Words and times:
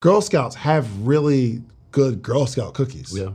Girl 0.00 0.20
Scouts 0.20 0.54
have 0.54 1.06
really 1.06 1.62
good 1.90 2.22
Girl 2.22 2.46
Scout 2.46 2.74
cookies, 2.74 3.12
Yeah. 3.16 3.30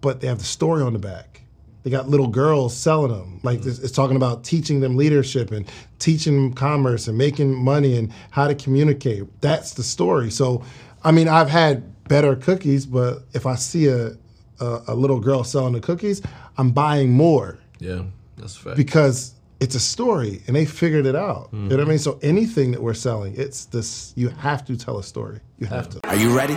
but 0.00 0.20
they 0.20 0.26
have 0.26 0.38
the 0.38 0.44
story 0.44 0.82
on 0.82 0.92
the 0.92 0.98
back. 0.98 1.42
They 1.82 1.90
got 1.90 2.08
little 2.08 2.26
girls 2.26 2.76
selling 2.76 3.12
them. 3.12 3.40
Like 3.42 3.60
mm. 3.60 3.64
this, 3.64 3.78
it's 3.78 3.92
talking 3.92 4.16
about 4.16 4.44
teaching 4.44 4.80
them 4.80 4.96
leadership 4.96 5.50
and 5.50 5.66
teaching 5.98 6.34
them 6.34 6.52
commerce 6.52 7.08
and 7.08 7.16
making 7.16 7.54
money 7.54 7.96
and 7.96 8.12
how 8.30 8.48
to 8.48 8.54
communicate. 8.54 9.24
That's 9.40 9.72
the 9.74 9.82
story. 9.82 10.30
So, 10.30 10.62
I 11.04 11.12
mean, 11.12 11.28
I've 11.28 11.48
had 11.48 11.84
better 12.04 12.36
cookies, 12.36 12.84
but 12.84 13.20
if 13.32 13.46
I 13.46 13.54
see 13.54 13.88
a 13.88 14.16
a, 14.60 14.82
a 14.88 14.94
little 14.94 15.20
girl 15.20 15.42
selling 15.42 15.72
the 15.72 15.80
cookies, 15.80 16.20
I'm 16.58 16.70
buying 16.72 17.12
more 17.12 17.58
Yeah. 17.78 18.02
That's 18.36 18.56
a 18.56 18.60
fact. 18.60 18.76
because 18.76 19.32
it's 19.60 19.74
a 19.74 19.80
story 19.80 20.40
and 20.46 20.56
they 20.56 20.64
figured 20.64 21.06
it 21.06 21.14
out. 21.16 21.50
You 21.52 21.58
know 21.68 21.76
what 21.76 21.86
I 21.86 21.88
mean? 21.88 21.98
So 21.98 22.18
anything 22.22 22.72
that 22.72 22.82
we're 22.82 22.94
selling, 22.94 23.34
it's 23.36 23.66
this. 23.66 24.12
You 24.16 24.28
have 24.30 24.64
to 24.66 24.76
tell 24.76 24.98
a 24.98 25.02
story. 25.04 25.40
You 25.58 25.66
have 25.66 25.88
to. 25.90 26.00
Are 26.08 26.16
you 26.16 26.34
ready? 26.36 26.54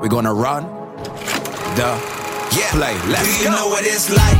We're 0.00 0.08
gonna 0.08 0.34
run 0.34 0.64
the 1.76 1.90
yeah. 2.56 2.70
play. 2.72 2.94
Let's 3.12 3.24
Do 3.28 3.32
you 3.44 3.50
go. 3.50 3.56
know 3.56 3.66
what 3.68 3.84
it's 3.84 4.08
like 4.10 4.38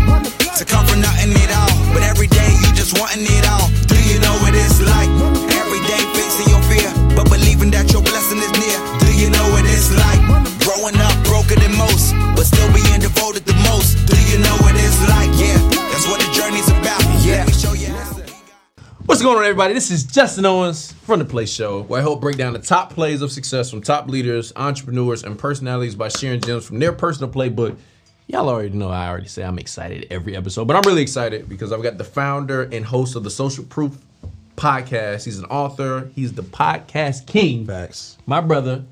to 0.59 0.65
come 0.65 0.85
from 0.87 1.01
nothing 1.01 1.33
at 1.33 1.51
all? 1.53 1.73
But 1.93 2.03
every 2.05 2.27
day 2.29 2.51
you 2.65 2.69
just 2.75 2.99
wanting 2.99 3.25
it 3.29 3.45
all. 3.49 3.69
Do 3.89 3.97
you 4.09 4.19
know 4.21 4.35
what 4.41 4.53
it's 4.57 4.81
like? 4.81 5.09
Every 5.61 5.81
day 5.89 6.01
facing 6.17 6.49
your 6.53 6.63
fear, 6.73 6.89
but 7.17 7.29
believing 7.29 7.71
that 7.77 7.93
your 7.93 8.03
blessing 8.03 8.39
is 8.41 8.53
near. 8.61 8.79
Do 9.05 9.11
you 9.13 9.29
know 9.31 9.47
what 9.53 9.65
it's 9.69 9.93
like? 9.93 10.21
Growing 10.65 10.97
up 11.01 11.17
broken 11.29 11.61
than 11.61 11.77
most, 11.77 12.13
but 12.37 12.45
still 12.49 12.69
being 12.73 13.01
devoted 13.01 13.45
the 13.45 13.57
most. 13.69 14.01
Do 14.09 14.17
you 14.33 14.41
know 14.41 14.57
what 14.65 14.73
it's 14.77 15.01
like? 15.09 15.31
Yeah, 15.41 15.61
that's 15.95 16.09
what 16.09 16.21
the 16.21 16.33
journey's 16.33 16.69
about. 16.71 17.01
Yeah, 17.25 17.45
Let 17.45 17.47
me 17.47 17.53
show 17.53 17.73
you. 17.73 17.95
What's 19.07 19.23
going 19.23 19.37
on, 19.37 19.45
everybody? 19.45 19.75
This 19.75 19.93
is 19.93 20.03
Justin 20.03 20.45
Owens 20.45 20.91
from 20.91 21.21
The 21.21 21.25
Play 21.25 21.47
Show, 21.47 21.83
where 21.83 22.01
I 22.01 22.03
help 22.03 22.21
break 22.21 22.37
down 22.37 22.53
the 22.53 22.59
top 22.59 22.91
plays 22.93 23.23
of 23.23 23.31
success 23.31 23.71
from 23.71 23.81
top 23.81 24.09
leaders, 24.09 24.53
entrepreneurs, 24.57 25.23
and 25.23 25.39
personalities 25.39 25.95
by 25.95 26.09
sharing 26.09 26.41
gems 26.41 26.67
from 26.67 26.81
their 26.81 26.93
personal 26.93 27.31
playbook. 27.31 27.77
Y'all 28.27 28.49
already 28.49 28.71
know 28.71 28.89
I 28.89 29.07
already 29.09 29.29
say 29.29 29.45
I'm 29.45 29.57
excited 29.61 30.09
every 30.11 30.37
episode, 30.37 30.65
but 30.65 30.75
I'm 30.75 30.83
really 30.83 31.03
excited 31.03 31.49
because 31.49 31.71
I've 31.71 31.83
got 31.85 31.97
the 31.97 32.03
founder 32.03 32.63
and 32.63 32.85
host 32.85 33.15
of 33.15 33.23
the 33.23 33.31
Social 33.31 33.63
Proof 33.63 33.97
podcast. 34.57 35.25
He's 35.27 35.39
an 35.39 35.45
author, 35.45 36.11
he's 36.17 36.33
the 36.33 36.43
podcast 36.43 37.29
king. 37.29 37.67
Facts. 37.67 38.19
My 38.27 38.41
brother, 38.41 38.85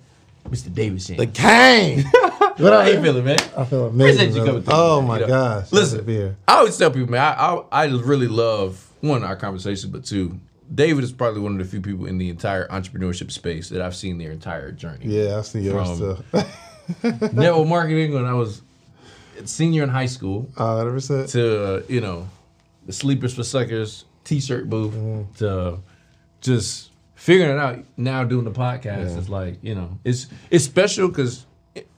Mr. 0.49 0.73
Davidson. 0.75 1.17
The 1.17 1.27
gang. 1.27 2.03
what 2.13 2.59
How 2.59 2.83
you 2.83 3.01
feeling, 3.01 3.25
man? 3.25 3.39
I 3.57 3.65
feel 3.65 3.87
Appreciate 3.87 4.15
amazing. 4.27 4.35
you 4.37 4.45
coming 4.45 4.63
through, 4.63 4.75
oh 4.75 5.01
man, 5.01 5.09
my 5.09 5.15
you 5.17 5.21
know. 5.23 5.29
gosh. 5.29 5.73
Listen, 5.73 5.99
to 5.99 6.05
be 6.05 6.15
here. 6.15 6.37
I 6.47 6.57
always 6.59 6.77
tell 6.77 6.91
people, 6.91 7.11
man, 7.11 7.21
I, 7.21 7.33
I 7.71 7.85
I 7.85 7.85
really 7.87 8.29
love 8.29 8.87
one 9.01 9.25
our 9.25 9.37
conversations, 9.37 9.87
but 9.91 10.05
two, 10.05 10.39
David 10.75 11.05
is 11.05 11.13
probably 11.13 11.41
one 11.41 11.53
of 11.53 11.59
the 11.59 11.65
few 11.65 11.81
people 11.81 12.07
in 12.07 12.19
the 12.19 12.29
entire 12.29 12.69
entrepreneurship 12.69 13.31
space 13.31 13.69
that 13.71 13.81
I've 13.81 13.97
seen 13.97 14.19
their 14.19 14.31
entire 14.31 14.73
journey. 14.73 15.07
Yeah, 15.07 15.39
I've 15.39 15.47
seen 15.47 15.63
yours 15.65 15.99
From- 15.99 16.17
too. 16.33 16.45
Network 17.33 17.67
marketing 17.69 18.13
when 18.13 18.25
I 18.27 18.35
was 18.35 18.61
senior 19.45 19.83
in 19.83 19.89
high 19.89 20.07
school 20.07 20.49
Uh, 20.57 20.85
100%. 20.85 21.31
to 21.33 21.65
uh, 21.65 21.83
you 21.89 22.01
know 22.01 22.29
the 22.87 22.93
sleep 22.93 23.25
is 23.25 23.35
for 23.35 23.43
suckers 23.45 24.05
t-shirt 24.25 24.69
booth 24.69 24.93
Mm-hmm. 24.95 25.33
to 25.39 25.79
just 26.41 26.91
figuring 27.23 27.53
it 27.53 27.59
out 27.59 27.79
now 27.97 28.25
doing 28.25 28.45
the 28.45 28.51
podcast 28.51 29.17
it's 29.17 29.29
like 29.29 29.57
you 29.63 29.77
know 29.77 29.97
it's 30.05 30.27
it's 30.51 30.65
special 30.65 31.07
because 31.07 31.47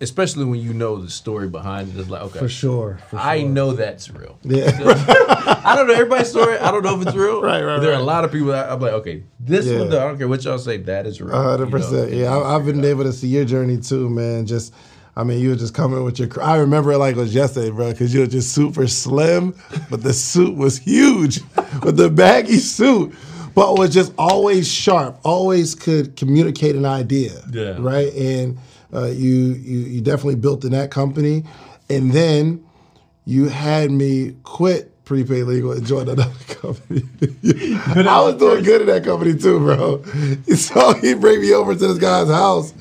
especially 0.03 0.44
when 0.44 0.61
you 0.61 0.75
know 0.75 0.98
the 1.00 1.08
story 1.08 1.48
behind 1.48 1.89
it 1.89 1.98
it's 1.98 2.11
like 2.11 2.20
okay 2.22 2.39
For 2.41 2.48
sure. 2.48 3.00
For 3.08 3.17
I 3.19 3.41
sure. 3.41 3.48
know 3.48 3.72
that's 3.72 4.11
real. 4.11 4.39
Yeah. 4.42 4.70
I 5.64 5.75
don't 5.75 5.89
know 5.89 5.95
everybody's 5.95 6.28
story. 6.28 6.58
I 6.58 6.70
don't 6.70 6.84
know 6.84 7.00
if 7.00 7.06
it's 7.06 7.17
real. 7.17 7.42
Right, 7.42 7.62
right, 7.62 7.80
There 7.80 7.91
are 7.91 7.98
a 7.98 8.02
lot 8.02 8.25
of 8.25 8.30
people 8.30 8.48
that 8.48 8.70
I'm 8.70 8.78
like, 8.80 8.92
okay, 8.92 9.25
this 9.41 9.67
Yeah. 9.67 9.78
one, 9.80 9.91
though, 9.91 10.00
I 10.05 10.06
don't 10.08 10.19
care 10.19 10.28
what 10.28 10.45
y'all 10.45 10.58
say, 10.58 10.77
that 10.77 11.06
is 11.06 11.20
real. 11.20 11.34
Hundred 11.34 11.58
you 11.58 11.64
know? 11.64 11.70
percent. 11.70 12.12
Yeah, 12.12 12.36
I, 12.36 12.55
I've 12.55 12.64
been 12.67 12.84
able 12.84 13.02
to 13.05 13.12
see 13.12 13.27
your 13.28 13.45
journey 13.47 13.78
too, 13.78 14.08
man. 14.11 14.47
Just, 14.47 14.72
I 15.17 15.25
mean, 15.25 15.41
you 15.41 15.48
were 15.48 15.56
just 15.56 15.75
coming 15.75 16.05
with 16.05 16.20
your. 16.20 16.28
I 16.41 16.56
remember 16.58 16.92
it 16.92 16.98
like 16.98 17.17
it 17.17 17.20
was 17.20 17.34
yesterday, 17.34 17.70
bro, 17.70 17.91
because 17.91 18.14
you 18.14 18.20
were 18.20 18.27
just 18.28 18.52
super 18.52 18.86
slim, 18.86 19.55
but 19.90 20.02
the 20.05 20.13
suit 20.13 20.57
was 20.57 20.79
huge, 20.79 21.40
with 21.83 21.96
the 21.96 22.11
baggy 22.11 22.58
suit, 22.58 23.13
but 23.54 23.78
was 23.78 23.92
just 23.92 24.12
always 24.18 24.70
sharp. 24.70 25.18
Always 25.24 25.74
could 25.74 26.16
communicate 26.16 26.76
an 26.76 26.84
idea. 26.84 27.32
Yeah. 27.52 27.76
Right, 27.78 28.12
and 28.14 28.58
uh, 28.92 29.06
you 29.06 29.34
you 29.54 29.78
you 29.80 30.00
definitely 30.00 30.36
built 30.36 30.64
in 30.64 30.72
that 30.72 30.90
company, 30.90 31.44
and 31.88 32.12
then 32.12 32.64
you 33.24 33.48
had 33.48 33.90
me 33.90 34.36
quit 34.42 34.90
prepaid 35.04 35.44
legal 35.44 35.72
and 35.72 35.86
join 35.86 36.08
another 36.08 36.32
company. 36.48 37.02
I 37.44 38.20
was 38.20 38.36
doing 38.36 38.64
good 38.64 38.82
in 38.82 38.86
that 38.88 39.04
company 39.04 39.36
too, 39.36 39.58
bro. 39.58 40.02
So 40.56 40.94
he 40.94 41.14
bring 41.14 41.40
me 41.40 41.52
over 41.52 41.74
to 41.74 41.86
this 41.88 41.98
guy's 41.98 42.28
house, 42.28 42.72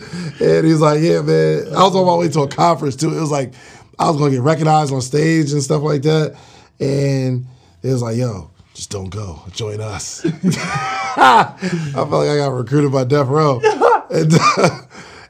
and 0.42 0.66
he's 0.66 0.80
like, 0.80 1.02
"Yeah, 1.02 1.22
man." 1.22 1.68
I 1.76 1.84
was 1.84 1.96
on 1.96 2.06
my 2.06 2.16
way 2.16 2.30
to 2.30 2.42
a 2.42 2.48
conference 2.48 2.96
too. 2.96 3.16
It 3.16 3.20
was 3.20 3.32
like 3.32 3.54
I 4.00 4.10
was 4.10 4.18
gonna 4.18 4.32
get 4.32 4.42
recognized 4.42 4.94
on 4.94 5.02
stage 5.02 5.52
and 5.52 5.62
stuff 5.62 5.82
like 5.84 6.02
that, 6.04 6.36
and 6.80 7.46
it 7.82 7.92
was 7.92 8.02
like, 8.02 8.18
"Yo." 8.18 8.50
Just 8.74 8.90
don't 8.90 9.10
go. 9.10 9.42
Join 9.52 9.82
us. 9.82 10.26
I 10.26 11.92
felt 11.94 12.10
like 12.10 12.30
I 12.30 12.38
got 12.38 12.50
recruited 12.54 12.92
by 12.92 13.04
Death 13.04 13.28
Row, 13.28 13.60
and, 14.10 14.34
uh, 14.34 14.70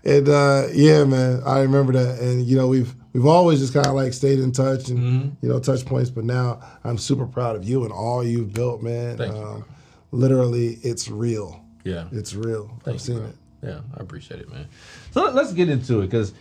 and 0.06 0.30
uh, 0.30 0.68
yeah, 0.74 1.04
man, 1.04 1.42
I 1.46 1.60
remember 1.62 1.92
that. 1.94 2.20
And 2.20 2.46
you 2.46 2.56
know, 2.56 2.68
we've 2.70 2.94
we've 3.12 3.26
always 3.26 3.60
just 3.60 3.74
kind 3.74 3.86
of 3.86 3.94
like 3.96 4.14
stayed 4.14 4.40
in 4.40 4.52
touch 4.54 4.88
and 4.90 5.00
Mm-hmm. 5.00 5.30
you 5.46 5.50
know 5.50 5.60
touch 5.60 5.86
points. 5.86 6.10
But 6.10 6.24
now 6.24 6.62
I'm 6.86 6.98
super 6.98 7.26
proud 7.26 7.56
of 7.58 7.66
you 7.68 7.84
and 7.84 7.92
all 7.92 8.24
you've 8.24 8.54
built, 8.54 8.82
man. 8.82 9.18
Thank 9.18 9.36
you, 9.36 9.42
um, 9.44 9.66
literally, 10.12 10.78
it's 10.82 11.10
real. 11.10 11.62
Yeah. 11.84 12.06
It's 12.14 12.34
real. 12.34 12.72
I've 12.86 12.94
you, 12.94 13.00
seen 13.00 13.18
bro. 13.18 13.28
it. 13.28 13.36
Yeah, 13.62 13.80
I 13.98 14.02
appreciate 14.02 14.40
it, 14.40 14.50
man. 14.50 14.68
So 15.12 15.22
let- 15.24 15.36
let's 15.36 15.52
get 15.54 15.68
into 15.70 16.00
it 16.00 16.06
because 16.08 16.34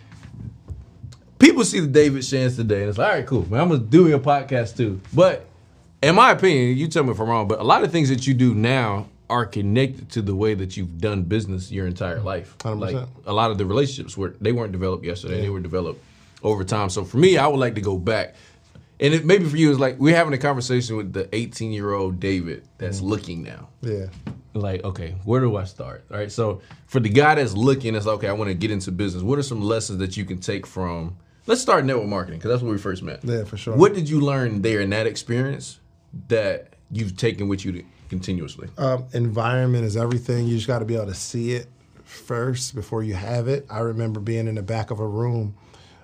people 1.39 1.65
see 1.65 1.81
the 1.81 1.87
David 1.87 2.23
Shands 2.23 2.55
today 2.55 2.81
and 2.81 2.89
it's 2.89 2.97
like, 2.97 3.07
all 3.09 3.13
right, 3.15 3.25
cool, 3.27 3.49
man. 3.51 3.59
I'm 3.59 3.67
gonna 3.67 3.81
do 3.81 4.07
your 4.07 4.19
podcast 4.19 4.77
too. 4.77 5.01
But 5.13 5.45
in 6.03 6.15
my 6.15 6.31
opinion, 6.31 6.77
you 6.77 6.87
tell 6.87 7.03
me 7.03 7.11
if 7.11 7.19
I'm 7.19 7.29
wrong, 7.29 7.47
but 7.47 7.59
a 7.59 7.63
lot 7.63 7.83
of 7.83 7.91
things 7.91 8.09
that 8.09 8.27
you 8.27 8.33
do 8.33 8.53
now 8.53 9.07
are 9.29 9.45
connected 9.45 10.11
to 10.11 10.21
the 10.21 10.35
way 10.35 10.53
that 10.53 10.75
you've 10.77 10.99
done 10.99 11.23
business 11.23 11.71
your 11.71 11.87
entire 11.87 12.19
life. 12.19 12.55
100%. 12.59 12.79
Like 12.79 13.07
a 13.25 13.33
lot 13.33 13.51
of 13.51 13.57
the 13.57 13.65
relationships 13.65 14.17
were 14.17 14.35
they 14.41 14.51
weren't 14.51 14.71
developed 14.73 15.05
yesterday; 15.05 15.41
they 15.41 15.49
were 15.49 15.61
developed 15.61 16.03
over 16.43 16.63
time. 16.63 16.89
So 16.89 17.03
for 17.03 17.17
me, 17.17 17.37
I 17.37 17.47
would 17.47 17.59
like 17.59 17.75
to 17.75 17.81
go 17.81 17.97
back. 17.97 18.35
And 18.99 19.13
it, 19.13 19.25
maybe 19.25 19.45
for 19.45 19.57
you, 19.57 19.71
it's 19.71 19.79
like 19.79 19.97
we're 19.97 20.15
having 20.15 20.33
a 20.33 20.37
conversation 20.37 20.97
with 20.97 21.13
the 21.13 21.33
18 21.33 21.71
year 21.71 21.93
old 21.93 22.19
David 22.19 22.67
that's 22.77 22.99
mm. 22.99 23.03
looking 23.09 23.43
now 23.43 23.69
Yeah. 23.81 24.05
like 24.53 24.83
okay 24.83 25.15
where 25.25 25.41
do 25.41 25.57
i 25.57 25.63
start 25.63 26.05
all 26.11 26.17
right 26.17 26.31
so 26.31 26.61
for 26.85 26.99
the 26.99 27.09
guy 27.09 27.33
that's 27.35 27.53
looking 27.53 27.95
it's 27.95 28.05
like, 28.05 28.17
okay 28.17 28.27
i 28.27 28.33
want 28.33 28.49
to 28.49 28.53
get 28.53 28.69
into 28.69 28.91
business 28.91 29.23
what 29.23 29.39
are 29.39 29.43
some 29.43 29.61
lessons 29.61 29.97
that 29.97 30.15
you 30.15 30.25
can 30.25 30.37
take 30.37 30.67
from 30.67 31.17
let's 31.47 31.59
start 31.59 31.83
network 31.85 32.07
marketing 32.07 32.37
because 32.37 32.51
that's 32.51 32.61
where 32.61 32.71
we 32.71 32.77
first 32.77 33.01
met 33.01 33.19
Yeah, 33.23 33.45
for 33.45 33.57
sure. 33.57 33.75
what 33.75 33.95
did 33.95 34.07
you 34.07 34.21
learn 34.21 34.61
there 34.61 34.79
in 34.79 34.91
that 34.91 35.07
experience 35.07 35.79
that 36.27 36.73
you've 36.91 37.17
taken 37.17 37.47
with 37.47 37.65
you 37.65 37.71
to, 37.71 37.83
continuously 38.09 38.69
um, 38.77 39.05
environment 39.13 39.83
is 39.85 39.97
everything. 39.97 40.45
You 40.47 40.55
just 40.55 40.67
got 40.67 40.79
to 40.79 40.85
be 40.85 40.95
able 40.95 41.07
to 41.07 41.15
see 41.15 41.53
it 41.53 41.67
first 42.03 42.75
before 42.75 43.01
you 43.01 43.15
have 43.15 43.47
it. 43.47 43.65
I 43.71 43.79
remember 43.79 44.19
being 44.19 44.47
in 44.47 44.55
the 44.55 44.61
back 44.61 44.91
of 44.91 44.99
a 44.99 45.07
room 45.07 45.55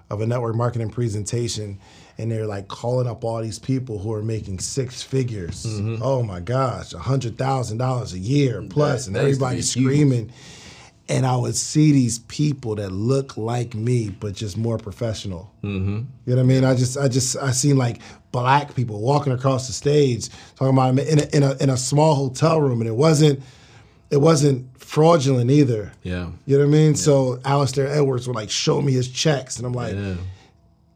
of 0.09 0.21
a 0.21 0.25
network 0.25 0.55
marketing 0.55 0.89
presentation, 0.89 1.77
and 2.17 2.31
they're 2.31 2.47
like 2.47 2.67
calling 2.67 3.07
up 3.07 3.23
all 3.23 3.41
these 3.41 3.59
people 3.59 3.99
who 3.99 4.11
are 4.13 4.23
making 4.23 4.57
six 4.59 5.03
figures. 5.03 5.67
Oh 6.01 6.23
my 6.23 6.39
gosh, 6.39 6.93
a 6.93 6.99
hundred 6.99 7.37
thousand 7.37 7.77
dollars 7.77 8.13
a 8.13 8.19
year 8.19 8.63
plus, 8.69 9.05
and 9.05 9.15
that 9.15 9.19
be 9.25 9.27
everybody's 9.31 9.71
huge. 9.73 9.85
And 11.09 11.25
I 11.25 11.35
would 11.35 11.55
see 11.55 11.91
these 11.91 12.19
people 12.19 12.75
that 12.75 12.91
look 12.91 13.35
like 13.35 13.73
me, 13.73 14.09
but 14.09 14.35
just 14.35 14.57
more 14.57 14.77
professional. 14.77 15.51
Mm-hmm. 15.63 15.87
You 15.89 16.05
know 16.27 16.35
what 16.35 16.39
I 16.39 16.43
mean? 16.43 16.63
I 16.63 16.75
just, 16.75 16.97
I 16.97 17.07
just, 17.07 17.35
I 17.37 17.51
seen 17.51 17.77
like 17.77 17.99
black 18.31 18.75
people 18.75 19.01
walking 19.01 19.33
across 19.33 19.67
the 19.67 19.73
stage 19.73 20.29
talking 20.55 20.73
about 20.73 20.99
in 20.99 21.19
a, 21.19 21.35
in 21.35 21.43
a 21.43 21.55
in 21.63 21.69
a 21.71 21.77
small 21.77 22.13
hotel 22.13 22.61
room, 22.61 22.79
and 22.79 22.87
it 22.87 22.95
wasn't, 22.95 23.41
it 24.11 24.17
wasn't 24.17 24.67
fraudulent 24.79 25.49
either. 25.49 25.91
yeah 26.03 26.29
You 26.45 26.57
know 26.57 26.65
what 26.65 26.69
I 26.69 26.77
mean? 26.77 26.95
So 26.95 27.39
Alistair 27.43 27.87
Edwards 27.87 28.27
would 28.27 28.35
like 28.35 28.51
show 28.51 28.81
me 28.81 28.91
his 28.93 29.09
checks, 29.09 29.57
and 29.57 29.65
I'm 29.65 29.73
like, 29.73 29.95
yeah 29.95 30.15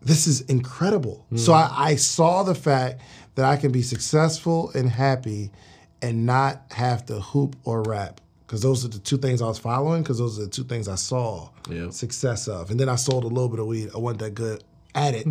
this 0.06 0.28
is 0.28 0.42
incredible. 0.42 1.26
So 1.36 1.54
I, 1.54 1.72
I 1.76 1.96
saw 1.96 2.44
the 2.44 2.56
fact 2.56 3.02
that 3.36 3.46
I 3.46 3.58
can 3.58 3.72
be 3.72 3.82
successful 3.82 4.72
and 4.76 4.90
happy 4.90 5.52
and 6.02 6.26
not 6.26 6.62
have 6.72 7.06
to 7.08 7.20
hoop 7.20 7.56
or 7.64 7.82
rap. 7.84 8.20
Because 8.54 8.62
those 8.62 8.86
are 8.86 8.88
the 8.88 9.00
two 9.00 9.18
things 9.18 9.42
I 9.42 9.48
was 9.48 9.58
following, 9.58 10.04
because 10.04 10.20
those 10.20 10.38
are 10.38 10.44
the 10.44 10.48
two 10.48 10.64
things 10.64 10.88
I 10.88 10.94
saw 10.94 11.50
Yeah. 11.72 11.90
success 11.90 12.48
of. 12.48 12.70
And 12.70 12.80
then 12.80 12.88
I 12.88 12.94
sold 12.98 13.24
a 13.24 13.28
little 13.28 13.50
bit 13.50 13.60
of 13.60 13.66
weed. 13.66 13.90
I 13.96 13.98
wasn't 13.98 14.20
that 14.20 14.36
good 14.36 14.64
at 14.94 15.16
it. 15.16 15.26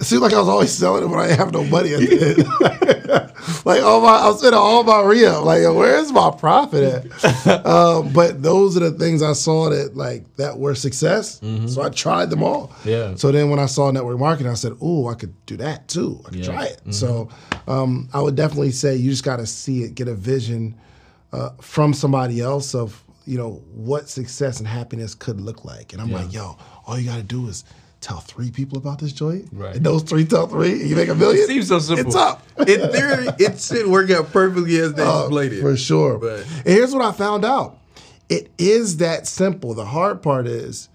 it 0.00 0.04
seemed 0.04 0.22
like 0.22 0.32
I 0.32 0.38
was 0.38 0.48
always 0.48 0.70
selling 0.72 1.02
it 1.04 1.08
when 1.08 1.18
I 1.20 1.26
didn't 1.26 1.38
have 1.38 1.52
no 1.52 1.64
money 1.64 1.92
at 1.92 2.00
the 2.00 2.28
end. 2.30 3.62
like 3.66 3.82
all 3.82 4.00
my, 4.00 4.12
I 4.20 4.28
was 4.28 4.38
spending 4.38 4.58
all 4.58 4.82
my 4.84 5.02
re-up. 5.02 5.44
Like, 5.44 5.60
where's 5.64 6.10
my 6.12 6.30
profit 6.30 6.82
at? 7.22 7.66
um, 7.66 8.10
but 8.14 8.42
those 8.42 8.74
are 8.78 8.88
the 8.88 8.92
things 8.92 9.22
I 9.22 9.34
saw 9.34 9.68
that 9.68 9.94
like 9.94 10.24
that 10.36 10.58
were 10.58 10.74
success. 10.74 11.42
So 11.66 11.82
I 11.82 11.90
tried 11.90 12.30
them 12.30 12.42
all. 12.42 12.72
Yeah. 12.86 13.16
So 13.16 13.32
then 13.32 13.50
when 13.50 13.58
I 13.58 13.66
saw 13.66 13.90
network 13.90 14.18
marketing, 14.18 14.50
I 14.50 14.54
said, 14.54 14.72
"Oh, 14.80 15.08
I 15.08 15.14
could 15.14 15.34
do 15.44 15.58
that 15.58 15.88
too. 15.88 16.18
I 16.24 16.30
could 16.30 16.38
Yeah. 16.38 16.44
try 16.46 16.64
it." 16.64 16.80
So 16.88 17.28
um, 17.68 18.08
I 18.14 18.22
would 18.22 18.34
definitely 18.34 18.72
say 18.72 18.96
you 18.96 19.10
just 19.10 19.24
got 19.24 19.36
to 19.36 19.46
see 19.46 19.82
it, 19.82 19.94
get 19.94 20.08
a 20.08 20.14
vision 20.14 20.74
uh, 21.32 21.50
from 21.60 21.94
somebody 21.94 22.40
else 22.40 22.74
of 22.74 23.02
you 23.26 23.38
know, 23.38 23.62
what 23.74 24.08
success 24.08 24.58
and 24.58 24.66
happiness 24.66 25.14
could 25.14 25.40
look 25.40 25.64
like. 25.64 25.92
And 25.92 26.02
I'm 26.02 26.08
Yeah. 26.08 26.16
like, 26.22 26.32
yo, 26.32 26.56
all 26.86 26.98
you 26.98 27.06
gotta 27.08 27.22
do 27.22 27.46
is 27.48 27.62
tell 28.00 28.18
three 28.18 28.50
people 28.50 28.76
about 28.78 28.98
this 28.98 29.12
joint. 29.12 29.46
Right. 29.52 29.76
And 29.76 29.84
those 29.86 30.02
three 30.02 30.24
tell 30.24 30.48
three, 30.48 30.80
and 30.80 30.88
you 30.90 30.96
make 30.96 31.08
a 31.10 31.14
million. 31.14 31.44
It 31.44 31.46
seems 31.46 31.68
so 31.68 31.78
simple. 31.78 32.06
It's 32.06 32.16
up. 32.16 32.42
In 32.58 32.90
theory, 32.90 33.28
it 33.38 33.60
should 33.60 33.86
work 33.86 34.10
out 34.10 34.32
perfectly 34.32 34.78
as 34.80 34.94
they 34.94 35.02
Uh, 35.04 35.28
it. 35.30 35.60
For 35.60 35.76
sure. 35.76 36.18
But 36.18 36.40
and 36.40 36.66
here's 36.74 36.92
what 36.92 37.04
I 37.04 37.12
found 37.12 37.44
out. 37.44 37.78
It 38.28 38.50
is 38.58 38.96
that 38.96 39.28
simple. 39.28 39.74
The 39.74 39.84
hard 39.84 40.22
part 40.22 40.48
is 40.48 40.88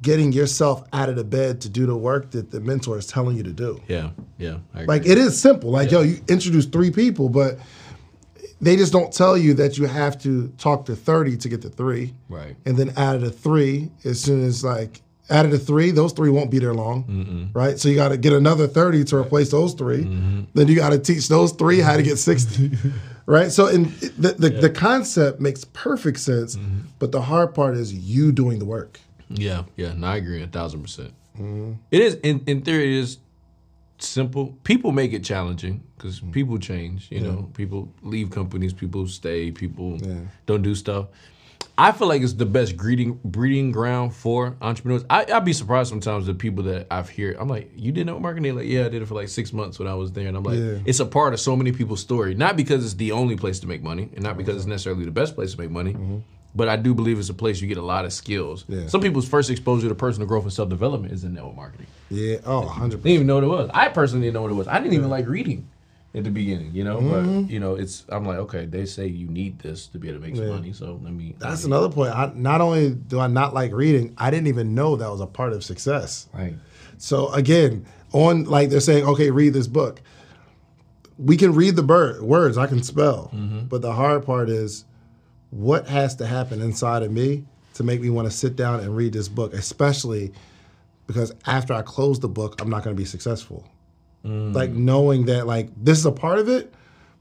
getting 0.00 0.32
yourself 0.32 0.84
out 0.94 1.08
of 1.10 1.16
the 1.16 1.24
bed 1.24 1.60
to 1.62 1.68
do 1.68 1.84
the 1.84 1.96
work 1.96 2.30
that 2.30 2.52
the 2.52 2.60
mentor 2.60 2.96
is 2.96 3.06
telling 3.06 3.36
you 3.36 3.42
to 3.42 3.52
do. 3.52 3.80
yeah, 3.88 4.10
yeah. 4.38 4.58
I 4.72 4.82
agree. 4.82 4.86
Like 4.86 5.06
it 5.06 5.18
is 5.18 5.38
simple. 5.38 5.70
Like 5.70 5.90
yo, 5.90 6.00
you 6.02 6.20
introduce 6.28 6.64
three 6.66 6.90
people, 6.90 7.28
but 7.28 7.58
they 8.62 8.76
just 8.76 8.92
don't 8.92 9.12
tell 9.12 9.36
you 9.36 9.54
that 9.54 9.76
you 9.76 9.86
have 9.86 10.16
to 10.22 10.48
talk 10.56 10.86
to 10.86 10.94
thirty 10.94 11.36
to 11.36 11.48
get 11.48 11.62
to 11.62 11.68
three. 11.68 12.14
Right. 12.28 12.56
And 12.64 12.76
then 12.76 12.90
of 12.96 13.20
the 13.20 13.30
three, 13.30 13.90
as 14.04 14.20
soon 14.20 14.44
as 14.44 14.64
like 14.64 15.02
of 15.28 15.50
the 15.50 15.58
three, 15.58 15.90
those 15.90 16.12
three 16.12 16.30
won't 16.30 16.50
be 16.50 16.60
there 16.60 16.72
long. 16.72 17.50
Right. 17.52 17.78
So 17.78 17.88
you 17.88 17.96
got 17.96 18.08
to 18.08 18.16
get 18.16 18.32
another 18.32 18.68
thirty 18.68 19.02
to 19.04 19.16
replace 19.16 19.50
those 19.50 19.74
3 19.74 20.04
Then 20.54 20.68
you 20.68 20.76
got 20.76 20.90
to 20.90 20.98
teach 20.98 21.28
those 21.28 21.52
three 21.52 21.80
how 21.80 21.96
to 21.96 22.02
get 22.02 22.16
sixty. 22.18 22.70
right. 23.26 23.50
So 23.50 23.66
in 23.66 23.84
the 24.16 24.36
the, 24.38 24.48
the 24.48 24.70
concept 24.70 25.40
makes 25.40 25.64
perfect 25.64 26.20
sense, 26.20 26.56
but 27.00 27.10
the 27.10 27.22
hard 27.22 27.54
part 27.54 27.76
is 27.76 27.92
you 27.92 28.30
doing 28.30 28.60
the 28.60 28.64
work. 28.64 29.00
Yeah, 29.28 29.64
yeah, 29.76 29.94
no, 29.94 30.06
I 30.06 30.16
agree 30.16 30.42
a 30.42 30.46
thousand 30.46 30.82
percent. 30.82 31.12
Mm-hmm. 31.34 31.72
It 31.90 32.00
is 32.00 32.14
in 32.22 32.44
in 32.46 32.62
theory, 32.62 32.96
it 32.96 33.00
is 33.00 33.18
simple. 34.06 34.58
People 34.64 34.92
make 34.92 35.12
it 35.12 35.24
challenging 35.24 35.82
because 35.96 36.20
Mm. 36.20 36.32
people 36.32 36.58
change. 36.58 37.08
You 37.10 37.20
know, 37.20 37.48
people 37.54 37.92
leave 38.02 38.30
companies, 38.30 38.72
people 38.72 39.06
stay, 39.06 39.50
people 39.50 39.98
Yeah. 40.02 40.14
don't 40.46 40.62
do 40.62 40.74
stuff. 40.74 41.06
I 41.78 41.90
feel 41.92 42.06
like 42.06 42.20
it's 42.22 42.34
the 42.34 42.44
best 42.44 42.76
breeding 42.76 43.18
breeding 43.24 43.72
ground 43.72 44.12
for 44.14 44.56
entrepreneurs. 44.60 45.04
I, 45.08 45.24
I'd 45.32 45.44
be 45.44 45.54
surprised 45.54 45.88
sometimes 45.88 46.26
the 46.26 46.34
people 46.34 46.64
that 46.64 46.86
I've 46.90 47.08
heard. 47.08 47.36
I'm 47.40 47.48
like, 47.48 47.70
you 47.74 47.92
did 47.92 48.04
network 48.06 48.22
marketing? 48.22 48.56
Like, 48.56 48.66
yeah, 48.68 48.84
I 48.84 48.88
did 48.90 49.00
it 49.00 49.06
for 49.06 49.14
like 49.14 49.28
six 49.28 49.52
months 49.54 49.78
when 49.78 49.88
I 49.88 49.94
was 49.94 50.12
there, 50.12 50.26
and 50.28 50.36
I'm 50.36 50.42
like, 50.42 50.58
Yeah. 50.58 50.78
it's 50.84 51.00
a 51.00 51.06
part 51.06 51.32
of 51.32 51.40
so 51.40 51.56
many 51.56 51.72
people's 51.72 52.00
story. 52.00 52.34
Not 52.34 52.56
because 52.56 52.84
it's 52.84 52.94
the 52.94 53.12
only 53.12 53.36
place 53.36 53.58
to 53.60 53.66
make 53.66 53.82
money, 53.82 54.10
and 54.14 54.22
not 54.22 54.36
because 54.36 54.56
it's 54.56 54.66
necessarily 54.66 55.04
the 55.06 55.10
best 55.12 55.34
place 55.34 55.52
to 55.52 55.60
make 55.60 55.70
money. 55.70 55.96
But 56.54 56.68
I 56.68 56.76
do 56.76 56.92
believe 56.94 57.18
it's 57.18 57.30
a 57.30 57.34
place 57.34 57.62
you 57.62 57.68
get 57.68 57.78
a 57.78 57.82
lot 57.82 58.04
of 58.04 58.12
skills. 58.12 58.64
Mm-hmm. 58.64 58.80
Yeah. 58.82 58.86
Some 58.88 59.00
people's 59.00 59.26
first 59.26 59.48
exposure 59.48 59.88
to 59.88 59.94
personal 59.94 60.28
growth 60.28 60.42
and 60.44 60.52
self 60.52 60.68
development 60.68 61.12
is 61.14 61.24
in 61.24 61.32
network 61.34 61.56
marketing. 61.56 61.86
Yeah. 62.10 62.36
Oh, 62.44 62.60
100 62.66 62.90
They 63.02 63.10
didn't 63.10 63.14
even 63.14 63.26
know 63.26 63.36
what 63.36 63.44
it 63.44 63.48
was. 63.48 63.70
I 63.72 63.88
personally 63.88 64.26
didn't 64.26 64.34
know 64.34 64.42
what 64.42 64.50
it 64.50 64.54
was. 64.54 64.68
I 64.68 64.78
didn't 64.78 64.92
even 64.94 65.08
like 65.08 65.26
reading 65.28 65.66
at 66.14 66.24
the 66.24 66.30
beginning, 66.30 66.72
you 66.74 66.84
know. 66.84 66.98
Mm-hmm. 66.98 67.42
But 67.44 67.50
you 67.50 67.58
know, 67.58 67.76
it's 67.76 68.04
I'm 68.10 68.26
like, 68.26 68.36
okay, 68.38 68.66
they 68.66 68.84
say 68.84 69.06
you 69.06 69.28
need 69.28 69.60
this 69.60 69.86
to 69.88 69.98
be 69.98 70.08
able 70.10 70.20
to 70.20 70.26
make 70.26 70.36
some 70.36 70.44
Yeah. 70.46 70.52
money, 70.52 70.72
so 70.74 71.00
let 71.02 71.14
me. 71.14 71.34
That's 71.38 71.64
let 71.64 71.70
me- 71.70 71.76
another 71.76 71.94
point. 71.94 72.14
I, 72.14 72.30
not 72.34 72.60
only 72.60 72.90
do 72.90 73.18
I 73.18 73.28
not 73.28 73.54
like 73.54 73.72
reading, 73.72 74.14
I 74.18 74.30
didn't 74.30 74.48
even 74.48 74.74
know 74.74 74.96
that 74.96 75.10
was 75.10 75.22
a 75.22 75.26
part 75.26 75.54
of 75.54 75.64
success. 75.64 76.28
right. 76.34 76.54
So 76.98 77.32
again, 77.32 77.86
on 78.12 78.44
like 78.44 78.68
they're 78.68 78.80
saying, 78.80 79.04
okay, 79.06 79.30
read 79.30 79.54
this 79.54 79.66
book. 79.68 80.02
We 81.18 81.36
can 81.36 81.54
read 81.54 81.76
the 81.76 81.82
bird, 81.82 82.22
words, 82.22 82.58
I 82.58 82.66
can 82.66 82.82
spell, 82.82 83.30
but 83.68 83.80
the 83.82 83.92
hard 83.92 84.24
part 84.26 84.48
is 84.50 84.84
what 85.52 85.86
has 85.86 86.16
to 86.16 86.26
happen 86.26 86.60
inside 86.60 87.02
of 87.02 87.12
me 87.12 87.44
to 87.74 87.84
make 87.84 88.00
me 88.00 88.10
want 88.10 88.26
to 88.26 88.36
sit 88.36 88.56
down 88.56 88.80
and 88.80 88.96
read 88.96 89.12
this 89.12 89.28
book, 89.28 89.52
especially 89.52 90.32
because 91.06 91.32
after 91.46 91.74
I 91.74 91.82
close 91.82 92.18
the 92.20 92.28
book, 92.28 92.60
I'm 92.60 92.70
not 92.70 92.82
going 92.82 92.96
to 92.96 93.00
be 93.00 93.06
successful. 93.06 93.68
Mm. 94.24 94.54
Like 94.54 94.70
knowing 94.70 95.26
that 95.26 95.46
like 95.46 95.68
this 95.76 95.98
is 95.98 96.06
a 96.06 96.12
part 96.12 96.38
of 96.38 96.48
it, 96.48 96.72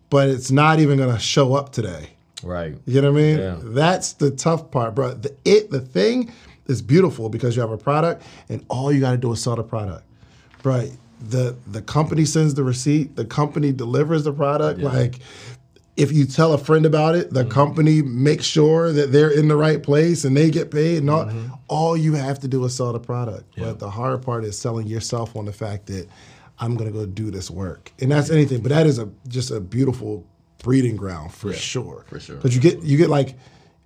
but 0.10 0.30
it's 0.30 0.50
not 0.50 0.80
even 0.80 0.98
going 0.98 1.14
to 1.14 1.20
show 1.20 1.54
up 1.54 1.72
today. 1.72 2.12
Right. 2.42 2.76
You 2.86 3.02
know 3.02 3.12
what 3.12 3.20
I 3.20 3.22
mean? 3.22 3.38
Yeah. 3.38 3.60
That's 3.62 4.14
the 4.14 4.32
tough 4.32 4.72
part, 4.72 4.96
bro. 4.96 5.14
The 5.14 5.36
it 5.44 5.70
the 5.70 5.82
thing 5.82 6.32
is 6.68 6.82
beautiful 6.82 7.30
because 7.30 7.56
you 7.56 7.62
have 7.62 7.72
a 7.72 7.78
product 7.78 8.24
and 8.50 8.66
all 8.70 8.92
you 8.92 9.02
got 9.02 9.12
to 9.12 9.18
do 9.18 9.32
is 9.34 9.44
sell 9.44 9.56
the 9.56 9.64
product. 9.64 10.06
Bro, 10.64 10.90
the 11.20 11.56
the 11.68 11.82
company 11.82 12.26
sends 12.26 12.54
the 12.54 12.64
receipt, 12.64 13.16
the 13.16 13.26
company 13.26 13.72
delivers 13.72 14.24
the 14.24 14.34
product 14.34 14.80
like 14.80 15.20
if 15.98 16.12
you 16.12 16.26
tell 16.26 16.54
a 16.54 16.58
friend 16.58 16.86
about 16.86 17.16
it, 17.16 17.26
Mm-hmm. 17.28 17.36
the 17.36 17.46
company 17.46 18.02
makes 18.02 18.46
sure 18.46 18.92
that 18.94 19.12
they're 19.12 19.30
in 19.30 19.48
the 19.48 19.56
right 19.58 19.82
place 19.84 20.24
and 20.24 20.36
they 20.38 20.50
get 20.50 20.72
paid. 20.72 21.00
And 21.00 21.10
all, 21.10 21.26
Mm-hmm. 21.26 21.54
all 21.68 21.98
you 21.98 22.14
have 22.14 22.40
to 22.40 22.48
do 22.48 22.64
is 22.66 22.76
sell 22.76 22.94
the 22.94 23.00
product. 23.00 23.54
But 23.58 23.80
the 23.80 23.90
hard 23.90 24.22
part 24.22 24.44
is 24.46 24.58
selling 24.58 24.88
yourself 24.88 25.36
on 25.36 25.46
the 25.46 25.54
fact 25.54 25.88
that 25.88 26.08
I'm 26.60 26.76
gonna 26.78 26.92
go 26.92 27.06
do 27.06 27.32
this 27.32 27.50
work, 27.50 27.92
and 28.00 28.12
that's 28.12 28.30
anything. 28.30 28.62
But 28.62 28.70
that 28.70 28.86
is 28.86 29.00
a 29.00 29.10
just 29.28 29.50
a 29.52 29.60
beautiful 29.60 30.26
breeding 30.64 30.96
ground 30.96 31.34
for 31.34 31.52
sure. 31.54 32.06
for 32.08 32.20
sure. 32.20 32.36
Because 32.36 32.54
you 32.56 32.62
get 32.62 32.84
you 32.84 32.98
get 32.98 33.10
like 33.10 33.36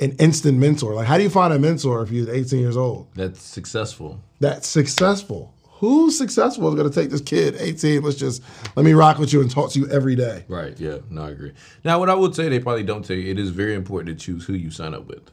an 0.01 0.12
instant 0.19 0.58
mentor. 0.58 0.94
Like, 0.94 1.08
how 1.08 1.16
do 1.18 1.24
you 1.24 1.30
find 1.30 1.54
a 1.54 1.58
mentor 1.60 2.04
if 2.04 2.12
you're 2.12 2.30
18 2.30 2.60
years 2.60 2.75
old 2.75 3.08
That's 3.16 3.42
successful. 3.42 4.19
that's 4.42 4.68
successful? 4.68 5.54
Who's 5.86 6.18
successful 6.18 6.68
is 6.70 6.74
gonna 6.74 6.90
take 6.90 7.12
this 7.12 7.22
kid 7.22 7.58
18? 7.60 8.02
Let's 8.02 8.18
just 8.18 8.42
let 8.76 8.84
me 8.84 8.94
rock 8.94 9.20
with 9.20 9.32
you 9.32 9.40
and 9.40 9.52
talk 9.52 9.72
to 9.74 9.80
you 9.80 9.88
every 9.90 10.16
day. 10.16 10.44
Right. 10.48 10.76
Yeah. 10.80 10.98
No, 11.12 11.26
I 11.26 11.30
agree. 11.30 11.52
Now, 11.84 12.00
what 12.00 12.10
I 12.10 12.16
would 12.16 12.34
say, 12.34 12.50
they 12.50 12.58
probably 12.60 12.82
don't 12.82 13.06
tell 13.06 13.16
you. 13.16 13.30
It 13.30 13.38
is 13.38 13.52
very 13.52 13.76
important 13.76 14.18
to 14.18 14.26
choose 14.26 14.46
who 14.46 14.54
you 14.54 14.72
sign 14.72 14.96
up 14.96 15.06
with. 15.06 15.30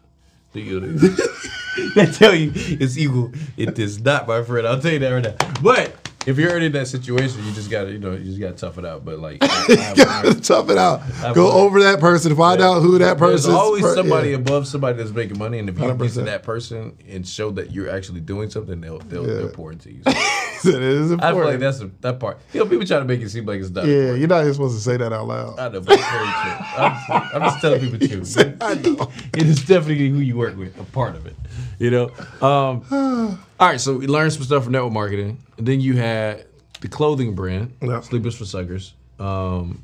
Do 0.52 0.60
you? 0.60 0.80
they 1.94 2.04
tell 2.04 2.34
you 2.34 2.52
it's 2.54 2.98
equal. 2.98 3.32
It 3.56 3.78
is 3.78 4.00
not, 4.00 4.28
my 4.28 4.42
friend. 4.42 4.66
I'll 4.66 4.78
tell 4.78 4.92
you 4.92 4.98
that 4.98 5.08
right 5.08 5.24
now. 5.24 5.62
But 5.62 6.01
if 6.26 6.38
you're 6.38 6.50
already 6.50 6.66
in 6.66 6.72
that 6.72 6.86
situation, 6.88 7.44
you 7.44 7.52
just 7.52 7.70
gotta, 7.70 7.90
you 7.92 7.98
know, 7.98 8.12
you 8.12 8.24
just 8.24 8.40
gotta 8.40 8.54
tough 8.54 8.78
it 8.78 8.84
out. 8.84 9.04
But 9.04 9.18
like, 9.18 9.38
I, 9.42 9.46
I 9.46 10.22
have 10.26 10.42
Tough 10.42 10.70
it 10.70 10.78
out. 10.78 11.02
Go 11.34 11.50
over 11.52 11.80
that 11.82 12.00
person. 12.00 12.34
Find 12.36 12.60
out 12.60 12.80
who 12.80 12.98
that 12.98 13.18
person 13.18 13.34
is. 13.36 13.44
There's 13.46 13.56
always 13.56 13.82
Per- 13.82 13.94
somebody 13.94 14.30
yeah. 14.30 14.36
above 14.36 14.66
somebody 14.66 14.98
that's 14.98 15.10
making 15.10 15.38
money, 15.38 15.58
and 15.58 15.68
if 15.68 15.78
you 15.78 15.92
get 15.94 16.12
to 16.12 16.22
that 16.22 16.42
person 16.42 16.96
and 17.08 17.26
show 17.26 17.50
that 17.52 17.70
you're 17.72 17.90
actually 17.90 18.20
doing 18.20 18.50
something, 18.50 18.80
they'll 18.80 18.98
they'll, 19.00 19.26
Yeah. 19.26 19.34
they'll 19.34 19.48
pour 19.50 19.72
into 19.72 19.92
you. 19.92 20.02
So 20.62 20.68
it 20.68 20.80
is 20.80 21.10
I 21.10 21.32
feel 21.32 21.44
like 21.44 21.58
that's 21.58 21.80
a, 21.80 21.90
that 22.02 22.20
part. 22.20 22.38
You 22.52 22.60
know, 22.60 22.66
people 22.70 22.86
try 22.86 23.00
to 23.00 23.04
make 23.04 23.20
it 23.20 23.28
seem 23.30 23.46
like 23.46 23.58
it's 23.60 23.70
not. 23.70 23.84
yeah, 23.84 24.12
you're 24.14 24.28
not 24.28 24.42
even 24.42 24.52
supposed 24.54 24.76
to 24.76 24.80
say 24.80 24.96
that 24.96 25.12
out 25.12 25.26
loud. 25.26 25.58
I 25.58 25.68
know, 25.70 25.80
but 25.80 25.98
it's 25.98 26.08
very 26.08 26.24
true. 26.24 26.52
I'm 26.78 26.92
just, 26.94 27.34
I'm 27.34 27.40
just 27.42 27.60
telling 27.60 27.80
people 27.80 27.98
the 27.98 28.06
truth. 28.06 28.38
I 28.60 28.74
know. 28.74 29.10
It 29.36 29.48
is 29.48 29.64
definitely 29.64 30.08
who 30.10 30.18
you 30.20 30.36
work 30.36 30.56
with, 30.56 30.78
a 30.78 30.84
part 30.84 31.16
of 31.16 31.26
it. 31.26 31.34
You 31.82 31.90
know. 31.90 32.04
Um, 32.40 32.84
all 33.58 33.68
right, 33.68 33.80
so 33.80 33.96
we 33.96 34.06
learned 34.06 34.32
some 34.32 34.44
stuff 34.44 34.62
from 34.62 34.72
network 34.72 34.92
marketing, 34.92 35.38
and 35.58 35.66
then 35.66 35.80
you 35.80 35.96
had 35.96 36.46
the 36.80 36.86
clothing 36.86 37.34
brand, 37.34 37.76
Yeah. 37.82 38.00
Sleep 38.02 38.24
Is 38.24 38.36
For 38.36 38.44
Suckers, 38.44 38.94
um, 39.18 39.82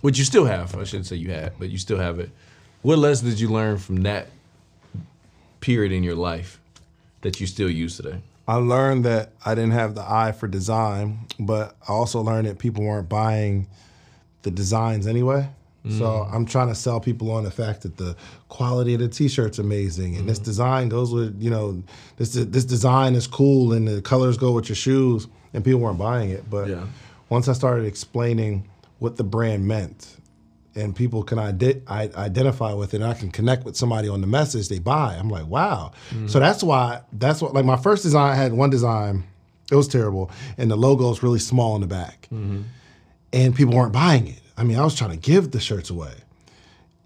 which 0.00 0.18
you 0.18 0.24
still 0.24 0.46
have. 0.46 0.76
I 0.76 0.82
shouldn't 0.82 1.06
say 1.06 1.14
you 1.14 1.30
had, 1.30 1.52
but 1.60 1.70
you 1.70 1.78
still 1.78 1.98
have 1.98 2.18
it. 2.18 2.30
What 2.82 2.98
lesson 2.98 3.28
did 3.28 3.38
you 3.38 3.50
learn 3.50 3.78
from 3.78 4.02
that 4.02 4.30
period 5.60 5.92
in 5.92 6.02
your 6.02 6.16
life 6.16 6.58
that 7.20 7.40
you 7.40 7.46
still 7.46 7.70
use 7.70 7.96
today? 7.96 8.18
I 8.48 8.56
learned 8.56 9.04
that 9.04 9.30
I 9.46 9.54
didn't 9.54 9.74
have 9.74 9.94
the 9.94 10.02
eye 10.02 10.32
for 10.32 10.48
design, 10.48 11.20
but 11.38 11.76
I 11.88 11.92
also 11.92 12.20
learned 12.20 12.48
that 12.48 12.58
people 12.58 12.82
weren't 12.82 13.08
buying 13.08 13.68
the 14.42 14.50
designs 14.50 15.06
anyway. 15.06 15.48
So 15.88 16.04
mm. 16.04 16.32
I'm 16.32 16.46
trying 16.46 16.68
to 16.68 16.76
sell 16.76 17.00
people 17.00 17.32
on 17.32 17.42
the 17.42 17.50
fact 17.50 17.82
that 17.82 17.96
the 17.96 18.14
quality 18.48 18.94
of 18.94 19.00
the 19.00 19.08
t-shirt's 19.08 19.58
amazing, 19.58 20.16
and 20.16 20.28
this 20.28 20.38
mm. 20.38 20.44
design 20.44 20.88
goes 20.88 21.12
with 21.12 21.42
you 21.42 21.50
know 21.50 21.82
this 22.18 22.34
this 22.34 22.64
design 22.64 23.16
is 23.16 23.26
cool, 23.26 23.72
and 23.72 23.88
the 23.88 24.00
colors 24.00 24.36
go 24.36 24.52
with 24.52 24.68
your 24.68 24.76
shoes, 24.76 25.26
and 25.52 25.64
people 25.64 25.80
weren't 25.80 25.98
buying 25.98 26.30
it. 26.30 26.48
But 26.48 26.68
Yeah. 26.68 26.84
once 27.30 27.48
I 27.48 27.52
started 27.52 27.84
explaining 27.84 28.68
what 29.00 29.16
the 29.16 29.24
brand 29.24 29.66
meant, 29.66 30.18
and 30.76 30.94
people 30.94 31.24
can 31.24 31.40
ide- 31.40 31.82
I 31.88 32.08
identify 32.14 32.72
with 32.74 32.94
it, 32.94 33.00
and 33.00 33.10
I 33.10 33.14
can 33.14 33.32
connect 33.32 33.64
with 33.64 33.76
somebody 33.76 34.08
on 34.08 34.20
the 34.20 34.28
message 34.28 34.68
they 34.68 34.78
buy. 34.78 35.16
I'm 35.18 35.28
like, 35.28 35.46
wow. 35.48 35.90
Mm. 36.10 36.30
So 36.30 36.38
that's 36.38 36.62
why 36.62 37.00
that's 37.12 37.42
what 37.42 37.54
like 37.54 37.64
my 37.64 37.76
first 37.76 38.04
design 38.04 38.30
I 38.30 38.34
had 38.36 38.52
one 38.52 38.70
design, 38.70 39.24
it 39.70 39.74
was 39.74 39.88
terrible, 39.88 40.30
and 40.56 40.70
the 40.70 40.76
logo 40.76 41.08
was 41.08 41.24
really 41.24 41.40
small 41.40 41.74
in 41.74 41.80
the 41.80 41.88
back, 41.88 42.28
mm-hmm. 42.32 42.62
and 43.32 43.52
people 43.52 43.74
weren't 43.74 43.92
buying 43.92 44.28
it. 44.28 44.41
I 44.56 44.64
mean, 44.64 44.78
I 44.78 44.84
was 44.84 44.94
trying 44.94 45.10
to 45.10 45.16
give 45.16 45.50
the 45.50 45.60
shirts 45.60 45.90
away, 45.90 46.14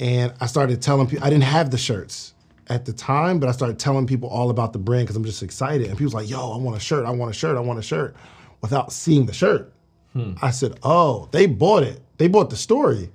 and 0.00 0.32
I 0.40 0.46
started 0.46 0.82
telling 0.82 1.06
people 1.06 1.24
I 1.24 1.30
didn't 1.30 1.44
have 1.44 1.70
the 1.70 1.78
shirts 1.78 2.34
at 2.68 2.84
the 2.84 2.92
time, 2.92 3.38
but 3.38 3.48
I 3.48 3.52
started 3.52 3.78
telling 3.78 4.06
people 4.06 4.28
all 4.28 4.50
about 4.50 4.72
the 4.72 4.78
brand 4.78 5.06
because 5.06 5.16
I'm 5.16 5.24
just 5.24 5.42
excited, 5.42 5.86
and 5.86 5.96
people's 5.96 6.14
like, 6.14 6.28
yo, 6.28 6.52
I 6.52 6.56
want 6.56 6.76
a 6.76 6.80
shirt, 6.80 7.06
I 7.06 7.10
want 7.10 7.30
a 7.30 7.34
shirt, 7.34 7.56
I 7.56 7.60
want 7.60 7.78
a 7.78 7.82
shirt, 7.82 8.16
without 8.60 8.92
seeing 8.92 9.26
the 9.26 9.32
shirt. 9.32 9.72
Hmm. 10.12 10.32
I 10.40 10.50
said, 10.50 10.78
"Oh, 10.82 11.28
they 11.30 11.46
bought 11.46 11.82
it. 11.82 12.00
They 12.18 12.26
bought 12.28 12.50
the 12.50 12.56
story. 12.56 13.10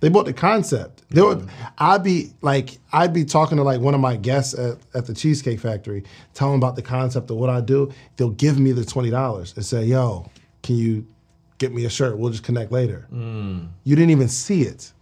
They 0.00 0.08
bought 0.08 0.24
the 0.24 0.32
concept." 0.32 1.02
They 1.10 1.22
would, 1.22 1.48
I'd 1.78 2.02
be 2.02 2.32
like, 2.40 2.78
I'd 2.92 3.12
be 3.12 3.24
talking 3.24 3.58
to 3.58 3.62
like 3.62 3.80
one 3.80 3.94
of 3.94 4.00
my 4.00 4.16
guests 4.16 4.54
at, 4.58 4.78
at 4.94 5.06
the 5.06 5.14
Cheesecake 5.14 5.60
Factory, 5.60 6.02
telling 6.34 6.54
them 6.54 6.60
about 6.60 6.74
the 6.74 6.82
concept 6.82 7.30
of 7.30 7.36
what 7.36 7.50
I 7.50 7.60
do. 7.60 7.92
They'll 8.16 8.30
give 8.30 8.58
me 8.58 8.72
the 8.72 8.84
twenty 8.84 9.10
dollars 9.10 9.52
and 9.54 9.64
say, 9.64 9.84
"Yo, 9.84 10.30
can 10.62 10.76
you 10.76 11.06
get 11.58 11.72
me 11.72 11.84
a 11.84 11.90
shirt? 11.90 12.18
We'll 12.18 12.30
just 12.30 12.42
connect 12.44 12.72
later." 12.72 13.06
You 13.10 13.96
didn't 13.96 14.10
even 14.10 14.28
see 14.28 14.62
it, 14.62 14.92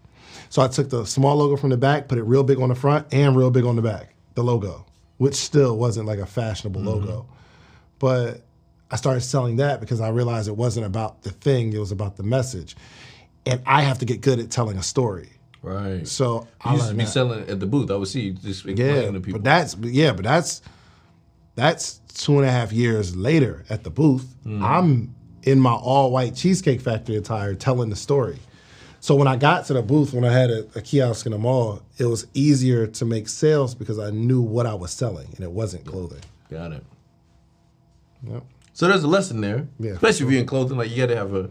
so 0.48 0.62
I 0.62 0.68
took 0.68 0.90
the 0.90 1.04
small 1.04 1.36
logo 1.36 1.56
from 1.56 1.70
the 1.70 1.76
back, 1.76 2.08
put 2.08 2.18
it 2.18 2.22
real 2.24 2.42
big 2.44 2.58
on 2.60 2.68
the 2.68 2.74
front 2.74 3.06
and 3.12 3.36
real 3.36 3.50
big 3.50 3.64
on 3.64 3.76
the 3.76 3.82
back, 3.82 4.14
the 4.34 4.42
logo, 4.44 4.86
which 5.18 5.34
still 5.34 5.76
wasn't 5.76 6.06
like 6.06 6.18
a 6.18 6.26
fashionable 6.26 6.80
logo, 6.80 7.26
but 7.98 8.42
I 8.90 8.96
started 8.96 9.22
selling 9.22 9.56
that 9.56 9.80
because 9.80 10.00
I 10.00 10.10
realized 10.10 10.46
it 10.48 10.56
wasn't 10.56 10.86
about 10.86 11.22
the 11.22 11.30
thing, 11.30 11.72
it 11.72 11.78
was 11.78 11.90
about 11.92 12.16
the 12.16 12.22
message. 12.22 12.76
And 13.46 13.60
I 13.66 13.82
have 13.82 13.98
to 13.98 14.04
get 14.04 14.20
good 14.20 14.38
at 14.38 14.50
telling 14.50 14.78
a 14.78 14.82
story. 14.82 15.30
Right. 15.62 16.06
So 16.06 16.46
I 16.60 16.74
used 16.74 16.88
to 16.88 16.94
be 16.94 17.04
that. 17.04 17.10
selling 17.10 17.48
at 17.48 17.58
the 17.60 17.66
booth. 17.66 17.90
I 17.90 17.96
would 17.96 18.08
see 18.08 18.20
you 18.22 18.32
just 18.34 18.64
Yeah, 18.64 19.10
to 19.10 19.20
people. 19.20 19.40
but 19.40 19.44
that's 19.44 19.76
yeah, 19.80 20.12
but 20.12 20.24
that's 20.24 20.62
that's 21.54 22.00
two 22.14 22.36
and 22.38 22.46
a 22.46 22.50
half 22.50 22.72
years 22.72 23.16
later 23.16 23.64
at 23.70 23.82
the 23.84 23.90
booth. 23.90 24.26
Mm. 24.46 24.62
I'm 24.62 25.14
in 25.44 25.60
my 25.60 25.72
all 25.72 26.10
white 26.10 26.34
cheesecake 26.34 26.80
factory 26.80 27.16
attire 27.16 27.54
telling 27.54 27.90
the 27.90 27.96
story. 27.96 28.38
So 29.00 29.14
when 29.14 29.28
I 29.28 29.36
got 29.36 29.66
to 29.66 29.74
the 29.74 29.82
booth, 29.82 30.12
when 30.14 30.24
I 30.24 30.32
had 30.32 30.50
a, 30.50 30.66
a 30.74 30.80
kiosk 30.80 31.26
in 31.26 31.32
the 31.32 31.38
mall, 31.38 31.82
it 31.98 32.06
was 32.06 32.26
easier 32.32 32.86
to 32.86 33.04
make 33.04 33.28
sales 33.28 33.74
because 33.74 33.98
I 33.98 34.10
knew 34.10 34.40
what 34.40 34.66
I 34.66 34.74
was 34.74 34.90
selling 34.92 35.28
and 35.36 35.40
it 35.40 35.50
wasn't 35.50 35.84
clothing. 35.84 36.20
Got 36.50 36.72
it. 36.72 36.84
Yep. 38.26 38.42
So 38.72 38.88
there's 38.88 39.04
a 39.04 39.08
lesson 39.08 39.40
there, 39.42 39.68
Yeah. 39.78 39.92
especially 39.92 40.26
if 40.26 40.32
you're 40.32 40.40
in 40.40 40.46
clothing. 40.46 40.78
Like 40.78 40.90
you 40.90 40.96
got 40.96 41.08
to 41.08 41.16
have 41.16 41.34
a, 41.34 41.50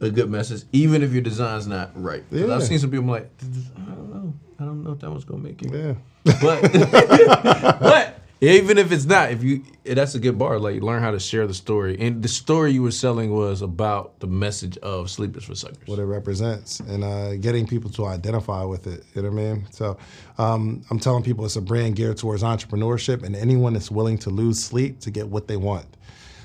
a 0.00 0.10
good 0.10 0.28
message, 0.30 0.64
even 0.72 1.02
if 1.02 1.12
your 1.12 1.22
design's 1.22 1.66
not 1.66 1.90
right. 1.94 2.22
Yeah. 2.30 2.54
I've 2.54 2.62
seen 2.64 2.78
some 2.78 2.90
people 2.90 3.06
like, 3.06 3.30
I 3.42 3.80
don't 3.94 4.10
know, 4.10 4.34
I 4.58 4.64
don't 4.64 4.84
know 4.84 4.92
if 4.92 4.98
that 5.00 5.10
one's 5.10 5.24
gonna 5.24 5.42
make 5.42 5.62
it. 5.62 5.72
Yeah. 5.72 5.94
But 6.42 6.62
but 7.80 8.09
even 8.40 8.78
if 8.78 8.90
it's 8.90 9.04
not, 9.04 9.30
if 9.30 9.42
you 9.42 9.62
that's 9.84 10.14
a 10.14 10.18
good 10.18 10.38
bar. 10.38 10.58
Like 10.58 10.82
learn 10.82 11.02
how 11.02 11.10
to 11.10 11.20
share 11.20 11.46
the 11.46 11.54
story, 11.54 11.98
and 12.00 12.22
the 12.22 12.28
story 12.28 12.72
you 12.72 12.82
were 12.82 12.90
selling 12.90 13.32
was 13.32 13.60
about 13.60 14.18
the 14.20 14.26
message 14.26 14.78
of 14.78 15.10
sleep 15.10 15.36
is 15.36 15.44
for 15.44 15.54
suckers. 15.54 15.86
what 15.86 15.98
it 15.98 16.04
represents 16.04 16.80
and 16.80 17.04
uh, 17.04 17.36
getting 17.36 17.66
people 17.66 17.90
to 17.90 18.06
identify 18.06 18.64
with 18.64 18.86
it. 18.86 19.04
You 19.14 19.22
know 19.22 19.30
what 19.30 19.40
I 19.40 19.42
mean? 19.42 19.66
So 19.70 19.98
um, 20.38 20.82
I'm 20.90 20.98
telling 20.98 21.22
people 21.22 21.44
it's 21.44 21.56
a 21.56 21.60
brand 21.60 21.96
geared 21.96 22.16
towards 22.16 22.42
entrepreneurship 22.42 23.22
and 23.22 23.36
anyone 23.36 23.74
that's 23.74 23.90
willing 23.90 24.16
to 24.18 24.30
lose 24.30 24.62
sleep 24.62 25.00
to 25.00 25.10
get 25.10 25.28
what 25.28 25.46
they 25.46 25.56
want. 25.56 25.86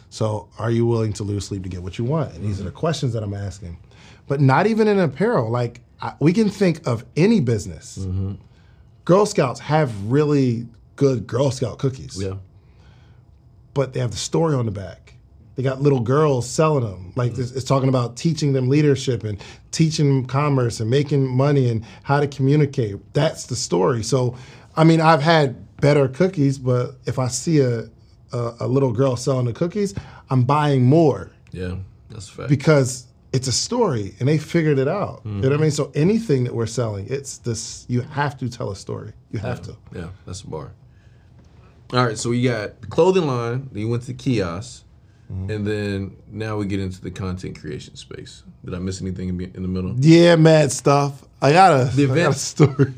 So 0.09 0.49
are 0.59 0.71
you 0.71 0.85
willing 0.85 1.13
to 1.13 1.23
lose 1.23 1.45
sleep 1.45 1.63
to 1.63 1.69
get 1.69 1.81
what 1.81 1.97
you 1.97 2.05
want? 2.05 2.33
And 2.35 2.43
these 2.43 2.59
are 2.59 2.63
the 2.63 2.71
questions 2.71 3.13
that 3.13 3.23
I'm 3.23 3.33
asking. 3.33 3.77
But 4.27 4.41
not 4.41 4.67
even 4.67 4.87
in 4.87 4.99
apparel. 4.99 5.49
Like 5.49 5.81
I, 6.01 6.13
we 6.19 6.33
can 6.33 6.49
think 6.49 6.85
of 6.87 7.05
any 7.15 7.39
business. 7.39 8.05
Girl 9.05 9.25
Scouts 9.25 9.59
have 9.59 9.93
really 10.11 10.67
good 10.95 11.27
Girl 11.27 11.51
Scout 11.51 11.77
cookies 11.79 12.21
Yeah. 12.21 12.35
but 13.73 13.93
they 13.93 13.99
have 13.99 14.11
the 14.11 14.17
story 14.17 14.55
on 14.55 14.65
the 14.65 14.71
back. 14.71 15.13
They 15.55 15.63
got 15.63 15.81
little 15.81 16.01
girls 16.01 16.49
selling 16.49 16.83
them. 16.83 17.13
Like 17.15 17.37
it's, 17.37 17.51
it's 17.51 17.63
talking 17.63 17.87
about 17.87 18.17
teaching 18.17 18.51
them 18.53 18.67
leadership 18.67 19.23
and 19.23 19.41
teaching 19.71 20.07
them 20.07 20.25
commerce 20.25 20.81
and 20.81 20.89
making 20.89 21.27
money 21.27 21.69
and 21.69 21.85
how 22.03 22.19
to 22.19 22.27
communicate. 22.27 22.97
That's 23.13 23.45
the 23.45 23.55
story. 23.55 24.03
So, 24.03 24.35
I 24.75 24.83
mean, 24.83 24.99
I've 24.99 25.21
had 25.21 25.77
better 25.77 26.09
cookies, 26.09 26.57
but 26.57 26.95
if 27.05 27.19
I 27.19 27.27
see 27.29 27.61
a 27.61 27.89
a, 28.33 28.55
a 28.61 28.67
little 28.67 28.91
girl 28.91 29.15
selling 29.15 29.45
the 29.45 29.53
cookies, 29.53 29.93
I'm 30.29 30.43
buying 30.43 30.83
more 30.83 31.31
Yeah. 31.51 31.75
That's 32.09 32.29
a 32.29 32.31
fact. 32.31 32.49
because 32.49 33.07
it's 33.31 33.47
a 33.47 33.51
story 33.51 34.15
and 34.19 34.27
they 34.27 34.37
figured 34.37 34.79
it 34.79 34.87
out. 34.87 35.21
You 35.25 35.31
know 35.31 35.37
what 35.37 35.45
I 35.45 35.49
mm-hmm. 35.53 35.61
mean? 35.63 35.71
So 35.71 35.91
anything 35.95 36.43
that 36.45 36.53
we're 36.53 36.65
selling, 36.67 37.07
it's 37.09 37.37
this. 37.39 37.85
You 37.89 38.01
have 38.01 38.37
to 38.37 38.49
tell 38.49 38.71
a 38.71 38.75
story. 38.75 39.13
You 39.31 39.39
have 39.39 39.61
to. 39.63 39.75
Yeah, 39.93 40.09
that's 40.25 40.41
a 40.41 40.47
bar. 40.47 40.71
All 41.94 42.06
right, 42.06 42.18
so 42.18 42.30
we 42.32 42.42
got 42.44 42.82
the 42.82 42.88
clothing 42.88 43.27
line, 43.27 43.70
then 43.72 43.82
you 43.82 43.89
went 43.89 44.04
to 44.04 44.08
the 44.08 44.13
kiosk, 44.15 44.84
Mm-hmm. 45.32 45.50
and 45.50 45.65
then 45.65 46.15
now 46.32 46.56
we 46.56 46.68
get 46.68 46.80
into 46.80 47.01
the 47.01 47.10
content 47.10 47.60
creation 47.60 47.96
space. 47.96 48.44
Did 48.63 48.75
I 48.75 48.77
miss 48.77 49.01
anything 49.01 49.30
in, 49.30 49.42
in 49.56 49.63
the 49.63 49.68
middle? 49.68 49.96
Yeah, 49.98 50.36
mad 50.36 50.72
stuff. 50.72 51.24
I 51.42 51.51
got 51.51 51.72
a, 51.72 51.86
The 51.96 52.04
I 52.04 52.08
got 52.08 52.13
a 52.18 52.22
event- 52.22 52.36
story. 52.36 52.94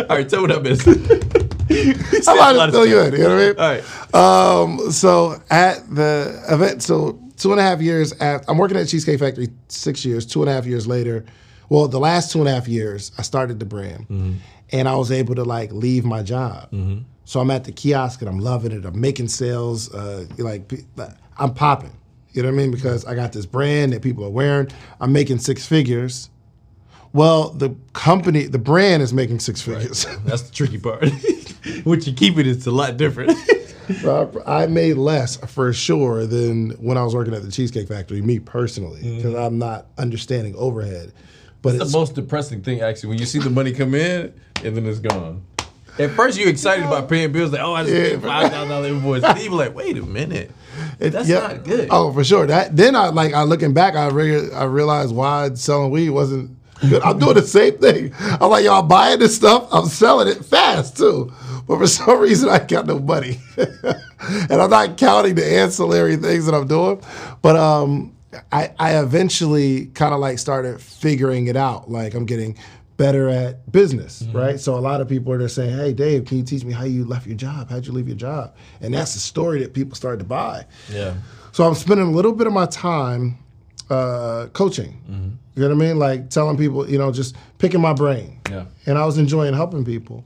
All 0.08 0.16
right, 0.16 0.26
tell 0.26 0.40
me 0.46 0.48
what 0.48 0.56
I 0.56 0.60
missed. 0.62 0.88
I'm 2.26 2.36
about 2.38 2.66
to 2.66 2.72
fill 2.72 2.86
you 2.86 3.00
in. 3.00 3.12
You 3.12 3.18
know 3.18 3.36
what 3.36 3.60
I 3.60 3.76
mean? 3.76 3.84
All 4.14 4.62
right. 4.72 4.80
Um, 4.84 4.90
so 4.90 5.42
at 5.50 5.94
the 5.94 6.42
event, 6.48 6.82
so 6.82 7.20
two 7.36 7.50
and 7.52 7.60
a 7.60 7.62
half 7.62 7.82
years 7.82 8.12
after, 8.18 8.50
I'm 8.50 8.56
working 8.56 8.78
at 8.78 8.88
Cheesecake 8.88 9.18
Factory 9.20 9.48
six 9.68 10.06
years. 10.06 10.24
Two 10.24 10.40
and 10.42 10.48
a 10.48 10.54
half 10.54 10.64
years 10.64 10.86
later, 10.86 11.26
well, 11.68 11.86
the 11.86 12.00
last 12.00 12.32
two 12.32 12.38
and 12.38 12.48
a 12.48 12.52
half 12.54 12.66
years, 12.66 13.12
I 13.18 13.22
started 13.22 13.60
the 13.60 13.66
brand, 13.66 14.40
and 14.72 14.88
I 14.88 14.96
was 14.96 15.12
able 15.12 15.34
to 15.34 15.44
like 15.44 15.70
leave 15.72 16.06
my 16.06 16.22
job. 16.22 16.70
So 17.28 17.40
I'm 17.40 17.50
at 17.50 17.64
the 17.64 17.72
kiosk 17.72 18.22
and 18.22 18.30
I'm 18.30 18.38
loving 18.38 18.72
it. 18.72 18.86
I'm 18.86 18.98
making 18.98 19.28
sales. 19.28 19.92
Uh, 19.92 20.24
like 20.38 20.72
I'm 21.36 21.52
popping. 21.52 21.92
You 22.32 22.42
know 22.42 22.48
what 22.48 22.54
I 22.54 22.56
mean? 22.56 22.70
Because 22.70 23.04
I 23.04 23.14
got 23.14 23.34
this 23.34 23.44
brand 23.44 23.92
that 23.92 24.00
people 24.00 24.24
are 24.24 24.30
wearing. 24.30 24.68
I'm 24.98 25.12
making 25.12 25.40
six 25.40 25.66
figures. 25.66 26.30
Well, 27.12 27.50
the 27.50 27.76
company, 27.92 28.44
the 28.44 28.58
brand 28.58 29.02
is 29.02 29.12
making 29.12 29.40
six 29.40 29.60
figures. 29.60 30.06
That's 30.24 30.40
the 30.40 30.54
tricky 30.54 30.78
part. 30.78 31.06
what 31.84 32.06
you 32.06 32.14
keep 32.14 32.38
it, 32.38 32.46
it 32.46 32.56
is 32.56 32.66
a 32.66 32.70
lot 32.70 32.96
different. 32.96 33.32
So 34.02 34.42
I 34.46 34.64
I 34.64 34.66
made 34.66 34.98
less 34.98 35.36
for 35.36 35.72
sure 35.72 36.26
than 36.26 36.72
when 36.72 36.98
I 36.98 37.04
was 37.04 37.14
working 37.14 37.32
at 37.32 37.42
the 37.42 37.50
Cheesecake 37.50 37.88
Factory, 37.88 38.20
me 38.20 38.38
personally, 38.38 39.00
because 39.16 39.34
I'm 39.34 39.58
not 39.58 39.86
understanding 39.96 40.54
overhead. 40.56 41.14
But 41.62 41.78
the 41.78 41.84
it's 41.84 41.92
most 41.94 42.14
depressing 42.14 42.60
thing, 42.60 42.82
actually, 42.82 43.08
when 43.08 43.18
you 43.18 43.24
see 43.24 43.38
the 43.38 43.48
money 43.48 43.72
come 43.72 43.94
in 43.94 44.34
and 44.62 44.76
then 44.76 44.84
it's 44.84 44.98
gone. 44.98 45.42
At 45.98 46.10
first, 46.12 46.38
you're 46.38 46.48
excited 46.48 46.84
about 46.84 47.08
paying 47.08 47.32
bills, 47.32 47.52
like, 47.52 47.60
oh, 47.60 47.74
I 47.74 47.82
just 47.84 47.94
paid 47.94 48.22
five 48.22 48.50
thousand 48.50 48.68
dollar 48.68 48.88
invoice. 48.88 49.22
Then 49.22 49.40
you're 49.40 49.52
like, 49.52 49.74
wait 49.74 49.96
a 49.96 50.02
minute, 50.02 50.50
that's 50.98 51.28
yeah. 51.28 51.40
not 51.40 51.64
good. 51.64 51.88
Oh, 51.90 52.12
for 52.12 52.24
sure. 52.24 52.46
That 52.46 52.76
then 52.76 52.94
I 52.94 53.08
like 53.08 53.34
I 53.34 53.42
looking 53.42 53.74
back, 53.74 53.94
I 53.94 54.08
re- 54.08 54.50
I 54.52 54.64
realized 54.64 55.14
why 55.14 55.52
selling 55.54 55.90
weed 55.90 56.10
wasn't 56.10 56.56
good. 56.80 57.02
I'm 57.02 57.18
doing 57.18 57.34
the 57.34 57.42
same 57.42 57.78
thing. 57.78 58.12
I'm 58.18 58.50
like, 58.50 58.64
y'all 58.64 58.82
buying 58.82 59.18
this 59.18 59.36
stuff, 59.36 59.68
I'm 59.72 59.86
selling 59.86 60.28
it 60.28 60.44
fast 60.44 60.96
too. 60.96 61.32
But 61.66 61.78
for 61.78 61.86
some 61.86 62.18
reason, 62.18 62.48
I 62.48 62.60
got 62.60 62.86
no 62.86 62.98
money, 62.98 63.40
and 63.56 64.52
I'm 64.62 64.70
not 64.70 64.96
counting 64.96 65.34
the 65.34 65.44
ancillary 65.44 66.16
things 66.16 66.46
that 66.46 66.54
I'm 66.54 66.66
doing. 66.66 67.02
But 67.42 67.56
um, 67.56 68.16
I, 68.52 68.72
I 68.78 69.00
eventually 69.00 69.86
kind 69.86 70.14
of 70.14 70.20
like 70.20 70.38
started 70.38 70.80
figuring 70.80 71.46
it 71.46 71.56
out. 71.56 71.90
Like 71.90 72.14
I'm 72.14 72.26
getting 72.26 72.56
better 72.98 73.30
at 73.30 73.72
business, 73.72 74.22
right? 74.34 74.60
So 74.60 74.74
a 74.76 74.80
lot 74.80 75.00
of 75.00 75.08
people 75.08 75.32
are 75.32 75.38
just 75.38 75.54
saying, 75.54 75.74
"Hey, 75.74 75.94
Dave, 75.94 76.26
can 76.26 76.36
you 76.36 76.44
teach 76.44 76.64
me 76.64 76.72
how 76.74 76.84
you 76.84 77.06
left 77.06 77.26
your 77.26 77.36
job? 77.36 77.70
How'd 77.70 77.86
you 77.86 77.92
leave 77.92 78.08
your 78.08 78.16
job?" 78.16 78.54
And 78.82 78.92
that's 78.92 79.14
the 79.14 79.20
story 79.20 79.60
that 79.62 79.72
people 79.72 79.94
started 79.96 80.18
to 80.18 80.24
buy. 80.26 80.66
Yeah. 80.92 81.14
So 81.52 81.64
I'm 81.64 81.74
spending 81.74 82.06
a 82.06 82.10
little 82.10 82.32
bit 82.32 82.46
of 82.46 82.52
my 82.52 82.66
time 82.66 83.38
uh, 83.88 84.48
coaching. 84.52 85.00
You 85.54 85.62
know 85.62 85.74
what 85.74 85.82
I 85.84 85.88
mean? 85.88 85.98
Like 85.98 86.28
telling 86.30 86.56
people, 86.58 86.88
you 86.88 86.98
know, 86.98 87.10
just 87.10 87.34
picking 87.58 87.80
my 87.80 87.92
brain. 87.94 88.38
Yeah. 88.50 88.66
And 88.86 88.98
I 88.98 89.04
was 89.06 89.16
enjoying 89.18 89.54
helping 89.54 89.84
people. 89.84 90.24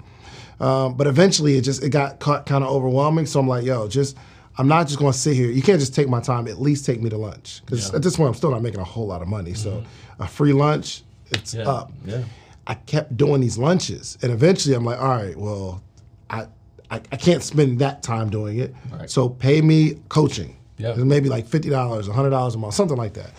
Um, 0.61 0.95
but 0.95 1.07
eventually, 1.07 1.57
it 1.57 1.63
just 1.63 1.83
it 1.83 1.91
got 1.91 2.21
kind 2.21 2.65
of 2.65 2.71
overwhelming. 2.71 3.27
So 3.27 3.39
I'm 3.41 3.49
like, 3.49 3.65
yo, 3.65 3.87
just 3.89 4.17
I'm 4.59 4.69
not 4.69 4.87
just 4.89 4.99
going 4.99 5.13
to 5.13 5.19
sit 5.19 5.35
here. 5.35 5.51
You 5.51 5.63
can't 5.63 5.81
just 5.81 5.95
take 5.95 6.09
my 6.09 6.21
time. 6.21 6.49
At 6.49 6.61
least 6.61 6.85
take 6.87 7.01
me 7.03 7.09
to 7.11 7.17
lunch 7.17 7.63
because 7.65 7.93
at 7.95 8.03
this 8.03 8.17
point, 8.17 8.29
I'm 8.29 8.35
still 8.35 8.51
not 8.51 8.63
making 8.63 8.81
a 8.81 8.85
whole 8.85 9.07
lot 9.07 9.23
of 9.23 9.29
money. 9.29 9.55
So 9.55 9.83
a 10.19 10.27
free 10.27 10.53
lunch, 10.53 11.03
it's 11.31 11.55
Yeah. 11.55 11.69
up. 11.69 11.93
Yeah. 12.05 12.23
I 12.67 12.75
kept 12.75 13.17
doing 13.17 13.41
these 13.41 13.59
lunches, 13.59 14.19
and 14.23 14.33
eventually, 14.33 14.75
I'm 14.75 14.85
like, 14.85 15.01
all 15.01 15.09
right, 15.09 15.37
well, 15.37 15.83
I 16.31 16.47
I, 16.93 16.97
I 17.11 17.17
can't 17.17 17.43
spend 17.43 17.79
that 17.79 18.03
time 18.03 18.29
doing 18.29 18.59
it. 18.59 18.75
Right. 18.91 19.11
So 19.11 19.29
pay 19.29 19.63
me 19.63 19.95
coaching. 20.11 20.57
Yeah. 20.77 20.95
Maybe 20.95 21.29
like 21.29 21.47
fifty 21.47 21.71
dollars, 21.71 22.07
hundred 22.07 22.31
dollars 22.31 22.55
a 22.55 22.59
month, 22.59 22.75
something 22.75 22.97
like 22.97 23.15
that. 23.15 23.31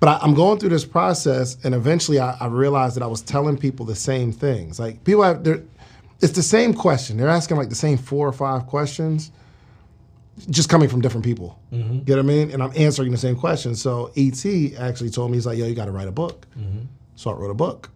But 0.00 0.08
I, 0.08 0.18
I'm 0.22 0.34
going 0.34 0.58
through 0.58 0.70
this 0.70 0.84
process, 0.84 1.56
and 1.64 1.74
eventually, 1.74 2.18
I, 2.18 2.36
I 2.40 2.46
realized 2.46 2.96
that 2.96 3.02
I 3.02 3.06
was 3.06 3.22
telling 3.22 3.56
people 3.56 3.86
the 3.86 3.94
same 3.94 4.32
things. 4.32 4.78
Like 4.78 5.02
people 5.04 5.22
have, 5.22 5.44
they're, 5.44 5.62
it's 6.20 6.32
the 6.32 6.42
same 6.42 6.74
question. 6.74 7.16
They're 7.16 7.28
asking 7.28 7.56
like 7.58 7.68
the 7.68 7.74
same 7.74 7.96
four 7.96 8.26
or 8.26 8.32
five 8.32 8.66
questions, 8.66 9.30
just 10.50 10.68
coming 10.68 10.88
from 10.88 11.00
different 11.00 11.24
people. 11.24 11.60
Mm-hmm. 11.72 12.00
You 12.06 12.16
know 12.16 12.16
what 12.16 12.18
I 12.18 12.22
mean? 12.22 12.50
And 12.50 12.62
I'm 12.62 12.72
answering 12.76 13.12
the 13.12 13.18
same 13.18 13.36
questions. 13.36 13.80
So 13.80 14.10
ET 14.16 14.44
actually 14.78 15.10
told 15.10 15.30
me 15.30 15.36
he's 15.36 15.46
like, 15.46 15.58
"Yo, 15.58 15.66
you 15.66 15.74
got 15.74 15.86
to 15.86 15.92
write 15.92 16.08
a 16.08 16.12
book." 16.12 16.46
Mm-hmm. 16.58 16.86
So 17.14 17.30
I 17.30 17.34
wrote 17.34 17.50
a 17.50 17.54
book, 17.54 17.90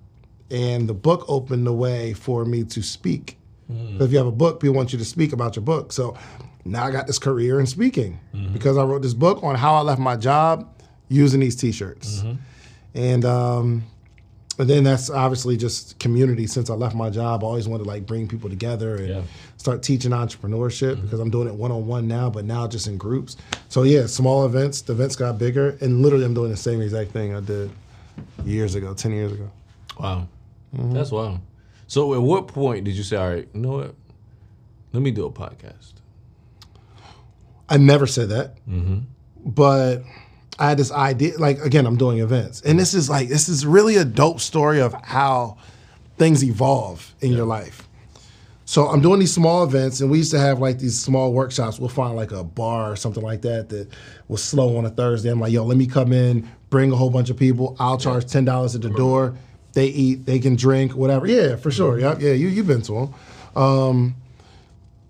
and 0.50 0.88
the 0.88 0.95
book 0.95 1.25
opened 1.28 1.66
the 1.66 1.73
way 1.73 2.12
for 2.14 2.45
me 2.45 2.64
to 2.64 2.83
speak. 2.83 3.38
Hmm. 3.69 4.00
If 4.00 4.12
you 4.12 4.19
have 4.19 4.26
a 4.26 4.33
book, 4.33 4.61
people 4.61 4.75
want 4.75 4.92
you 4.92 4.99
to 4.99 5.04
speak 5.04 5.33
about 5.33 5.57
your 5.57 5.64
book. 5.64 5.92
So 5.92 6.16
now 6.64 6.85
I 6.85 6.90
got 6.90 7.07
this 7.07 7.19
career 7.19 7.61
in 7.61 7.66
speaking 7.66 8.19
mm-hmm. 8.35 8.52
because 8.52 8.76
I 8.76 8.85
wrote 8.85 9.02
this 9.02 9.14
book 9.14 9.42
on 9.42 9.54
how 9.54 9.75
I 9.75 9.80
left 9.80 10.00
my 10.00 10.16
job 10.16 10.69
using 11.09 11.40
these 11.40 11.57
T-shirts, 11.57 12.21
mm-hmm. 12.21 12.37
and 12.95 13.25
um, 13.25 13.85
and 14.59 14.69
then 14.69 14.85
that's 14.85 15.09
obviously 15.09 15.57
just 15.57 15.99
community. 15.99 16.47
Since 16.47 16.69
I 16.69 16.75
left 16.75 16.95
my 16.95 17.11
job, 17.11 17.42
I 17.42 17.47
always 17.47 17.66
wanted 17.66 17.85
to 17.85 17.88
like 17.88 18.07
bring 18.07 18.28
people 18.28 18.50
together 18.50 18.97
and 18.97 19.09
Yeah. 19.09 19.23
start 19.57 19.83
teaching 19.83 20.11
entrepreneurship 20.11 20.95
mm-hmm. 20.95 21.02
because 21.02 21.21
I'm 21.21 21.30
doing 21.30 21.49
it 21.49 21.54
one 21.54 21.73
on 21.73 21.87
one 21.87 22.07
now, 22.07 22.28
but 22.28 22.45
now 22.45 22.66
just 22.66 22.87
in 22.87 22.99
groups. 22.99 23.37
So 23.69 23.85
yeah, 23.85 24.07
small 24.07 24.45
events. 24.45 24.83
The 24.83 24.92
events 24.92 25.16
got 25.16 25.38
bigger, 25.38 25.78
and 25.80 26.02
literally 26.02 26.25
I'm 26.25 26.35
doing 26.35 26.50
the 26.50 26.57
same 26.57 26.83
exact 26.83 27.12
thing 27.12 27.35
I 27.35 27.40
did 27.40 27.71
years 28.45 28.75
ago, 28.75 28.92
ten 28.95 29.12
years 29.12 29.33
ago. 29.33 29.50
Wow. 29.99 30.28
Mm-hmm. 30.75 30.93
That's 30.93 31.11
wild. 31.11 31.41
So 31.87 32.15
at 32.15 32.23
what 32.23 32.49
point 32.49 32.85
did 32.85 32.95
you 32.95 33.03
say, 33.03 33.17
all 33.17 33.29
right, 33.31 33.49
you 33.53 33.61
know 33.61 33.73
what? 33.73 33.95
Let 34.93 35.03
me 35.03 35.11
do 35.11 35.27
a 35.27 35.31
podcast. 35.31 35.95
I 37.69 37.77
never 37.77 38.07
said 38.07 38.31
that, 38.31 38.57
but 39.45 40.03
I 40.59 40.69
had 40.69 40.79
this 40.79 40.91
idea. 40.91 41.39
Like 41.39 41.61
again, 41.61 41.87
I'm 41.87 41.97
doing 41.97 42.19
events, 42.19 42.61
and 42.62 42.79
this 42.79 42.95
is 42.95 43.09
like 43.09 43.29
this 43.29 43.49
is 43.49 43.65
really 43.65 43.97
a 43.97 44.05
dope 44.05 44.41
story 44.41 44.81
of 44.81 44.93
how 45.05 45.57
things 46.19 46.43
evolve 46.43 47.15
in 47.21 47.33
your 47.33 47.47
life. 47.47 47.89
So 48.65 48.87
I'm 48.87 49.00
doing 49.00 49.21
these 49.21 49.33
small 49.33 49.65
events, 49.65 50.00
and 50.00 50.11
we 50.11 50.19
used 50.19 50.33
to 50.33 50.39
have 50.39 50.59
like 50.59 50.79
these 50.79 50.99
small 50.99 51.33
workshops. 51.33 51.79
We'll 51.79 51.89
find 51.89 52.15
like 52.17 52.33
a 52.33 52.43
bar 52.43 52.93
or 52.93 52.97
something 52.97 53.23
like 53.23 53.43
that 53.43 53.69
that 53.69 53.89
was 54.29 54.43
slow 54.43 54.77
on 54.77 54.85
a 54.85 54.91
Thursday. 54.91 55.31
I'm 55.31 55.41
like, 55.41 55.53
yo, 55.53 55.65
let 55.65 55.77
me 55.77 55.87
come 55.87 56.12
in, 56.12 56.49
bring 56.71 56.91
a 56.93 56.97
whole 56.97 57.11
bunch 57.11 57.31
of 57.31 57.37
people. 57.37 57.77
I'll 57.79 57.99
charge 57.99 58.27
ten 58.27 58.45
dollars 58.45 58.75
at 58.75 58.83
the 58.83 58.91
door. 58.91 59.37
They 59.73 59.87
eat, 59.87 60.27
they 60.27 60.39
can 60.39 60.57
drink, 60.57 60.95
whatever. 60.95 61.27
Yeah, 61.27 61.57
for 61.57 61.71
sure. 61.71 61.99
Yeah, 61.99 62.17
yeah. 62.19 62.33
You 62.33 62.49
you've 62.49 62.67
been 62.67 62.83
to 62.83 62.93
them. 62.93 63.15
Um, 63.62 64.17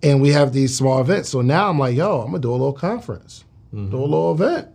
and 0.02 0.20
we 0.22 0.30
have 0.30 0.52
these 0.52 0.74
small 0.74 1.00
events. 1.00 1.28
So 1.28 1.40
now 1.42 1.68
I'm 1.68 1.78
like, 1.78 1.94
yo, 1.94 2.20
I'm 2.20 2.26
gonna 2.26 2.38
do 2.38 2.50
a 2.50 2.52
little 2.52 2.72
conference, 2.72 3.44
do 3.72 3.78
a 3.78 3.82
little 3.82 4.32
event. 4.32 4.68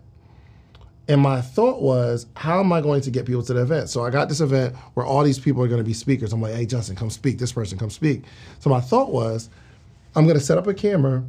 And 1.08 1.22
my 1.22 1.40
thought 1.42 1.82
was, 1.82 2.26
how 2.36 2.60
am 2.60 2.74
I 2.74 2.82
going 2.82 3.02
to 3.02 3.12
get 3.12 3.28
people 3.28 3.44
to 3.44 3.54
the 3.54 3.62
event? 3.62 3.90
So 3.90 4.04
I 4.04 4.10
got 4.10 4.28
this 4.28 4.42
event 4.42 4.76
where 4.96 5.06
all 5.06 5.24
these 5.24 5.38
people 5.38 5.64
are 5.64 5.68
going 5.68 5.80
to 5.80 5.84
be 5.86 5.94
speakers. 5.94 6.34
I'm 6.34 6.42
like, 6.42 6.56
hey, 6.56 6.66
Justin, 6.66 6.96
come 6.96 7.12
speak. 7.12 7.38
This 7.38 7.52
person, 7.52 7.78
come 7.78 7.92
speak. 7.92 8.24
So 8.60 8.72
my 8.72 8.82
thought 8.82 9.12
was, 9.12 9.50
I'm 10.16 10.26
going 10.26 10.38
to 10.38 10.44
set 10.44 10.58
up 10.58 10.66
a 10.66 10.74
camera 10.74 11.24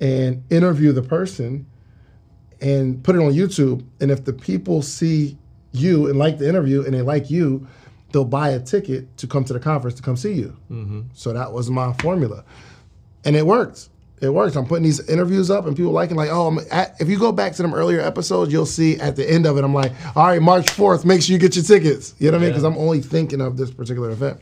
and 0.00 0.42
interview 0.50 0.92
the 0.92 1.00
person 1.00 1.64
and 2.60 3.02
put 3.02 3.16
it 3.16 3.20
on 3.20 3.32
YouTube. 3.32 3.82
And 4.00 4.10
if 4.10 4.24
the 4.26 4.32
people 4.34 4.82
see 4.82 5.38
you 5.72 6.08
and 6.08 6.18
like 6.18 6.36
the 6.36 6.46
interview 6.46 6.84
and 6.84 6.92
they 6.92 7.02
like 7.02 7.30
you, 7.30 7.66
they'll 8.14 8.24
buy 8.24 8.50
a 8.50 8.60
ticket 8.60 9.16
to 9.16 9.26
come 9.26 9.44
to 9.44 9.52
the 9.52 9.58
conference 9.58 9.96
to 9.96 10.02
come 10.02 10.16
see 10.16 10.34
you. 10.34 10.56
So 11.14 11.32
that 11.32 11.52
was 11.52 11.68
my 11.68 11.92
formula. 11.94 12.44
And 13.24 13.34
it 13.34 13.44
worked. 13.44 13.88
It 14.20 14.28
works. 14.28 14.54
I'm 14.54 14.66
putting 14.66 14.84
these 14.84 15.06
interviews 15.08 15.50
up, 15.50 15.66
and 15.66 15.76
people 15.76 15.90
liking 15.90 16.16
like, 16.16 16.30
oh, 16.30 16.46
I'm 16.46 16.60
at, 16.70 16.94
if 17.00 17.08
you 17.08 17.18
go 17.18 17.32
back 17.32 17.54
to 17.54 17.62
them 17.62 17.74
earlier 17.74 18.00
episodes, 18.00 18.52
you'll 18.52 18.66
see 18.66 19.00
at 19.00 19.16
the 19.16 19.28
end 19.28 19.46
of 19.46 19.58
it, 19.58 19.64
I'm 19.64 19.74
like, 19.74 19.90
all 20.16 20.28
right, 20.28 20.40
March 20.40 20.66
4th, 20.66 21.04
make 21.04 21.22
sure 21.22 21.32
you 21.32 21.40
get 21.40 21.56
your 21.56 21.64
tickets. 21.64 22.14
You 22.20 22.30
know 22.30 22.38
what 22.38 22.42
I 22.42 22.44
mean? 22.44 22.50
Because 22.52 22.62
I'm 22.62 22.78
only 22.78 23.02
thinking 23.02 23.40
of 23.40 23.56
this 23.56 23.72
particular 23.72 24.10
event. 24.10 24.40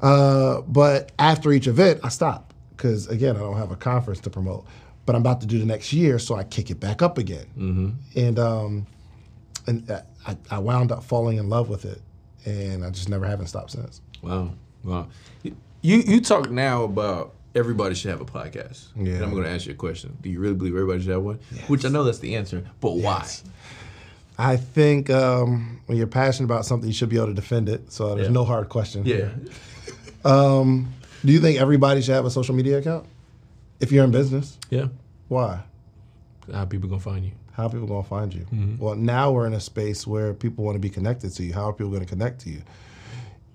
Uh, 0.00 0.62
but 0.62 1.12
after 1.18 1.52
each 1.52 1.66
event, 1.66 2.00
I 2.02 2.08
stop 2.08 2.54
because 2.70 3.06
again, 3.08 3.36
I 3.36 3.40
don't 3.40 3.58
have 3.58 3.70
a 3.70 3.76
conference 3.76 4.20
to 4.20 4.30
promote. 4.30 4.64
But 5.04 5.14
I'm 5.14 5.20
about 5.20 5.42
to 5.42 5.46
do 5.46 5.58
the 5.58 5.66
next 5.66 5.92
year, 5.92 6.18
so 6.18 6.34
I 6.34 6.44
kick 6.44 6.70
it 6.70 6.80
back 6.80 7.02
up 7.02 7.18
again. 7.18 7.46
Mm-hmm. 7.56 7.90
And 8.16 8.38
um, 8.38 8.86
and 9.66 9.90
I, 10.26 10.36
I 10.50 10.58
wound 10.58 10.92
up 10.92 11.02
falling 11.02 11.36
in 11.36 11.48
love 11.48 11.68
with 11.68 11.84
it, 11.84 12.00
and 12.44 12.84
I 12.84 12.90
just 12.90 13.08
never 13.08 13.26
haven't 13.26 13.46
stopped 13.48 13.72
since. 13.72 14.00
Wow. 14.22 14.52
Wow. 14.84 15.08
You 15.42 15.52
you 15.82 16.20
talk 16.20 16.50
now 16.50 16.84
about 16.84 17.34
everybody 17.54 17.94
should 17.94 18.10
have 18.10 18.20
a 18.20 18.24
podcast. 18.24 18.86
Yeah. 18.96 19.14
And 19.14 19.24
I'm 19.24 19.30
going 19.30 19.44
to 19.44 19.50
ask 19.50 19.66
you 19.66 19.72
a 19.72 19.76
question. 19.76 20.16
Do 20.20 20.28
you 20.28 20.38
really 20.40 20.54
believe 20.54 20.74
everybody 20.74 21.00
should 21.00 21.10
have 21.12 21.22
one? 21.22 21.38
Which 21.66 21.84
I 21.84 21.88
know 21.88 22.04
that's 22.04 22.18
the 22.20 22.36
answer, 22.36 22.64
but 22.80 22.96
Yes. 22.96 23.42
I 24.40 24.56
think 24.56 25.10
um, 25.10 25.80
when 25.86 25.98
you're 25.98 26.06
passionate 26.06 26.44
about 26.44 26.64
something, 26.64 26.86
you 26.88 26.94
should 26.94 27.08
be 27.08 27.16
able 27.16 27.26
to 27.28 27.34
defend 27.34 27.68
it. 27.68 27.90
So 27.92 28.14
there's 28.14 28.28
Yeah. 28.28 28.32
no 28.32 28.44
hard 28.44 28.68
question. 28.68 29.02
why? 29.04 29.10
Yeah. 29.10 29.30
Do 31.24 31.32
you 31.32 31.40
think 31.40 31.58
everybody 31.60 32.00
should 32.02 32.14
have 32.14 32.24
a 32.26 32.30
social 32.30 32.54
media 32.54 32.78
account? 32.78 33.04
If 33.80 33.90
you're 33.90 34.04
in 34.04 34.12
business, 34.12 34.56
Yeah. 34.70 34.86
why? 35.26 35.62
How 36.52 36.64
people 36.64 36.88
going 36.88 37.00
to 37.00 37.04
find 37.04 37.24
you? 37.24 37.32
How 37.58 37.66
are 37.66 37.70
people 37.70 37.88
gonna 37.88 38.04
find 38.04 38.32
you? 38.32 38.42
Mm-hmm. 38.42 38.76
Well, 38.78 38.94
now 38.94 39.32
we're 39.32 39.48
in 39.48 39.52
a 39.52 39.60
space 39.60 40.06
where 40.06 40.32
people 40.32 40.64
want 40.64 40.76
to 40.76 40.78
be 40.78 40.88
connected 40.88 41.34
to 41.34 41.42
you. 41.42 41.52
How 41.52 41.68
are 41.68 41.72
people 41.72 41.90
gonna 41.90 42.06
connect 42.06 42.42
to 42.42 42.50
you? 42.50 42.62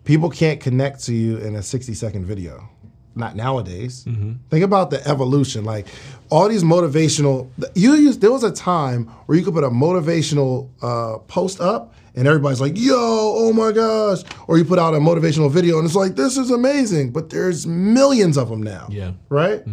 People 0.04 0.30
can't 0.30 0.60
connect 0.60 1.06
to 1.06 1.14
you 1.14 1.38
in 1.38 1.56
a 1.56 1.64
60 1.64 1.94
second 1.94 2.26
video. 2.26 2.70
Not 3.16 3.38
nowadays. 3.38 4.04
Mm-hmm. 4.04 4.34
Think 4.50 4.66
about 4.66 4.90
the 4.90 5.08
evolution. 5.08 5.64
Like 5.64 5.88
all 6.30 6.50
these 6.50 6.66
motivational. 6.66 7.48
You 7.76 7.94
used 7.94 8.20
there 8.20 8.34
was 8.34 8.44
a 8.44 8.52
time 8.52 9.06
where 9.26 9.38
you 9.38 9.46
could 9.46 9.54
put 9.54 9.64
a 9.64 9.70
motivational 9.70 10.68
uh, 10.82 11.20
post 11.20 11.62
up 11.62 11.94
and 12.14 12.28
everybody's 12.28 12.60
like, 12.60 12.74
"Yo, 12.76 12.98
oh 12.98 13.54
my 13.54 13.72
gosh!" 13.72 14.24
Or 14.48 14.58
you 14.58 14.66
put 14.66 14.80
out 14.80 14.94
a 14.94 14.98
motivational 14.98 15.50
video 15.50 15.78
and 15.78 15.86
it's 15.86 15.96
like, 15.96 16.16
"This 16.16 16.36
is 16.36 16.52
amazing." 16.52 17.12
But 17.12 17.30
there's 17.30 17.66
millions 17.66 18.38
of 18.38 18.50
them 18.50 18.62
now. 18.62 18.88
Yeah. 18.90 19.14
Right. 19.30 19.64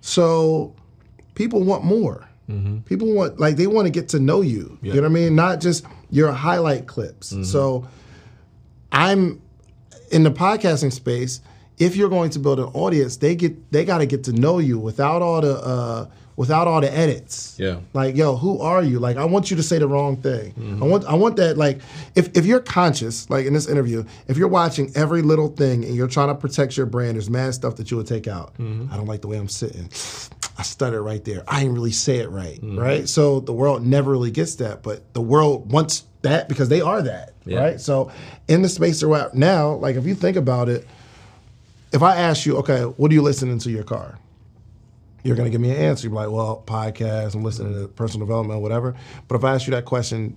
So 0.00 0.74
people 1.34 1.62
want 1.64 1.84
more. 1.84 2.27
Mm-hmm. 2.48 2.78
People 2.80 3.12
want 3.12 3.38
like 3.38 3.56
they 3.56 3.66
want 3.66 3.86
to 3.86 3.90
get 3.90 4.08
to 4.10 4.18
know 4.18 4.40
you. 4.40 4.78
You 4.82 4.94
know 4.94 5.02
what 5.02 5.06
I 5.06 5.10
mean? 5.10 5.34
Not 5.34 5.60
just 5.60 5.84
your 6.10 6.32
highlight 6.32 6.86
clips. 6.86 7.32
Mm-hmm. 7.32 7.44
So 7.44 7.86
I'm 8.92 9.40
in 10.10 10.22
the 10.22 10.30
podcasting 10.30 10.92
space. 10.92 11.40
If 11.78 11.94
you're 11.94 12.08
going 12.08 12.30
to 12.30 12.38
build 12.38 12.58
an 12.58 12.66
audience, 12.66 13.18
they 13.18 13.36
get 13.36 13.70
they 13.70 13.84
got 13.84 13.98
to 13.98 14.06
get 14.06 14.24
to 14.24 14.32
know 14.32 14.58
you 14.58 14.78
without 14.78 15.22
all 15.22 15.40
the 15.40 15.54
uh, 15.56 16.06
without 16.38 16.66
all 16.68 16.80
the 16.80 16.92
edits. 16.92 17.56
Yeah. 17.58 17.80
Like, 17.92 18.16
yo, 18.16 18.36
who 18.36 18.60
are 18.60 18.82
you? 18.82 18.98
Like, 19.00 19.16
I 19.16 19.24
want 19.24 19.50
you 19.50 19.56
to 19.56 19.62
say 19.62 19.78
the 19.78 19.88
wrong 19.88 20.16
thing. 20.16 20.52
Mm-hmm. 20.52 20.82
I 20.82 20.86
want 20.86 21.04
I 21.04 21.14
want 21.14 21.36
that. 21.36 21.58
Like, 21.58 21.80
if 22.14 22.36
if 22.36 22.46
you're 22.46 22.60
conscious, 22.60 23.28
like 23.28 23.44
in 23.44 23.52
this 23.52 23.68
interview, 23.68 24.04
if 24.26 24.36
you're 24.36 24.48
watching 24.48 24.90
every 24.94 25.22
little 25.22 25.48
thing 25.48 25.84
and 25.84 25.94
you're 25.94 26.08
trying 26.08 26.28
to 26.28 26.34
protect 26.34 26.76
your 26.76 26.86
brand, 26.86 27.16
there's 27.16 27.28
mad 27.28 27.54
stuff 27.54 27.76
that 27.76 27.90
you 27.90 27.96
would 27.96 28.06
take 28.06 28.26
out. 28.26 28.54
I 28.58 28.96
don't 28.96 29.06
like 29.06 29.20
the 29.20 29.28
way 29.28 29.36
I'm 29.36 29.48
sitting. 29.48 29.90
I 30.58 30.62
stutter 30.62 31.00
right 31.02 31.24
there. 31.24 31.44
I 31.46 31.60
didn't 31.60 31.74
really 31.74 31.92
say 31.92 32.18
it 32.18 32.30
right. 32.30 32.60
Mm. 32.60 32.78
Right. 32.78 33.08
So 33.08 33.38
the 33.38 33.52
world 33.52 33.86
never 33.86 34.10
really 34.10 34.32
gets 34.32 34.56
that, 34.56 34.82
but 34.82 35.14
the 35.14 35.20
world 35.20 35.70
wants 35.70 36.04
that 36.22 36.48
because 36.48 36.68
they 36.68 36.80
are 36.80 37.00
that. 37.00 37.34
Yeah. 37.44 37.60
Right. 37.60 37.80
So 37.80 38.10
in 38.48 38.62
the 38.62 38.68
space 38.68 39.00
they're 39.00 39.14
at 39.14 39.34
now, 39.34 39.74
like 39.74 39.94
if 39.94 40.04
you 40.04 40.16
think 40.16 40.36
about 40.36 40.68
it, 40.68 40.86
if 41.92 42.02
I 42.02 42.16
ask 42.16 42.44
you, 42.44 42.56
okay, 42.58 42.82
what 42.82 43.10
are 43.10 43.14
you 43.14 43.22
listening 43.22 43.60
to 43.60 43.70
your 43.70 43.84
car? 43.84 44.18
You're 45.22 45.36
gonna 45.36 45.50
give 45.50 45.60
me 45.60 45.70
an 45.70 45.76
answer. 45.76 46.08
You're 46.08 46.16
like, 46.16 46.30
well, 46.30 46.62
podcast, 46.66 47.34
I'm 47.34 47.44
listening 47.44 47.74
to 47.74 47.88
personal 47.88 48.26
development, 48.26 48.60
whatever. 48.60 48.96
But 49.28 49.36
if 49.36 49.44
I 49.44 49.54
ask 49.54 49.66
you 49.66 49.70
that 49.72 49.84
question 49.84 50.36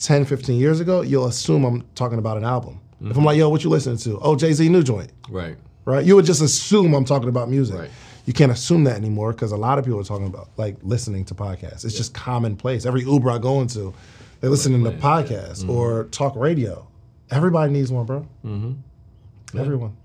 10, 0.00 0.24
15 0.24 0.58
years 0.58 0.80
ago, 0.80 1.02
you'll 1.02 1.26
assume 1.26 1.64
I'm 1.64 1.82
talking 1.94 2.18
about 2.18 2.36
an 2.36 2.44
album. 2.44 2.80
If 3.00 3.06
I'm 3.06 3.12
mm-hmm. 3.12 3.24
like, 3.24 3.38
yo, 3.38 3.48
what 3.48 3.62
you 3.62 3.70
listening 3.70 3.98
to? 3.98 4.18
Oh, 4.20 4.34
Jay 4.34 4.52
Z 4.52 4.68
new 4.68 4.82
joint, 4.82 5.12
Right. 5.28 5.56
right? 5.84 6.04
You 6.04 6.16
would 6.16 6.24
just 6.24 6.42
assume 6.42 6.94
I'm 6.94 7.04
talking 7.04 7.28
about 7.28 7.48
music. 7.48 7.78
Right. 7.78 7.90
You 8.28 8.34
can't 8.34 8.52
assume 8.52 8.84
that 8.84 8.96
anymore 8.96 9.32
because 9.32 9.52
a 9.52 9.56
lot 9.56 9.78
of 9.78 9.86
people 9.86 9.98
are 10.00 10.04
talking 10.04 10.26
about 10.26 10.50
like 10.58 10.76
listening 10.82 11.24
to 11.24 11.34
podcasts. 11.34 11.86
It's 11.86 11.96
just 11.96 12.12
commonplace. 12.12 12.84
Every 12.84 13.00
Uber 13.00 13.30
I 13.30 13.38
go 13.38 13.62
into, 13.62 13.94
they're 14.42 14.50
listening 14.50 14.84
to 14.84 14.90
podcasts 14.90 15.66
or 15.66 16.04
talk 16.10 16.36
radio. 16.36 16.86
Everybody 17.30 17.72
needs 17.72 17.90
one, 17.90 18.04
bro. 18.04 18.28
Mm-hmm. 18.44 19.58
Everyone. 19.58 19.96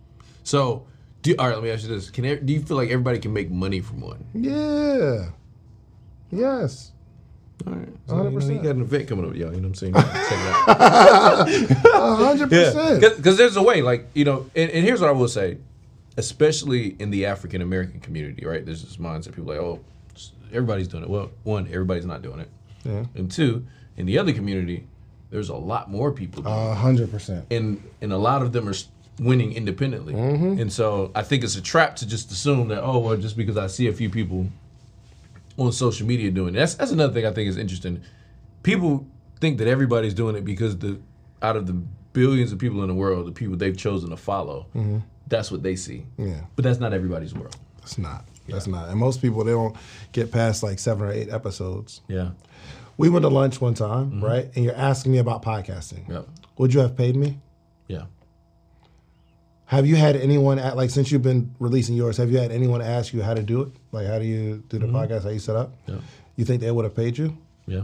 So, 0.43 0.88
do, 1.21 1.36
all 1.38 1.47
right, 1.47 1.55
let 1.55 1.65
me 1.65 1.69
ask 1.69 1.83
you 1.83 1.89
this. 1.89 2.09
Can 2.09 2.45
Do 2.45 2.53
you 2.53 2.62
feel 2.62 2.77
like 2.77 2.89
everybody 2.91 3.19
can 3.19 3.33
make 3.33 3.51
money 3.51 3.81
from 3.81 3.99
one? 3.99 4.25
Yeah. 4.33 5.31
Yes. 6.31 6.93
All 7.67 7.73
right. 7.73 7.89
So, 8.07 8.15
you, 8.15 8.23
know, 8.23 8.29
you 8.29 8.38
100%. 8.39 8.63
got 8.63 8.75
an 8.75 8.81
event 8.83 9.09
coming 9.09 9.25
up, 9.29 9.36
y'all. 9.36 9.53
You 9.53 9.59
know 9.59 9.67
what 9.67 9.83
I'm 9.83 9.93
saying? 9.93 9.93
Check 9.95 10.05
it 10.05 10.69
out. 10.69 12.17
Hundred 12.19 12.49
percent. 12.49 13.17
Because 13.17 13.36
there's 13.36 13.57
a 13.57 13.62
way, 13.62 13.81
like, 13.81 14.07
you 14.13 14.23
know, 14.23 14.49
and, 14.55 14.71
and 14.71 14.86
here's 14.86 15.01
what 15.01 15.09
I 15.09 15.13
will 15.13 15.27
say, 15.27 15.57
especially 16.17 16.95
in 16.99 17.10
the 17.10 17.26
African 17.26 17.62
American 17.62 17.99
community, 17.99 18.45
right? 18.45 18.65
There's 18.65 18.84
this 18.84 18.97
mindset 18.97 19.36
people 19.36 19.45
like, 19.45 19.60
oh, 19.60 19.80
everybody's 20.52 20.88
doing 20.88 21.04
it. 21.04 21.10
Well, 21.10 21.32
one, 21.43 21.67
everybody's 21.67 22.06
not 22.06 22.21
doing 22.21 22.39
it. 22.39 22.49
Yeah. 22.84 23.06
And 23.15 23.32
two, 23.32 23.65
in 23.97 24.06
the 24.06 24.17
other 24.17 24.34
community, 24.34 24.88
there's 25.30 25.49
a 25.49 25.56
lot 25.56 25.89
more 25.89 26.12
people 26.12 26.43
doing. 26.43 26.54
A 26.54 26.76
hundred 26.76 27.12
percent. 27.12 27.45
and 27.52 27.84
and 28.02 28.13
a 28.13 28.17
lot 28.17 28.41
of 28.41 28.52
them 28.52 28.69
are 28.69 28.76
winning 29.19 29.54
independently. 29.54 30.13
Mm-hmm. 30.13 30.60
And 30.60 30.71
so 30.71 31.12
I 31.15 31.23
think 31.23 31.43
it's 31.43 31.56
a 31.56 31.62
trap 31.62 31.95
to 31.97 32.08
just 32.08 32.32
assume 32.32 32.67
that 32.69 32.84
oh 32.84 32.99
well 32.99 33.17
just 33.17 33.38
because 33.38 33.58
I 33.58 33.67
see 33.67 33.88
a 33.88 33.93
few 33.93 34.10
people 34.10 34.47
on 35.58 35.71
social 35.71 36.08
media 36.08 36.32
doing 36.32 36.56
it. 36.56 36.60
That's 36.60 36.76
that's 36.76 36.91
another 36.91 37.13
thing 37.13 37.26
I 37.26 37.32
think 37.32 37.49
is 37.49 37.58
interesting. 37.58 38.02
People 38.63 39.08
think 39.39 39.58
that 39.58 39.67
everybody's 39.67 40.13
doing 40.13 40.36
it 40.36 40.45
because 40.45 40.78
the 40.78 40.99
out 41.41 41.58
of 41.58 41.67
the 41.67 41.73
billions 42.13 42.52
of 42.52 42.60
people 42.60 42.82
in 42.82 42.88
the 42.88 42.93
world, 42.93 43.28
the 43.28 43.32
people 43.32 43.58
they've 43.58 43.78
chosen 43.78 44.10
to 44.12 44.17
follow, 44.17 44.67
mm-hmm. 44.76 44.99
That's 45.27 45.51
what 45.51 45.63
they 45.63 45.75
see. 45.75 46.05
Yeah. 46.17 46.41
But 46.55 46.63
that's 46.63 46.79
not 46.79 46.93
everybody's 46.93 47.33
world. 47.33 47.55
It's 47.81 47.97
not. 47.97 48.25
That's 48.47 48.67
not. 48.67 48.89
And 48.89 48.99
most 48.99 49.21
people 49.21 49.43
they 49.43 49.51
don't 49.51 49.75
get 50.12 50.31
past 50.31 50.63
like 50.63 50.79
seven 50.79 51.07
or 51.07 51.12
eight 51.12 51.29
episodes. 51.29 52.01
Yeah. 52.07 52.31
We 52.97 53.09
went 53.09 53.23
to 53.23 53.29
lunch 53.29 53.59
one 53.62 53.73
time, 53.73 54.12
mm-hmm. 54.12 54.23
right? 54.23 54.49
And 54.55 54.65
you're 54.65 54.75
asking 54.75 55.12
me 55.12 55.17
about 55.17 55.43
podcasting. 55.43 56.07
Yep. 56.09 56.27
Would 56.57 56.73
you 56.73 56.81
have 56.81 56.95
paid 56.95 57.15
me? 57.15 57.39
Yeah. 57.88 58.03
Have 59.65 59.88
you 59.88 59.95
had 59.95 60.15
anyone 60.15 60.59
at 60.59 60.75
like 60.75 60.89
since 60.89 61.12
you've 61.12 61.23
been 61.23 61.55
releasing 61.59 61.95
yours? 61.95 62.17
Have 62.17 62.31
you 62.31 62.38
had 62.38 62.51
anyone 62.51 62.81
ask 62.81 63.13
you 63.13 63.23
how 63.23 63.33
to 63.33 63.41
do 63.41 63.62
it? 63.62 63.69
Like 63.91 64.07
how 64.07 64.19
do 64.19 64.25
you 64.25 64.63
do 64.67 64.77
the 64.77 64.86
mm-hmm. 64.86 64.95
podcast? 64.95 65.23
How 65.23 65.29
you 65.29 65.39
set 65.39 65.55
up? 65.55 65.73
Yeah. 65.88 65.95
You 66.36 66.45
think 66.45 66.62
they 66.62 66.71
would 66.71 66.86
have 66.86 66.95
paid 66.95 67.17
you? 67.17 67.38
Yeah. 67.65 67.83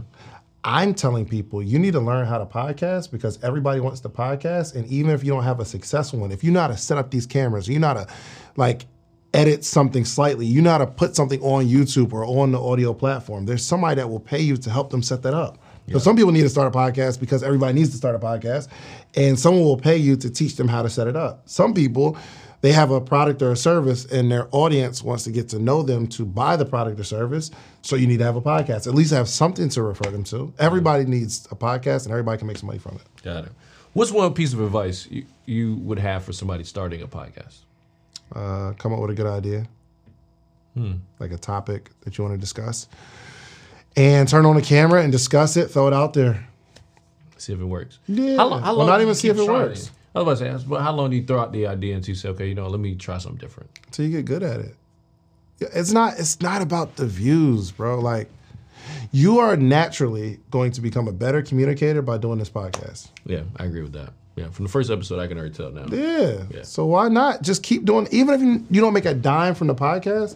I'm 0.62 0.92
telling 0.94 1.26
people 1.26 1.62
you 1.62 1.78
need 1.78 1.92
to 1.92 2.00
learn 2.00 2.26
how 2.26 2.38
to 2.38 2.46
podcast 2.46 3.10
because 3.10 3.42
everybody 3.42 3.80
wants 3.80 4.00
to 4.00 4.08
podcast. 4.08 4.74
And 4.74 4.86
even 4.88 5.12
if 5.12 5.24
you 5.24 5.30
don't 5.30 5.44
have 5.44 5.60
a 5.60 5.64
successful 5.64 6.20
one, 6.20 6.32
if 6.32 6.44
you 6.44 6.50
know 6.50 6.60
how 6.60 6.68
to 6.68 6.76
set 6.76 6.98
up 6.98 7.10
these 7.10 7.26
cameras, 7.26 7.66
you 7.66 7.78
know 7.78 7.88
how 7.88 7.94
to 7.94 8.06
like 8.56 8.86
edit 9.32 9.64
something 9.64 10.04
slightly, 10.04 10.44
you 10.44 10.60
know 10.60 10.70
how 10.70 10.78
to 10.78 10.86
put 10.86 11.16
something 11.16 11.40
on 11.40 11.66
YouTube 11.66 12.12
or 12.12 12.24
on 12.24 12.52
the 12.52 12.60
audio 12.60 12.92
platform, 12.92 13.46
there's 13.46 13.64
somebody 13.64 13.94
that 13.94 14.08
will 14.08 14.20
pay 14.20 14.40
you 14.40 14.56
to 14.56 14.70
help 14.70 14.90
them 14.90 15.02
set 15.02 15.22
that 15.22 15.34
up. 15.34 15.58
So 15.92 15.98
some 15.98 16.14
people 16.14 16.30
need 16.30 16.42
to 16.42 16.48
start 16.48 16.72
a 16.72 16.78
podcast 16.78 17.18
because 17.18 17.42
everybody 17.42 17.72
needs 17.72 17.90
to 17.90 17.96
start 17.96 18.14
a 18.14 18.18
podcast, 18.20 18.68
and 19.16 19.36
someone 19.36 19.64
will 19.64 19.76
pay 19.76 19.96
you 19.96 20.14
to 20.18 20.30
teach 20.30 20.54
them 20.54 20.68
how 20.68 20.82
to 20.82 20.88
set 20.88 21.08
it 21.08 21.16
up. 21.16 21.48
Some 21.48 21.74
people, 21.74 22.16
they 22.62 22.72
have 22.72 22.90
a 22.90 23.00
product 23.00 23.40
or 23.42 23.52
a 23.52 23.56
service, 23.56 24.04
and 24.04 24.30
their 24.30 24.48
audience 24.50 25.02
wants 25.02 25.24
to 25.24 25.30
get 25.30 25.48
to 25.50 25.58
know 25.58 25.82
them 25.82 26.06
to 26.08 26.24
buy 26.24 26.56
the 26.56 26.66
product 26.66 27.00
or 27.00 27.04
service. 27.04 27.50
So 27.82 27.96
you 27.96 28.06
need 28.06 28.18
to 28.18 28.24
have 28.24 28.36
a 28.36 28.42
podcast. 28.42 28.86
At 28.86 28.94
least 28.94 29.12
have 29.12 29.28
something 29.28 29.68
to 29.70 29.82
refer 29.82 30.10
them 30.10 30.24
to. 30.24 30.52
Everybody 30.58 31.04
needs 31.04 31.46
a 31.50 31.56
podcast, 31.56 32.04
and 32.04 32.12
everybody 32.12 32.38
can 32.38 32.46
make 32.46 32.58
some 32.58 32.66
money 32.66 32.78
from 32.78 32.96
it. 32.96 33.22
Got 33.22 33.44
it. 33.46 33.52
What's 33.94 34.12
one 34.12 34.32
piece 34.34 34.52
of 34.52 34.60
advice 34.60 35.08
you, 35.10 35.24
you 35.46 35.74
would 35.76 35.98
have 35.98 36.24
for 36.24 36.32
somebody 36.32 36.64
starting 36.64 37.02
a 37.02 37.08
podcast? 37.08 37.58
Uh, 38.34 38.72
come 38.78 38.92
up 38.92 39.00
with 39.00 39.10
a 39.10 39.14
good 39.14 39.26
idea, 39.26 39.66
like 41.18 41.32
a 41.32 41.38
topic 41.38 41.90
that 42.02 42.16
you 42.16 42.22
want 42.22 42.34
to 42.34 42.38
discuss, 42.38 42.86
and 43.96 44.28
turn 44.28 44.46
on 44.46 44.54
the 44.54 44.62
camera 44.62 45.02
and 45.02 45.10
discuss 45.10 45.56
it. 45.56 45.68
Throw 45.68 45.88
it 45.88 45.92
out 45.92 46.12
there. 46.14 46.46
See 47.38 47.52
if 47.52 47.60
it 47.60 47.64
works. 47.64 47.98
Yeah. 48.06 48.36
How 48.36 48.46
long? 48.46 48.62
How 48.62 48.76
Well, 48.76 48.86
not 48.86 49.00
even 49.00 49.14
see 49.14 49.28
if 49.28 49.38
it 49.38 49.48
works. 49.48 49.90
I 50.14 50.20
was 50.20 50.40
about 50.40 50.52
to 50.52 50.58
say, 50.58 50.66
but 50.68 50.82
how 50.82 50.92
long 50.92 51.10
do 51.10 51.16
you 51.16 51.24
throw 51.24 51.40
out 51.40 51.52
the 51.52 51.66
idea 51.66 51.94
until 51.94 52.10
you 52.10 52.16
say, 52.16 52.28
okay, 52.30 52.48
you 52.48 52.54
know, 52.54 52.66
let 52.68 52.80
me 52.80 52.96
try 52.96 53.18
something 53.18 53.38
different? 53.38 53.70
So 53.92 54.02
you 54.02 54.10
get 54.10 54.24
good 54.24 54.42
at 54.42 54.60
it. 54.60 54.74
Yeah, 55.58 55.68
It's 55.72 55.92
not. 55.92 56.18
It's 56.18 56.40
not 56.40 56.62
about 56.62 56.96
the 56.96 57.06
views, 57.06 57.70
bro. 57.70 58.00
Like, 58.00 58.28
you 59.12 59.38
are 59.38 59.56
naturally 59.56 60.38
going 60.50 60.72
to 60.72 60.80
become 60.80 61.06
a 61.06 61.12
better 61.12 61.42
communicator 61.42 62.02
by 62.02 62.18
doing 62.18 62.38
this 62.38 62.50
podcast. 62.50 63.08
Yeah, 63.24 63.42
I 63.56 63.64
agree 63.64 63.82
with 63.82 63.92
that. 63.92 64.12
Yeah, 64.36 64.48
from 64.48 64.64
the 64.64 64.70
first 64.70 64.90
episode, 64.90 65.20
I 65.20 65.26
can 65.26 65.38
already 65.38 65.54
tell 65.54 65.70
now. 65.70 65.86
Yeah. 65.90 66.44
Yeah. 66.50 66.62
So 66.62 66.86
why 66.86 67.08
not 67.08 67.42
just 67.42 67.62
keep 67.62 67.84
doing? 67.84 68.08
Even 68.10 68.34
if 68.34 68.40
you, 68.40 68.66
you 68.70 68.80
don't 68.80 68.94
make 68.94 69.04
a 69.04 69.14
dime 69.14 69.54
from 69.54 69.66
the 69.66 69.74
podcast, 69.74 70.34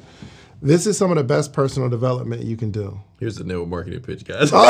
this 0.62 0.86
is 0.86 0.96
some 0.96 1.10
of 1.10 1.16
the 1.16 1.24
best 1.24 1.52
personal 1.52 1.88
development 1.88 2.42
you 2.42 2.56
can 2.56 2.70
do. 2.70 3.00
Here's 3.18 3.36
the 3.36 3.44
network 3.44 3.68
marketing 3.68 4.00
pitch, 4.00 4.24
guys. 4.24 4.50
I, 4.54 4.60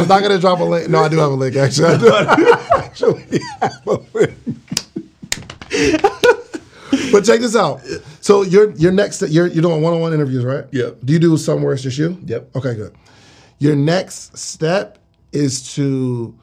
am 0.00 0.08
not 0.08 0.22
gonna 0.22 0.38
drop 0.38 0.60
a 0.60 0.64
link. 0.64 0.88
No, 0.88 1.00
I 1.04 1.08
do 1.08 1.18
have 1.18 1.30
a 1.30 1.34
link. 1.34 1.56
Actually, 1.56 1.94
I 1.94 1.96
do 1.98 2.08
actually 2.76 3.40
have 3.60 3.86
a 3.86 3.98
link. 4.12 4.34
but 7.12 7.24
check 7.24 7.40
this 7.40 7.56
out. 7.56 7.80
So 8.20 8.42
you're 8.42 8.72
you're 8.72 8.92
next. 8.92 9.22
You're 9.22 9.46
you're 9.46 9.62
doing 9.62 9.82
one 9.82 9.92
on 9.94 10.00
one 10.00 10.12
interviews, 10.12 10.44
right? 10.44 10.64
Yep. 10.72 10.98
Do 11.04 11.12
you 11.12 11.18
do 11.18 11.36
somewhere 11.36 11.74
it's 11.74 11.82
just 11.82 11.98
you? 11.98 12.18
Yep. 12.24 12.56
Okay, 12.56 12.74
good. 12.74 12.94
Your 13.58 13.76
next 13.76 14.36
step 14.36 14.98
is 15.32 15.74
to 15.74 16.36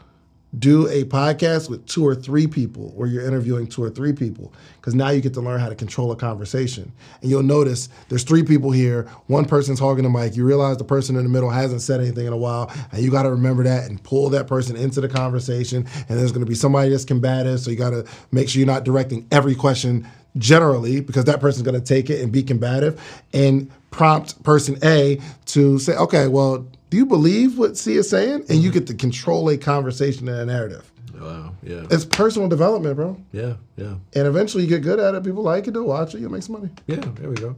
do 0.60 0.88
a 0.88 1.04
podcast 1.06 1.70
with 1.70 1.86
two 1.88 2.06
or 2.06 2.14
three 2.14 2.46
people 2.46 2.90
where 2.90 3.08
you're 3.08 3.26
interviewing 3.26 3.68
two 3.68 3.82
or 3.82 3.90
three 3.90 4.12
people 4.12 4.52
because 4.76 4.94
now 4.94 5.10
you 5.10 5.22
get 5.22 5.34
to 5.34 5.42
learn 5.42 5.60
how 5.60 5.70
to 5.70 5.76
control 5.76 6.12
a 6.12 6.16
conversation. 6.16 6.92
And 7.22 7.30
you'll 7.30 7.44
notice 7.44 7.88
there's 8.10 8.24
three 8.24 8.44
people 8.44 8.72
here. 8.72 9.04
One 9.28 9.46
person's 9.46 9.80
hogging 9.80 10.04
the 10.04 10.10
mic. 10.10 10.36
You 10.36 10.46
realize 10.46 10.78
the 10.78 10.84
person 10.84 11.16
in 11.16 11.24
the 11.24 11.30
middle 11.30 11.50
hasn't 11.50 11.82
said 11.82 12.02
anything 12.02 12.26
in 12.28 12.34
a 12.34 12.38
while 12.38 12.70
and 12.92 13.02
you 13.02 13.10
got 13.10 13.24
to 13.24 13.32
remember 13.32 13.64
that 13.64 13.90
and 13.90 14.04
pull 14.04 14.30
that 14.32 14.48
person 14.48 14.76
into 14.76 15.00
the 15.00 15.08
conversation. 15.08 15.88
And 16.10 16.20
there's 16.20 16.32
going 16.32 16.46
to 16.46 16.50
be 16.50 16.56
somebody 16.56 16.90
that's 16.90 17.06
combative 17.06 17.62
so 17.62 17.72
you 17.72 17.78
got 17.78 17.92
to 17.92 18.06
make 18.32 18.50
sure 18.50 18.60
you're 18.60 18.68
not 18.68 18.84
directing 18.84 19.28
every 19.32 19.56
question 19.56 20.08
generally 20.38 21.02
because 21.02 21.26
that 21.26 21.40
person's 21.40 21.64
going 21.64 21.80
to 21.80 21.86
take 21.86 22.10
it 22.10 22.22
and 22.22 22.32
be 22.32 22.44
combative 22.44 23.02
and 23.34 23.70
prompt 23.92 24.42
person 24.44 24.78
A 24.84 25.20
to 25.48 25.78
say, 25.80 25.96
okay, 25.96 26.28
well, 26.28 26.66
do 26.90 26.98
you 26.98 27.06
believe 27.06 27.58
what 27.58 27.78
C 27.78 27.96
is 27.96 28.10
saying? 28.10 28.46
And 28.50 28.60
you 28.60 28.72
get 28.72 28.88
to 28.88 28.94
control 28.94 29.50
a 29.50 29.58
conversation 29.58 30.28
and 30.28 30.40
a 30.40 30.46
narrative. 30.46 30.90
wow. 31.20 31.54
Yeah. 31.64 31.84
It's 31.90 32.06
personal 32.06 32.48
development, 32.50 32.96
bro. 32.96 33.18
Yeah. 33.32 33.56
Yeah. 33.78 33.96
And 34.14 34.28
eventually 34.28 34.64
you 34.64 34.70
get 34.70 34.82
good 34.82 35.00
at 35.00 35.16
it. 35.16 35.24
People 35.24 35.44
like 35.44 35.68
it, 35.68 35.72
they'll 35.72 35.84
watch 35.84 36.16
it, 36.16 36.20
you'll 36.22 36.32
make 36.32 36.44
some 36.44 36.54
money. 36.54 36.70
Yeah. 36.88 36.98
There 36.98 37.30
we 37.30 37.36
go. 37.36 37.56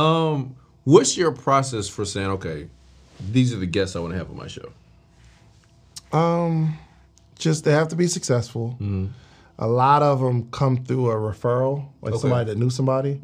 Um, 0.00 0.56
what's 0.84 1.16
your 1.16 1.32
process 1.32 1.88
for 1.88 2.04
saying, 2.04 2.28
okay, 2.30 2.68
these 3.30 3.52
are 3.52 3.58
the 3.58 3.66
guests 3.66 3.94
I 3.94 4.00
want 4.00 4.12
to 4.12 4.18
have 4.18 4.30
on 4.30 4.36
my 4.36 4.48
show? 4.48 4.72
Um, 6.12 6.78
just 7.38 7.64
they 7.64 7.72
have 7.72 7.88
to 7.88 7.96
be 7.96 8.06
successful. 8.06 8.76
A 9.58 9.66
lot 9.66 10.02
of 10.02 10.20
them 10.20 10.48
come 10.50 10.84
through 10.84 11.10
a 11.10 11.14
referral, 11.14 11.86
like 12.00 12.14
Okay. 12.14 12.20
somebody 12.22 12.50
that 12.50 12.58
knew 12.58 12.70
somebody. 12.70 13.20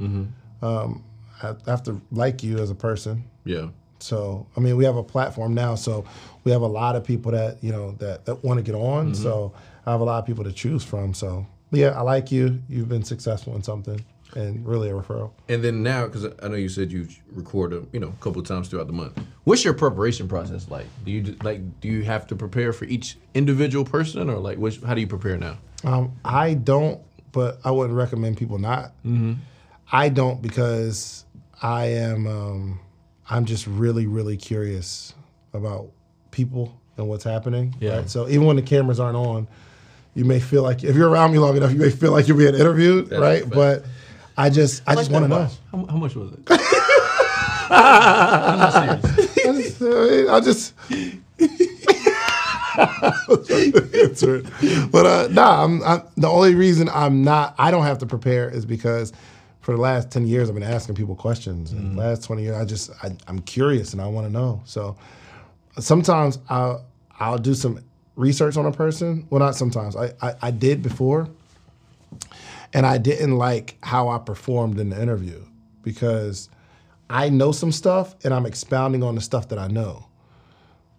Um, 0.62 1.02
I 1.42 1.54
have 1.66 1.82
to 1.84 2.00
like 2.10 2.42
you 2.42 2.58
as 2.58 2.70
a 2.70 2.74
person. 2.74 3.24
Yeah. 3.44 3.68
So 4.00 4.46
I 4.56 4.60
mean, 4.60 4.76
we 4.76 4.84
have 4.84 4.96
a 4.96 5.02
platform 5.02 5.54
now, 5.54 5.74
so 5.74 6.04
we 6.44 6.52
have 6.52 6.62
a 6.62 6.66
lot 6.66 6.94
of 6.96 7.04
people 7.04 7.32
that 7.32 7.62
you 7.62 7.72
know 7.72 7.92
that 7.98 8.24
that 8.26 8.44
want 8.44 8.58
to 8.58 8.62
get 8.62 8.74
on. 8.76 9.14
So 9.14 9.52
I 9.86 9.90
have 9.92 10.00
a 10.00 10.04
lot 10.04 10.18
of 10.18 10.26
people 10.26 10.44
to 10.44 10.52
choose 10.52 10.84
from. 10.84 11.14
So 11.14 11.46
yeah, 11.72 11.88
I 11.98 12.02
like 12.02 12.30
you. 12.32 12.60
You've 12.68 12.88
been 12.88 13.02
successful 13.04 13.54
in 13.56 13.62
something, 13.62 14.04
and 14.38 14.64
really 14.64 14.88
a 14.88 14.92
referral. 14.92 15.32
And 15.48 15.64
then 15.64 15.82
now, 15.82 16.06
because 16.06 16.26
I 16.42 16.48
know 16.48 16.54
you 16.54 16.68
said 16.68 16.92
you 16.92 17.08
record 17.32 17.72
a 17.72 17.84
you 17.92 17.98
know 17.98 18.08
a 18.08 18.22
couple 18.22 18.40
of 18.40 18.46
times 18.46 18.68
throughout 18.68 18.86
the 18.86 18.92
month. 18.92 19.20
What's 19.44 19.64
your 19.64 19.74
preparation 19.74 20.28
process 20.28 20.70
like? 20.70 20.86
Do 21.04 21.10
you 21.10 21.36
like 21.42 21.80
do 21.80 21.88
you 21.88 22.02
have 22.04 22.26
to 22.28 22.36
prepare 22.36 22.72
for 22.72 22.84
each 22.84 23.16
individual 23.34 23.84
person, 23.84 24.30
or 24.30 24.36
like 24.38 24.58
which, 24.58 24.80
how 24.80 24.94
do 24.94 25.00
you 25.00 25.06
prepare 25.08 25.36
now? 25.36 25.58
Um, 25.84 26.12
I 26.24 26.54
don't, 26.54 27.00
but 27.32 27.58
I 27.64 27.72
wouldn't 27.72 27.96
recommend 27.96 28.36
people 28.36 28.58
not. 28.58 28.92
I 29.90 30.08
don't 30.08 30.40
because 30.40 31.24
I 31.60 31.86
am. 31.86 32.26
Um, 32.26 32.80
I'm 33.30 33.44
just 33.44 33.66
really, 33.66 34.06
really 34.06 34.36
curious 34.36 35.14
about 35.52 35.90
people 36.30 36.80
and 36.96 37.08
what's 37.08 37.24
happening. 37.24 37.74
Yeah. 37.80 37.96
Right? 37.98 38.10
So 38.10 38.28
even 38.28 38.46
when 38.46 38.56
the 38.56 38.62
cameras 38.62 39.00
aren't 39.00 39.16
on, 39.16 39.48
you 40.14 40.24
may 40.24 40.40
feel 40.40 40.62
like 40.62 40.82
if 40.82 40.96
you're 40.96 41.08
around 41.08 41.32
me 41.32 41.38
long 41.38 41.56
enough, 41.56 41.72
you 41.72 41.78
may 41.78 41.90
feel 41.90 42.12
like 42.12 42.26
you're 42.26 42.36
being 42.36 42.54
interviewed, 42.54 43.08
That's 43.10 43.20
right? 43.20 43.48
But 43.48 43.84
I 44.38 44.50
just, 44.50 44.82
I 44.86 44.94
just 44.94 45.10
want 45.10 45.24
to 45.24 45.28
know. 45.28 45.48
How, 45.72 45.86
how 45.86 45.96
much 45.96 46.14
was 46.14 46.32
it? 46.32 46.38
I 47.70 49.00
don't 49.44 49.80
know. 49.80 50.34
I 50.34 50.40
just. 50.40 50.74
answer 52.78 54.36
it. 54.36 54.92
But 54.92 55.06
uh, 55.06 55.28
nah, 55.32 55.64
I'm, 55.64 55.82
I'm, 55.82 56.02
the 56.16 56.28
only 56.28 56.54
reason 56.54 56.88
I'm 56.88 57.24
not, 57.24 57.56
I 57.58 57.72
don't 57.72 57.82
have 57.82 57.98
to 57.98 58.06
prepare 58.06 58.48
is 58.48 58.64
because 58.64 59.12
for 59.60 59.74
the 59.74 59.80
last 59.80 60.10
10 60.12 60.26
years, 60.26 60.48
I've 60.48 60.54
been 60.54 60.62
asking 60.62 60.94
people 60.94 61.16
questions. 61.16 61.72
And 61.72 61.96
the 61.96 62.00
last 62.00 62.22
20 62.24 62.42
years, 62.42 62.56
I 62.56 62.64
just, 62.64 62.90
I, 63.02 63.10
I'm 63.26 63.40
curious 63.40 63.92
and 63.92 64.00
I 64.00 64.06
want 64.06 64.26
to 64.28 64.32
know. 64.32 64.62
So 64.64 64.96
sometimes 65.78 66.38
I'll, 66.48 66.84
I'll 67.18 67.38
do 67.38 67.54
some 67.54 67.80
research 68.14 68.56
on 68.56 68.66
a 68.66 68.72
person. 68.72 69.26
Well, 69.30 69.40
not 69.40 69.56
sometimes. 69.56 69.96
I, 69.96 70.12
I, 70.22 70.34
I 70.42 70.50
did 70.52 70.82
before. 70.82 71.28
And 72.72 72.84
I 72.84 72.98
didn't 72.98 73.36
like 73.36 73.78
how 73.82 74.08
I 74.08 74.18
performed 74.18 74.78
in 74.78 74.90
the 74.90 75.00
interview 75.00 75.44
because 75.82 76.50
I 77.08 77.28
know 77.30 77.52
some 77.52 77.72
stuff 77.72 78.14
and 78.24 78.34
I'm 78.34 78.46
expounding 78.46 79.02
on 79.02 79.14
the 79.14 79.20
stuff 79.20 79.48
that 79.48 79.58
I 79.58 79.68
know. 79.68 80.08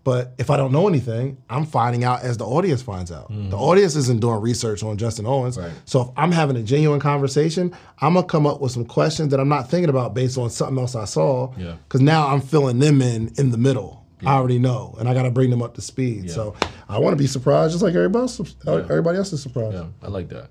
But 0.04 0.34
if 0.38 0.50
I 0.50 0.58
don't 0.58 0.72
know 0.72 0.88
anything, 0.88 1.38
I'm 1.50 1.66
finding 1.66 2.04
out 2.04 2.24
as 2.24 2.38
the 2.38 2.46
audience 2.46 2.82
finds 2.82 3.12
out. 3.12 3.28
The 3.28 3.36
mm. 3.36 3.54
audience 3.54 3.96
isn't 3.96 4.22
doing 4.22 4.42
research 4.42 4.82
on 4.82 4.98
Justin 4.98 5.28
Owens. 5.28 5.58
Right. 5.58 5.72
So 5.86 6.02
if 6.02 6.08
I'm 6.16 6.32
having 6.32 6.56
a 6.56 6.64
genuine 6.64 7.00
conversation, 7.00 7.76
I'm 8.00 8.14
gonna 8.14 8.26
come 8.26 8.48
up 8.48 8.62
with 8.62 8.72
some 8.72 8.86
questions 8.86 9.30
that 9.30 9.40
I'm 9.40 9.50
not 9.50 9.70
thinking 9.70 9.90
about 9.90 10.16
based 10.16 10.38
on 10.38 10.50
something 10.50 10.80
else 10.80 10.96
I 10.96 11.06
saw. 11.06 11.54
Yeah. 11.58 11.76
Because 11.84 12.02
now 12.02 12.28
I'm 12.28 12.42
filling 12.42 12.80
them 12.80 13.02
in 13.02 13.34
in 13.38 13.52
the 13.52 13.58
middle. 13.58 14.06
I 14.26 14.34
already 14.34 14.60
know, 14.60 14.96
and 15.00 15.08
I 15.08 15.14
got 15.14 15.24
to 15.24 15.32
bring 15.32 15.50
them 15.50 15.62
up 15.62 15.76
to 15.76 15.82
speed. 15.82 16.30
So 16.30 16.54
I 16.90 16.98
want 16.98 17.14
to 17.14 17.18
be 17.18 17.28
surprised, 17.28 17.72
just 17.72 17.84
like 17.84 17.96
everybody 17.96 18.24
else. 18.24 18.42
Everybody 18.68 19.18
else 19.18 19.32
is 19.32 19.42
surprised. 19.42 19.76
Yeah, 19.76 19.86
I 20.04 20.08
like 20.08 20.28
that. 20.30 20.50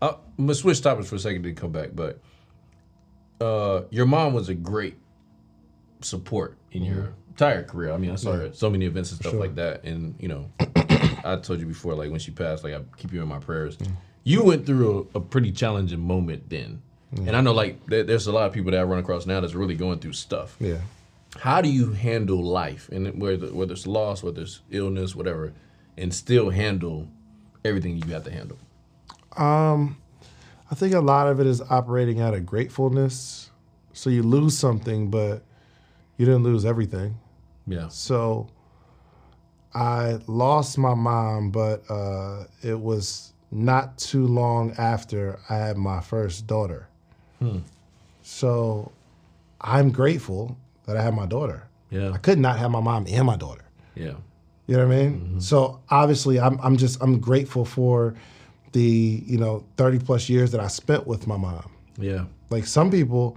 Uh, 0.00 0.14
I'm 0.38 0.46
gonna 0.46 0.54
switch 0.54 0.80
topics 0.80 1.08
for 1.08 1.16
a 1.16 1.18
second 1.18 1.42
to 1.42 1.52
come 1.52 1.72
back, 1.72 1.90
but 1.94 2.20
uh, 3.40 3.82
your 3.90 4.06
mom 4.06 4.34
was 4.34 4.48
a 4.48 4.54
great 4.54 4.96
support 6.00 6.56
in 6.72 6.84
your 6.84 7.14
entire 7.30 7.62
career. 7.64 7.92
I 7.92 7.96
mean, 7.98 8.10
I 8.10 8.16
saw 8.16 8.32
her 8.32 8.42
at 8.46 8.56
so 8.56 8.70
many 8.70 8.86
events 8.86 9.10
and 9.10 9.20
stuff 9.20 9.34
like 9.34 9.56
that, 9.56 9.84
and 9.84 10.14
you 10.18 10.28
know, 10.28 10.50
I 11.24 11.36
told 11.42 11.60
you 11.60 11.66
before, 11.66 11.94
like 11.94 12.10
when 12.10 12.20
she 12.20 12.30
passed, 12.30 12.64
like 12.64 12.74
I 12.74 12.80
keep 12.96 13.12
you 13.12 13.22
in 13.22 13.28
my 13.28 13.38
prayers. 13.38 13.78
You 14.24 14.44
went 14.44 14.66
through 14.66 15.08
a, 15.14 15.18
a 15.18 15.20
pretty 15.20 15.52
challenging 15.52 16.00
moment 16.00 16.48
then, 16.48 16.82
and 17.12 17.34
I 17.36 17.40
know 17.40 17.52
like 17.52 17.84
there, 17.86 18.04
there's 18.04 18.26
a 18.26 18.32
lot 18.32 18.46
of 18.46 18.52
people 18.52 18.70
that 18.72 18.80
I 18.80 18.84
run 18.84 18.98
across 18.98 19.26
now 19.26 19.40
that's 19.40 19.54
really 19.54 19.74
going 19.74 19.98
through 19.98 20.12
stuff. 20.12 20.56
Yeah. 20.60 20.78
How 21.38 21.60
do 21.60 21.68
you 21.68 21.92
handle 21.92 22.42
life, 22.42 22.88
and 22.90 23.20
whether 23.20 23.48
whether 23.48 23.72
it's 23.72 23.86
loss, 23.86 24.22
whether 24.22 24.42
it's 24.42 24.60
illness, 24.70 25.16
whatever, 25.16 25.52
and 25.96 26.14
still 26.14 26.50
handle 26.50 27.08
everything 27.64 27.96
you 27.96 28.12
have 28.12 28.24
to 28.24 28.30
handle? 28.30 28.58
I 29.36 30.74
think 30.74 30.94
a 30.94 31.00
lot 31.00 31.28
of 31.28 31.40
it 31.40 31.46
is 31.46 31.60
operating 31.62 32.20
out 32.20 32.34
of 32.34 32.44
gratefulness. 32.44 33.50
So 33.92 34.10
you 34.10 34.22
lose 34.22 34.56
something, 34.56 35.10
but 35.10 35.42
you 36.16 36.26
didn't 36.26 36.44
lose 36.44 36.64
everything. 36.64 37.16
Yeah. 37.66 37.88
So 37.88 38.48
I 39.74 40.18
lost 40.26 40.78
my 40.78 40.94
mom, 40.94 41.50
but 41.50 41.82
uh, 41.90 42.44
it 42.62 42.78
was 42.78 43.32
not 43.50 43.98
too 43.98 44.26
long 44.26 44.72
after 44.78 45.38
I 45.48 45.56
had 45.56 45.76
my 45.76 46.00
first 46.00 46.46
daughter. 46.46 46.88
Hmm. 47.38 47.58
So 48.22 48.92
I'm 49.60 49.90
grateful 49.90 50.56
that 50.86 50.96
I 50.96 51.02
had 51.02 51.14
my 51.14 51.26
daughter. 51.26 51.68
Yeah. 51.90 52.10
I 52.10 52.18
could 52.18 52.38
not 52.38 52.58
have 52.58 52.70
my 52.70 52.80
mom 52.80 53.06
and 53.08 53.26
my 53.26 53.36
daughter. 53.36 53.64
Yeah. 53.94 54.14
You 54.66 54.76
know 54.76 54.86
what 54.86 54.94
I 54.94 55.02
mean? 55.02 55.40
So 55.40 55.80
obviously, 55.88 56.38
I'm 56.38 56.60
I'm 56.62 56.76
just 56.76 57.02
I'm 57.02 57.20
grateful 57.20 57.64
for 57.64 58.14
the 58.72 59.22
you 59.26 59.38
know 59.38 59.64
30 59.76 59.98
plus 60.00 60.28
years 60.28 60.50
that 60.52 60.60
I 60.60 60.68
spent 60.68 61.06
with 61.06 61.26
my 61.26 61.36
mom. 61.36 61.70
Yeah. 61.98 62.24
Like 62.50 62.66
some 62.66 62.90
people, 62.90 63.36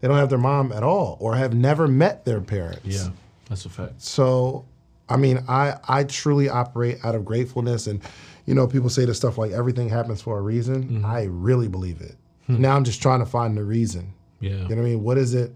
they 0.00 0.08
don't 0.08 0.16
have 0.18 0.28
their 0.30 0.38
mom 0.38 0.72
at 0.72 0.82
all 0.82 1.16
or 1.20 1.34
have 1.36 1.54
never 1.54 1.86
met 1.88 2.24
their 2.24 2.40
parents. 2.40 2.80
Yeah. 2.84 3.08
That's 3.48 3.64
a 3.64 3.68
fact. 3.68 4.00
So, 4.02 4.64
I 5.08 5.16
mean, 5.16 5.42
I 5.48 5.76
I 5.88 6.04
truly 6.04 6.48
operate 6.48 6.98
out 7.04 7.14
of 7.14 7.24
gratefulness, 7.24 7.86
and 7.86 8.00
you 8.46 8.54
know, 8.54 8.66
people 8.66 8.88
say 8.90 9.04
this 9.04 9.16
stuff 9.16 9.38
like 9.38 9.50
everything 9.52 9.88
happens 9.88 10.20
for 10.22 10.38
a 10.38 10.42
reason. 10.42 11.04
I 11.04 11.24
really 11.24 11.68
believe 11.68 12.00
it. 12.00 12.16
Now 12.48 12.74
I'm 12.76 12.82
just 12.84 13.00
trying 13.00 13.20
to 13.20 13.26
find 13.26 13.56
the 13.56 13.62
reason. 13.64 14.12
Yeah. 14.40 14.50
You 14.50 14.56
know 14.56 14.64
what 14.66 14.78
I 14.78 14.82
mean? 14.82 15.02
What 15.04 15.18
is 15.18 15.34
it 15.34 15.54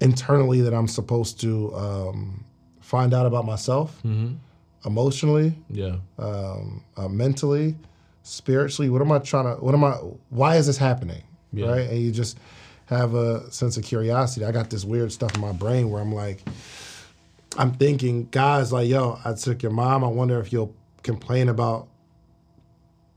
internally 0.00 0.60
that 0.60 0.74
I'm 0.74 0.88
supposed 0.88 1.40
to 1.40 1.74
um, 1.74 2.44
find 2.80 3.14
out 3.14 3.24
about 3.26 3.46
myself, 3.46 4.02
emotionally, 4.84 5.54
Yeah. 5.70 5.96
um, 6.18 6.82
uh, 6.96 7.08
mentally, 7.08 7.76
spiritually? 8.26 8.90
What 8.90 9.02
am 9.02 9.12
I 9.12 9.18
trying 9.18 9.44
to? 9.44 9.62
What 9.62 9.74
am 9.74 9.84
I? 9.84 9.92
Why 10.30 10.56
is 10.56 10.66
this 10.66 10.76
happening? 10.76 11.22
Yeah. 11.52 11.66
Right? 11.66 11.88
And 11.88 11.98
you 11.98 12.10
just 12.10 12.38
have 12.86 13.14
a 13.14 13.50
sense 13.50 13.76
of 13.76 13.84
curiosity. 13.84 14.44
I 14.44 14.52
got 14.52 14.70
this 14.70 14.84
weird 14.84 15.12
stuff 15.12 15.34
in 15.34 15.40
my 15.40 15.52
brain 15.52 15.90
where 15.90 16.00
I'm 16.00 16.14
like, 16.14 16.42
I'm 17.56 17.72
thinking, 17.72 18.28
guys, 18.30 18.72
like, 18.72 18.88
yo, 18.88 19.18
I 19.24 19.32
took 19.34 19.62
your 19.62 19.72
mom. 19.72 20.04
I 20.04 20.08
wonder 20.08 20.40
if 20.40 20.52
you'll 20.52 20.74
complain 21.02 21.48
about 21.48 21.88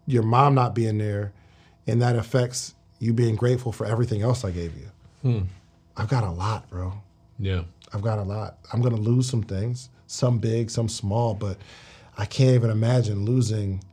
your 0.05 0.23
mom 0.23 0.55
not 0.55 0.73
being 0.73 0.97
there, 0.97 1.33
and 1.85 2.01
that 2.01 2.15
affects 2.15 2.75
you 2.99 3.13
being 3.13 3.35
grateful 3.35 3.71
for 3.71 3.85
everything 3.85 4.21
else 4.21 4.43
I 4.43 4.51
gave 4.51 4.75
you. 4.77 4.91
Hmm. 5.21 5.41
I've 5.97 6.09
got 6.09 6.23
a 6.23 6.31
lot, 6.31 6.69
bro. 6.69 6.93
Yeah. 7.37 7.63
I've 7.93 8.01
got 8.01 8.19
a 8.19 8.23
lot. 8.23 8.57
I'm 8.71 8.81
gonna 8.81 8.95
lose 8.95 9.29
some 9.29 9.43
things, 9.43 9.89
some 10.07 10.39
big, 10.39 10.69
some 10.69 10.87
small, 10.87 11.33
but 11.33 11.57
I 12.17 12.25
can't 12.25 12.55
even 12.55 12.69
imagine 12.69 13.25
losing 13.25 13.83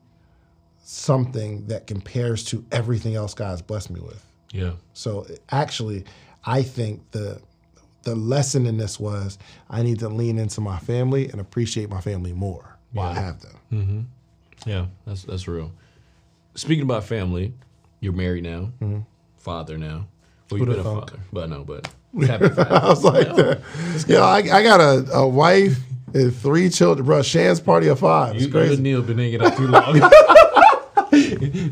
something 0.88 1.66
that 1.66 1.86
compares 1.88 2.44
to 2.44 2.64
everything 2.70 3.16
else 3.16 3.34
God's 3.34 3.60
blessed 3.60 3.90
me 3.90 4.00
with. 4.00 4.24
Yeah. 4.52 4.72
So 4.94 5.26
actually, 5.50 6.04
I 6.44 6.62
think 6.62 7.10
the 7.10 7.40
the 8.04 8.14
lesson 8.14 8.66
in 8.66 8.76
this 8.76 9.00
was 9.00 9.36
I 9.68 9.82
need 9.82 9.98
to 9.98 10.08
lean 10.08 10.38
into 10.38 10.60
my 10.60 10.78
family 10.78 11.28
and 11.28 11.40
appreciate 11.40 11.90
my 11.90 12.00
family 12.00 12.32
more 12.32 12.76
while 12.92 13.10
I 13.10 13.14
Yeah. 13.14 13.20
have 13.22 13.40
them. 13.40 13.56
Mm-hmm. 13.72 14.00
Yeah, 14.70 14.86
that's 15.06 15.24
that's 15.24 15.48
real. 15.48 15.72
Speaking 16.54 16.84
about 16.84 17.02
family, 17.04 17.52
you're 18.00 18.12
married 18.12 18.44
now, 18.44 18.70
mm-hmm. 18.80 19.00
father 19.38 19.76
now. 19.76 20.06
Well, 20.50 20.58
you've 20.60 20.68
been 20.68 20.78
a 20.78 20.84
thunk? 20.84 21.10
father, 21.10 21.22
but 21.32 21.50
no, 21.50 21.64
but 21.64 21.88
happy. 22.26 22.44
I 22.44 22.88
was 22.88 23.02
like, 23.02 23.34
that. 23.34 23.60
yeah, 24.06 24.20
I, 24.20 24.36
I 24.38 24.62
got 24.62 24.80
a, 24.80 25.04
a 25.12 25.26
wife 25.28 25.76
and 26.14 26.34
three 26.34 26.70
children, 26.70 27.04
bro. 27.04 27.22
Shands 27.22 27.58
party 27.58 27.88
of 27.88 27.98
five. 27.98 28.36
It's 28.36 28.44
You, 28.46 28.50
you 28.52 28.72
and. 28.72 28.82
Neil 28.82 29.02
been 29.02 29.18
hanging 29.18 29.42
out 29.42 29.56
too 29.56 29.66
long. 29.66 30.00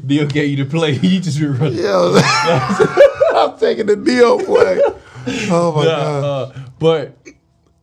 Neil 0.02 0.26
get 0.26 0.48
you 0.48 0.56
to 0.56 0.64
play. 0.64 0.92
You 1.02 1.20
just 1.20 1.38
been 1.38 1.56
running. 1.58 1.78
Yeah, 1.78 2.20
I'm 3.34 3.58
taking 3.58 3.86
the 3.86 3.96
deal 3.96 4.38
play. 4.44 4.80
Oh 5.50 5.72
my 5.76 5.82
Yeah, 5.84 5.86
god. 5.96 6.24
uh, 6.24 6.58
but 6.78 7.16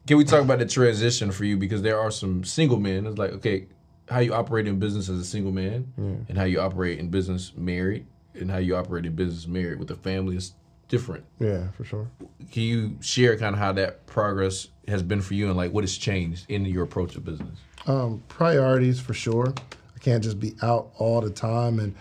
can 0.08 0.18
we 0.18 0.24
talk 0.26 0.42
about 0.42 0.60
the 0.60 0.66
transition 0.66 1.32
for 1.32 1.46
you? 1.46 1.58
Because 1.58 1.82
there 1.82 2.00
are 2.00 2.12
some 2.12 2.44
single 2.44 2.80
men. 2.80 3.06
It's 3.08 3.18
like, 3.18 3.32
okay, 3.34 3.68
how 4.10 4.20
you 4.20 4.34
operate 4.34 4.68
in 4.68 4.80
business 4.80 5.10
as 5.10 5.20
a 5.20 5.26
single 5.26 5.52
man, 5.52 5.92
and 5.98 6.38
how 6.38 6.44
you 6.44 6.60
operate 6.60 7.00
in 7.00 7.10
business 7.10 7.54
married, 7.56 8.06
and 8.36 8.52
how 8.52 8.58
you 8.58 8.76
operate 8.76 9.06
in 9.06 9.16
business 9.16 9.48
married 9.48 9.80
with 9.80 9.90
a 9.92 9.96
family 9.96 10.36
is 10.36 10.54
different. 10.90 11.24
Yeah, 11.40 11.72
for 11.72 11.84
sure. 11.86 12.10
Can 12.52 12.64
you 12.64 12.98
share 13.02 13.38
kind 13.38 13.54
of 13.56 13.60
how 13.60 13.72
that 13.74 14.06
progress 14.08 14.68
has 14.88 15.02
been 15.02 15.22
for 15.22 15.34
you, 15.36 15.48
and 15.48 15.56
like 15.56 15.72
what 15.72 15.84
has 15.84 15.98
changed 15.98 16.46
in 16.50 16.66
your 16.66 16.84
approach 16.84 17.16
of 17.16 17.24
business? 17.24 17.58
Um, 17.88 18.22
priorities 18.28 19.00
for 19.00 19.14
sure. 19.14 19.54
I 20.02 20.04
can't 20.04 20.24
just 20.24 20.40
be 20.40 20.56
out 20.64 20.90
all 20.98 21.22
the 21.22 21.30
time, 21.30 21.80
and 21.80 21.96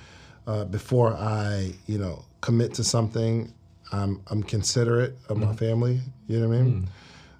uh, 0.46 0.64
before 0.64 1.12
I, 1.14 1.72
you 1.86 1.98
know, 1.98 2.24
commit 2.40 2.72
to 2.74 2.84
something, 2.84 3.52
I'm 3.92 4.22
I'm 4.28 4.42
considerate 4.42 5.16
of 5.28 5.36
my 5.36 5.54
family. 5.54 6.00
You 6.26 6.40
know 6.40 6.48
what 6.48 6.56
I 6.56 6.62
mean? 6.62 6.88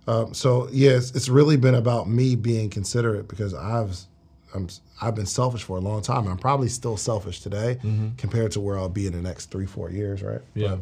Um, 0.07 0.35
so 0.35 0.69
yes, 0.73 1.15
it's 1.15 1.29
really 1.29 1.57
been 1.57 1.75
about 1.77 2.09
me 2.09 2.37
being 2.37 2.69
considerate 2.69 3.27
because 3.29 3.55
I've 3.55 3.97
I'm, 4.55 4.69
I've 5.01 5.15
been 5.15 5.27
selfish 5.27 5.63
for 5.63 5.77
a 5.79 5.81
long 5.81 6.03
time. 6.03 6.27
I'm 6.27 6.37
probably 6.39 6.69
still 6.69 6.97
selfish 6.97 7.41
today 7.41 7.79
compared 8.19 8.53
to 8.53 8.61
where 8.61 8.77
I'll 8.77 8.89
be 8.89 9.07
in 9.07 9.13
the 9.15 9.23
next 9.23 9.51
three 9.51 9.67
four 9.67 9.91
years, 9.91 10.23
right? 10.23 10.41
Yeah. 10.55 10.77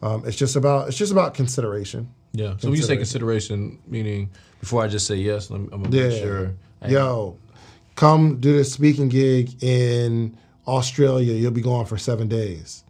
But, 0.00 0.06
um, 0.08 0.26
it's 0.26 0.36
just 0.36 0.56
about 0.56 0.88
it's 0.88 0.98
just 0.98 1.12
about 1.12 1.32
consideration. 1.34 2.12
Yeah. 2.32 2.56
So 2.58 2.68
when 2.68 2.76
you 2.76 2.82
say 2.82 2.96
consideration, 2.96 3.78
meaning 3.86 4.28
before 4.60 4.82
I 4.84 4.88
just 4.88 5.06
say 5.06 5.14
yes, 5.14 5.48
I'm, 5.48 5.70
I'm 5.72 5.82
gonna 5.84 5.96
Yeah. 5.96 6.08
make 6.08 6.22
sure. 6.22 6.54
I- 6.82 6.88
Yo, 6.88 7.38
come 7.94 8.38
do 8.40 8.52
this 8.52 8.72
speaking 8.72 9.08
gig 9.08 9.62
in 9.62 10.36
Australia. 10.66 11.34
You'll 11.34 11.50
be 11.50 11.62
gone 11.62 11.86
for 11.86 11.98
seven 11.98 12.28
days. 12.28 12.84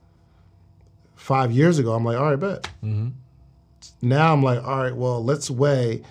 Five 1.17 1.53
years 1.53 1.79
ago, 1.79 1.93
I'm 1.93 2.05
like, 2.05 2.19
all 2.19 2.31
right, 2.31 2.40
bet. 2.40 2.62
Mm-hmm. 2.83 3.09
Now 4.03 4.33
I'm 4.33 4.43
like, 4.43 4.62
all 4.62 4.79
right, 4.79 4.95
well, 4.95 5.25
let's 5.25 5.51
weigh 5.51 6.03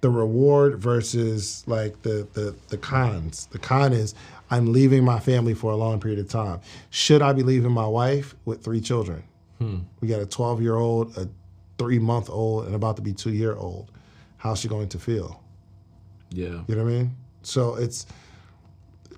the 0.00 0.10
reward 0.10 0.78
versus 0.78 1.62
like 1.66 2.02
the 2.02 2.26
the 2.32 2.54
the 2.68 2.76
cons. 2.76 3.46
The 3.52 3.58
con 3.58 3.92
is 3.92 4.14
I'm 4.50 4.72
leaving 4.72 5.04
my 5.04 5.18
family 5.18 5.54
for 5.54 5.72
a 5.72 5.76
long 5.76 6.00
period 6.00 6.18
of 6.18 6.28
time. 6.28 6.60
Should 6.90 7.22
I 7.22 7.32
be 7.32 7.42
leaving 7.42 7.72
my 7.72 7.86
wife 7.86 8.34
with 8.44 8.62
three 8.62 8.80
children? 8.80 9.22
Hmm. 9.58 9.78
We 10.00 10.08
got 10.08 10.20
a 10.20 10.26
12 10.26 10.60
year 10.60 10.74
old, 10.74 11.16
a 11.16 11.28
three 11.78 11.98
month 11.98 12.28
old, 12.28 12.66
and 12.66 12.74
about 12.74 12.96
to 12.96 13.02
be 13.02 13.14
two 13.14 13.32
year 13.32 13.54
old. 13.54 13.90
How's 14.36 14.60
she 14.60 14.68
going 14.68 14.88
to 14.90 14.98
feel? 14.98 15.42
Yeah. 16.30 16.62
You 16.66 16.74
know 16.74 16.84
what 16.84 16.92
I 16.92 16.96
mean? 16.96 17.16
So 17.42 17.76
it's 17.76 18.06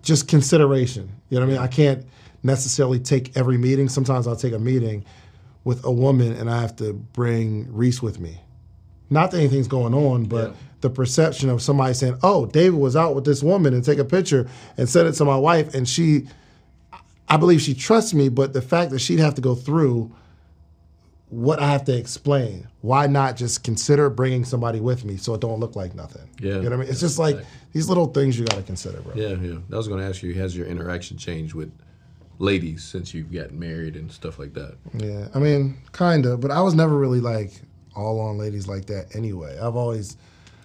just 0.05 0.29
consideration. 0.29 1.11
You 1.31 1.39
know 1.41 1.47
what 1.47 1.53
I 1.53 1.57
mean? 1.57 1.63
I 1.63 1.67
can't 1.67 2.05
necessarily 2.43 2.99
take 3.01 3.37
every 3.37 3.59
meeting. 3.59 3.89
Sometimes 3.89 4.27
I'll 4.27 4.37
take 4.37 4.53
a 4.53 4.59
meeting 4.59 5.05
with 5.65 5.85
a 5.85 5.91
woman 5.91 6.33
and 6.33 6.51
I 6.51 6.61
have 6.61 6.77
to 6.77 6.93
bring 6.93 7.73
Reese 7.75 8.03
with 8.03 8.21
me. 8.21 8.41
Not 9.11 9.31
that 9.31 9.39
anything's 9.39 9.69
going 9.69 9.95
on, 9.95 10.25
but 10.25 10.51
Yeah. 10.51 10.57
the 10.83 10.91
perception 10.91 11.49
of 11.49 11.63
somebody 11.63 11.95
saying, 11.95 12.17
"Oh, 12.23 12.47
David 12.47 12.79
was 12.79 12.97
out 12.97 13.15
with 13.15 13.25
this 13.25 13.43
woman," 13.43 13.73
and 13.73 13.83
take 13.83 13.99
a 13.99 14.05
picture 14.05 14.47
and 14.77 14.89
send 14.89 15.09
it 15.09 15.13
to 15.13 15.25
my 15.25 15.37
wife, 15.37 15.75
and 15.75 15.89
she, 15.89 16.27
I 17.29 17.39
believe 17.39 17.63
she 17.63 17.73
trusts 17.75 18.13
me, 18.13 18.29
but 18.29 18.53
the 18.53 18.61
fact 18.63 18.91
that 18.91 18.99
she'd 19.01 19.19
have 19.21 19.35
to 19.37 19.41
go 19.41 19.55
through 19.55 20.11
what 21.35 21.59
I 21.61 21.71
have 21.71 21.85
to 21.87 21.97
explain, 21.97 22.69
why 22.81 23.07
not 23.09 23.37
just 23.37 23.65
consider 23.65 24.09
bringing 24.09 24.45
somebody 24.45 24.79
with 24.79 25.05
me 25.05 25.17
so 25.17 25.35
it 25.35 25.41
don't 25.41 25.59
look 25.59 25.75
like 25.75 25.95
nothing? 25.95 26.29
Yeah. 26.39 26.55
you 26.55 26.63
know 26.63 26.63
what 26.63 26.73
I 26.73 26.77
mean. 26.77 26.89
It's 26.89 27.01
just 27.01 27.19
like 27.19 27.39
these 27.73 27.89
little 27.89 28.07
things 28.07 28.39
you 28.39 28.45
got 28.45 28.57
to 28.57 28.63
consider, 28.63 29.01
bro. 29.01 29.15
Yeah, 29.15 29.35
yeah. 29.35 29.59
I 29.73 29.77
was 29.77 29.89
going 29.89 30.01
to 30.01 30.07
ask 30.07 30.23
you, 30.23 30.33
has 30.35 30.57
your 30.57 30.67
interaction 30.67 31.19
changed 31.19 31.55
with 31.55 31.73
ladies 32.39 32.85
since 32.85 33.13
you've 33.13 33.33
gotten 33.33 33.59
married 33.59 33.97
and 33.97 34.11
stuff 34.13 34.39
like 34.39 34.55
that? 34.55 34.77
Yeah, 34.95 35.29
I 35.35 35.39
mean, 35.41 35.77
kinda, 35.93 36.37
but 36.37 36.51
I 36.51 36.61
was 36.61 36.75
never 36.75 36.97
really 36.97 37.21
like 37.21 37.53
all 37.97 38.21
on 38.21 38.39
ladies 38.39 38.69
like 38.69 38.87
that 38.87 39.15
anyway. 39.17 39.59
I've 39.59 39.77
always 39.77 40.17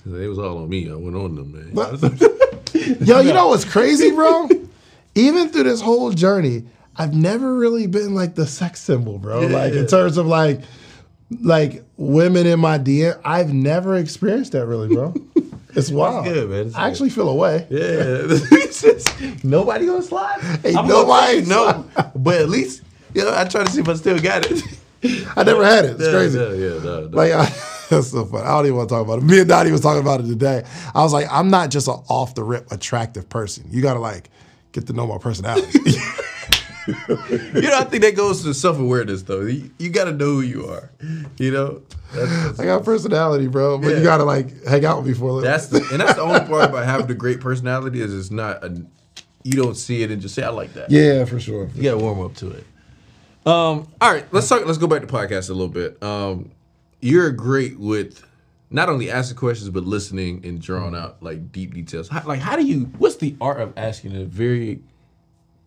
They 0.05 0.27
was 0.27 0.37
all 0.37 0.59
on 0.59 0.69
me. 0.69 0.91
I 0.91 0.95
went 0.95 1.15
on 1.15 1.35
them, 1.35 1.51
man. 1.51 1.71
yo, 3.01 3.19
you 3.21 3.33
know 3.33 3.47
what's 3.47 3.65
crazy, 3.65 4.11
bro? 4.11 4.49
Even 5.15 5.49
through 5.49 5.63
this 5.63 5.81
whole 5.81 6.11
journey, 6.11 6.65
I've 6.99 7.13
never 7.13 7.55
really 7.55 7.87
been 7.87 8.13
like 8.13 8.35
the 8.35 8.45
sex 8.45 8.81
symbol, 8.81 9.17
bro. 9.19 9.47
Like 9.47 9.73
in 9.73 9.87
terms 9.87 10.17
of 10.17 10.25
like, 10.25 10.59
like 11.41 11.85
women 11.95 12.45
in 12.45 12.59
my 12.59 12.77
DM, 12.77 13.19
I've 13.23 13.53
never 13.53 13.95
experienced 13.95 14.51
that 14.51 14.65
really, 14.65 14.93
bro. 14.93 15.13
It's 15.75 15.91
wild. 15.91 16.25
good, 16.25 16.49
man. 16.49 16.65
It's 16.65 16.75
I 16.75 16.89
actually 16.89 17.11
feel 17.11 17.29
away. 17.29 17.67
Yeah, 17.69 18.25
nobody 19.43 19.85
gonna 19.85 20.01
slide. 20.01 20.39
Ain't 20.65 20.75
I'm 20.75 20.87
nobody 20.87 21.45
no, 21.45 21.85
but 22.15 22.41
at 22.41 22.49
least 22.49 22.81
you 23.13 23.23
know 23.23 23.31
I 23.33 23.45
try 23.45 23.63
to 23.63 23.71
see 23.71 23.81
if 23.81 23.87
I 23.87 23.93
still 23.93 24.19
got 24.19 24.47
it. 24.49 24.63
I 25.37 25.43
never 25.43 25.63
had 25.63 25.85
it. 25.85 25.91
It's 25.91 26.01
yeah, 26.05 26.11
crazy. 26.11 26.39
Yeah, 26.39 26.53
yeah, 26.53 26.83
no, 26.83 27.07
no. 27.07 27.15
Like, 27.15 27.31
I, 27.33 27.45
that's 27.89 28.07
so 28.07 28.25
funny. 28.25 28.45
I 28.45 28.57
don't 28.57 28.65
even 28.65 28.77
want 28.77 28.89
to 28.89 28.95
talk 28.95 29.05
about 29.05 29.19
it. 29.19 29.23
Me 29.23 29.39
and 29.39 29.47
Dottie 29.47 29.71
was 29.71 29.81
talking 29.81 30.01
about 30.01 30.21
it 30.21 30.27
today. 30.27 30.63
I 30.95 31.03
was 31.03 31.13
like, 31.13 31.27
I'm 31.31 31.51
not 31.51 31.69
just 31.69 31.87
an 31.87 32.01
off 32.09 32.33
the 32.33 32.43
rip 32.43 32.71
attractive 32.71 33.29
person. 33.29 33.65
You 33.69 33.83
got 33.83 33.93
to 33.93 33.99
like 33.99 34.31
get 34.71 34.87
to 34.87 34.93
know 34.93 35.05
my 35.05 35.19
personality. 35.19 35.79
You 36.89 37.61
know, 37.61 37.77
I 37.79 37.83
think 37.85 38.03
that 38.03 38.15
goes 38.15 38.43
to 38.43 38.53
self 38.53 38.79
awareness 38.79 39.23
though. 39.23 39.41
You, 39.41 39.69
you 39.77 39.89
got 39.89 40.05
to 40.05 40.11
know 40.11 40.25
who 40.25 40.41
you 40.41 40.67
are. 40.67 40.91
You 41.37 41.51
know, 41.51 41.81
that's, 42.13 42.29
that's, 42.43 42.59
I 42.59 42.65
got 42.65 42.83
personality, 42.83 43.47
bro, 43.47 43.77
but 43.77 43.89
Yeah. 43.89 43.97
you 43.97 44.03
got 44.03 44.17
to 44.17 44.23
like 44.23 44.63
hang 44.65 44.85
out 44.85 44.97
with 44.99 45.07
me 45.07 45.13
for 45.13 45.25
a 45.29 45.33
little. 45.33 45.41
that's 45.49 45.67
the 45.67 45.77
and 45.91 45.99
that's 46.01 46.15
the 46.15 46.21
only 46.21 46.39
part 46.41 46.69
about 46.69 46.85
having 46.85 47.09
a 47.09 47.13
great 47.15 47.39
personality 47.39 48.01
is 48.01 48.13
it's 48.13 48.31
not 48.31 48.63
a 48.63 48.83
you 49.43 49.53
don't 49.53 49.75
see 49.75 50.03
it 50.03 50.11
and 50.11 50.21
just 50.21 50.35
say 50.35 50.43
I 50.43 50.49
like 50.49 50.73
that. 50.73 50.91
yeah, 50.91 51.23
for 51.25 51.39
sure. 51.39 51.69
You 51.75 51.83
gotta 51.83 51.97
warm 51.97 52.19
up 52.21 52.35
to 52.35 52.49
it. 52.51 52.65
Um, 53.45 53.87
all 54.01 54.11
right, 54.13 54.25
let's 54.33 54.49
talk. 54.49 54.65
Let's 54.65 54.77
go 54.77 54.87
back 54.87 55.01
to 55.01 55.07
podcast 55.07 55.49
a 55.49 55.53
little 55.53 55.69
bit. 55.69 56.01
Um, 56.03 56.51
you're 56.99 57.31
great 57.31 57.79
with 57.79 58.21
not 58.69 58.89
only 58.89 59.09
asking 59.09 59.37
questions 59.37 59.69
but 59.69 59.83
listening 59.83 60.45
and 60.45 60.61
drawing 60.61 60.93
out 60.93 61.23
like 61.23 61.51
deep 61.51 61.73
details. 61.73 62.09
How, 62.09 62.21
like, 62.27 62.41
how 62.41 62.57
do 62.57 62.65
you? 62.65 62.81
What's 62.97 63.15
the 63.15 63.35
art 63.39 63.61
of 63.61 63.73
asking 63.77 64.15
a 64.15 64.25
very 64.25 64.81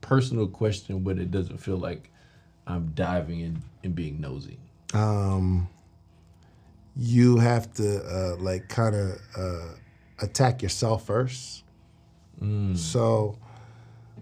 personal 0.02 0.46
question, 0.46 1.00
but 1.02 1.18
it 1.18 1.30
doesn't 1.30 1.56
feel 1.58 1.78
like 1.78 2.10
I'm 2.66 2.92
diving 2.94 3.40
in 3.40 3.62
and 3.82 3.94
being 3.94 4.20
nosy? 4.20 4.58
Um, 4.92 5.68
you 6.94 7.38
have 7.38 7.72
to 7.74 8.02
uh, 8.04 8.36
like 8.36 8.68
kind 8.68 8.94
of 8.94 9.18
uh, 9.34 9.68
attack 10.20 10.60
yourself 10.62 11.06
first. 11.06 11.64
So 12.76 13.38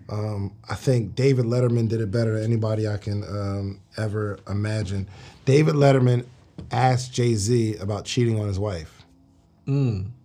um, 0.08 0.52
I 0.68 0.74
think 0.74 1.14
David 1.14 1.46
Letterman 1.46 1.88
did 1.88 2.00
it 2.00 2.10
better 2.10 2.34
than 2.34 2.44
anybody 2.44 2.86
I 2.86 2.98
can 2.98 3.24
um, 3.24 3.80
ever 3.96 4.38
imagine. 4.48 5.08
David 5.46 5.74
Letterman 5.74 6.26
asked 6.70 7.12
Jay 7.12 7.34
Z 7.34 7.76
about 7.76 8.04
cheating 8.04 8.38
on 8.38 8.46
his 8.46 8.58
wife. 8.58 9.04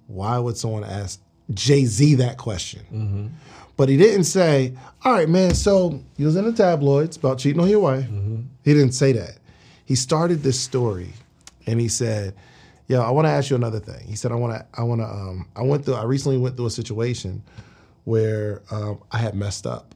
Why 0.08 0.38
would 0.38 0.58
someone 0.58 0.84
ask 0.84 1.22
Jay 1.54 1.86
Z 1.86 2.16
that 2.16 2.38
question? 2.38 3.32
But 3.78 3.90
he 3.90 3.98
didn't 3.98 4.24
say, 4.24 4.74
"All 5.04 5.14
right, 5.14 5.28
man. 5.28 5.54
So 5.54 6.02
you 6.18 6.26
was 6.26 6.36
in 6.36 6.46
the 6.46 6.54
tabloids 6.54 7.18
about 7.18 7.40
cheating 7.40 7.62
on 7.62 7.70
your 7.70 7.82
wife." 7.82 8.08
He 8.64 8.74
didn't 8.74 8.94
say 8.94 9.12
that. 9.14 9.38
He 9.86 9.96
started 9.96 10.44
this 10.44 10.60
story, 10.60 11.14
and 11.68 11.80
he 11.80 11.88
said, 11.88 12.34
"Yo, 12.88 13.02
I 13.02 13.12
want 13.12 13.26
to 13.26 13.32
ask 13.32 13.50
you 13.50 13.56
another 13.56 13.80
thing." 13.80 14.08
He 14.08 14.16
said, 14.16 14.32
"I 14.32 14.36
want 14.36 14.54
to. 14.54 14.66
I 14.74 14.84
want 14.84 15.02
to. 15.02 15.08
Um, 15.08 15.48
I 15.56 15.64
went 15.64 15.86
through. 15.86 15.96
I 15.96 16.04
recently 16.04 16.38
went 16.38 16.56
through 16.56 16.68
a 16.68 16.72
situation 16.72 17.44
where 18.06 18.62
um, 18.72 19.00
I 19.12 19.18
had 19.18 19.36
messed 19.36 19.68
up, 19.68 19.94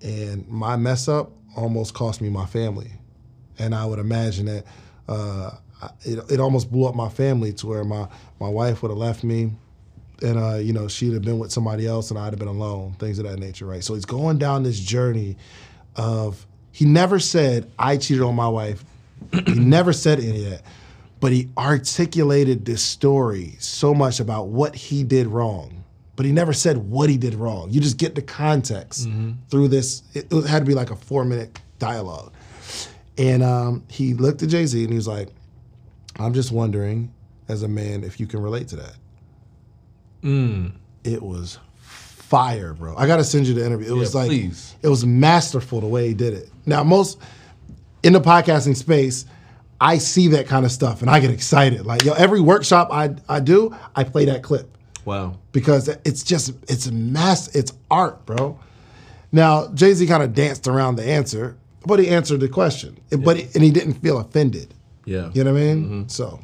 and 0.00 0.46
my 0.48 0.76
mess 0.76 1.08
up 1.08 1.30
almost 1.56 1.94
cost 1.94 2.20
me 2.20 2.28
my 2.28 2.46
family, 2.46 2.90
and 3.58 3.74
I 3.74 3.86
would 3.86 3.98
imagine 3.98 4.46
that." 4.46 4.64
Uh, 5.08 5.50
it, 6.04 6.18
it 6.30 6.40
almost 6.40 6.70
blew 6.70 6.86
up 6.86 6.94
my 6.94 7.08
family 7.08 7.52
to 7.52 7.66
where 7.66 7.84
my, 7.84 8.06
my 8.38 8.48
wife 8.48 8.82
would 8.82 8.90
have 8.90 8.98
left 8.98 9.24
me 9.24 9.52
and 10.22 10.38
uh, 10.38 10.54
you 10.54 10.72
know 10.72 10.88
she'd 10.88 11.12
have 11.12 11.22
been 11.22 11.38
with 11.38 11.52
somebody 11.52 11.86
else 11.86 12.10
and 12.10 12.18
I'd 12.18 12.32
have 12.32 12.38
been 12.38 12.48
alone, 12.48 12.94
things 12.98 13.18
of 13.18 13.26
that 13.26 13.38
nature, 13.38 13.66
right? 13.66 13.82
So 13.82 13.94
he's 13.94 14.04
going 14.04 14.38
down 14.38 14.62
this 14.62 14.78
journey 14.78 15.36
of 15.96 16.46
he 16.70 16.84
never 16.84 17.18
said 17.18 17.70
I 17.78 17.96
cheated 17.96 18.22
on 18.22 18.34
my 18.34 18.48
wife. 18.48 18.84
he 19.32 19.54
never 19.54 19.92
said 19.92 20.20
any 20.20 20.44
of 20.44 20.50
that, 20.50 20.62
but 21.20 21.32
he 21.32 21.50
articulated 21.56 22.64
this 22.64 22.82
story 22.82 23.56
so 23.58 23.94
much 23.94 24.20
about 24.20 24.48
what 24.48 24.74
he 24.74 25.04
did 25.04 25.26
wrong. 25.26 25.84
But 26.14 26.26
he 26.26 26.32
never 26.32 26.52
said 26.52 26.76
what 26.76 27.08
he 27.08 27.16
did 27.16 27.34
wrong. 27.34 27.70
You 27.70 27.80
just 27.80 27.96
get 27.96 28.14
the 28.14 28.22
context 28.22 29.08
through 29.50 29.68
this. 29.68 30.02
It, 30.12 30.30
it 30.30 30.46
had 30.46 30.60
to 30.60 30.64
be 30.66 30.74
like 30.74 30.90
a 30.90 30.96
four 30.96 31.24
minute 31.24 31.58
dialogue. 31.78 32.32
And 33.18 33.42
um, 33.42 33.84
he 33.88 34.14
looked 34.14 34.42
at 34.42 34.48
Jay 34.50 34.66
Z 34.66 34.80
and 34.82 34.90
he 34.90 34.96
was 34.96 35.08
like, 35.08 35.28
I'm 36.18 36.34
just 36.34 36.52
wondering, 36.52 37.12
as 37.48 37.62
a 37.62 37.68
man, 37.68 38.04
if 38.04 38.20
you 38.20 38.26
can 38.26 38.40
relate 38.42 38.68
to 38.68 38.76
that. 38.76 38.94
Mm. 40.22 40.72
It 41.04 41.22
was 41.22 41.58
fire, 41.80 42.72
bro. 42.74 42.96
I 42.96 43.06
gotta 43.06 43.24
send 43.24 43.46
you 43.46 43.54
the 43.54 43.64
interview. 43.66 43.94
It 43.94 43.98
was 43.98 44.14
like 44.14 44.28
please. 44.28 44.74
it 44.82 44.88
was 44.88 45.04
masterful 45.04 45.80
the 45.80 45.86
way 45.86 46.08
he 46.08 46.14
did 46.14 46.34
it. 46.34 46.50
Now, 46.66 46.82
most 46.84 47.18
in 48.02 48.12
the 48.12 48.20
podcasting 48.20 48.76
space, 48.76 49.26
I 49.80 49.98
see 49.98 50.28
that 50.28 50.46
kind 50.46 50.64
of 50.64 50.72
stuff 50.72 51.02
and 51.02 51.10
I 51.10 51.20
get 51.20 51.30
excited. 51.30 51.84
Like, 51.86 52.04
yo, 52.04 52.12
every 52.12 52.40
workshop 52.40 52.88
I 52.92 53.14
I 53.28 53.40
do, 53.40 53.76
I 53.96 54.04
play 54.04 54.24
that 54.26 54.42
clip 54.42 54.68
Wow. 55.04 55.38
because 55.50 55.88
it's 56.04 56.22
just 56.22 56.52
it's 56.68 56.90
mass 56.90 57.54
it's 57.54 57.72
art, 57.90 58.24
bro. 58.24 58.58
Now 59.32 59.68
Jay 59.74 59.92
Z 59.94 60.06
kind 60.06 60.22
of 60.22 60.34
danced 60.34 60.68
around 60.68 60.96
the 60.96 61.04
answer, 61.04 61.56
but 61.84 61.98
he 61.98 62.08
answered 62.08 62.40
the 62.40 62.48
question, 62.48 62.96
but 63.24 63.36
he, 63.36 63.42
and 63.54 63.62
he 63.64 63.70
didn't 63.70 63.94
feel 63.94 64.18
offended. 64.18 64.72
Yeah. 65.04 65.30
You 65.34 65.42
know 65.44 65.52
what 65.52 65.60
I 65.60 65.64
mean? 65.64 65.84
Mm-hmm. 65.84 66.08
So 66.08 66.38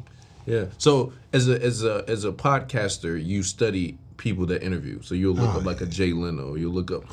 Yeah. 0.49 0.65
So 0.77 1.13
as 1.31 1.47
a 1.47 1.61
as 1.63 1.83
a 1.83 2.03
as 2.07 2.25
a 2.25 2.31
podcaster, 2.31 3.23
you 3.23 3.43
study 3.43 3.97
people 4.17 4.45
that 4.47 4.63
interview. 4.63 5.01
So 5.01 5.15
you'll 5.15 5.35
look 5.35 5.55
oh, 5.55 5.59
up 5.59 5.65
like 5.65 5.81
a 5.81 5.85
Jay 5.85 6.11
Leno. 6.11 6.55
You'll 6.55 6.73
look 6.73 6.91
up 6.91 7.03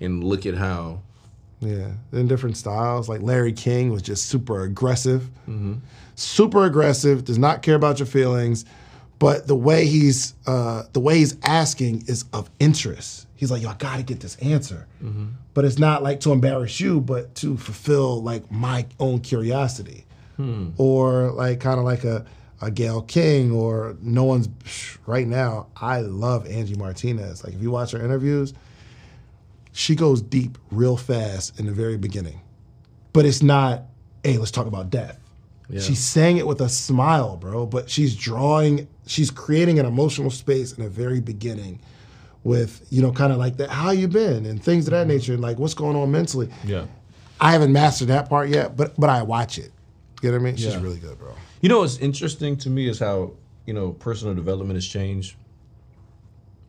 and 0.00 0.24
look 0.24 0.46
at 0.46 0.54
how. 0.54 1.02
yeah, 1.60 1.92
in 2.12 2.26
different 2.26 2.56
styles. 2.56 3.08
Like 3.08 3.22
Larry 3.22 3.52
King 3.52 3.90
was 3.90 4.02
just 4.02 4.26
super 4.26 4.62
aggressive, 4.62 5.22
mm-hmm. 5.48 5.74
super 6.14 6.64
aggressive. 6.64 7.24
Does 7.24 7.38
not 7.38 7.62
care 7.62 7.76
about 7.76 7.98
your 7.98 8.06
feelings, 8.06 8.64
but 9.18 9.46
the 9.46 9.56
way 9.56 9.86
he's 9.86 10.34
uh, 10.46 10.84
the 10.92 11.00
way 11.00 11.18
he's 11.18 11.36
asking 11.42 12.04
is 12.08 12.24
of 12.32 12.50
interest. 12.58 13.26
He's 13.36 13.50
like, 13.50 13.62
yo, 13.62 13.68
I 13.68 13.74
gotta 13.74 14.02
get 14.02 14.20
this 14.20 14.36
answer, 14.36 14.86
mm-hmm. 15.02 15.26
but 15.52 15.66
it's 15.66 15.78
not 15.78 16.02
like 16.02 16.20
to 16.20 16.32
embarrass 16.32 16.80
you, 16.80 17.00
but 17.00 17.34
to 17.36 17.58
fulfill 17.58 18.22
like 18.22 18.50
my 18.50 18.86
own 18.98 19.20
curiosity. 19.20 20.04
Hmm. 20.36 20.72
or 20.76 21.30
like 21.30 21.60
kind 21.60 21.78
of 21.78 21.86
like 21.86 22.04
a, 22.04 22.26
a 22.60 22.70
Gayle 22.70 23.02
King 23.02 23.52
or 23.52 23.96
no 24.00 24.24
one's 24.24 24.48
right 25.06 25.26
now. 25.26 25.68
I 25.76 26.00
love 26.00 26.46
Angie 26.46 26.74
Martinez. 26.74 27.44
Like 27.44 27.54
if 27.54 27.62
you 27.62 27.70
watch 27.70 27.92
her 27.92 28.02
interviews, 28.02 28.54
she 29.72 29.94
goes 29.94 30.22
deep 30.22 30.58
real 30.70 30.96
fast 30.96 31.58
in 31.60 31.66
the 31.66 31.72
very 31.72 31.98
beginning, 31.98 32.40
but 33.12 33.26
it's 33.26 33.42
not. 33.42 33.84
Hey, 34.24 34.38
let's 34.38 34.50
talk 34.50 34.66
about 34.66 34.90
death. 34.90 35.20
She's 35.80 35.98
saying 35.98 36.36
it 36.36 36.46
with 36.46 36.60
a 36.60 36.68
smile, 36.68 37.36
bro. 37.36 37.66
But 37.66 37.90
she's 37.90 38.14
drawing, 38.14 38.86
she's 39.06 39.30
creating 39.30 39.78
an 39.78 39.86
emotional 39.86 40.30
space 40.30 40.72
in 40.72 40.84
the 40.84 40.88
very 40.88 41.20
beginning, 41.20 41.80
with 42.44 42.86
you 42.90 43.02
know, 43.02 43.12
kind 43.12 43.32
of 43.32 43.38
like 43.38 43.56
that. 43.56 43.70
How 43.70 43.90
you 43.90 44.06
been 44.06 44.46
and 44.46 44.62
things 44.62 44.86
of 44.86 44.92
that 44.92 45.06
mm-hmm. 45.06 45.16
nature, 45.16 45.32
and 45.34 45.42
like 45.42 45.58
what's 45.58 45.74
going 45.74 45.96
on 45.96 46.10
mentally. 46.10 46.48
Yeah. 46.64 46.86
I 47.40 47.52
haven't 47.52 47.72
mastered 47.72 48.08
that 48.08 48.28
part 48.28 48.48
yet, 48.48 48.76
but 48.76 48.98
but 48.98 49.10
I 49.10 49.22
watch 49.22 49.58
it. 49.58 49.72
You 50.22 50.30
know 50.30 50.38
what 50.38 50.42
I 50.42 50.44
mean? 50.44 50.56
She's 50.56 50.76
really 50.76 50.98
good, 50.98 51.18
bro. 51.18 51.34
You 51.60 51.68
know 51.68 51.80
what's 51.80 51.98
interesting 51.98 52.56
to 52.58 52.70
me 52.70 52.88
is 52.88 52.98
how 52.98 53.32
you 53.64 53.74
know 53.74 53.92
personal 53.92 54.34
development 54.34 54.76
has 54.76 54.86
changed. 54.86 55.36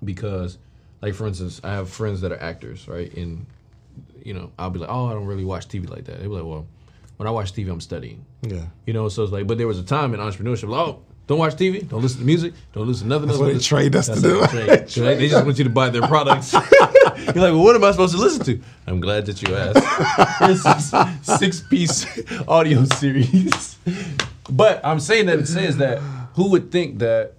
Because, 0.03 0.57
like 1.01 1.15
for 1.15 1.25
instance, 1.27 1.59
I 1.63 1.73
have 1.73 1.89
friends 1.89 2.21
that 2.21 2.31
are 2.31 2.41
actors, 2.41 2.87
right? 2.87 3.11
And 3.15 3.45
you 4.23 4.33
know, 4.33 4.51
I'll 4.59 4.69
be 4.69 4.79
like, 4.79 4.89
oh, 4.89 5.07
I 5.07 5.13
don't 5.13 5.25
really 5.25 5.45
watch 5.45 5.67
TV 5.67 5.89
like 5.89 6.05
that. 6.05 6.19
They 6.19 6.23
be 6.23 6.33
like, 6.33 6.43
well, 6.43 6.67
when 7.17 7.27
I 7.27 7.31
watch 7.31 7.53
TV, 7.53 7.71
I'm 7.71 7.81
studying. 7.81 8.25
Yeah. 8.41 8.65
You 8.85 8.93
know, 8.93 9.09
so 9.09 9.23
it's 9.23 9.31
like, 9.31 9.47
but 9.47 9.57
there 9.57 9.67
was 9.67 9.79
a 9.79 9.83
time 9.83 10.13
in 10.13 10.19
entrepreneurship, 10.19 10.69
like, 10.69 10.87
oh, 10.87 11.01
don't 11.27 11.39
watch 11.39 11.55
TV, 11.55 11.87
don't 11.87 12.01
listen 12.01 12.19
to 12.19 12.25
music, 12.25 12.53
don't 12.73 12.87
listen 12.87 13.09
to 13.09 13.15
nothing 13.15 13.29
else. 13.29 13.39
what 13.39 13.53
they 13.53 13.59
trained 13.59 13.95
us 13.95 14.07
to 14.07 14.21
do. 14.21 14.39
they 14.39 14.47
trained. 14.47 14.89
So 14.89 15.01
they, 15.15 15.27
just 15.27 15.45
want 15.45 15.57
you 15.57 15.63
to 15.65 15.69
buy 15.69 15.89
their 15.89 16.01
products. 16.07 16.53
You're 16.53 16.61
like, 16.61 17.35
well, 17.35 17.63
what 17.63 17.75
am 17.75 17.83
I 17.83 17.91
supposed 17.91 18.15
to 18.15 18.19
listen 18.21 18.45
to? 18.45 18.61
I'm 18.85 19.01
glad 19.01 19.25
that 19.25 19.41
you 19.41 19.55
asked. 19.55 20.93
A 20.93 21.37
six 21.37 21.59
piece 21.61 22.05
audio 22.47 22.85
series. 22.85 23.77
But 24.49 24.81
I'm 24.85 24.99
saying 24.99 25.25
that 25.27 25.39
it 25.39 25.47
says 25.47 25.77
that 25.77 25.99
who 26.35 26.49
would 26.51 26.71
think 26.71 26.99
that, 26.99 27.33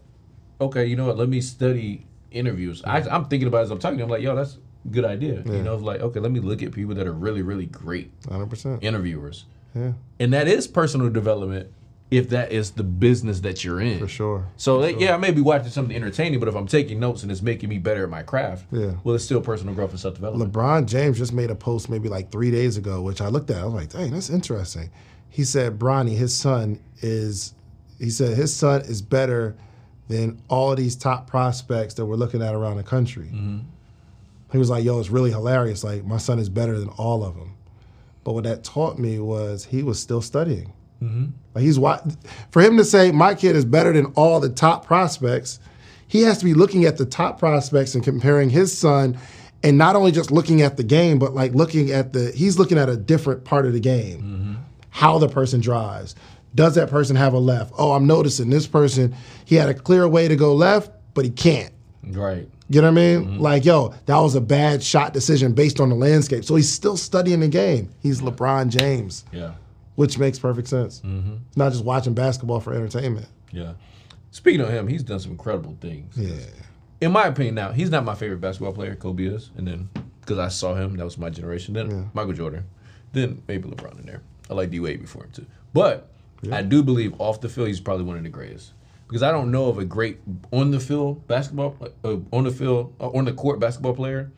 okay, 0.60 0.84
you 0.86 0.96
know 0.96 1.06
what, 1.06 1.16
let 1.16 1.28
me 1.28 1.40
study 1.40 2.06
interviews. 2.30 2.82
I, 2.84 2.98
I'm 3.00 3.24
thinking 3.26 3.48
about 3.48 3.58
it 3.58 3.62
as 3.62 3.70
I'm 3.70 3.78
talking, 3.78 4.00
I'm 4.00 4.08
like, 4.08 4.22
yo, 4.22 4.34
that's 4.36 4.58
a 4.84 4.88
good 4.88 5.04
idea. 5.04 5.42
You 5.46 5.62
know, 5.62 5.76
like, 5.76 6.00
okay, 6.00 6.20
let 6.20 6.32
me 6.32 6.40
look 6.40 6.62
at 6.62 6.72
people 6.72 6.94
that 6.96 7.06
are 7.06 7.12
really, 7.12 7.42
really 7.42 7.66
great 7.66 8.10
Hundred 8.28 8.50
percent. 8.50 8.82
interviewers. 8.82 9.46
Yeah, 9.74 9.92
And 10.18 10.32
that 10.32 10.48
is 10.48 10.66
personal 10.66 11.08
development 11.10 11.68
if 12.10 12.30
that 12.30 12.50
is 12.52 12.70
the 12.70 12.82
business 12.82 13.40
that 13.40 13.62
you're 13.62 13.82
in. 13.82 13.98
for 13.98 14.08
sure. 14.08 14.46
So 14.56 14.78
like, 14.78 14.98
yeah, 14.98 15.12
I 15.14 15.18
may 15.18 15.30
be 15.30 15.42
watching 15.42 15.68
something 15.70 15.94
entertaining, 15.94 16.40
but 16.40 16.48
if 16.48 16.54
I'm 16.54 16.66
taking 16.66 16.98
notes 16.98 17.22
and 17.22 17.30
it's 17.30 17.42
making 17.42 17.68
me 17.68 17.76
better 17.76 18.02
at 18.04 18.08
my 18.08 18.22
craft, 18.22 18.64
Yeah. 18.72 18.92
well, 19.04 19.14
it's 19.14 19.24
still 19.24 19.42
personal 19.42 19.74
growth 19.74 19.90
and 19.90 20.00
self 20.00 20.14
development. 20.14 20.50
LeBron 20.52 20.86
James 20.86 21.18
just 21.18 21.34
made 21.34 21.50
a 21.50 21.54
post 21.54 21.90
maybe 21.90 22.08
like 22.08 22.32
three 22.32 22.50
days 22.50 22.78
ago, 22.78 23.02
which 23.02 23.20
I 23.20 23.28
looked 23.28 23.50
at. 23.50 23.58
I 23.58 23.64
was 23.66 23.74
like, 23.74 23.90
dang, 23.90 24.10
that's 24.10 24.30
interesting. 24.30 24.90
He 25.30 25.44
said 25.44 25.78
Bronny, 25.78 26.16
his 26.16 26.36
son 26.36 26.80
is, 27.00 27.54
he 27.98 28.10
said 28.10 28.36
his 28.36 28.54
son 28.54 28.82
is 28.82 29.02
better 29.02 29.56
than 30.08 30.40
all 30.48 30.74
these 30.74 30.96
top 30.96 31.26
prospects 31.26 31.94
that 31.94 32.06
we're 32.06 32.16
looking 32.16 32.42
at 32.42 32.54
around 32.54 32.76
the 32.76 32.82
country. 32.82 33.26
Mm-hmm. 33.26 33.58
He 34.50 34.58
was 34.58 34.70
like, 34.70 34.84
yo, 34.84 34.98
it's 34.98 35.10
really 35.10 35.30
hilarious. 35.30 35.84
Like 35.84 36.04
my 36.04 36.16
son 36.16 36.38
is 36.38 36.48
better 36.48 36.78
than 36.78 36.88
all 36.90 37.22
of 37.22 37.36
them. 37.36 37.54
But 38.24 38.32
what 38.32 38.44
that 38.44 38.64
taught 38.64 38.98
me 38.98 39.18
was 39.18 39.66
he 39.66 39.82
was 39.82 40.00
still 40.00 40.22
studying. 40.22 40.72
Mm-hmm. 41.02 41.26
Like 41.54 41.64
he's 41.64 41.78
for 42.50 42.62
him 42.62 42.76
to 42.76 42.84
say 42.84 43.12
my 43.12 43.34
kid 43.34 43.54
is 43.56 43.64
better 43.64 43.92
than 43.92 44.06
all 44.16 44.40
the 44.40 44.48
top 44.48 44.86
prospects. 44.86 45.60
He 46.06 46.22
has 46.22 46.38
to 46.38 46.44
be 46.44 46.54
looking 46.54 46.86
at 46.86 46.96
the 46.96 47.06
top 47.06 47.38
prospects 47.38 47.94
and 47.94 48.02
comparing 48.02 48.50
his 48.50 48.76
son, 48.76 49.18
and 49.62 49.76
not 49.76 49.94
only 49.94 50.10
just 50.10 50.30
looking 50.30 50.62
at 50.62 50.76
the 50.76 50.82
game, 50.82 51.18
but 51.18 51.34
like 51.34 51.54
looking 51.54 51.90
at 51.90 52.12
the 52.12 52.32
he's 52.32 52.58
looking 52.58 52.78
at 52.78 52.88
a 52.88 52.96
different 52.96 53.44
part 53.44 53.66
of 53.66 53.74
the 53.74 53.80
game, 53.80 54.22
mm-hmm. 54.22 54.47
How 54.98 55.16
the 55.16 55.28
person 55.28 55.60
drives. 55.60 56.16
Does 56.56 56.74
that 56.74 56.90
person 56.90 57.14
have 57.14 57.32
a 57.32 57.38
left? 57.38 57.72
Oh, 57.78 57.92
I'm 57.92 58.08
noticing 58.08 58.50
this 58.50 58.66
person. 58.66 59.14
He 59.44 59.54
had 59.54 59.68
a 59.68 59.74
clear 59.74 60.08
way 60.08 60.26
to 60.26 60.34
go 60.34 60.54
left, 60.56 60.90
but 61.14 61.24
he 61.24 61.30
can't. 61.30 61.72
Right. 62.02 62.48
You 62.68 62.80
know 62.82 62.90
what 62.90 62.98
I 63.00 63.02
mean? 63.16 63.24
Mm-hmm. 63.24 63.38
Like, 63.40 63.64
yo, 63.64 63.94
that 64.06 64.16
was 64.16 64.34
a 64.34 64.40
bad 64.40 64.82
shot 64.82 65.12
decision 65.12 65.52
based 65.52 65.78
on 65.78 65.88
the 65.88 65.94
landscape. 65.94 66.44
So 66.44 66.56
he's 66.56 66.68
still 66.72 66.96
studying 66.96 67.38
the 67.38 67.46
game. 67.48 67.90
He's 68.00 68.20
LeBron 68.20 68.70
James, 68.76 69.24
Yeah. 69.30 69.52
which 69.94 70.18
makes 70.18 70.40
perfect 70.40 70.66
sense. 70.66 71.00
Mm-hmm. 71.02 71.36
Not 71.54 71.70
just 71.70 71.84
watching 71.84 72.14
basketball 72.14 72.58
for 72.58 72.74
entertainment. 72.74 73.26
Yeah. 73.52 73.74
Speaking 74.32 74.62
of 74.62 74.68
him, 74.70 74.88
he's 74.88 75.04
done 75.04 75.20
some 75.20 75.30
incredible 75.30 75.76
things. 75.80 76.12
Yeah. 76.16 76.34
In 77.00 77.12
my 77.12 77.26
opinion, 77.28 77.54
now 77.54 77.70
he's 77.70 77.90
not 77.90 78.04
my 78.04 78.16
favorite 78.16 78.40
basketball 78.40 78.72
player. 78.72 78.96
Kobe 78.96 79.26
is, 79.26 79.52
and 79.56 79.64
then 79.68 79.90
because 80.22 80.38
I 80.38 80.48
saw 80.48 80.74
him, 80.74 80.96
that 80.96 81.04
was 81.04 81.18
my 81.18 81.30
generation. 81.30 81.74
Then 81.74 82.10
Michael 82.14 82.32
Jordan, 82.32 82.64
then 83.12 83.42
maybe 83.46 83.68
LeBron 83.68 84.00
in 84.00 84.06
there. 84.06 84.22
I 84.50 84.54
like 84.54 84.70
D 84.70 84.80
Wade 84.80 85.00
before 85.00 85.24
him 85.24 85.30
too, 85.32 85.46
but 85.72 86.08
I 86.52 86.62
do 86.62 86.82
believe 86.82 87.14
off 87.20 87.40
the 87.40 87.48
field 87.48 87.68
he's 87.68 87.80
probably 87.80 88.04
one 88.04 88.16
of 88.16 88.22
the 88.22 88.28
greatest. 88.28 88.72
Because 89.06 89.22
I 89.22 89.32
don't 89.32 89.50
know 89.50 89.68
of 89.68 89.78
a 89.78 89.84
great 89.86 90.18
on 90.52 90.70
the 90.70 90.78
field 90.78 91.26
basketball, 91.26 91.76
uh, 92.04 92.16
on 92.30 92.44
the 92.44 92.50
field, 92.50 92.94
uh, 93.00 93.08
on 93.08 93.24
the 93.24 93.32
court 93.32 93.58
basketball 93.58 93.94
player 93.94 94.30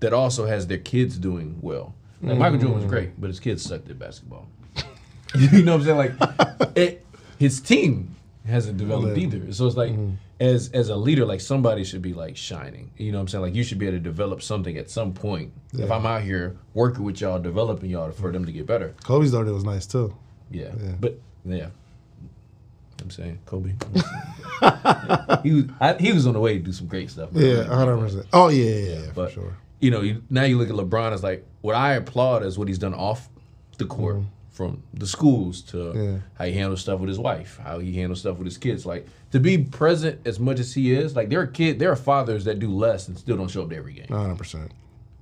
that 0.00 0.12
also 0.12 0.46
has 0.46 0.66
their 0.66 0.78
kids 0.78 1.16
doing 1.18 1.58
well. 1.60 1.94
Like 2.22 2.38
Michael 2.38 2.58
Jordan 2.58 2.76
was 2.76 2.84
great, 2.86 3.18
but 3.20 3.28
his 3.28 3.40
kids 3.40 3.62
sucked 3.62 3.88
at 3.88 3.98
basketball. 3.98 4.48
you 5.34 5.62
know 5.62 5.78
what 5.78 5.86
I'm 5.88 6.08
saying? 6.08 6.16
Like, 6.18 6.76
it, 6.76 7.06
his 7.38 7.60
team 7.60 8.14
hasn't 8.46 8.76
developed 8.76 9.16
either. 9.16 9.52
So 9.52 9.66
it's 9.66 9.76
like, 9.76 9.92
as 10.40 10.70
as 10.72 10.88
a 10.88 10.96
leader, 10.96 11.24
like 11.26 11.40
somebody 11.40 11.84
should 11.84 12.02
be 12.02 12.14
like 12.14 12.36
shining. 12.36 12.90
You 12.96 13.12
know 13.12 13.18
what 13.18 13.22
I'm 13.22 13.28
saying? 13.28 13.42
Like 13.42 13.54
you 13.54 13.62
should 13.62 13.78
be 13.78 13.86
able 13.86 13.98
to 13.98 14.02
develop 14.02 14.42
something 14.42 14.76
at 14.78 14.90
some 14.90 15.12
point. 15.12 15.52
If 15.74 15.90
I'm 15.90 16.06
out 16.06 16.22
here 16.22 16.56
working 16.74 17.04
with 17.04 17.20
y'all, 17.20 17.38
developing 17.38 17.90
y'all 17.90 18.10
for 18.10 18.32
them 18.32 18.44
to 18.46 18.52
get 18.52 18.66
better. 18.66 18.94
Kobe's 19.04 19.32
daughter 19.32 19.52
was 19.52 19.64
nice 19.64 19.86
too. 19.86 20.14
Yeah. 20.50 20.72
But 20.98 21.20
yeah. 21.44 21.68
I'm 23.02 23.10
saying 23.10 23.38
Kobe. 23.46 23.70
he 25.42 25.52
was 25.54 25.64
I, 25.80 25.94
he 25.98 26.12
was 26.12 26.26
on 26.26 26.34
the 26.34 26.40
way 26.40 26.54
to 26.58 26.64
do 26.64 26.72
some 26.72 26.86
great 26.86 27.10
stuff. 27.10 27.30
Yeah, 27.32 27.64
100%. 27.64 28.26
Oh, 28.32 28.48
yeah, 28.48 28.64
yeah, 28.64 28.74
yeah, 29.00 29.06
for 29.08 29.12
But 29.14 29.32
sure. 29.32 29.56
you 29.80 29.90
know, 29.90 30.02
you, 30.02 30.22
now 30.28 30.42
you 30.44 30.58
look 30.58 30.68
at 30.68 30.74
LeBron 30.74 31.12
as 31.12 31.22
like 31.22 31.46
what 31.62 31.74
I 31.74 31.94
applaud 31.94 32.44
is 32.44 32.58
what 32.58 32.68
he's 32.68 32.78
done 32.78 32.92
off 32.94 33.28
the 33.78 33.86
court, 33.86 34.18
from 34.50 34.82
the 34.92 35.06
schools 35.06 35.62
to 35.62 35.76
Mm-hmm. 35.76 36.04
Yeah. 36.12 36.18
how 36.34 36.44
he 36.44 36.52
handles 36.52 36.80
stuff 36.82 37.00
with 37.00 37.08
his 37.08 37.18
wife, 37.18 37.58
how 37.64 37.78
he 37.78 37.94
handles 37.94 38.20
stuff 38.20 38.36
with 38.36 38.44
his 38.46 38.58
kids. 38.58 38.84
Like 38.84 39.06
to 39.32 39.40
be 39.40 39.58
present 39.58 40.20
as 40.26 40.40
much 40.40 40.58
as 40.58 40.74
he 40.74 40.92
is. 40.92 41.14
Like 41.14 41.28
there 41.28 41.40
are 41.40 41.46
kids, 41.46 41.78
there 41.78 41.90
are 41.92 41.96
fathers 41.96 42.44
that 42.44 42.58
do 42.58 42.70
less 42.70 43.08
and 43.08 43.16
still 43.18 43.36
don't 43.36 43.48
show 43.50 43.62
up 43.62 43.70
to 43.70 43.76
every 43.76 43.92
game. 43.94 44.06
100%. 44.08 44.70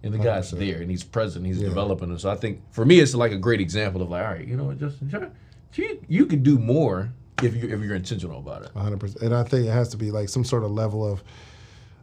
And 0.05 0.15
the 0.15 0.19
guy's 0.19 0.51
there 0.53 0.81
and 0.81 0.91
he's 0.91 1.03
present, 1.03 1.45
he's 1.45 1.61
developing. 1.61 2.11
And 2.11 2.21
so 2.21 2.31
I 2.31 2.37
think 2.37 2.63
for 2.71 2.85
me, 2.85 3.01
it's 3.01 3.15
like 3.15 3.33
a 3.33 3.37
great 3.37 3.61
example 3.61 4.01
of 4.01 4.11
like, 4.11 4.25
all 4.25 4.33
right, 4.33 4.47
you 4.47 4.57
know 4.57 4.65
what, 4.65 4.79
Justin, 4.79 5.33
you, 5.75 6.01
you 6.09 6.27
could 6.27 6.43
do 6.43 6.59
more 6.59 7.11
if 7.43 7.55
you 7.55 7.69
if 7.69 7.81
you're 7.83 7.95
intentional 7.95 8.39
about 8.39 8.63
it. 8.65 8.75
100%. 8.75 9.23
And 9.23 9.35
I 9.35 9.43
think 9.43 9.67
it 9.67 9.71
has 9.71 9.89
to 9.91 9.97
be 9.97 10.11
like 10.11 10.29
some 10.29 10.45
sort 10.45 10.65
of 10.65 10.71
level 10.71 11.05
of 11.11 11.23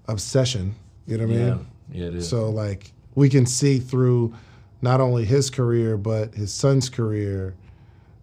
obsession. 0.08 0.76
You 1.08 1.18
know 1.18 1.28
what 1.28 1.36
I 1.36 1.39
Yeah, 1.39 1.45
mean? 1.53 1.68
yeah, 1.91 2.06
it 2.08 2.16
is. 2.16 2.30
So 2.30 2.49
like 2.49 2.91
we 3.16 3.30
can 3.30 3.45
see 3.45 3.80
through 3.80 4.34
not 4.82 4.99
only 5.01 5.26
his 5.26 5.49
career 5.49 5.97
but 5.97 6.34
his 6.36 6.53
son's 6.53 6.89
career 6.89 7.53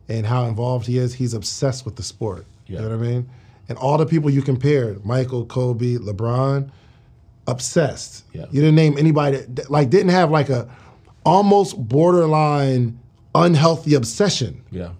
and 0.09 0.26
how 0.26 0.45
involved 0.47 0.87
he 0.87 0.99
is. 0.99 1.14
He's 1.14 1.35
obsessed 1.35 1.85
with 1.85 1.97
the 1.97 2.03
sport. 2.03 2.45
Yeah. 2.66 2.80
You 2.83 2.89
know 2.89 2.97
what 2.97 3.07
I 3.07 3.09
mean? 3.11 3.30
And 3.69 3.79
all 3.79 3.97
the 3.99 4.07
people 4.07 4.29
you 4.31 4.43
compared, 4.43 5.05
Michael, 5.07 5.47
Kobe, 5.47 5.95
LeBron, 5.97 6.71
obsessed. 7.47 8.25
Yeah. 8.33 8.47
You 8.51 8.61
didn't 8.61 8.75
name 8.77 8.97
anybody 8.99 9.39
that 9.39 9.71
like 9.71 9.91
didn't 9.91 10.11
have 10.11 10.31
like 10.31 10.49
a 10.49 10.69
almost 11.25 11.77
borderline 11.89 12.99
unhealthy 13.35 13.95
obsession. 13.95 14.63
yeah, 14.71 14.91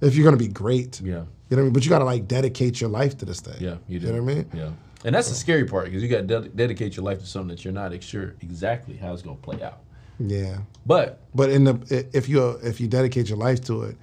If 0.00 0.14
you're 0.14 0.24
gonna 0.24 0.36
be 0.36 0.48
great. 0.48 1.00
yeah, 1.00 1.06
You 1.08 1.14
know 1.16 1.24
what 1.50 1.58
I 1.58 1.62
mean? 1.62 1.72
But 1.72 1.84
you 1.84 1.90
gotta 1.90 2.04
like 2.04 2.26
dedicate 2.28 2.80
your 2.80 2.90
life 2.90 3.18
to 3.18 3.24
this 3.24 3.40
thing. 3.40 3.56
yeah. 3.60 3.76
You 3.88 3.98
do. 3.98 4.06
You 4.06 4.12
know 4.14 4.22
what 4.22 4.32
I 4.32 4.34
mean? 4.36 4.50
Yeah, 4.54 4.70
and 5.04 5.14
that's 5.14 5.28
the 5.28 5.34
scary 5.34 5.64
part 5.64 5.86
because 5.86 6.02
you 6.02 6.08
got 6.08 6.18
to 6.18 6.22
ded- 6.42 6.56
dedicate 6.56 6.96
your 6.96 7.04
life 7.04 7.18
to 7.20 7.26
something 7.26 7.48
that 7.48 7.64
you're 7.64 7.74
not 7.74 8.00
sure 8.02 8.34
exactly 8.40 8.96
how 8.96 9.12
it's 9.12 9.22
going 9.22 9.36
to 9.36 9.42
play 9.42 9.62
out. 9.62 9.80
Yeah. 10.18 10.58
But 10.86 11.20
But 11.34 11.50
in 11.50 11.64
the 11.64 12.06
if 12.12 12.28
you 12.28 12.48
if 12.62 12.80
you 12.80 12.86
dedicate 12.88 13.28
your 13.28 13.38
life 13.38 13.62
to 13.64 13.82
it, 13.82 13.96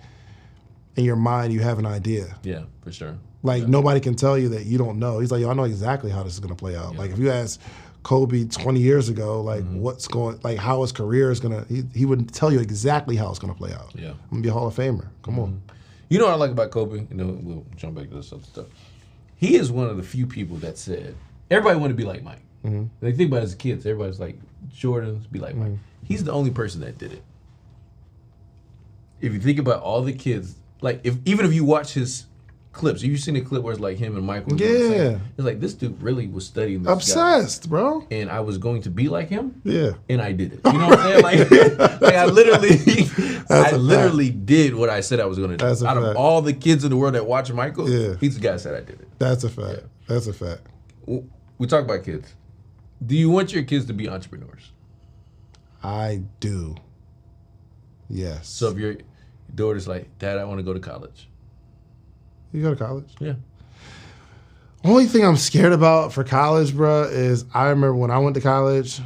in 1.00 1.06
your 1.06 1.16
mind 1.16 1.52
you 1.54 1.62
have 1.62 1.80
an 1.80 1.86
idea. 1.86 2.38
yeah, 2.44 2.64
for 2.84 2.92
sure. 2.92 3.18
Like 3.42 3.68
nobody 3.68 4.00
can 4.00 4.16
tell 4.16 4.38
you 4.38 4.50
that 4.50 4.66
you 4.66 4.78
don't 4.78 5.00
know. 5.00 5.20
He's 5.20 5.32
like, 5.32 5.42
Yo, 5.42 5.50
I 5.50 5.54
know 5.54 5.64
exactly 5.64 6.12
how 6.12 6.24
this 6.24 6.34
is 6.34 6.40
gonna 6.40 6.56
play 6.56 6.76
out. 6.76 6.96
Like 6.98 7.12
if 7.12 7.18
you 7.18 7.32
ask 7.32 7.60
Kobe 8.04 8.46
20 8.46 8.80
years 8.80 9.10
ago, 9.10 9.42
like 9.42 9.62
Mm-hmm. 9.64 9.80
what's 9.80 10.08
going, 10.08 10.40
like 10.44 10.58
how 10.58 10.82
his 10.82 10.92
career 10.92 11.32
is 11.32 11.40
gonna, 11.40 11.66
he, 11.70 11.84
he 11.96 12.06
would 12.06 12.34
tell 12.34 12.52
you 12.52 12.60
exactly 12.60 13.16
how 13.16 13.30
it's 13.30 13.40
gonna 13.40 13.54
play 13.56 13.74
out. 13.74 13.92
Yeah. 13.96 14.10
I'm 14.12 14.18
gonna 14.30 14.42
be 14.42 14.50
a 14.50 14.54
Hall 14.54 14.68
of 14.68 14.76
Famer. 14.76 15.08
Come 15.24 15.40
on. 15.40 15.62
You 16.10 16.20
know 16.20 16.26
what 16.26 16.34
I 16.34 16.38
like 16.38 16.52
about 16.52 16.72
Kobe? 16.72 17.06
You 17.10 17.16
know, 17.16 17.40
we'll 17.42 17.66
jump 17.76 17.96
back 17.96 18.10
to 18.10 18.16
this 18.16 18.34
other 18.34 18.44
stuff. 18.44 18.66
He 19.36 19.56
is 19.56 19.72
one 19.72 19.88
of 19.88 19.96
the 19.98 20.04
few 20.04 20.26
people 20.28 20.58
that 20.58 20.78
said 20.78 21.16
everybody 21.50 21.80
want 21.80 21.92
to 21.92 21.96
be 21.96 22.04
like 22.04 22.24
Mike. 22.24 22.42
Mm-hmm. 22.66 22.86
They 23.00 23.14
think 23.14 23.30
about 23.32 23.42
it 23.42 23.44
as 23.44 23.56
kids. 23.56 23.86
Everybody's 23.86 24.20
like 24.20 24.38
Jordan's, 24.70 25.28
be 25.28 25.40
like 25.40 25.56
Mike. 25.56 25.78
He's 26.04 26.24
the 26.26 26.34
only 26.34 26.52
person 26.52 26.82
that 26.82 26.98
did 26.98 27.14
it. 27.14 27.24
If 29.22 29.34
you 29.34 29.40
think 29.40 29.60
about 29.60 29.82
all 29.82 30.02
the 30.02 30.14
kids, 30.14 30.56
like 30.82 31.02
if 31.04 31.18
even 31.26 31.46
if 31.46 31.54
you 31.54 31.64
watch 31.66 31.94
his 31.94 32.26
clips, 32.72 33.02
you've 33.04 33.20
seen 33.20 33.36
a 33.36 33.42
clip 33.42 33.64
where 33.64 33.74
it's 33.74 33.82
like 33.82 33.98
him 33.98 34.16
and 34.16 34.26
Michael. 34.26 34.56
Yeah. 34.60 35.18
it's 35.38 35.46
like 35.46 35.60
this 35.60 35.74
dude 35.74 36.02
really 36.02 36.28
was 36.28 36.46
studying 36.46 36.84
this 36.84 36.88
guy, 36.88 36.94
Obsessed, 36.94 37.70
bro. 37.70 38.06
and 38.12 38.30
I 38.30 38.40
was 38.42 38.58
going 38.58 38.84
to 38.84 38.90
be 38.90 39.10
like 39.10 39.28
him 39.28 39.60
Yeah. 39.66 39.92
and 40.08 40.22
I 40.22 40.32
did 40.32 40.54
it. 40.54 40.62
You 40.66 40.74
know 40.74 40.88
what 40.88 41.00
I'm 41.00 41.22
saying? 41.22 41.24
Like, 41.24 42.02
like 42.02 42.14
I 42.14 42.26
literally, 42.26 43.08
I 43.50 43.72
literally 43.76 44.30
did 44.30 44.76
what 44.76 44.90
I 44.90 45.02
said 45.02 45.20
I 45.20 45.26
was 45.26 45.38
going 45.40 45.50
to 45.52 45.58
do. 45.58 45.66
That's 45.66 45.82
a 45.82 45.88
Out 45.88 45.98
of 45.98 46.16
all 46.16 46.42
the 46.42 46.54
kids 46.54 46.84
in 46.84 46.92
the 46.92 46.96
world 46.98 47.16
that 47.16 47.26
watch 47.26 47.52
Michael, 47.52 47.90
Yeah. 47.90 48.16
he's 48.20 48.36
the 48.36 48.42
guy 48.42 48.52
that 48.54 48.60
said 48.60 48.76
I 48.76 48.82
did 48.82 49.02
it. 49.02 49.08
That's 49.20 49.44
a 49.44 49.50
fact. 49.50 49.82
That's 50.08 50.28
a 50.28 50.34
fact. 50.34 50.62
We 51.06 51.68
talk 51.68 51.84
about 51.84 52.04
kids. 52.06 52.34
Do 53.06 53.16
you 53.18 53.30
want 53.30 53.52
your 53.52 53.64
kids 53.64 53.86
to 53.88 53.94
be 53.94 54.08
entrepreneurs? 54.08 54.72
I 55.84 56.22
do. 56.40 56.76
Yes. 58.10 58.48
So 58.50 58.70
if 58.70 58.78
your 59.50 59.56
daughter's 59.56 59.88
like, 59.88 60.18
Dad, 60.20 60.38
I 60.38 60.46
want 60.46 60.60
to 60.60 60.64
go 60.64 60.74
to 60.74 60.80
college. 60.80 61.28
you 62.52 62.62
go 62.62 62.72
to 62.72 62.76
college. 62.76 63.14
Yeah. 63.20 63.34
Only 64.84 65.06
thing 65.06 65.26
I'm 65.26 65.36
scared 65.36 65.74
about 65.74 66.14
for 66.14 66.24
college, 66.24 66.72
bruh, 66.72 67.12
is 67.12 67.46
I 67.54 67.64
remember 67.70 67.96
when 67.96 68.12
I 68.12 68.18
went 68.20 68.36
to 68.36 68.42
college, 68.42 69.02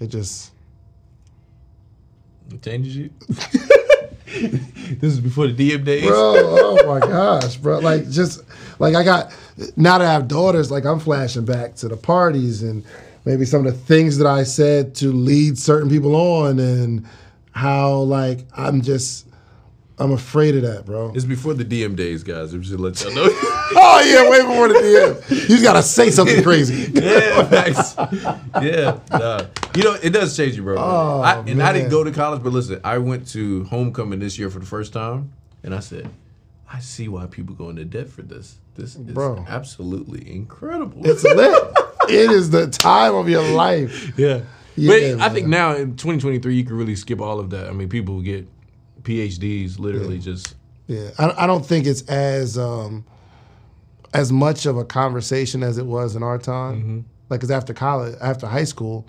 it 0.00 0.06
just 0.06 0.52
It 2.52 2.62
changes 2.62 2.96
you. 2.96 3.10
this 4.28 5.02
is 5.02 5.20
before 5.20 5.46
the 5.48 5.70
DM 5.70 5.84
days. 5.84 6.06
bro, 6.06 6.16
oh 6.16 6.86
my 6.86 7.00
gosh, 7.00 7.56
bro. 7.56 7.80
Like 7.80 8.08
just 8.08 8.42
like 8.78 8.94
I 8.94 9.02
got 9.04 9.32
now 9.76 9.98
that 9.98 10.06
I 10.08 10.12
have 10.12 10.26
daughters, 10.28 10.70
like 10.70 10.86
I'm 10.86 11.00
flashing 11.00 11.44
back 11.44 11.74
to 11.76 11.88
the 11.88 11.96
parties 11.96 12.62
and 12.62 12.84
maybe 13.26 13.44
some 13.44 13.66
of 13.66 13.72
the 13.72 13.78
things 13.78 14.16
that 14.18 14.26
I 14.26 14.44
said 14.44 14.94
to 14.96 15.12
lead 15.12 15.58
certain 15.58 15.90
people 15.90 16.16
on 16.16 16.58
and 16.58 17.04
how 17.58 17.98
like 17.98 18.46
I'm 18.56 18.82
just 18.82 19.26
I'm 19.98 20.12
afraid 20.12 20.54
of 20.54 20.62
that, 20.62 20.86
bro. 20.86 21.12
It's 21.12 21.24
before 21.24 21.54
the 21.54 21.64
DM 21.64 21.96
days, 21.96 22.22
guys. 22.22 22.54
I'm 22.54 22.62
just 22.62 22.78
let 22.78 23.02
y'all 23.02 23.14
know. 23.14 23.28
Oh 23.70 24.00
yeah, 24.00 24.30
way 24.30 24.40
before 24.40 24.68
the 24.68 24.74
DM. 24.74 25.30
You 25.30 25.46
just 25.48 25.62
gotta 25.62 25.82
say 25.82 26.10
something 26.10 26.42
crazy. 26.42 26.90
yeah, 26.94 27.48
nice. 27.50 27.94
Yeah, 28.62 28.98
nah. 29.10 29.44
you 29.76 29.82
know 29.82 29.92
it 30.02 30.10
does 30.10 30.34
change 30.34 30.56
you, 30.56 30.62
bro. 30.62 30.76
Oh, 30.78 31.20
I, 31.20 31.40
and 31.40 31.62
I 31.62 31.74
didn't 31.74 31.90
go 31.90 32.02
to 32.02 32.10
college, 32.10 32.42
but 32.42 32.52
listen, 32.52 32.80
I 32.82 32.96
went 32.96 33.28
to 33.28 33.64
homecoming 33.64 34.20
this 34.20 34.38
year 34.38 34.48
for 34.48 34.58
the 34.58 34.64
first 34.66 34.94
time, 34.94 35.32
and 35.62 35.74
I 35.74 35.80
said, 35.80 36.08
I 36.72 36.78
see 36.78 37.08
why 37.08 37.26
people 37.26 37.54
go 37.54 37.68
into 37.68 37.84
debt 37.84 38.08
for 38.08 38.22
this. 38.22 38.58
This 38.74 38.96
is 38.96 39.02
Bro. 39.02 39.44
absolutely 39.48 40.30
incredible. 40.34 41.06
It's 41.06 41.24
lit. 41.24 41.62
it 42.08 42.30
is 42.30 42.48
the 42.48 42.68
time 42.68 43.14
of 43.14 43.28
your 43.28 43.46
life. 43.50 44.16
yeah. 44.16 44.40
Yeah, 44.78 45.14
but 45.14 45.20
I 45.22 45.28
think 45.28 45.46
now 45.46 45.74
in 45.74 45.96
2023, 45.96 46.54
you 46.54 46.64
can 46.64 46.76
really 46.76 46.96
skip 46.96 47.20
all 47.20 47.38
of 47.40 47.50
that. 47.50 47.68
I 47.68 47.72
mean, 47.72 47.88
people 47.88 48.20
get 48.20 48.46
PhDs 49.02 49.78
literally 49.78 50.18
just. 50.18 50.54
Yeah, 50.86 51.10
I, 51.18 51.44
I 51.44 51.46
don't 51.46 51.64
think 51.66 51.86
it's 51.86 52.02
as 52.02 52.56
um, 52.56 53.04
as 54.14 54.32
much 54.32 54.66
of 54.66 54.76
a 54.76 54.84
conversation 54.84 55.62
as 55.62 55.78
it 55.78 55.86
was 55.86 56.16
in 56.16 56.22
our 56.22 56.38
time. 56.38 56.76
Mm-hmm. 56.76 57.00
Like, 57.28 57.40
cause 57.40 57.50
after 57.50 57.74
college, 57.74 58.16
after 58.20 58.46
high 58.46 58.64
school, 58.64 59.06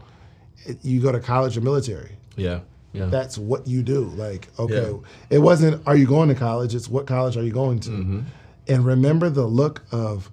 it, 0.66 0.84
you 0.84 1.02
go 1.02 1.12
to 1.12 1.20
college 1.20 1.58
or 1.58 1.62
military. 1.62 2.12
Yeah. 2.36 2.60
Yeah. 2.92 3.06
That's 3.06 3.38
what 3.38 3.68
you 3.68 3.84
do. 3.84 4.06
Like, 4.06 4.50
okay, 4.58 4.90
Yeah. 4.90 4.98
it 5.30 5.40
wasn't 5.40 5.86
are 5.88 5.96
you 5.96 6.08
going 6.08 6.30
to 6.30 6.36
college? 6.36 6.74
It's 6.76 6.90
what 6.90 7.06
college 7.06 7.38
are 7.38 7.44
you 7.44 7.52
going 7.52 7.80
to? 7.82 7.90
Mm-hmm. 7.92 8.20
And 8.68 8.86
remember 8.86 9.30
the 9.30 9.46
look 9.46 9.84
of 9.92 10.30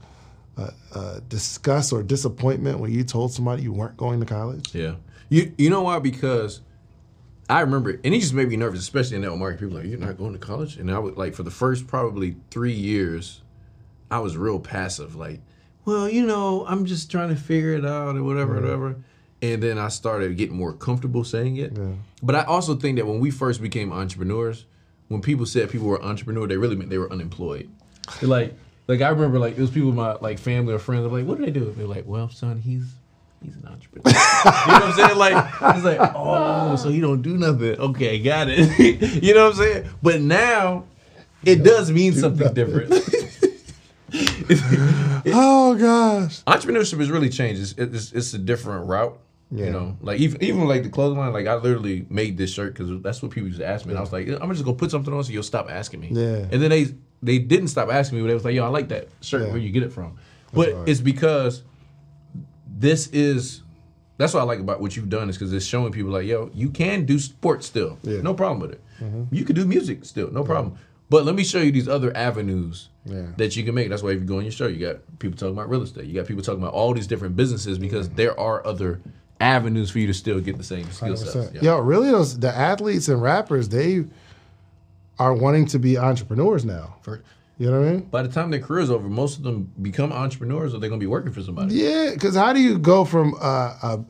uh, 0.57 0.71
uh, 0.95 1.21
disgust 1.29 1.93
or 1.93 2.03
disappointment 2.03 2.79
when 2.79 2.93
you 2.93 3.05
told 3.05 3.33
somebody 3.33 3.63
you 3.63 3.73
weren't 3.73 3.97
going 3.97 4.21
to 4.21 4.27
college. 4.27 4.75
Yeah. 4.75 4.95
You 5.29 5.53
you 5.59 5.71
know 5.71 5.83
why? 5.83 5.99
Because 5.99 6.61
I 7.49 7.61
remember, 7.61 7.91
and 7.91 8.15
it 8.15 8.21
just 8.21 8.35
made 8.35 8.49
me 8.49 8.57
nervous, 8.57 8.81
especially 8.81 9.17
in 9.17 9.23
that 9.23 9.37
market. 9.37 9.61
People 9.61 9.77
like, 9.77 9.87
you're 9.87 9.99
not 9.99 10.19
going 10.19 10.33
to 10.33 10.39
college, 10.39 10.77
and 10.77 10.91
I 10.91 10.99
would 10.99 11.17
like 11.17 11.35
for 11.35 11.43
the 11.43 11.51
first 11.51 11.87
probably 11.87 12.37
three 12.51 12.73
years, 12.73 13.41
I 14.11 14.19
was 14.21 14.37
real 14.37 14.59
passive. 14.59 15.15
Like, 15.15 15.41
well, 15.85 16.09
you 16.09 16.25
know, 16.25 16.65
I'm 16.67 16.87
just 16.87 17.11
trying 17.11 17.29
to 17.31 17.37
figure 17.37 17.75
it 17.75 17.85
out 17.85 18.17
or 18.17 18.23
whatever, 18.25 18.55
whatever. 18.55 18.97
And 19.43 19.63
then 19.63 19.79
I 19.79 19.89
started 19.89 20.37
getting 20.37 20.57
more 20.57 20.73
comfortable 20.73 21.23
saying 21.23 21.57
it. 21.59 21.77
But 22.23 22.35
I 22.35 22.45
also 22.45 22.75
think 22.75 22.97
that 22.97 23.07
when 23.07 23.21
we 23.21 23.31
first 23.31 23.61
became 23.61 23.93
entrepreneurs, 23.93 24.65
when 25.09 25.21
people 25.21 25.47
said 25.47 25.71
people 25.71 25.87
were 25.87 26.03
entrepreneur, 26.03 26.47
they 26.47 26.57
really 26.57 26.75
meant 26.75 26.91
they 26.91 26.99
were 26.99 27.13
unemployed. 27.13 27.71
They're 28.21 28.29
like, 28.29 28.55
like 28.87 29.01
I 29.01 29.09
remember, 29.09 29.39
like 29.39 29.57
it 29.57 29.61
was 29.61 29.70
people 29.70 29.91
in 29.91 29.97
my 29.97 30.14
like 30.14 30.39
family 30.39 30.74
or 30.74 30.78
friends. 30.78 31.05
I'm 31.05 31.12
like, 31.12 31.26
what 31.26 31.39
do 31.39 31.45
they 31.45 31.51
do? 31.51 31.72
They're 31.76 31.87
like, 31.87 32.07
well, 32.07 32.28
son, 32.28 32.61
he's 32.61 32.84
he's 33.43 33.57
an 33.57 33.66
entrepreneur. 33.66 34.03
you 34.07 34.72
know 34.72 34.78
what 34.78 34.82
I'm 34.82 34.93
saying? 34.93 35.18
Like 35.18 35.74
it's 35.76 35.84
like, 35.84 36.12
oh, 36.14 36.76
so 36.76 36.91
he 36.91 37.01
don't 37.01 37.22
do 37.22 37.37
nothing. 37.37 37.78
Okay, 37.80 38.18
got 38.18 38.49
it. 38.49 39.22
you 39.22 39.34
know 39.34 39.47
what 39.47 39.55
I'm 39.55 39.59
saying? 39.59 39.91
But 40.03 40.20
now 40.20 40.84
it 41.45 41.62
does 41.62 41.91
mean 41.91 42.12
something 42.12 42.53
different. 42.55 42.93
Oh 45.28 45.74
gosh. 45.74 46.43
Entrepreneurship 46.45 46.99
has 46.99 47.11
really 47.11 47.28
changed. 47.28 47.61
It's, 47.61 47.72
it's, 47.72 48.12
it's 48.12 48.34
a 48.34 48.39
different 48.39 48.87
route. 48.87 49.18
Yeah. 49.51 49.66
You 49.66 49.72
know, 49.72 49.97
like 50.01 50.20
even 50.20 50.43
even 50.43 50.66
like 50.66 50.82
the 50.82 50.89
clothing 50.89 51.18
line, 51.18 51.32
like 51.32 51.47
I 51.47 51.55
literally 51.55 52.07
made 52.11 52.37
this 52.37 52.53
shirt 52.53 52.74
because 52.74 53.03
that's 53.03 53.22
what 53.22 53.30
people 53.30 53.49
used 53.49 53.61
to 53.61 53.66
ask 53.66 53.84
me. 53.87 53.91
And 53.91 53.99
I 53.99 54.01
was 54.01 54.12
like, 54.12 54.28
I'm 54.28 54.51
just 54.53 54.64
gonna 54.64 54.76
put 54.76 54.91
something 54.91 55.12
on 55.12 55.22
so 55.22 55.32
you'll 55.32 55.45
stop 55.45 55.70
asking 55.70 56.01
me. 56.01 56.09
Yeah. 56.11 56.47
And 56.51 56.62
then 56.62 56.70
they 56.70 56.87
they 57.23 57.39
didn't 57.39 57.69
stop 57.69 57.91
asking 57.91 58.19
me, 58.19 58.23
but 58.23 58.29
they 58.29 58.35
was 58.35 58.45
like, 58.45 58.55
yo, 58.55 58.64
I 58.64 58.69
like 58.69 58.89
that 58.89 59.09
shirt. 59.21 59.43
Yeah. 59.43 59.49
Where 59.49 59.59
you 59.59 59.71
get 59.71 59.83
it 59.83 59.93
from? 59.93 60.19
But 60.53 60.73
right. 60.73 60.89
it's 60.89 61.01
because 61.01 61.62
this 62.67 63.09
is 63.09 63.62
that's 64.19 64.33
what 64.33 64.41
I 64.41 64.45
like 64.45 64.61
about 64.61 64.81
what 64.81 64.97
you've 64.97 65.11
done 65.11 65.29
is 65.29 65.37
because 65.37 65.53
it's 65.53 65.67
showing 65.67 65.93
people 65.93 66.11
like, 66.11 66.27
yo, 66.27 66.51
you 66.55 66.71
can 66.71 67.05
do 67.05 67.19
sports 67.19 67.67
still, 67.67 67.99
Yeah. 68.03 68.23
no 68.23 68.35
problem 68.35 68.61
with 68.61 68.73
it. 68.73 68.81
Mm-hmm. 69.01 69.35
You 69.35 69.45
can 69.45 69.55
do 69.55 69.67
music 69.67 70.05
still, 70.05 70.31
no 70.31 70.43
problem. 70.43 70.79
But 71.11 71.25
let 71.25 71.35
me 71.35 71.45
show 71.45 71.59
you 71.61 71.71
these 71.71 71.89
other 71.89 72.17
avenues 72.17 72.89
Yeah. 73.05 73.27
that 73.37 73.57
you 73.57 73.64
can 73.64 73.75
make. 73.75 73.91
That's 73.91 74.03
why 74.03 74.11
if 74.11 74.21
you 74.21 74.25
go 74.25 74.39
on 74.39 74.43
your 74.43 74.53
show, 74.53 74.67
you 74.67 74.85
got 74.85 74.97
people 75.19 75.37
talking 75.37 75.55
about 75.55 75.69
real 75.69 75.83
estate. 75.83 76.07
You 76.07 76.14
got 76.14 76.27
people 76.27 76.43
talking 76.43 76.62
about 76.62 76.73
all 76.73 76.95
these 76.95 77.07
different 77.07 77.37
businesses 77.37 77.79
because 77.79 78.07
mm-hmm. 78.07 78.17
there 78.17 78.41
are 78.41 78.67
other 78.67 79.01
avenues 79.39 79.91
for 79.91 79.99
you 79.99 80.07
to 80.07 80.14
still 80.14 80.41
get 80.41 80.57
the 80.57 80.64
same 80.64 80.91
skill 80.91 81.17
sets. 81.17 81.53
100%. 81.53 81.62
Yo, 81.62 81.79
really, 81.79 82.11
those 82.11 82.39
the 82.39 82.55
athletes 82.55 83.09
and 83.09 83.21
rappers, 83.21 83.69
they 83.69 84.07
are 85.19 85.33
wanting 85.35 85.67
to 85.67 85.79
be 85.79 85.97
entrepreneurs 85.99 86.64
now. 86.64 86.97
For- 87.03 87.23
You 87.59 87.71
know 87.71 87.81
what 87.81 87.89
I 87.89 87.93
mean? 87.93 88.01
by 88.03 88.23
the 88.23 88.29
time 88.29 88.51
their 88.51 88.61
career's 88.61 88.91
over, 88.91 89.09
most 89.09 89.39
of 89.39 89.43
them 89.45 89.73
become 89.81 90.12
entrepreneurs 90.12 90.75
or 90.75 90.79
they're 90.79 90.91
gonna 90.91 91.01
be 91.01 91.07
working 91.07 91.33
for 91.33 91.43
somebody. 91.43 91.75
Yeah, 91.75 92.11
because 92.12 92.35
how 92.37 92.53
do 92.53 92.61
you 92.61 92.79
go 92.79 93.05
from 93.07 93.35
a, 93.41 93.77
a, 93.83 94.05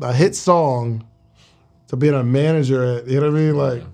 a 0.00 0.12
hit 0.14 0.34
song 0.34 1.04
to 1.88 1.96
being 1.96 2.14
a 2.14 2.24
manager 2.24 2.82
at, 2.82 3.06
you 3.06 3.20
know 3.20 3.30
what 3.30 3.36
I 3.36 3.40
mean? 3.40 3.56
Like, 3.56 3.84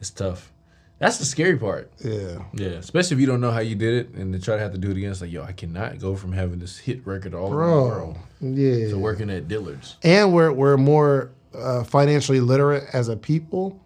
It's 0.00 0.10
tough. 0.10 0.50
That's 0.98 1.18
the 1.18 1.26
scary 1.26 1.58
part. 1.58 1.92
yeah. 2.02 2.38
Yeah, 2.54 2.68
especially 2.78 3.16
if 3.16 3.20
you 3.20 3.26
don't 3.26 3.42
know 3.42 3.50
how 3.50 3.60
you 3.60 3.74
did 3.74 3.92
it 4.06 4.14
and 4.14 4.32
then 4.32 4.40
try 4.40 4.56
to 4.56 4.62
have 4.62 4.72
to 4.72 4.78
do 4.78 4.90
it 4.90 4.96
again. 4.96 5.10
It's 5.10 5.20
like, 5.20 5.30
yo, 5.32 5.42
I 5.42 5.52
cannot 5.52 5.98
go 5.98 6.16
from 6.16 6.32
having 6.32 6.60
this 6.60 6.78
hit 6.78 7.06
record 7.06 7.34
all 7.34 7.52
over 7.52 7.56
the 7.56 7.70
world 7.72 8.16
Yeah. 8.40 8.88
to 8.88 8.96
working 8.96 9.28
at 9.28 9.48
Dillard's. 9.48 9.96
and 10.02 10.32
we're, 10.32 10.50
we're 10.52 10.78
more 10.78 11.30
uh, 11.54 11.84
financially 11.84 12.40
literate 12.40 12.84
as 12.94 13.08
a 13.08 13.16
people. 13.16 13.78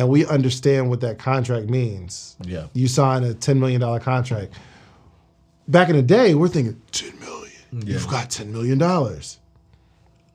And 0.00 0.08
we 0.08 0.24
understand 0.26 0.88
what 0.88 1.00
that 1.02 1.18
contract 1.18 1.68
means. 1.68 2.36
Yeah. 2.42 2.66
You 2.72 2.88
sign 2.88 3.22
a 3.22 3.34
$10 3.34 3.58
million 3.58 4.00
contract. 4.00 4.54
Back 5.68 5.90
in 5.90 5.96
the 5.96 6.02
day, 6.02 6.34
we're 6.34 6.48
thinking, 6.48 6.80
10 6.92 7.20
million. 7.20 7.52
Mm, 7.74 7.86
You've 7.86 8.08
got 8.08 8.30
$10 8.30 8.46
million. 8.46 8.78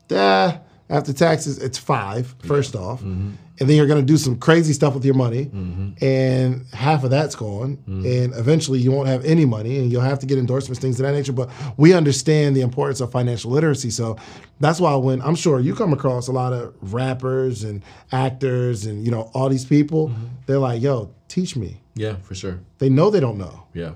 Duh. 0.08 0.58
After 0.88 1.12
taxes, 1.12 1.58
it's 1.58 1.78
five, 1.78 2.34
first 2.44 2.76
off. 2.76 3.00
Mm-hmm. 3.00 3.30
And 3.58 3.68
then 3.68 3.76
you're 3.76 3.86
going 3.86 4.00
to 4.00 4.06
do 4.06 4.18
some 4.18 4.36
crazy 4.36 4.74
stuff 4.74 4.94
with 4.94 5.04
your 5.04 5.14
money, 5.14 5.46
mm-hmm. 5.46 6.04
and 6.04 6.66
half 6.74 7.04
of 7.04 7.10
that's 7.10 7.34
gone. 7.34 7.78
Mm. 7.88 8.24
And 8.24 8.34
eventually, 8.34 8.78
you 8.80 8.92
won't 8.92 9.08
have 9.08 9.24
any 9.24 9.46
money, 9.46 9.78
and 9.78 9.90
you'll 9.90 10.02
have 10.02 10.18
to 10.18 10.26
get 10.26 10.36
endorsements, 10.38 10.78
things 10.78 11.00
of 11.00 11.06
that 11.06 11.12
nature. 11.12 11.32
But 11.32 11.50
we 11.78 11.94
understand 11.94 12.54
the 12.54 12.60
importance 12.60 13.00
of 13.00 13.10
financial 13.10 13.50
literacy. 13.50 13.90
So 13.90 14.16
that's 14.60 14.78
why 14.78 14.94
when 14.96 15.22
I'm 15.22 15.34
sure 15.34 15.58
you 15.58 15.74
come 15.74 15.92
across 15.92 16.28
a 16.28 16.32
lot 16.32 16.52
of 16.52 16.74
rappers 16.92 17.64
and 17.64 17.82
actors 18.12 18.84
and 18.84 19.04
you 19.04 19.10
know 19.10 19.30
all 19.32 19.48
these 19.48 19.64
people, 19.64 20.08
mm-hmm. 20.08 20.26
they're 20.46 20.58
like, 20.58 20.82
"Yo, 20.82 21.14
teach 21.28 21.56
me." 21.56 21.80
Yeah, 21.94 22.16
for 22.16 22.34
sure. 22.34 22.60
They 22.78 22.90
know 22.90 23.10
they 23.10 23.20
don't 23.20 23.38
know. 23.38 23.66
Yeah. 23.72 23.92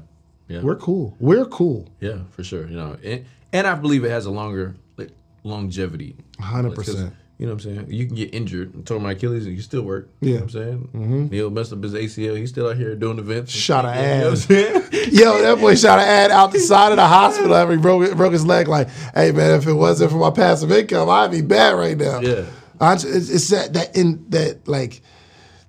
Yeah. 0.48 0.62
We're 0.62 0.76
cool. 0.76 1.14
We're 1.20 1.44
cool. 1.44 1.88
Yeah, 2.00 2.18
for 2.30 2.42
sure. 2.42 2.66
You 2.66 2.76
know, 2.76 2.96
and, 3.04 3.24
and 3.52 3.66
I 3.68 3.74
believe 3.74 4.04
it 4.04 4.10
has 4.10 4.26
a 4.26 4.32
longer 4.32 4.74
like, 4.96 5.10
longevity. 5.44 6.16
100%. 6.40 6.74
'Cause, 6.74 7.10
You 7.40 7.46
know 7.46 7.54
what 7.54 7.64
I'm 7.64 7.74
saying? 7.74 7.86
You 7.90 8.06
can 8.06 8.16
get 8.16 8.34
injured 8.34 8.74
and 8.74 8.86
tore 8.86 9.00
my 9.00 9.12
Achilles 9.12 9.46
and 9.46 9.56
you 9.56 9.62
still 9.62 9.80
work. 9.80 10.10
Yeah. 10.20 10.26
You 10.28 10.34
know 10.34 10.40
what 10.40 10.42
I'm 10.42 10.50
saying? 10.50 10.88
Mm-hmm. 10.92 11.26
Neil 11.28 11.48
messed 11.48 11.72
up 11.72 11.82
his 11.82 11.94
ACL. 11.94 12.36
He's 12.36 12.50
still 12.50 12.68
out 12.68 12.76
here 12.76 12.94
doing 12.94 13.18
events. 13.18 13.50
Shot 13.50 13.86
shit, 13.86 13.96
a 13.96 14.02
you 14.02 14.08
know 14.08 14.14
what 14.18 14.26
I'm 14.26 14.32
ass. 14.34 14.44
saying? 14.44 15.08
Yo, 15.14 15.42
that 15.42 15.58
boy 15.58 15.74
shot 15.74 15.98
an 16.00 16.04
ad 16.06 16.30
out 16.32 16.52
the 16.52 16.58
side 16.58 16.92
of 16.92 16.96
the 16.96 17.06
hospital 17.06 17.54
after 17.54 17.72
he 17.74 17.78
broke, 17.80 18.14
broke 18.14 18.34
his 18.34 18.44
leg. 18.44 18.68
Like, 18.68 18.90
hey 19.14 19.32
man, 19.32 19.54
if 19.58 19.66
it 19.66 19.72
wasn't 19.72 20.10
for 20.10 20.18
my 20.18 20.28
passive 20.28 20.70
income, 20.70 21.08
I'd 21.08 21.30
be 21.30 21.40
bad 21.40 21.70
right 21.76 21.96
now. 21.96 22.20
Yeah. 22.20 22.44
I 22.78 22.92
it's, 22.92 23.04
it's 23.04 23.48
that 23.48 23.72
that 23.72 23.96
in 23.96 24.22
that 24.28 24.68
like 24.68 25.00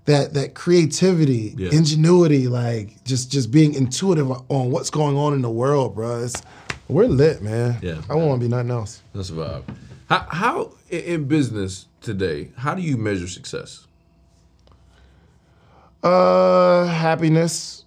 that 0.06 0.34
that 0.34 0.56
creativity, 0.56 1.54
Yeah. 1.56 1.70
ingenuity, 1.72 2.50
like 2.50 3.02
just 3.06 3.32
just 3.32 3.50
being 3.50 3.76
intuitive 3.76 4.30
on 4.30 4.72
what's 4.72 4.90
going 4.90 5.16
on 5.16 5.34
in 5.34 5.42
the 5.42 5.50
world, 5.50 5.96
bro. 5.96 6.22
It's, 6.24 6.42
we're 6.90 7.06
lit, 7.06 7.42
man. 7.42 7.78
Yeah. 7.82 8.02
I 8.10 8.16
won't 8.16 8.28
want 8.28 8.42
to 8.42 8.46
be 8.48 8.52
nothing 8.54 8.72
else. 8.72 9.02
That's 9.16 9.30
a 9.30 9.34
vibe. 9.34 9.64
How, 10.12 10.28
how 10.30 10.74
in 10.90 11.24
business 11.24 11.86
today? 12.02 12.52
How 12.58 12.76
do 12.76 12.82
you 12.82 12.98
measure 12.98 13.30
success? 13.30 13.88
Uh, 16.04 16.84
happiness. 16.84 17.86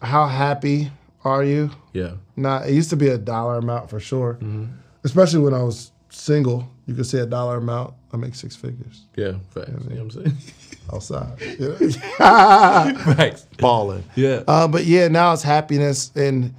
How 0.00 0.28
happy 0.28 0.92
are 1.24 1.42
you? 1.42 1.72
Yeah. 1.92 2.12
Nah, 2.36 2.60
it 2.60 2.72
used 2.72 2.90
to 2.90 2.96
be 2.96 3.08
a 3.08 3.18
dollar 3.18 3.58
amount 3.58 3.90
for 3.90 3.98
sure. 3.98 4.34
Mm-hmm. 4.34 4.66
Especially 5.02 5.40
when 5.40 5.54
I 5.54 5.62
was 5.64 5.90
single, 6.08 6.68
you 6.86 6.94
could 6.94 7.06
say 7.06 7.18
a 7.18 7.26
dollar 7.26 7.56
amount. 7.56 7.94
I 8.12 8.16
make 8.16 8.36
six 8.36 8.54
figures 8.54 9.04
Yeah. 9.16 9.32
Facts. 9.50 9.68
You 9.68 9.96
know 9.96 10.04
what 10.04 10.14
I'm 10.14 10.24
saying? 10.24 10.36
outside. 10.94 11.40
You 11.40 11.68
know? 11.70 11.90
Facts. 13.16 13.44
Balling. 13.58 14.04
Yeah. 14.14 14.44
Uh, 14.46 14.68
but 14.68 14.84
yeah, 14.84 15.08
now 15.08 15.32
it's 15.32 15.42
happiness, 15.42 16.12
and 16.14 16.54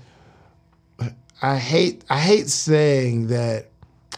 I 1.42 1.58
hate 1.58 2.04
I 2.10 2.20
hate 2.20 2.50
saying 2.50 3.28
that 3.28 3.70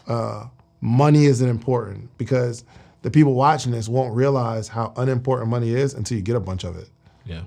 uh, 0.08 0.46
money 0.80 1.26
isn't 1.26 1.48
important 1.48 2.16
because 2.18 2.64
the 3.02 3.10
people 3.10 3.34
watching 3.34 3.72
this 3.72 3.88
won't 3.88 4.14
realize 4.14 4.68
how 4.68 4.92
unimportant 4.96 5.48
money 5.50 5.74
is 5.74 5.94
until 5.94 6.16
you 6.16 6.22
get 6.22 6.36
a 6.36 6.40
bunch 6.40 6.64
of 6.64 6.76
it. 6.76 6.88
Yeah. 7.24 7.42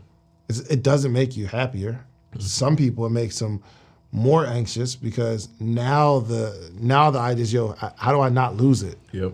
It's, 0.50 0.60
it 0.62 0.84
doesn't 0.84 1.12
make 1.12 1.38
you 1.38 1.48
happier. 1.48 2.06
Mm-hmm. 2.32 2.40
Some 2.40 2.76
people 2.76 3.06
it 3.06 3.12
makes 3.12 3.40
them 3.40 3.64
more 4.12 4.46
anxious 4.46 4.96
because 4.96 5.50
now 5.60 6.20
the 6.20 6.72
now 6.80 7.10
the 7.12 7.20
idea 7.20 7.44
is 7.44 7.54
yo, 7.54 7.76
how 7.98 8.12
do 8.12 8.22
I 8.22 8.30
not 8.30 8.56
lose 8.56 8.84
it? 8.84 8.98
Yep. 9.12 9.34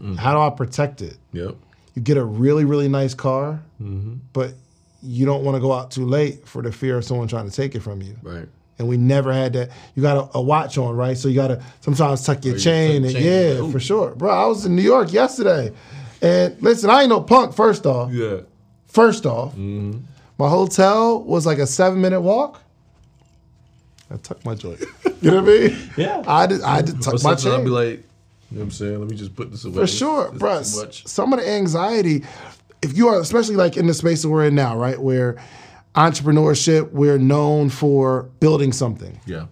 Mm-hmm. 0.00 0.16
How 0.16 0.32
do 0.32 0.40
I 0.40 0.50
protect 0.50 1.00
it? 1.00 1.16
Yep. 1.32 1.56
You 1.94 2.02
get 2.02 2.16
a 2.16 2.24
really 2.24 2.64
really 2.64 2.88
nice 2.88 3.14
car, 3.14 3.62
mm-hmm. 3.80 4.14
but 4.32 4.54
you 5.02 5.26
don't 5.26 5.44
want 5.44 5.56
to 5.56 5.60
go 5.60 5.72
out 5.72 5.90
too 5.90 6.06
late 6.06 6.46
for 6.46 6.62
the 6.62 6.70
fear 6.70 6.96
of 6.98 7.04
someone 7.04 7.28
trying 7.28 7.48
to 7.48 7.54
take 7.54 7.74
it 7.74 7.80
from 7.80 8.02
you. 8.02 8.16
Right. 8.22 8.48
And 8.82 8.88
we 8.88 8.96
never 8.96 9.32
had 9.32 9.52
that. 9.52 9.70
You 9.94 10.02
got 10.02 10.16
a, 10.16 10.38
a 10.38 10.42
watch 10.42 10.76
on, 10.76 10.96
right? 10.96 11.16
So 11.16 11.28
you 11.28 11.36
got 11.36 11.48
to 11.48 11.62
sometimes 11.80 12.24
tuck 12.24 12.44
your 12.44 12.54
oh, 12.54 12.56
you 12.56 12.62
chain. 12.62 13.04
And 13.04 13.12
chain. 13.14 13.62
yeah, 13.64 13.70
for 13.70 13.78
sure, 13.78 14.10
bro. 14.16 14.30
I 14.30 14.46
was 14.46 14.66
in 14.66 14.74
New 14.74 14.82
York 14.82 15.12
yesterday, 15.12 15.72
and 16.20 16.60
listen, 16.60 16.90
I 16.90 17.02
ain't 17.02 17.08
no 17.08 17.20
punk. 17.20 17.54
First 17.54 17.86
off, 17.86 18.12
Yeah. 18.12 18.40
First 18.88 19.24
off, 19.24 19.52
mm-hmm. 19.52 20.00
my 20.36 20.48
hotel 20.48 21.22
was 21.22 21.46
like 21.46 21.58
a 21.58 21.66
seven 21.66 22.00
minute 22.00 22.20
walk. 22.20 22.60
I 24.10 24.16
tucked 24.16 24.44
my 24.44 24.54
joint. 24.54 24.80
You 25.22 25.30
know 25.30 25.40
what 25.40 25.54
I 25.54 25.68
mean? 25.68 25.90
Yeah. 25.96 26.22
I 26.26 26.46
did. 26.48 26.62
I 26.62 26.82
did 26.82 27.00
tuck 27.00 27.14
my 27.14 27.36
sometimes 27.36 27.46
I'll 27.46 27.62
be 27.62 27.70
like, 27.70 27.98
you 28.50 28.58
know 28.58 28.58
what 28.58 28.62
I'm 28.64 28.70
saying? 28.72 28.98
Let 28.98 29.08
me 29.08 29.16
just 29.16 29.36
put 29.36 29.52
this 29.52 29.64
away. 29.64 29.76
for 29.76 29.86
sure, 29.86 30.32
bro. 30.32 30.62
Some 30.62 31.32
of 31.32 31.38
the 31.38 31.48
anxiety, 31.48 32.24
if 32.82 32.96
you 32.96 33.06
are, 33.08 33.20
especially 33.20 33.54
like 33.54 33.76
in 33.76 33.86
the 33.86 33.94
space 33.94 34.22
that 34.22 34.28
we're 34.28 34.46
in 34.46 34.56
now, 34.56 34.76
right, 34.76 35.00
where 35.00 35.40
entrepreneurship, 35.94 36.90
we're 36.92 37.18
known 37.18 37.68
for 37.68 38.24
building 38.40 38.72
something. 38.72 39.20
Yeah. 39.26 39.46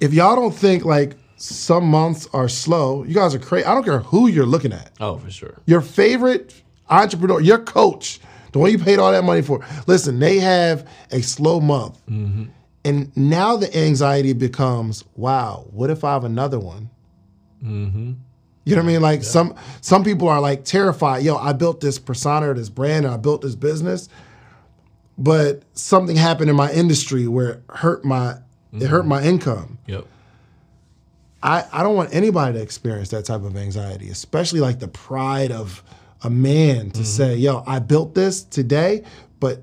If 0.00 0.12
y'all 0.12 0.36
don't 0.36 0.54
think 0.54 0.84
like 0.84 1.16
some 1.36 1.84
months 1.84 2.28
are 2.32 2.48
slow, 2.48 3.04
you 3.04 3.14
guys 3.14 3.34
are 3.34 3.38
crazy. 3.38 3.66
I 3.66 3.74
don't 3.74 3.84
care 3.84 4.00
who 4.00 4.28
you're 4.28 4.46
looking 4.46 4.72
at. 4.72 4.92
Oh, 5.00 5.16
for 5.18 5.30
sure. 5.30 5.60
your 5.66 5.80
favorite 5.80 6.62
entrepreneur, 6.88 7.40
your 7.40 7.58
coach, 7.58 8.20
the 8.52 8.58
one 8.58 8.70
you 8.70 8.78
paid 8.78 8.98
all 8.98 9.12
that 9.12 9.24
money 9.24 9.42
for. 9.42 9.64
Listen, 9.86 10.18
they 10.18 10.38
have 10.38 10.88
a 11.10 11.20
slow 11.20 11.60
month. 11.60 12.00
Mm-hmm. 12.06 12.44
And 12.84 13.16
now 13.16 13.56
the 13.56 13.76
anxiety 13.76 14.32
becomes, 14.32 15.02
wow, 15.16 15.66
what 15.70 15.90
if 15.90 16.04
I 16.04 16.12
have 16.12 16.24
another 16.24 16.60
one? 16.60 16.88
Mm-hmm. 17.62 18.12
You 18.64 18.74
know 18.74 18.82
what 18.82 18.88
I 18.88 18.92
mean? 18.92 19.02
Like 19.02 19.22
some 19.24 19.54
some 19.80 20.02
people 20.02 20.28
are 20.28 20.40
like 20.40 20.64
terrified. 20.64 21.22
Yo, 21.22 21.36
I 21.36 21.52
built 21.52 21.80
this 21.80 21.98
persona, 21.98 22.50
or 22.50 22.54
this 22.54 22.68
brand, 22.68 23.04
and 23.04 23.14
I 23.14 23.16
built 23.16 23.42
this 23.42 23.54
business, 23.54 24.08
but 25.18 25.62
something 25.74 26.16
happened 26.16 26.50
in 26.50 26.56
my 26.56 26.70
industry 26.72 27.26
where 27.26 27.50
it 27.50 27.62
hurt 27.70 28.04
my 28.04 28.32
it 28.32 28.40
mm-hmm. 28.80 28.86
hurt 28.86 29.06
my 29.06 29.22
income. 29.22 29.78
Yep. 29.86 30.06
I, 31.42 31.64
I 31.72 31.82
don't 31.82 31.94
want 31.94 32.14
anybody 32.14 32.54
to 32.58 32.62
experience 32.62 33.10
that 33.10 33.24
type 33.24 33.42
of 33.42 33.56
anxiety, 33.56 34.08
especially 34.08 34.60
like 34.60 34.80
the 34.80 34.88
pride 34.88 35.52
of 35.52 35.82
a 36.22 36.30
man 36.30 36.90
to 36.90 37.00
mm-hmm. 37.00 37.02
say, 37.04 37.36
yo, 37.36 37.62
I 37.66 37.78
built 37.78 38.14
this 38.14 38.42
today, 38.42 39.04
but 39.38 39.62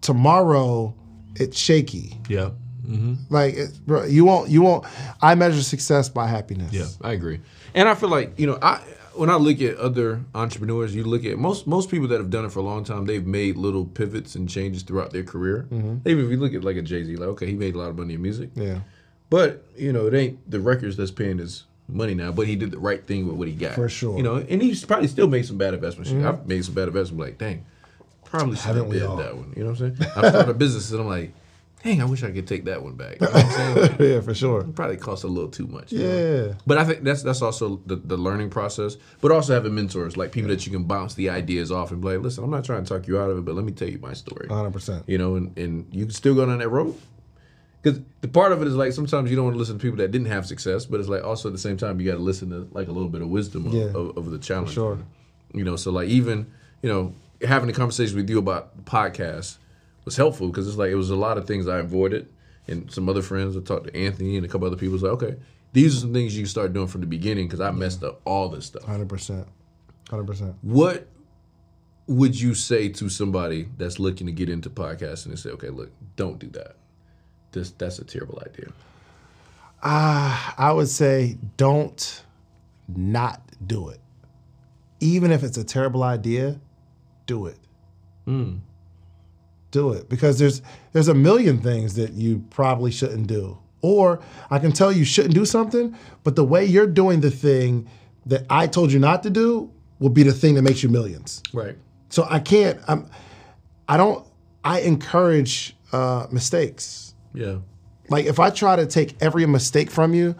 tomorrow 0.00 0.94
it's 1.36 1.58
shaky. 1.58 2.18
Yeah. 2.28 2.50
Mm-hmm. 2.86 3.14
Like 3.28 3.54
it, 3.54 3.78
bro, 3.86 4.04
you 4.04 4.24
won't 4.24 4.50
you 4.50 4.62
won't 4.62 4.84
I 5.20 5.34
measure 5.34 5.62
success 5.62 6.08
by 6.08 6.26
happiness. 6.26 6.72
Yeah, 6.72 6.86
I 7.02 7.12
agree. 7.12 7.40
And 7.74 7.88
I 7.88 7.94
feel 7.94 8.08
like 8.08 8.38
you 8.38 8.46
know, 8.46 8.58
I 8.60 8.80
when 9.20 9.28
I 9.28 9.36
look 9.36 9.60
at 9.60 9.76
other 9.76 10.24
entrepreneurs, 10.34 10.94
you 10.94 11.04
look 11.04 11.26
at 11.26 11.36
most 11.38 11.66
most 11.66 11.90
people 11.90 12.08
that 12.08 12.16
have 12.16 12.30
done 12.30 12.46
it 12.46 12.52
for 12.52 12.60
a 12.60 12.62
long 12.62 12.84
time. 12.84 13.04
They've 13.04 13.26
made 13.26 13.58
little 13.58 13.84
pivots 13.84 14.34
and 14.34 14.48
changes 14.48 14.82
throughout 14.82 15.10
their 15.10 15.24
career. 15.24 15.66
Mm-hmm. 15.70 16.08
Even 16.08 16.24
if 16.24 16.30
you 16.30 16.38
look 16.38 16.54
at 16.54 16.64
like 16.64 16.76
a 16.76 16.82
Jay 16.82 17.04
Z, 17.04 17.16
like 17.16 17.28
okay, 17.28 17.44
he 17.44 17.52
made 17.52 17.74
a 17.74 17.78
lot 17.78 17.90
of 17.90 17.98
money 17.98 18.14
in 18.14 18.22
music, 18.22 18.48
Yeah. 18.54 18.80
but 19.28 19.62
you 19.76 19.92
know, 19.92 20.06
it 20.06 20.14
ain't 20.14 20.50
the 20.50 20.58
records 20.58 20.96
that's 20.96 21.10
paying 21.10 21.36
his 21.36 21.64
money 21.86 22.14
now. 22.14 22.32
But 22.32 22.46
he 22.46 22.56
did 22.56 22.70
the 22.70 22.78
right 22.78 23.06
thing 23.06 23.26
with 23.26 23.36
what 23.36 23.46
he 23.46 23.52
got 23.54 23.74
For 23.74 23.90
sure. 23.90 24.16
You 24.16 24.22
know, 24.22 24.36
and 24.36 24.62
he's 24.62 24.86
probably 24.86 25.08
still 25.08 25.28
made 25.28 25.44
some 25.44 25.58
bad 25.58 25.74
investments. 25.74 26.10
Mm-hmm. 26.10 26.26
I've 26.26 26.48
made 26.48 26.64
some 26.64 26.72
bad 26.74 26.88
investments. 26.88 27.20
Like, 27.20 27.36
dang, 27.36 27.66
probably 28.24 28.56
should 28.56 28.74
Haven't 28.74 28.88
did 28.88 29.02
that 29.02 29.36
one. 29.36 29.52
You 29.54 29.64
know 29.64 29.72
what 29.72 29.80
I'm 29.82 29.96
saying? 29.96 30.10
I 30.16 30.30
started 30.30 30.48
a 30.48 30.54
business 30.54 30.90
and 30.92 31.02
I'm 31.02 31.06
like, 31.06 31.34
dang, 31.82 32.00
I 32.00 32.04
wish 32.04 32.22
I 32.22 32.30
could 32.30 32.46
take 32.46 32.64
that 32.66 32.82
one 32.82 32.94
back. 32.94 33.20
You 33.20 33.26
know 33.26 33.32
what 33.32 33.44
I'm 33.44 33.50
saying? 33.52 33.76
Like, 33.76 33.98
yeah, 34.00 34.20
for 34.20 34.34
sure. 34.34 34.64
probably 34.64 34.96
cost 34.96 35.24
a 35.24 35.28
little 35.28 35.50
too 35.50 35.66
much. 35.66 35.92
you 35.92 36.00
know? 36.00 36.46
Yeah. 36.48 36.54
But 36.66 36.78
I 36.78 36.84
think 36.84 37.02
that's 37.02 37.22
that's 37.22 37.42
also 37.42 37.80
the, 37.86 37.96
the 37.96 38.16
learning 38.16 38.50
process. 38.50 38.96
But 39.20 39.32
also 39.32 39.54
having 39.54 39.74
mentors, 39.74 40.16
like 40.16 40.32
people 40.32 40.50
that 40.50 40.66
you 40.66 40.72
can 40.72 40.84
bounce 40.84 41.14
the 41.14 41.30
ideas 41.30 41.72
off 41.72 41.90
and 41.90 42.00
be 42.00 42.08
like, 42.08 42.20
listen, 42.20 42.44
I'm 42.44 42.50
not 42.50 42.64
trying 42.64 42.84
to 42.84 42.88
talk 42.88 43.06
you 43.08 43.18
out 43.20 43.30
of 43.30 43.38
it, 43.38 43.44
but 43.44 43.54
let 43.54 43.64
me 43.64 43.72
tell 43.72 43.88
you 43.88 43.98
my 43.98 44.12
story. 44.12 44.46
100%. 44.48 45.04
You 45.06 45.18
know, 45.18 45.36
and, 45.36 45.56
and 45.58 45.86
you 45.90 46.04
can 46.06 46.14
still 46.14 46.34
go 46.34 46.46
down 46.46 46.58
that 46.58 46.68
road. 46.68 46.94
Because 47.82 48.00
the 48.20 48.28
part 48.28 48.52
of 48.52 48.60
it 48.60 48.68
is 48.68 48.74
like 48.74 48.92
sometimes 48.92 49.30
you 49.30 49.36
don't 49.36 49.46
want 49.46 49.54
to 49.54 49.58
listen 49.58 49.78
to 49.78 49.82
people 49.82 49.96
that 49.98 50.10
didn't 50.10 50.26
have 50.26 50.44
success, 50.44 50.84
but 50.84 51.00
it's 51.00 51.08
like 51.08 51.24
also 51.24 51.48
at 51.48 51.52
the 51.52 51.58
same 51.58 51.78
time 51.78 51.98
you 51.98 52.10
got 52.10 52.18
to 52.18 52.22
listen 52.22 52.50
to 52.50 52.68
like 52.72 52.88
a 52.88 52.92
little 52.92 53.08
bit 53.08 53.22
of 53.22 53.28
wisdom 53.28 53.66
of, 53.66 53.72
Yeah. 53.72 53.84
of, 53.84 54.18
of 54.18 54.30
the 54.30 54.38
challenge. 54.38 54.72
sure. 54.74 54.98
You 55.54 55.64
know, 55.64 55.76
so 55.76 55.90
like 55.90 56.08
even 56.10 56.46
you 56.82 56.90
know 56.90 57.14
having 57.42 57.70
a 57.70 57.72
conversation 57.72 58.16
with 58.16 58.28
you 58.28 58.38
about 58.38 58.84
podcasts 58.84 59.56
was 60.04 60.16
helpful 60.16 60.48
because 60.48 60.66
it's 60.68 60.76
like 60.76 60.90
it 60.90 60.96
was 60.96 61.10
a 61.10 61.16
lot 61.16 61.38
of 61.38 61.46
things 61.46 61.68
I 61.68 61.78
avoided, 61.78 62.32
and 62.66 62.90
some 62.90 63.08
other 63.08 63.22
friends 63.22 63.56
I 63.56 63.60
talked 63.60 63.86
to 63.86 63.96
Anthony 63.96 64.36
and 64.36 64.44
a 64.44 64.48
couple 64.48 64.66
other 64.66 64.76
people 64.76 64.94
was 64.94 65.02
like, 65.02 65.12
okay, 65.12 65.36
these 65.72 65.96
are 65.96 66.00
some 66.00 66.12
things 66.12 66.36
you 66.36 66.42
can 66.42 66.48
start 66.48 66.72
doing 66.72 66.88
from 66.88 67.00
the 67.00 67.06
beginning 67.06 67.46
because 67.46 67.60
I 67.60 67.70
messed 67.70 68.02
up 68.02 68.20
all 68.24 68.48
this 68.48 68.66
stuff. 68.66 68.82
100%. 68.82 69.46
100%. 70.08 70.54
What 70.62 71.06
would 72.06 72.40
you 72.40 72.54
say 72.54 72.88
to 72.88 73.08
somebody 73.08 73.68
that's 73.78 74.00
looking 74.00 74.26
to 74.26 74.32
get 74.32 74.48
into 74.48 74.68
podcasting 74.68 75.26
and 75.26 75.38
say, 75.38 75.50
okay, 75.50 75.70
look, 75.70 75.90
don't 76.16 76.40
do 76.40 76.48
that. 76.48 76.76
This 77.52 77.70
that's 77.70 77.98
a 78.00 78.04
terrible 78.04 78.42
idea. 78.44 78.72
Ah, 79.82 80.54
I 80.58 80.72
would 80.72 80.88
say 80.88 81.38
don't 81.56 82.22
not 82.88 83.40
do 83.64 83.88
it. 83.88 84.00
Even 84.98 85.30
if 85.30 85.42
it's 85.42 85.56
a 85.56 85.64
terrible 85.64 86.02
idea, 86.02 86.60
do 87.26 87.46
it. 87.46 87.58
Hmm. 88.24 88.56
Do 89.70 89.92
it 89.92 90.08
because 90.08 90.38
there's 90.38 90.62
there's 90.92 91.08
a 91.08 91.14
million 91.14 91.58
things 91.58 91.94
that 91.94 92.12
you 92.12 92.44
probably 92.50 92.90
shouldn't 92.90 93.26
do. 93.26 93.58
Or 93.82 94.20
I 94.50 94.58
can 94.58 94.72
tell 94.72 94.92
you 94.92 95.04
shouldn't 95.04 95.34
do 95.34 95.44
something, 95.44 95.96
but 96.24 96.36
the 96.36 96.44
way 96.44 96.64
you're 96.64 96.86
doing 96.86 97.20
the 97.20 97.30
thing 97.30 97.88
that 98.26 98.44
I 98.50 98.66
told 98.66 98.92
you 98.92 98.98
not 98.98 99.22
to 99.22 99.30
do 99.30 99.70
will 99.98 100.10
be 100.10 100.22
the 100.22 100.32
thing 100.32 100.54
that 100.56 100.62
makes 100.62 100.82
you 100.82 100.88
millions. 100.88 101.42
Right. 101.52 101.76
So 102.08 102.26
I 102.28 102.40
can't. 102.40 102.80
I'm. 102.88 103.08
I 103.88 103.96
don't. 103.96 104.26
I 104.64 104.80
encourage 104.80 105.76
uh, 105.92 106.26
mistakes. 106.30 107.14
Yeah. 107.32 107.58
Like 108.08 108.26
if 108.26 108.40
I 108.40 108.50
try 108.50 108.76
to 108.76 108.86
take 108.86 109.16
every 109.22 109.46
mistake 109.46 109.90
from 109.90 110.14
you, 110.14 110.34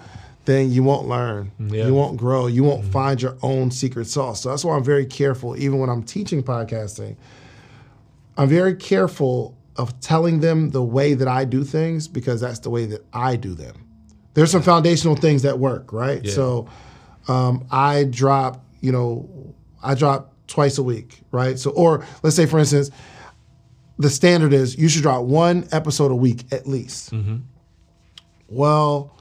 then 0.44 0.70
you 0.70 0.82
won't 0.82 1.06
learn. 1.06 1.52
Yeah. 1.58 1.86
You 1.86 1.94
won't 1.94 2.16
grow. 2.16 2.46
You 2.48 2.64
won't 2.64 2.84
find 2.84 3.22
your 3.22 3.36
own 3.42 3.70
secret 3.70 4.06
sauce. 4.06 4.42
So 4.42 4.50
that's 4.50 4.64
why 4.64 4.76
I'm 4.76 4.84
very 4.84 5.06
careful, 5.06 5.56
even 5.56 5.78
when 5.78 5.88
I'm 5.88 6.02
teaching 6.02 6.42
podcasting. 6.42 7.16
I'm 8.40 8.48
very 8.48 8.74
careful 8.74 9.54
of 9.76 10.00
telling 10.00 10.40
them 10.40 10.70
the 10.70 10.82
way 10.82 11.12
that 11.12 11.28
I 11.28 11.44
do 11.44 11.62
things 11.62 12.08
because 12.08 12.40
that's 12.40 12.60
the 12.60 12.70
way 12.70 12.86
that 12.86 13.04
I 13.12 13.36
do 13.36 13.52
them. 13.52 13.86
There's 14.32 14.50
some 14.50 14.62
foundational 14.62 15.14
things 15.14 15.42
that 15.42 15.58
work, 15.58 15.92
right? 15.92 16.24
Yeah. 16.24 16.32
So 16.32 16.68
um, 17.28 17.66
I 17.70 18.04
drop, 18.04 18.64
you 18.80 18.92
know, 18.92 19.54
I 19.82 19.94
drop 19.94 20.32
twice 20.46 20.78
a 20.78 20.82
week, 20.82 21.20
right? 21.32 21.58
So, 21.58 21.68
or 21.72 22.06
let's 22.22 22.34
say, 22.34 22.46
for 22.46 22.58
instance, 22.58 22.90
the 23.98 24.08
standard 24.08 24.54
is 24.54 24.78
you 24.78 24.88
should 24.88 25.02
drop 25.02 25.24
one 25.24 25.68
episode 25.70 26.10
a 26.10 26.16
week 26.16 26.50
at 26.50 26.66
least. 26.66 27.12
Well, 28.48 29.14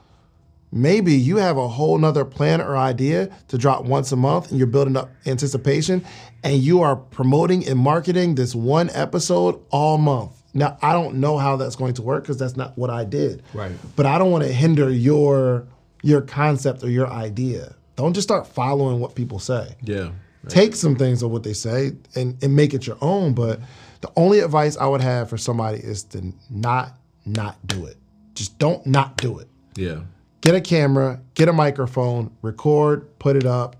maybe 0.72 1.14
you 1.14 1.36
have 1.36 1.56
a 1.56 1.68
whole 1.68 1.98
nother 1.98 2.24
plan 2.24 2.60
or 2.60 2.76
idea 2.76 3.28
to 3.48 3.58
drop 3.58 3.84
once 3.84 4.12
a 4.12 4.16
month 4.16 4.50
and 4.50 4.58
you're 4.58 4.66
building 4.66 4.96
up 4.96 5.10
anticipation 5.26 6.04
and 6.44 6.58
you 6.58 6.80
are 6.82 6.96
promoting 6.96 7.66
and 7.66 7.78
marketing 7.78 8.34
this 8.36 8.54
one 8.54 8.88
episode 8.94 9.60
all 9.70 9.98
month. 9.98 10.32
Now, 10.54 10.78
I 10.82 10.92
don't 10.92 11.16
know 11.16 11.38
how 11.38 11.56
that's 11.56 11.76
going 11.76 11.94
to 11.94 12.02
work 12.02 12.24
because 12.24 12.38
that's 12.38 12.56
not 12.56 12.76
what 12.76 12.90
I 12.90 13.04
did. 13.04 13.42
Right. 13.54 13.72
But 13.96 14.06
I 14.06 14.18
don't 14.18 14.30
want 14.30 14.44
to 14.44 14.52
hinder 14.52 14.90
your 14.90 15.66
your 16.02 16.22
concept 16.22 16.82
or 16.82 16.88
your 16.88 17.08
idea. 17.08 17.74
Don't 17.96 18.14
just 18.14 18.26
start 18.26 18.46
following 18.46 19.00
what 19.00 19.14
people 19.14 19.38
say 19.38 19.76
Yeah. 19.82 20.10
take 20.48 20.74
some 20.74 20.96
things 20.96 21.22
of 21.22 21.30
what 21.30 21.42
they 21.42 21.52
say 21.52 21.92
and, 22.16 22.42
and 22.42 22.56
make 22.56 22.72
it 22.72 22.86
your 22.86 22.96
own. 23.02 23.34
But 23.34 23.60
the 24.00 24.10
only 24.16 24.38
advice 24.40 24.76
I 24.78 24.86
would 24.86 25.02
have 25.02 25.28
for 25.28 25.36
somebody 25.36 25.78
is 25.78 26.04
to 26.04 26.32
not 26.48 26.94
not 27.26 27.64
do 27.66 27.84
it. 27.84 27.96
Just 28.34 28.58
don't 28.58 28.84
not 28.86 29.16
do 29.18 29.38
it. 29.40 29.48
Yeah. 29.76 30.00
Get 30.40 30.54
a 30.54 30.60
camera, 30.60 31.20
get 31.34 31.48
a 31.48 31.52
microphone, 31.52 32.34
record, 32.42 33.18
put 33.18 33.36
it 33.36 33.44
up, 33.44 33.76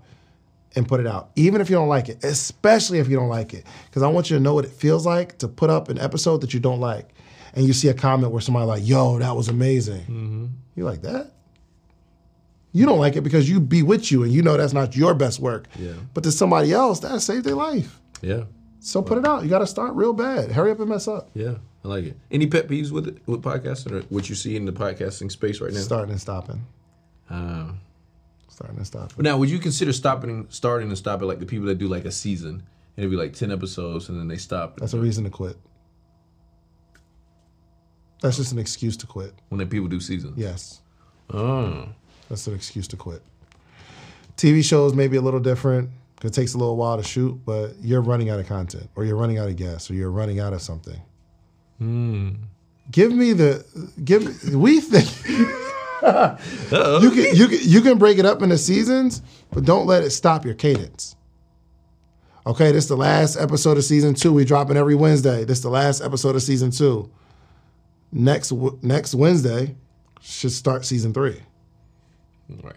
and 0.75 0.87
put 0.87 0.99
it 0.99 1.07
out. 1.07 1.31
Even 1.35 1.59
if 1.59 1.69
you 1.69 1.75
don't 1.75 1.87
like 1.87 2.07
it, 2.07 2.23
especially 2.23 2.99
if 2.99 3.09
you 3.09 3.17
don't 3.17 3.29
like 3.29 3.53
it. 3.53 3.65
Because 3.85 4.03
I 4.03 4.07
want 4.07 4.29
you 4.29 4.37
to 4.37 4.43
know 4.43 4.53
what 4.53 4.65
it 4.65 4.71
feels 4.71 5.05
like 5.05 5.37
to 5.39 5.47
put 5.47 5.69
up 5.69 5.89
an 5.89 5.99
episode 5.99 6.41
that 6.41 6.53
you 6.53 6.59
don't 6.59 6.79
like. 6.79 7.09
And 7.53 7.65
you 7.65 7.73
see 7.73 7.89
a 7.89 7.93
comment 7.93 8.31
where 8.31 8.41
somebody 8.41 8.65
like, 8.65 8.87
yo, 8.87 9.19
that 9.19 9.35
was 9.35 9.49
amazing. 9.49 10.01
Mm-hmm. 10.01 10.45
You 10.75 10.85
like 10.85 11.01
that? 11.01 11.31
You 12.71 12.85
don't 12.85 12.99
like 12.99 13.17
it 13.17 13.21
because 13.21 13.49
you 13.49 13.59
be 13.59 13.83
with 13.83 14.11
you 14.11 14.23
and 14.23 14.31
you 14.31 14.41
know 14.41 14.55
that's 14.55 14.71
not 14.71 14.95
your 14.95 15.13
best 15.13 15.39
work. 15.39 15.67
Yeah. 15.77 15.93
But 16.13 16.23
to 16.23 16.31
somebody 16.31 16.71
else, 16.71 17.01
that 17.01 17.19
saved 17.21 17.45
their 17.45 17.55
life. 17.55 17.99
Yeah. 18.21 18.43
So 18.79 19.01
put 19.01 19.17
it 19.17 19.25
out. 19.25 19.43
You 19.43 19.49
got 19.49 19.59
to 19.59 19.67
start 19.67 19.93
real 19.95 20.13
bad. 20.13 20.51
Hurry 20.51 20.71
up 20.71 20.79
and 20.79 20.89
mess 20.89 21.07
up. 21.07 21.29
Yeah. 21.33 21.55
I 21.83 21.87
like 21.87 22.05
it. 22.05 22.17
Any 22.29 22.47
pet 22.47 22.67
peeves 22.67 22.91
with 22.91 23.07
it, 23.07 23.17
with 23.25 23.41
podcasting 23.41 23.91
or 23.91 24.01
what 24.09 24.29
you 24.29 24.35
see 24.35 24.55
in 24.55 24.65
the 24.65 24.71
podcasting 24.71 25.31
space 25.31 25.59
right 25.61 25.73
now? 25.73 25.79
Starting 25.79 26.11
and 26.11 26.21
stopping. 26.21 26.65
Uh, 27.29 27.71
Starting 28.49 28.77
and 28.77 28.85
stopping. 28.85 29.23
now, 29.23 29.37
would 29.37 29.49
you 29.49 29.57
consider 29.59 29.91
stopping, 29.93 30.45
starting 30.49 30.89
and 30.89 30.97
stopping 30.97 31.27
like 31.27 31.39
the 31.39 31.45
people 31.45 31.65
that 31.67 31.75
do 31.79 31.87
like 31.87 32.05
a 32.05 32.11
season 32.11 32.49
and 32.55 32.63
it'd 32.97 33.09
be 33.09 33.15
like 33.17 33.33
ten 33.33 33.51
episodes 33.51 34.09
and 34.09 34.19
then 34.19 34.27
they 34.27 34.35
stop 34.37 34.77
That's 34.79 34.93
a 34.93 34.99
reason 34.99 35.23
to 35.23 35.29
quit. 35.29 35.57
That's 38.21 38.37
just 38.37 38.51
an 38.51 38.59
excuse 38.59 38.95
to 38.97 39.07
quit. 39.07 39.33
when 39.49 39.57
the 39.59 39.65
people 39.65 39.87
do 39.87 39.99
seasons? 39.99 40.37
Yes. 40.37 40.81
Oh. 41.33 41.87
That's 42.29 42.45
an 42.47 42.53
excuse 42.53 42.87
to 42.89 42.97
quit. 42.97 43.21
TV 44.37 44.63
shows 44.63 44.93
may 44.93 45.07
be 45.07 45.17
a 45.17 45.21
little 45.21 45.39
different 45.39 45.89
because 46.15 46.31
it 46.31 46.33
takes 46.35 46.53
a 46.53 46.57
little 46.57 46.75
while 46.77 46.97
to 46.97 47.03
shoot, 47.03 47.39
but 47.45 47.71
you're 47.81 48.01
running 48.01 48.29
out 48.29 48.39
of 48.39 48.47
content 48.47 48.89
or 48.95 49.05
you're 49.05 49.15
running 49.15 49.39
out 49.39 49.49
of 49.49 49.55
gas 49.55 49.89
or 49.89 49.95
you're 49.95 50.11
running 50.11 50.39
out 50.39 50.53
of 50.53 50.61
something. 50.61 51.01
Hmm. 51.81 52.29
Give 52.91 53.11
me 53.11 53.33
the 53.33 53.65
give 54.05 54.23
me, 54.23 54.55
we 54.55 54.81
think 54.81 55.09
you 55.25 57.09
can 57.09 57.35
you 57.35 57.47
can 57.47 57.59
you 57.61 57.81
can 57.81 57.97
break 57.97 58.19
it 58.19 58.25
up 58.25 58.43
into 58.43 58.55
seasons, 58.59 59.23
but 59.51 59.65
don't 59.65 59.87
let 59.87 60.03
it 60.03 60.11
stop 60.11 60.45
your 60.45 60.53
cadence. 60.53 61.15
Okay, 62.45 62.71
this 62.71 62.83
is 62.83 62.89
the 62.89 62.95
last 62.97 63.35
episode 63.35 63.79
of 63.79 63.83
season 63.83 64.13
two. 64.13 64.31
We 64.31 64.45
dropping 64.45 64.77
every 64.77 64.93
Wednesday. 64.93 65.43
This 65.43 65.57
is 65.57 65.63
the 65.63 65.71
last 65.71 66.01
episode 66.01 66.35
of 66.35 66.43
season 66.43 66.69
two. 66.69 67.09
Next 68.11 68.51
next 68.83 69.15
Wednesday 69.15 69.75
should 70.21 70.51
start 70.51 70.85
season 70.85 71.15
three. 71.15 71.41
Right. 72.61 72.75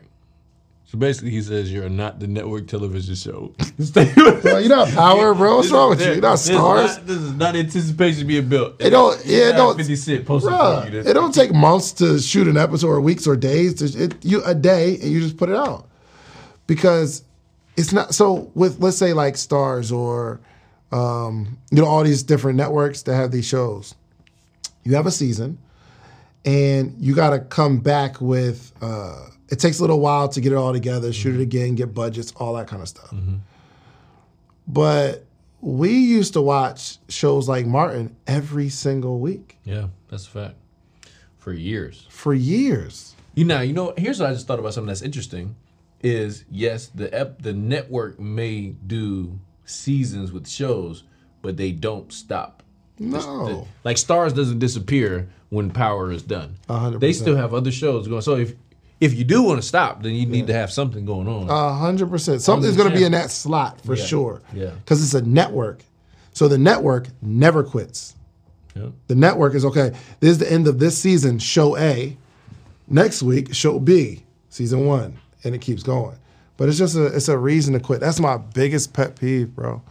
So 0.95 0.99
basically, 1.01 1.33
he 1.33 1.43
says 1.43 1.73
you're 1.73 1.89
not 1.89 2.21
the 2.21 2.29
network 2.29 2.69
television 2.69 3.17
show. 3.17 3.53
Bro, 3.95 4.59
you're 4.59 4.69
not 4.69 4.87
power, 4.91 5.35
bro. 5.35 5.57
What's 5.57 5.69
wrong 5.73 5.91
with 5.91 6.01
you? 6.01 6.13
You're 6.13 6.21
not 6.21 6.35
This 6.35 6.51
is 6.51 6.57
Starz. 6.57 6.87
not- 6.99 7.07
This 7.09 7.17
is 7.17 7.33
not 7.33 7.57
anticipation 7.57 8.29
being 8.29 8.49
built. 8.49 8.77
It 8.79 8.91
don't. 8.91 9.21
Yeah, 9.27 9.49
it 9.49 9.53
don't. 9.55 9.77
Fifty 9.77 9.97
Cent 9.97 10.25
posted 10.25 10.53
it 10.95 11.13
don't 11.15 11.35
take 11.35 11.53
months 11.53 11.91
to 11.95 12.21
shoot 12.21 12.47
an 12.47 12.57
episode, 12.57 12.87
or 12.87 13.01
weeks, 13.01 13.27
or 13.27 13.35
days. 13.35 13.75
To, 13.75 14.05
it, 14.05 14.25
you 14.25 14.45
a 14.45 14.55
day, 14.55 14.95
and 15.01 15.11
you 15.11 15.21
just 15.21 15.37
put 15.37 15.49
it 15.49 15.57
out 15.57 15.89
because 16.69 17.25
it's 17.77 17.93
not. 17.93 18.15
So 18.15 18.53
with 18.55 18.79
let's 18.79 18.97
say 18.97 19.15
like 19.15 19.35
Starz 19.35 19.91
or 19.93 20.39
um, 20.93 21.59
you 21.73 21.79
know 21.83 21.89
all 21.89 22.05
these 22.05 22.23
different 22.23 22.57
networks 22.57 23.03
that 23.03 23.17
have 23.17 23.33
these 23.33 23.47
shows. 23.47 23.97
You 24.85 24.95
have 24.95 25.07
a 25.07 25.11
season, 25.11 25.59
and 26.45 26.95
you 27.01 27.17
got 27.17 27.31
to 27.31 27.41
come 27.41 27.79
back 27.81 28.21
with. 28.21 28.71
Uh, 28.81 29.31
it 29.55 29.61
takes 29.61 29.79
a 29.79 29.83
little 29.83 30.01
while 30.01 30.29
to 30.29 30.41
get 30.41 30.51
it 30.51 30.57
all 30.57 30.73
together, 30.73 31.13
shoot 31.13 31.29
it 31.29 31.33
mm-hmm. 31.35 31.43
again, 31.43 31.75
get 31.77 31.95
budgets, 31.95 32.33
all 32.33 32.55
that 32.55 32.67
kind 32.67 32.83
of 32.83 32.89
stuff. 32.89 33.11
Mm-hmm. 33.11 33.37
But 34.67 35.27
we 35.61 35.91
used 35.91 36.33
to 36.33 36.43
watch 36.43 36.99
shows 37.09 37.49
like 37.49 37.65
Martin 37.65 38.17
every 38.27 38.69
single 38.69 39.21
week 39.21 39.59
Yeah, 39.65 39.87
that's 40.09 40.27
a 40.27 40.31
fact. 40.31 40.55
For 41.39 41.53
years. 41.53 42.07
for 42.11 42.35
years. 42.35 43.15
You 43.35 43.45
know, 43.45 43.61
you 43.61 43.73
know. 43.73 43.95
Here's 43.97 44.19
what 44.19 44.31
I 44.31 44.33
just 44.33 44.49
thought 44.49 44.59
about 44.59 44.75
something 44.75 44.89
that's 44.89 45.03
interesting. 45.03 45.55
Is 46.03 46.45
yes, 46.51 46.89
the 46.89 47.13
ep, 47.15 47.41
the 47.41 47.53
network 47.53 48.19
may 48.19 48.75
do 48.87 49.39
seasons 49.67 50.33
with 50.33 50.49
shows, 50.49 51.05
but 51.43 51.57
they 51.57 51.71
don't 51.71 52.13
stop. 52.13 52.65
No. 52.99 53.47
The- 53.47 53.65
like 53.85 53.99
Starz 53.99 54.35
doesn't 54.35 54.59
disappear 54.59 55.29
when 55.51 55.71
Power 55.71 56.11
is 56.11 56.23
done. 56.23 56.57
A 56.69 56.79
hundred 56.79 57.01
They 57.01 57.13
still 57.13 57.37
have 57.37 57.55
other 57.55 57.71
shows 57.71 58.09
going. 58.09 58.23
So 58.23 58.37
if 58.37 58.55
if 59.05 59.15
you 59.15 59.25
do 59.25 59.43
want 59.43 59.61
to 59.61 59.67
stop, 59.67 60.03
then 60.03 60.15
you 60.15 60.27
need 60.27 60.47
to 60.47 60.53
have 60.55 60.73
something 60.73 61.05
going 61.05 61.29
on. 61.29 61.49
A 61.51 61.75
hundred 61.75 62.09
percent. 62.11 62.41
Something's 62.43 62.77
going 62.77 62.91
to 62.91 62.97
be 62.97 63.05
in 63.05 63.13
that 63.13 63.31
slot 63.31 63.81
for 63.83 63.95
Yeah. 63.95 64.05
sure. 64.05 64.43
Yeah. 64.53 64.71
Because 64.71 65.03
it's 65.03 65.15
a 65.15 65.23
network. 65.27 65.83
So 66.33 66.49
the 66.49 66.59
network 66.59 67.09
never 67.23 67.63
quits. 67.63 68.15
Yeah. 68.75 68.89
The 69.07 69.15
network 69.15 69.55
is 69.55 69.65
okay. 69.67 69.93
This 70.21 70.31
is 70.31 70.39
the 70.39 70.51
end 70.51 70.67
of 70.67 70.79
this 70.79 70.99
season, 70.99 71.39
show 71.39 71.77
A. 71.77 72.17
Next 72.89 73.23
week, 73.23 73.55
show 73.55 73.79
B, 73.79 74.25
season 74.51 74.85
one, 74.87 75.17
and 75.45 75.55
it 75.55 75.61
keeps 75.61 75.83
going. 75.83 76.17
But 76.57 76.69
it's 76.69 76.77
just 76.79 76.97
a 76.97 77.07
it's 77.07 77.29
a 77.29 77.39
reason 77.39 77.73
to 77.75 77.81
quit. 77.81 78.01
That's 78.01 78.21
my 78.21 78.37
biggest 78.37 78.93
pet 78.93 79.19
peeve, 79.19 79.55
bro. 79.55 79.83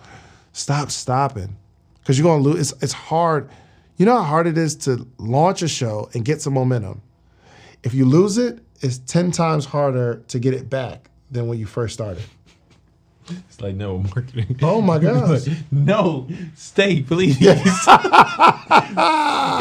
Stop 0.53 0.91
stopping, 0.91 1.55
because 1.99 2.19
you're 2.19 2.27
gonna 2.27 2.43
lose. 2.43 2.71
It's, 2.71 2.83
it's 2.83 2.93
hard. 2.93 3.49
You 3.97 4.05
know 4.05 4.15
how 4.17 4.23
hard 4.23 4.47
it 4.47 4.57
is 4.57 4.75
to 4.85 5.07
launch 5.17 5.61
a 5.63 5.67
show 5.67 6.09
and 6.13 6.23
get 6.23 6.41
some 6.41 6.53
momentum. 6.53 7.01
If 7.83 7.93
you 7.93 8.05
lose 8.05 8.37
it, 8.37 8.59
it's 8.83 8.97
ten 8.99 9.31
times 9.31 9.65
harder 9.65 10.21
to 10.27 10.39
get 10.39 10.53
it 10.53 10.69
back 10.69 11.09
than 11.31 11.47
when 11.47 11.57
you 11.59 11.65
first 11.65 11.93
started. 11.93 12.23
It's 13.29 13.61
like 13.61 13.75
no 13.75 13.99
marketing. 13.99 14.59
Oh 14.61 14.81
my 14.81 14.99
gosh. 15.07 15.45
no, 15.71 16.27
stay, 16.55 17.01
please. 17.01 17.37
it 17.41 17.47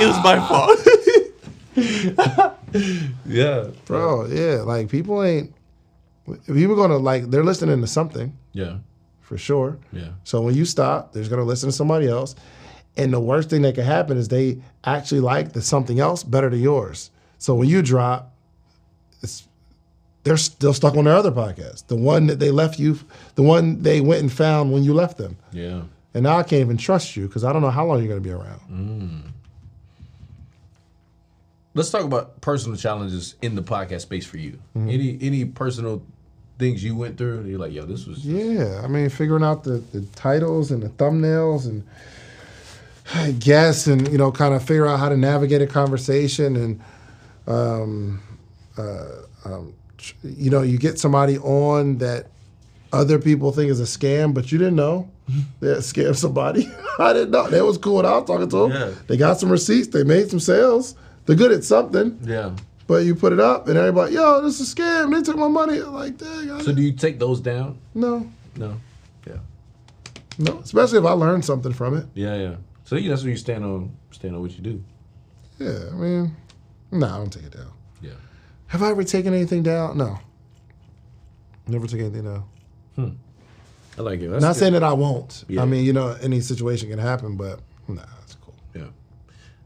was 0.06 0.18
my 0.24 0.44
fault. 0.48 0.78
yeah, 3.26 3.68
Bro, 3.86 4.26
yeah, 4.26 4.62
like 4.62 4.88
people 4.88 5.22
ain't 5.22 5.54
if 6.26 6.46
people 6.54 6.76
gonna 6.76 6.96
like 6.98 7.30
they're 7.30 7.44
listening 7.44 7.80
to 7.80 7.86
something 7.86 8.36
Yeah, 8.52 8.78
for 9.20 9.36
sure. 9.38 9.78
yeah, 9.92 10.10
So 10.24 10.40
when 10.42 10.54
you 10.54 10.64
stop, 10.64 11.12
they're 11.12 11.28
gonna 11.28 11.44
listen 11.44 11.68
to 11.68 11.72
somebody 11.74 12.08
else. 12.08 12.34
And 12.96 13.12
the 13.12 13.20
worst 13.20 13.48
thing 13.50 13.62
that 13.62 13.74
could 13.74 13.84
happen 13.84 14.18
is 14.18 14.28
they 14.28 14.60
actually 14.84 15.20
like 15.20 15.52
the 15.52 15.62
something 15.62 15.98
else 15.98 16.22
better 16.22 16.50
than 16.50 16.60
yours. 16.60 17.10
So 17.38 17.54
when 17.54 17.68
you 17.68 17.80
drop, 17.82 18.31
they're 20.24 20.36
still 20.36 20.74
stuck 20.74 20.96
on 20.96 21.04
their 21.04 21.16
other 21.16 21.32
podcast. 21.32 21.86
The 21.88 21.96
one 21.96 22.26
that 22.28 22.38
they 22.38 22.50
left 22.50 22.78
you, 22.78 22.98
the 23.34 23.42
one 23.42 23.82
they 23.82 24.00
went 24.00 24.20
and 24.20 24.32
found 24.32 24.72
when 24.72 24.84
you 24.84 24.94
left 24.94 25.18
them. 25.18 25.36
yeah. 25.52 25.82
And 26.14 26.24
now 26.24 26.36
I 26.36 26.42
can't 26.42 26.60
even 26.60 26.76
trust 26.76 27.16
you 27.16 27.26
because 27.26 27.42
I 27.42 27.54
don't 27.54 27.62
know 27.62 27.70
how 27.70 27.86
long 27.86 28.00
you're 28.00 28.08
gonna 28.08 28.20
be 28.20 28.30
around. 28.30 29.32
Let's 31.74 31.88
talk 31.88 32.04
about 32.04 32.42
personal 32.42 32.76
challenges 32.76 33.34
in 33.40 33.54
the 33.54 33.62
podcast 33.62 34.02
space 34.02 34.26
for 34.26 34.36
you. 34.36 34.58
Mm-hmm. 34.76 34.90
Any 34.90 35.18
any 35.22 35.44
personal 35.46 36.02
things 36.58 36.84
you 36.84 36.94
went 36.94 37.16
through? 37.16 37.44
You're 37.46 37.58
like, 37.58 37.72
yo, 37.72 37.86
this 37.86 38.06
was 38.06 38.26
Yeah, 38.26 38.82
I 38.84 38.88
mean, 38.88 39.08
figuring 39.08 39.42
out 39.42 39.64
the, 39.64 39.82
the 39.92 40.02
titles 40.14 40.70
and 40.70 40.82
the 40.82 40.90
thumbnails 40.90 41.64
and 41.66 41.82
I 43.14 43.30
guess 43.38 43.86
and 43.86 44.06
you 44.12 44.18
know, 44.18 44.30
kind 44.30 44.54
of 44.54 44.62
figure 44.62 44.86
out 44.86 44.98
how 44.98 45.08
to 45.08 45.16
navigate 45.16 45.62
a 45.62 45.66
conversation 45.66 46.56
and 46.56 46.80
um, 47.46 48.22
uh, 48.76 49.22
um, 49.44 49.74
you 50.22 50.50
know, 50.50 50.62
you 50.62 50.78
get 50.78 50.98
somebody 50.98 51.38
on 51.38 51.98
that 51.98 52.26
other 52.92 53.18
people 53.18 53.52
think 53.52 53.70
is 53.70 53.80
a 53.80 53.84
scam, 53.84 54.34
but 54.34 54.52
you 54.52 54.58
didn't 54.58 54.76
know 54.76 55.10
they 55.60 55.68
scammed 55.76 56.16
somebody. 56.16 56.70
I 56.98 57.12
didn't 57.12 57.30
know. 57.30 57.48
That 57.48 57.64
was 57.64 57.78
cool. 57.78 57.96
when 57.96 58.06
I 58.06 58.18
was 58.18 58.26
talking 58.26 58.48
to 58.48 58.56
them. 58.68 58.70
Yeah. 58.72 58.92
They 59.06 59.16
got 59.16 59.40
some 59.40 59.50
receipts. 59.50 59.88
They 59.88 60.04
made 60.04 60.28
some 60.28 60.40
sales. 60.40 60.94
They're 61.24 61.36
good 61.36 61.52
at 61.52 61.64
something. 61.64 62.18
Yeah. 62.22 62.54
But 62.86 63.04
you 63.04 63.14
put 63.14 63.32
it 63.32 63.40
up, 63.40 63.68
and 63.68 63.78
everybody, 63.78 64.14
yo, 64.14 64.42
this 64.42 64.60
is 64.60 64.72
a 64.72 64.76
scam. 64.76 65.14
They 65.14 65.22
took 65.22 65.36
my 65.36 65.48
money. 65.48 65.80
Like, 65.80 66.18
dang, 66.18 66.50
I 66.50 66.60
So 66.62 66.72
do 66.72 66.82
you 66.82 66.92
take 66.92 67.18
those 67.18 67.40
down? 67.40 67.78
no, 67.94 68.30
No. 68.56 68.74
Yeah. 69.26 69.36
no. 70.38 70.58
Especially 70.58 70.98
if 70.98 71.04
I 71.04 71.12
learned 71.12 71.44
something 71.44 71.72
from 71.72 71.96
it. 71.96 72.06
Yeah, 72.14 72.36
yeah. 72.36 72.56
So 72.84 72.96
you 72.96 73.08
that's 73.08 73.22
when 73.22 73.30
you 73.30 73.36
stand 73.38 73.64
on 73.64 73.96
stand 74.10 74.34
on 74.34 74.42
what 74.42 74.50
you 74.52 74.62
do. 74.62 74.84
Yeah, 75.58 75.78
I 75.92 75.94
mean, 75.94 76.36
no, 76.90 77.06
I 77.06 77.16
don't 77.16 77.32
take 77.32 77.44
it 77.44 77.52
down. 77.56 77.70
Yeah. 78.02 78.10
Have 78.72 78.82
I 78.82 78.88
ever 78.90 79.04
taken 79.04 79.34
anything 79.34 79.62
down? 79.62 79.98
No. 79.98 80.18
Never 81.68 81.86
took 81.86 82.00
anything 82.00 82.24
down. 82.24 82.44
Hmm. 82.96 83.08
I 83.98 84.00
like 84.02 84.20
it. 84.20 84.28
That's 84.30 84.40
Not 84.40 84.54
good. 84.54 84.58
saying 84.60 84.72
that 84.72 84.82
I 84.82 84.94
won't. 84.94 85.44
Yeah. 85.46 85.60
I 85.60 85.66
mean, 85.66 85.84
you 85.84 85.92
know, 85.92 86.16
any 86.22 86.40
situation 86.40 86.88
can 86.88 86.98
happen, 86.98 87.36
but 87.36 87.60
nah, 87.86 88.02
it's 88.22 88.36
cool. 88.36 88.54
Yeah. 88.74 88.86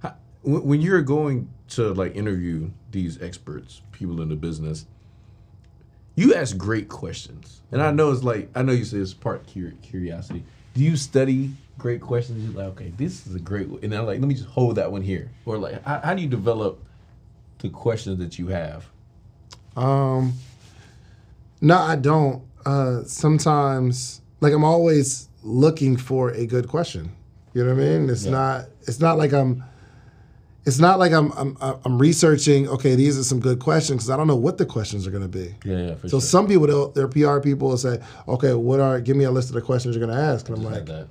How- 0.02 0.16
When 0.42 0.64
when 0.64 0.80
you're 0.82 1.02
going 1.02 1.48
to 1.68 1.94
like 1.94 2.16
interview 2.16 2.70
these 2.90 3.22
experts, 3.22 3.80
people 3.92 4.20
in 4.22 4.28
the 4.28 4.34
business, 4.34 4.86
you 6.16 6.34
ask 6.34 6.56
great 6.56 6.88
questions, 6.88 7.62
and 7.70 7.80
I 7.80 7.92
know 7.92 8.10
it's 8.10 8.24
like 8.24 8.50
I 8.56 8.62
know 8.62 8.72
you 8.72 8.84
say 8.84 8.96
it's 8.98 9.14
part 9.14 9.46
curiosity. 9.46 10.42
Do 10.74 10.82
you 10.82 10.96
study 10.96 11.52
great 11.78 12.00
questions? 12.00 12.42
You're 12.44 12.54
like, 12.64 12.72
okay, 12.72 12.92
this 12.96 13.24
is 13.28 13.36
a 13.36 13.40
great, 13.40 13.68
one. 13.68 13.78
and 13.84 13.94
I'm 13.94 14.04
like, 14.04 14.18
let 14.18 14.26
me 14.26 14.34
just 14.34 14.48
hold 14.48 14.74
that 14.76 14.90
one 14.90 15.02
here, 15.02 15.30
or 15.44 15.58
like, 15.58 15.80
how, 15.84 16.00
how 16.02 16.14
do 16.14 16.22
you 16.22 16.28
develop 16.28 16.82
the 17.60 17.68
questions 17.70 18.18
that 18.18 18.36
you 18.38 18.48
have? 18.48 18.84
Um, 19.76 20.32
no, 21.60 21.76
I 21.76 21.96
don't. 21.96 22.42
Uh, 22.64 23.02
sometimes, 23.04 24.20
like 24.40 24.52
I'm 24.52 24.64
always 24.64 25.28
looking 25.42 25.96
for 25.96 26.30
a 26.30 26.46
good 26.46 26.68
question. 26.68 27.12
You 27.54 27.64
know 27.64 27.74
what 27.74 27.82
I 27.82 27.86
mean? 27.98 28.10
It's 28.10 28.24
Yeah. 28.24 28.32
not. 28.32 28.64
It's 28.82 29.00
not 29.00 29.18
like 29.18 29.32
I'm. 29.32 29.62
It's 30.64 30.78
not 30.80 30.98
like 30.98 31.12
I'm. 31.12 31.30
I'm. 31.32 31.56
I'm 31.60 31.98
researching. 31.98 32.68
Okay, 32.68 32.96
these 32.96 33.16
are 33.18 33.22
some 33.22 33.38
good 33.40 33.60
questions 33.60 33.98
because 33.98 34.10
I 34.10 34.16
don't 34.16 34.26
know 34.26 34.36
what 34.36 34.58
the 34.58 34.66
questions 34.66 35.06
are 35.06 35.10
going 35.10 35.22
to 35.22 35.28
be. 35.28 35.54
Yeah, 35.64 35.78
yeah, 35.78 35.94
for 35.94 36.08
So 36.08 36.18
some 36.18 36.48
people, 36.48 36.88
their 36.90 37.06
PR 37.08 37.38
people 37.38 37.68
will 37.68 37.76
say, 37.76 38.00
"Okay, 38.26 38.52
what 38.54 38.80
are? 38.80 39.00
Give 39.00 39.16
me 39.16 39.24
a 39.24 39.30
list 39.30 39.48
of 39.50 39.54
the 39.54 39.62
questions 39.62 39.94
you're 39.96 40.04
going 40.04 40.16
to 40.16 40.22
ask." 40.22 40.48
And 40.48 40.58
I'm 40.58 40.64
like, 40.64 40.86
that. 40.86 41.06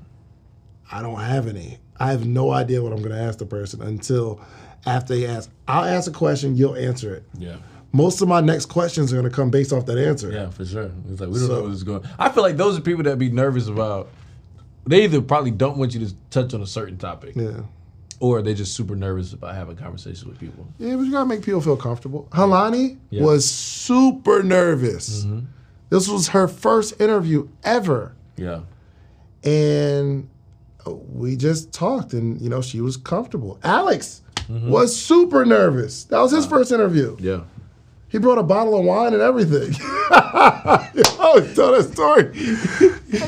I 0.92 1.02
don't 1.02 1.20
have 1.20 1.48
any. 1.48 1.80
I 1.98 2.12
have 2.12 2.26
no 2.26 2.52
idea 2.52 2.84
what 2.84 2.92
I'm 2.92 3.00
going 3.00 3.16
to 3.16 3.22
ask 3.22 3.40
the 3.40 3.46
person 3.46 3.82
until 3.82 4.42
after 4.86 5.16
they 5.16 5.26
ask. 5.26 5.50
I'll 5.68 5.86
ask 5.86 6.10
a 6.10 6.14
question, 6.14 6.58
you'll 6.58 6.76
answer 6.76 7.16
it. 7.16 7.24
Yeah. 7.40 7.56
Most 7.96 8.22
of 8.22 8.28
my 8.28 8.42
next 8.42 8.66
questions 8.66 9.14
are 9.14 9.16
going 9.16 9.30
to 9.30 9.36
come 9.36 9.50
based 9.50 9.72
off 9.72 9.86
that 9.86 9.98
answer. 9.98 10.30
Yeah, 10.32 10.50
for 10.50 10.66
sure. 10.66 10.92
It's 11.10 11.22
like 11.22 11.30
we 11.30 11.40
don't 11.40 11.48
So- 11.48 11.62
know 11.64 11.70
what's 11.70 11.84
going. 11.84 12.04
I 12.20 12.28
feel 12.30 12.44
like 12.44 12.58
those 12.58 12.78
are 12.78 12.82
people 12.82 13.04
that 13.04 13.18
be 13.18 13.30
nervous 13.30 13.68
about. 13.68 14.10
They 14.86 15.04
either 15.06 15.22
probably 15.22 15.52
don't 15.52 15.78
want 15.78 15.94
you 15.96 16.06
to 16.06 16.14
touch 16.30 16.54
on 16.54 16.62
a 16.62 16.68
certain 16.68 16.98
topic, 16.98 17.36
Yeah. 17.36 17.62
or 18.20 18.42
they're 18.42 18.54
just 18.54 18.74
super 18.74 18.96
nervous 18.96 19.32
about 19.34 19.56
having 19.56 19.78
conversations 19.78 20.26
with 20.26 20.38
people. 20.40 20.68
Yeah, 20.78 20.96
but 20.98 21.04
you 21.04 21.12
gotta 21.12 21.26
make 21.26 21.42
people 21.42 21.62
feel 21.62 21.78
comfortable. 21.78 22.28
Halani 22.32 22.98
Yeah. 23.10 23.24
was 23.24 23.50
super 23.50 24.44
nervous. 24.44 25.26
This 25.90 26.08
was 26.10 26.28
her 26.30 26.48
first 26.50 27.00
interview 27.00 27.48
ever, 27.64 28.12
Yeah, 28.38 28.60
and 29.44 30.28
uh, 30.86 30.92
we 31.14 31.36
just 31.36 31.72
talked, 31.72 32.14
and 32.14 32.42
you 32.42 32.50
know 32.50 32.62
she 32.62 32.82
was 32.82 32.98
comfortable. 32.98 33.58
Alex 33.64 34.22
was 34.50 34.96
super 34.96 35.46
nervous. 35.46 36.04
That 36.06 36.20
was 36.20 36.32
his 36.32 36.46
first 36.46 36.72
interview. 36.72 37.16
yeah, 37.20 37.42
He 38.16 38.20
brought 38.20 38.38
a 38.38 38.44
bottle 38.44 38.80
of 38.80 38.86
wine 38.86 39.12
and 39.14 39.22
everything. 39.22 39.74
Always 41.20 41.54
tell 41.54 41.74
that 41.74 41.90
story. 41.92 42.32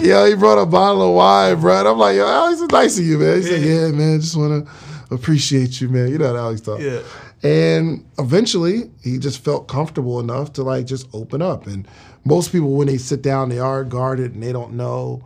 yo, 0.01 0.25
he 0.25 0.33
brought 0.35 0.57
a 0.57 0.65
bottle 0.65 1.09
of 1.09 1.13
wine, 1.13 1.59
bro. 1.59 1.79
And 1.79 1.88
I'm 1.89 1.97
like, 1.97 2.15
yo, 2.15 2.25
Alex 2.25 2.61
is 2.61 2.69
nice 2.69 2.97
of 2.97 3.03
you, 3.05 3.17
man. 3.17 3.35
He 3.35 3.43
said, 3.43 3.61
yeah, 3.61 3.91
man, 3.91 4.21
just 4.21 4.38
want 4.38 4.65
to 4.65 5.13
appreciate 5.13 5.81
you, 5.81 5.89
man. 5.89 6.07
You 6.07 6.19
know 6.19 6.27
how 6.33 6.38
Alex 6.38 6.61
talk. 6.61 6.79
Yeah. 6.79 7.01
And 7.43 8.05
eventually, 8.17 8.89
he 9.03 9.17
just 9.17 9.43
felt 9.43 9.67
comfortable 9.67 10.21
enough 10.21 10.53
to 10.53 10.63
like 10.63 10.85
just 10.85 11.05
open 11.13 11.41
up. 11.41 11.67
And 11.67 11.85
most 12.23 12.53
people, 12.53 12.71
when 12.71 12.88
they 12.88 12.97
sit 12.97 13.21
down, 13.21 13.49
they 13.49 13.59
are 13.59 13.83
guarded 13.83 14.35
and 14.35 14.41
they 14.41 14.53
don't 14.53 14.75
know. 14.75 15.21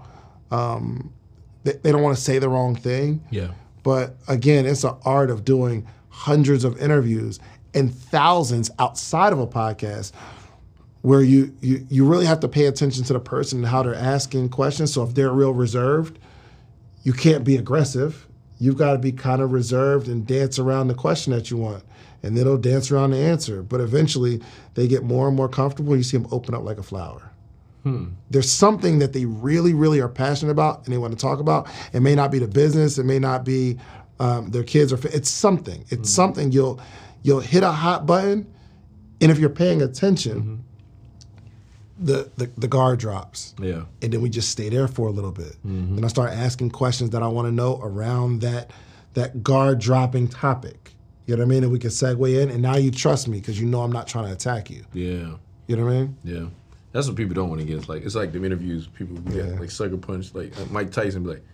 Um, 0.49 1.13
they, 1.65 1.73
they 1.73 1.91
don't 1.91 2.01
want 2.01 2.17
to 2.17 2.23
say 2.23 2.39
the 2.39 2.49
wrong 2.49 2.75
thing. 2.75 3.23
yeah, 3.29 3.49
But 3.83 4.15
again, 4.27 4.65
it's 4.65 4.83
an 4.83 4.95
art 5.05 5.29
of 5.29 5.45
doing 5.45 5.85
hundreds 6.09 6.63
of 6.63 6.81
interviews 6.81 7.39
and 7.73 7.93
thousands 7.93 8.69
outside 8.79 9.33
of 9.33 9.39
a 9.39 9.47
podcast 9.47 10.11
where 11.01 11.21
you, 11.21 11.55
you 11.61 11.85
you 11.89 12.05
really 12.05 12.25
have 12.25 12.39
to 12.41 12.47
pay 12.47 12.65
attention 12.65 13.03
to 13.05 13.13
the 13.13 13.19
person 13.19 13.59
and 13.59 13.67
how 13.67 13.81
they're 13.81 13.95
asking 13.95 14.49
questions. 14.49 14.93
So 14.93 15.03
if 15.03 15.15
they're 15.15 15.31
real 15.31 15.53
reserved, 15.53 16.19
you 17.03 17.13
can't 17.13 17.43
be 17.43 17.57
aggressive. 17.57 18.27
You've 18.59 18.77
got 18.77 18.93
to 18.93 18.99
be 18.99 19.11
kind 19.11 19.41
of 19.41 19.51
reserved 19.51 20.07
and 20.07 20.27
dance 20.27 20.59
around 20.59 20.87
the 20.87 20.93
question 20.93 21.33
that 21.33 21.49
you 21.49 21.57
want. 21.57 21.83
And 22.21 22.37
then 22.37 22.43
they'll 22.43 22.57
dance 22.57 22.91
around 22.91 23.11
the 23.11 23.17
answer. 23.17 23.63
But 23.63 23.81
eventually 23.81 24.41
they 24.75 24.87
get 24.87 25.01
more 25.03 25.27
and 25.27 25.35
more 25.35 25.49
comfortable. 25.49 25.97
You 25.97 26.03
see 26.03 26.17
them 26.17 26.27
open 26.31 26.53
up 26.53 26.63
like 26.63 26.77
a 26.77 26.83
flower 26.83 27.31
there's 28.29 28.51
something 28.51 28.99
that 28.99 29.13
they 29.13 29.25
really, 29.25 29.73
really 29.73 29.99
are 29.99 30.09
passionate 30.09 30.51
about 30.51 30.85
and 30.85 30.93
they 30.93 30.97
want 30.97 31.13
to 31.13 31.19
talk 31.19 31.39
about. 31.39 31.67
It 31.93 32.01
may 32.01 32.15
not 32.15 32.31
be 32.31 32.39
the 32.39 32.47
business. 32.47 32.97
It 32.97 33.05
may 33.05 33.19
not 33.19 33.43
be 33.43 33.79
um, 34.19 34.51
their 34.51 34.63
kids 34.63 34.93
or 34.93 34.99
it's 35.07 35.29
something. 35.29 35.83
It's 35.89 36.09
something 36.09 36.51
you'll 36.51 36.79
you'll 37.23 37.39
hit 37.39 37.63
a 37.63 37.71
hot 37.71 38.05
button, 38.05 38.51
and 39.19 39.31
if 39.31 39.37
you're 39.39 39.49
paying 39.49 39.81
attention, 39.81 40.63
the, 41.99 42.31
the 42.37 42.49
the 42.57 42.67
guard 42.67 42.99
drops, 42.99 43.53
yeah, 43.59 43.83
and 44.01 44.11
then 44.11 44.21
we 44.21 44.29
just 44.29 44.49
stay 44.49 44.69
there 44.69 44.87
for 44.87 45.07
a 45.07 45.11
little 45.11 45.31
bit. 45.31 45.55
And 45.63 46.03
I 46.03 46.07
start 46.07 46.31
asking 46.31 46.71
questions 46.71 47.11
that 47.11 47.21
I 47.21 47.27
want 47.27 47.47
to 47.47 47.51
know 47.51 47.79
around 47.83 48.41
that 48.41 48.71
that 49.13 49.43
guard 49.43 49.79
dropping 49.79 50.27
topic. 50.29 50.93
You 51.27 51.35
know 51.35 51.41
what 51.43 51.45
I 51.45 51.49
mean? 51.49 51.63
And 51.63 51.71
we 51.71 51.77
can 51.79 51.91
segue 51.91 52.41
in, 52.41 52.49
and 52.49 52.61
now 52.61 52.75
you 52.77 52.89
trust 52.91 53.27
me 53.27 53.39
because 53.39 53.59
you 53.59 53.67
know 53.67 53.81
I'm 53.81 53.91
not 53.91 54.07
trying 54.07 54.25
to 54.25 54.31
attack 54.31 54.69
you. 54.71 54.83
yeah, 54.93 55.35
You 55.67 55.75
know 55.75 55.85
what 55.85 55.91
I 55.93 55.99
mean? 55.99 56.17
yeah. 56.23 56.45
That's 56.91 57.07
what 57.07 57.15
people 57.15 57.33
don't 57.35 57.47
want 57.47 57.61
to 57.61 57.67
get. 57.67 57.77
It's 57.77 57.87
like 57.87 58.03
it's 58.03 58.15
like 58.15 58.33
the 58.33 58.43
interviews. 58.43 58.87
People 58.87 59.15
get 59.17 59.35
Yeah. 59.35 59.59
like 59.59 59.69
sucker 59.71 59.95
punch. 59.95 60.33
Like 60.33 60.57
uh, 60.59 60.65
Mike 60.71 60.91
Tyson 60.91 61.23
be 61.23 61.29
like, 61.29 61.45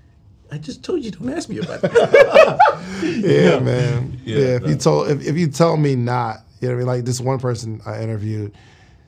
"I 0.51 0.57
just 0.57 0.83
told 0.83 1.03
you 1.03 1.11
don't 1.11 1.29
ask 1.29 1.49
me 1.49 1.59
about 1.59 1.81
that." 1.81 2.59
Yeah, 3.03 3.59
man. 3.59 4.19
Yeah, 4.25 4.37
Yeah, 4.37 4.45
if 4.55 4.61
no. 4.63 4.69
you 4.69 4.75
told 4.75 5.09
if, 5.09 5.25
if 5.25 5.37
you 5.37 5.47
tell 5.47 5.77
me 5.77 5.95
not, 5.95 6.37
you 6.61 6.67
know 6.69 6.73
what 6.73 6.77
I 6.77 6.79
mean? 6.79 6.87
Like 6.87 7.05
this 7.05 7.19
one 7.21 7.39
person 7.39 7.81
I 7.85 8.01
interviewed, 8.01 8.53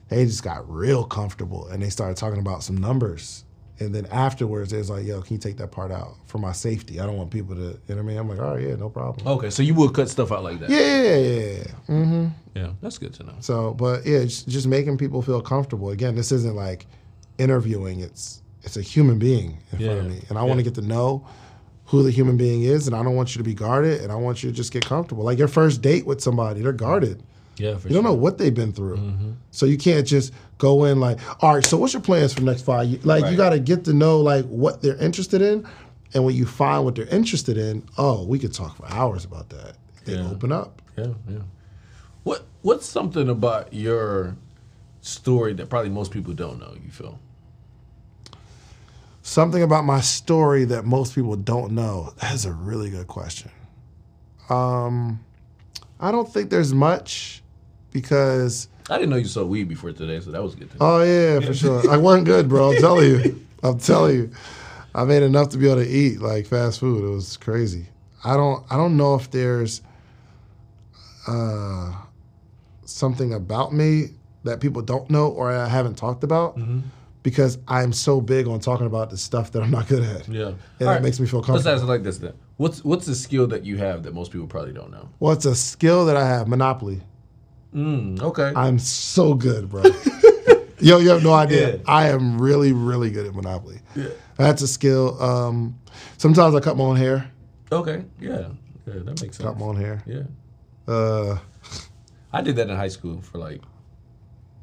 they 0.08 0.24
just 0.26 0.42
got 0.44 0.68
real 0.70 1.04
comfortable 1.04 1.66
and 1.68 1.82
they 1.82 1.90
started 1.90 2.16
talking 2.16 2.38
about 2.40 2.62
some 2.62 2.76
numbers. 2.76 3.44
And 3.80 3.94
then 3.94 4.04
afterwards, 4.06 4.70
they 4.72 4.76
was 4.78 4.90
like, 4.90 5.06
yo, 5.06 5.22
can 5.22 5.34
you 5.36 5.40
take 5.40 5.56
that 5.56 5.72
part 5.72 5.90
out 5.90 6.14
for 6.26 6.36
my 6.38 6.52
safety? 6.52 7.00
I 7.00 7.06
don't 7.06 7.16
want 7.16 7.30
people 7.30 7.54
to, 7.56 7.62
you 7.62 7.68
know 7.88 7.94
what 7.94 7.98
I 7.98 8.02
mean? 8.02 8.18
I'm 8.18 8.28
like, 8.28 8.38
all 8.38 8.54
right, 8.54 8.68
yeah, 8.68 8.76
no 8.76 8.90
problem. 8.90 9.26
okay, 9.26 9.48
so 9.48 9.62
you 9.62 9.72
will 9.74 9.88
cut 9.88 10.10
stuff 10.10 10.30
out 10.32 10.44
like 10.44 10.60
that. 10.60 10.68
Yeah, 10.68 10.78
yeah, 10.78 11.16
yeah, 11.16 11.56
yeah. 11.56 11.72
hmm 11.86 12.26
yeah, 12.54 12.70
that's 12.82 12.98
good 12.98 13.14
to 13.14 13.22
know. 13.24 13.34
So, 13.40 13.72
but 13.72 14.04
yeah, 14.04 14.24
just, 14.24 14.48
just 14.48 14.66
making 14.66 14.98
people 14.98 15.22
feel 15.22 15.40
comfortable. 15.40 15.90
Again, 15.90 16.14
this 16.14 16.30
isn't 16.30 16.54
like 16.56 16.86
interviewing. 17.38 18.00
It's 18.00 18.42
it's 18.62 18.76
a 18.76 18.82
human 18.82 19.18
being 19.18 19.58
in 19.72 19.78
front 19.78 19.98
of 20.00 20.06
me, 20.10 20.22
and 20.28 20.38
I 20.38 20.42
want 20.42 20.58
to 20.58 20.64
get 20.64 20.74
to 20.74 20.82
know 20.82 21.26
who 21.86 22.02
the 22.02 22.10
human 22.10 22.36
being 22.36 22.62
is, 22.62 22.86
and 22.86 22.94
I 22.94 23.02
don't 23.02 23.16
want 23.16 23.34
you 23.34 23.38
to 23.38 23.44
be 23.44 23.54
guarded, 23.54 24.00
and 24.02 24.12
I 24.12 24.14
want 24.14 24.42
you 24.42 24.50
to 24.50 24.56
just 24.56 24.72
get 24.72 24.84
comfortable. 24.84 25.24
Like 25.24 25.38
your 25.38 25.48
first 25.48 25.82
date 25.82 26.06
with 26.06 26.20
somebody, 26.20 26.62
they're 26.62 26.72
guarded. 26.72 27.22
Yeah, 27.56 27.76
for 27.76 27.88
You 27.88 27.94
don't 27.94 28.04
sure. 28.04 28.12
know 28.12 28.14
what 28.18 28.38
they've 28.38 28.54
been 28.54 28.72
through, 28.72 28.96
Mm-hmm. 28.96 29.30
so 29.50 29.66
you 29.66 29.76
can't 29.76 30.06
just 30.06 30.32
go 30.58 30.84
in 30.84 31.00
like, 31.00 31.18
all 31.42 31.54
right. 31.54 31.64
So 31.64 31.76
what's 31.76 31.92
your 31.92 32.00
plans 32.02 32.32
for 32.32 32.40
the 32.40 32.46
next 32.46 32.62
five 32.62 32.86
years? 32.86 33.04
Like 33.04 33.30
you 33.30 33.36
got 33.36 33.50
to 33.50 33.58
get 33.58 33.84
to 33.84 33.92
know 33.92 34.20
like 34.20 34.44
what 34.46 34.82
they're 34.82 34.96
interested 34.96 35.42
in, 35.42 35.66
and 36.14 36.24
when 36.24 36.34
you 36.34 36.46
find 36.46 36.84
what 36.84 36.94
they're 36.94 37.06
interested 37.08 37.58
in, 37.58 37.82
oh, 37.98 38.24
we 38.24 38.38
could 38.38 38.52
talk 38.54 38.76
for 38.76 38.86
hours 38.90 39.24
about 39.24 39.48
that. 39.50 39.76
They 40.04 40.14
Yeah. 40.14 40.30
open 40.30 40.52
up. 40.52 40.80
Yeah, 40.96 41.08
yeah. 41.28 41.38
What 42.22 42.44
What's 42.62 42.86
something 42.86 43.28
about 43.28 43.72
your 43.74 44.36
story 45.00 45.54
that 45.54 45.68
probably 45.70 45.90
most 45.90 46.12
people 46.12 46.34
don't 46.34 46.58
know? 46.60 46.74
You 46.84 46.90
feel? 46.90 47.18
Something 49.30 49.62
about 49.62 49.84
my 49.84 50.00
story 50.00 50.64
that 50.64 50.84
most 50.84 51.14
people 51.14 51.36
don't 51.36 51.70
know. 51.70 52.12
That's 52.20 52.46
a 52.46 52.52
really 52.52 52.90
good 52.90 53.06
question. 53.06 53.52
Um, 54.48 55.24
I 56.00 56.10
don't 56.10 56.28
think 56.28 56.50
there's 56.50 56.74
much 56.74 57.40
because 57.92 58.66
I 58.90 58.96
didn't 58.96 59.10
know 59.10 59.18
you 59.18 59.26
sold 59.26 59.48
weed 59.48 59.68
before 59.68 59.92
today, 59.92 60.18
so 60.18 60.32
that 60.32 60.42
was 60.42 60.56
good. 60.56 60.68
To 60.72 60.78
know. 60.78 60.84
oh 60.84 61.02
yeah, 61.04 61.46
for 61.46 61.54
sure. 61.54 61.88
I 61.88 61.96
wasn't 61.96 62.26
good, 62.26 62.48
bro. 62.48 62.72
I'm 62.72 62.78
telling 62.78 63.08
you. 63.08 63.46
I'm 63.62 63.78
telling 63.78 64.16
you. 64.16 64.30
I 64.96 65.04
made 65.04 65.22
enough 65.22 65.50
to 65.50 65.58
be 65.58 65.70
able 65.70 65.84
to 65.84 65.88
eat 65.88 66.20
like 66.20 66.46
fast 66.46 66.80
food. 66.80 67.04
It 67.04 67.14
was 67.14 67.36
crazy. 67.36 67.86
I 68.24 68.36
don't 68.36 68.66
I 68.68 68.76
don't 68.76 68.96
know 68.96 69.14
if 69.14 69.30
there's 69.30 69.80
uh 71.28 71.92
something 72.84 73.32
about 73.32 73.72
me 73.72 74.06
that 74.42 74.58
people 74.58 74.82
don't 74.82 75.08
know 75.08 75.28
or 75.28 75.52
I 75.52 75.68
haven't 75.68 75.94
talked 75.94 76.24
about 76.24 76.58
because 77.22 77.58
I'm 77.68 77.92
so 77.92 78.20
big 78.20 78.46
on 78.48 78.60
talking 78.60 78.86
about 78.86 79.10
the 79.10 79.16
stuff 79.16 79.52
that 79.52 79.62
I'm 79.62 79.70
not 79.70 79.88
good 79.88 80.02
at. 80.02 80.28
yeah, 80.28 80.46
And 80.48 80.56
it 80.80 80.84
right, 80.86 81.02
makes 81.02 81.20
me 81.20 81.26
feel 81.26 81.40
Let's 81.40 81.46
comfortable. 81.48 81.74
ask 81.74 81.82
it 81.82 81.86
like 81.86 82.02
this 82.02 82.18
then. 82.18 82.32
What's 82.56 82.84
What's 82.84 83.08
a 83.08 83.14
skill 83.14 83.46
that 83.48 83.64
you 83.64 83.76
have 83.78 84.02
that 84.04 84.14
most 84.14 84.32
people 84.32 84.46
probably 84.46 84.72
don't 84.72 84.90
know? 84.90 85.08
What's 85.18 85.44
a 85.46 85.54
skill 85.54 86.06
that 86.06 86.16
I 86.16 86.26
have? 86.26 86.48
Monopoly. 86.48 87.00
Mm, 87.74 88.20
okay. 88.20 88.52
I'm 88.56 88.78
so 88.78 89.34
good, 89.34 89.68
bro. 89.70 89.82
Yo, 90.80 90.98
you 90.98 91.10
have 91.10 91.22
no 91.22 91.32
idea. 91.34 91.76
Yeah. 91.76 91.82
I 91.86 92.08
am 92.08 92.40
really, 92.40 92.72
really 92.72 93.10
good 93.10 93.26
at 93.26 93.34
Monopoly. 93.34 93.80
Yeah. 93.94 94.08
That's 94.36 94.62
a 94.62 94.68
skill. 94.68 95.22
Um, 95.22 95.78
sometimes 96.16 96.54
I 96.54 96.60
cut 96.60 96.76
my 96.76 96.84
own 96.84 96.96
hair. 96.96 97.30
Okay, 97.70 98.04
yeah, 98.18 98.48
yeah, 98.86 98.94
that 98.94 99.04
makes 99.22 99.36
sense. 99.36 99.38
Cut 99.38 99.58
my 99.58 99.66
own 99.66 99.76
hair. 99.76 100.02
Yeah, 100.06 100.22
Uh, 100.88 101.38
I 102.32 102.40
did 102.42 102.56
that 102.56 102.68
in 102.70 102.76
high 102.76 102.88
school 102.88 103.20
for 103.20 103.38
like 103.38 103.60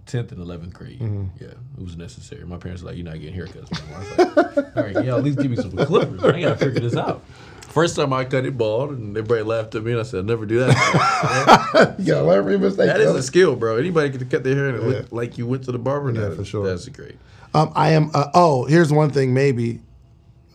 tenth 0.08 0.32
and 0.32 0.42
eleventh 0.42 0.74
grade. 0.74 1.00
Mm-hmm. 1.00 1.26
Yeah, 1.44 1.50
it 1.50 1.84
was 1.84 1.96
necessary. 1.98 2.44
My 2.46 2.58
parents 2.58 2.82
were 2.82 2.90
like, 2.90 2.98
"You're 2.98 3.06
not 3.06 3.20
getting 3.20 3.36
haircuts." 3.40 3.72
anymore." 3.80 3.98
I 3.98 4.00
was 4.00 4.58
like, 4.58 4.58
All 4.78 4.84
right, 4.84 5.06
yeah, 5.06 5.16
at 5.16 5.24
least 5.24 5.40
give 5.40 5.52
me 5.52 5.58
some 5.58 5.72
clippers. 5.72 6.24
I 6.24 6.42
gotta 6.42 6.56
figure 6.58 6.80
this 6.80 6.96
out. 6.96 7.24
First 7.68 7.96
time 7.98 8.12
I 8.14 8.26
cut 8.26 8.46
it 8.46 8.58
bald, 8.58 8.92
and 8.92 9.16
everybody 9.16 9.44
laughed 9.44 9.76
at 9.76 9.84
me, 9.84 9.92
and 9.92 10.00
I 10.00 10.04
said, 10.04 10.20
I'll 10.20 10.24
"Never 10.24 10.46
do 10.46 10.60
that." 10.60 11.96
you 12.00 12.06
gotta 12.06 12.26
learn 12.26 12.44
from 12.44 12.52
your 12.52 12.60
mistakes. 12.60 12.88
that 12.94 13.02
is 13.02 13.12
a 13.14 13.22
skill, 13.22 13.56
bro. 13.56 13.78
Anybody 13.78 14.10
can 14.18 14.28
cut 14.30 14.44
their 14.44 14.56
hair 14.56 14.70
and 14.70 14.78
it 14.78 14.84
look 14.84 15.12
like 15.12 15.38
you 15.38 15.46
went 15.46 15.64
to 15.66 15.72
the 15.72 15.78
barber. 15.80 16.12
Yeah, 16.12 16.30
that- 16.30 16.36
for 16.38 16.46
sure. 16.46 16.66
That's 16.66 16.88
great. 16.90 17.18
Um, 17.54 17.72
I 17.76 17.92
am. 17.92 18.10
Uh, 18.14 18.30
oh, 18.34 18.66
here's 18.66 18.92
one 18.92 19.10
thing. 19.12 19.34
Maybe 19.34 19.82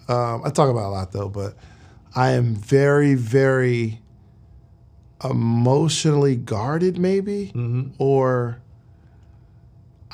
um, 0.08 0.42
I 0.44 0.50
talk 0.50 0.68
about 0.70 0.80
it 0.84 0.86
a 0.86 0.90
lot 0.90 1.12
though, 1.12 1.28
but 1.28 1.54
I 2.14 2.30
am 2.32 2.54
very, 2.54 3.14
very 3.14 4.00
emotionally 5.24 6.36
guarded. 6.36 6.98
Maybe, 6.98 7.52
or 7.98 8.60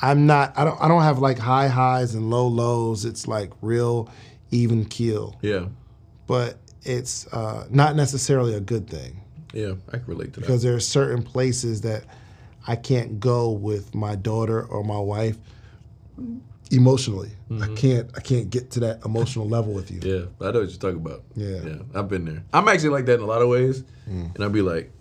I'm 0.01 0.25
not. 0.25 0.53
I 0.57 0.63
don't. 0.63 0.81
I 0.81 0.87
don't 0.87 1.01
have 1.03 1.19
like 1.19 1.37
high 1.39 1.67
highs 1.67 2.15
and 2.15 2.29
low 2.29 2.47
lows. 2.47 3.05
It's 3.05 3.27
like 3.27 3.51
real 3.61 4.09
even 4.51 4.85
keel, 4.85 5.35
Yeah, 5.41 5.65
but 6.27 6.57
it's 6.83 7.27
uh, 7.33 7.67
not 7.69 7.95
necessarily 7.95 8.55
a 8.55 8.59
good 8.59 8.89
thing 8.89 9.21
yeah, 9.53 9.73
I 9.93 9.97
can 9.97 10.05
relate 10.07 10.33
to 10.33 10.39
that. 10.39 10.41
because 10.41 10.63
there 10.63 10.73
are 10.73 10.79
certain 10.79 11.21
places 11.21 11.81
that 11.81 12.03
I 12.65 12.75
can't 12.77 13.19
go 13.19 13.51
with 13.51 13.93
my 13.93 14.15
daughter 14.15 14.63
or 14.63 14.83
my 14.83 14.97
wife 14.99 15.37
emotionally. 16.71 17.31
I 17.61 17.67
can't 17.75 18.09
I 18.15 18.21
can't 18.21 18.49
get 18.49 18.71
to 18.71 18.79
that 18.81 19.03
emotional 19.05 19.47
level 19.47 19.73
with 19.73 19.89
you. 19.91 19.99
Yeah, 20.03 20.25
I 20.47 20.51
know 20.51 20.59
what 20.61 20.69
you're 20.69 20.79
talking 20.79 20.97
about. 21.03 21.23
Yeah. 21.35 21.61
yeah, 21.65 21.77
I've 21.95 22.07
been 22.09 22.25
there. 22.25 22.43
I'm 22.53 22.67
actually 22.67 22.89
like 22.89 23.05
that 23.07 23.15
in 23.15 23.21
a 23.21 23.25
lot 23.25 23.41
of 23.41 23.49
ways, 23.49 23.83
Mm. 24.09 24.33
and 24.35 24.43
I'd 24.43 24.51
be 24.53 24.61
like, 24.63 24.91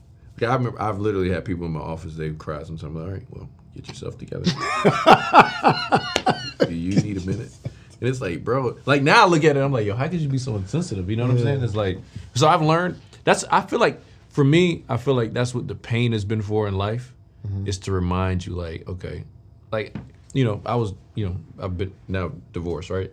I 0.43 0.45
remember 0.55 0.81
I've 0.81 0.99
literally 0.99 1.31
had 1.31 1.45
people 1.45 1.65
in 1.67 1.73
my 1.73 1.81
office 1.81 2.15
they 2.17 2.31
cry 2.31 2.59
sometimes. 2.65 2.83
I'm 2.83 2.95
like, 2.95 3.05
all 3.05 3.11
right, 3.13 3.27
well, 3.31 3.49
get 3.81 3.89
yourself 3.89 4.19
together. 4.19 4.45
Do 6.67 6.75
you 6.75 7.01
need 7.01 7.17
a 7.17 7.27
minute? 7.27 7.53
And 8.01 8.09
it's 8.09 8.21
like, 8.21 8.45
bro, 8.45 8.77
like 8.87 9.03
now 9.03 9.25
I 9.25 9.29
look 9.29 9.45
at 9.45 9.57
it, 9.57 9.61
I'm 9.61 9.73
like, 9.73 9.87
yo, 9.87 9.95
how 9.95 10.09
could 10.09 10.21
you 10.21 10.29
be 10.29 10.39
so 10.39 10.57
insensitive? 10.57 11.09
You 11.09 11.17
know 11.17 11.25
what 11.25 11.33
I'm 11.33 11.39
saying? 11.39 11.63
It's 11.63 11.75
like, 11.75 11.99
so 12.35 12.49
I've 12.49 12.63
learned. 12.63 13.01
That's 13.25 13.45
I 13.45 13.61
feel 13.63 13.79
like 13.79 14.01
for 14.29 14.45
me, 14.45 14.85
I 14.89 14.97
feel 14.97 15.15
like 15.15 15.33
that's 15.33 15.55
what 15.55 15.69
the 15.69 15.75
pain 15.75 16.13
has 16.13 16.25
been 16.25 16.43
for 16.43 16.69
in 16.69 16.75
life, 16.75 17.15
mm-hmm. 17.47 17.67
is 17.67 17.79
to 17.81 17.93
remind 17.93 18.47
you, 18.47 18.55
like, 18.55 18.87
okay, 18.89 19.25
like, 19.73 19.97
you 20.33 20.45
know, 20.45 20.61
I 20.65 20.77
was, 20.77 20.95
you 21.15 21.27
know, 21.27 21.37
I've 21.61 21.77
been 21.77 21.93
now 22.07 22.33
divorced, 22.53 22.91
right? 22.91 23.13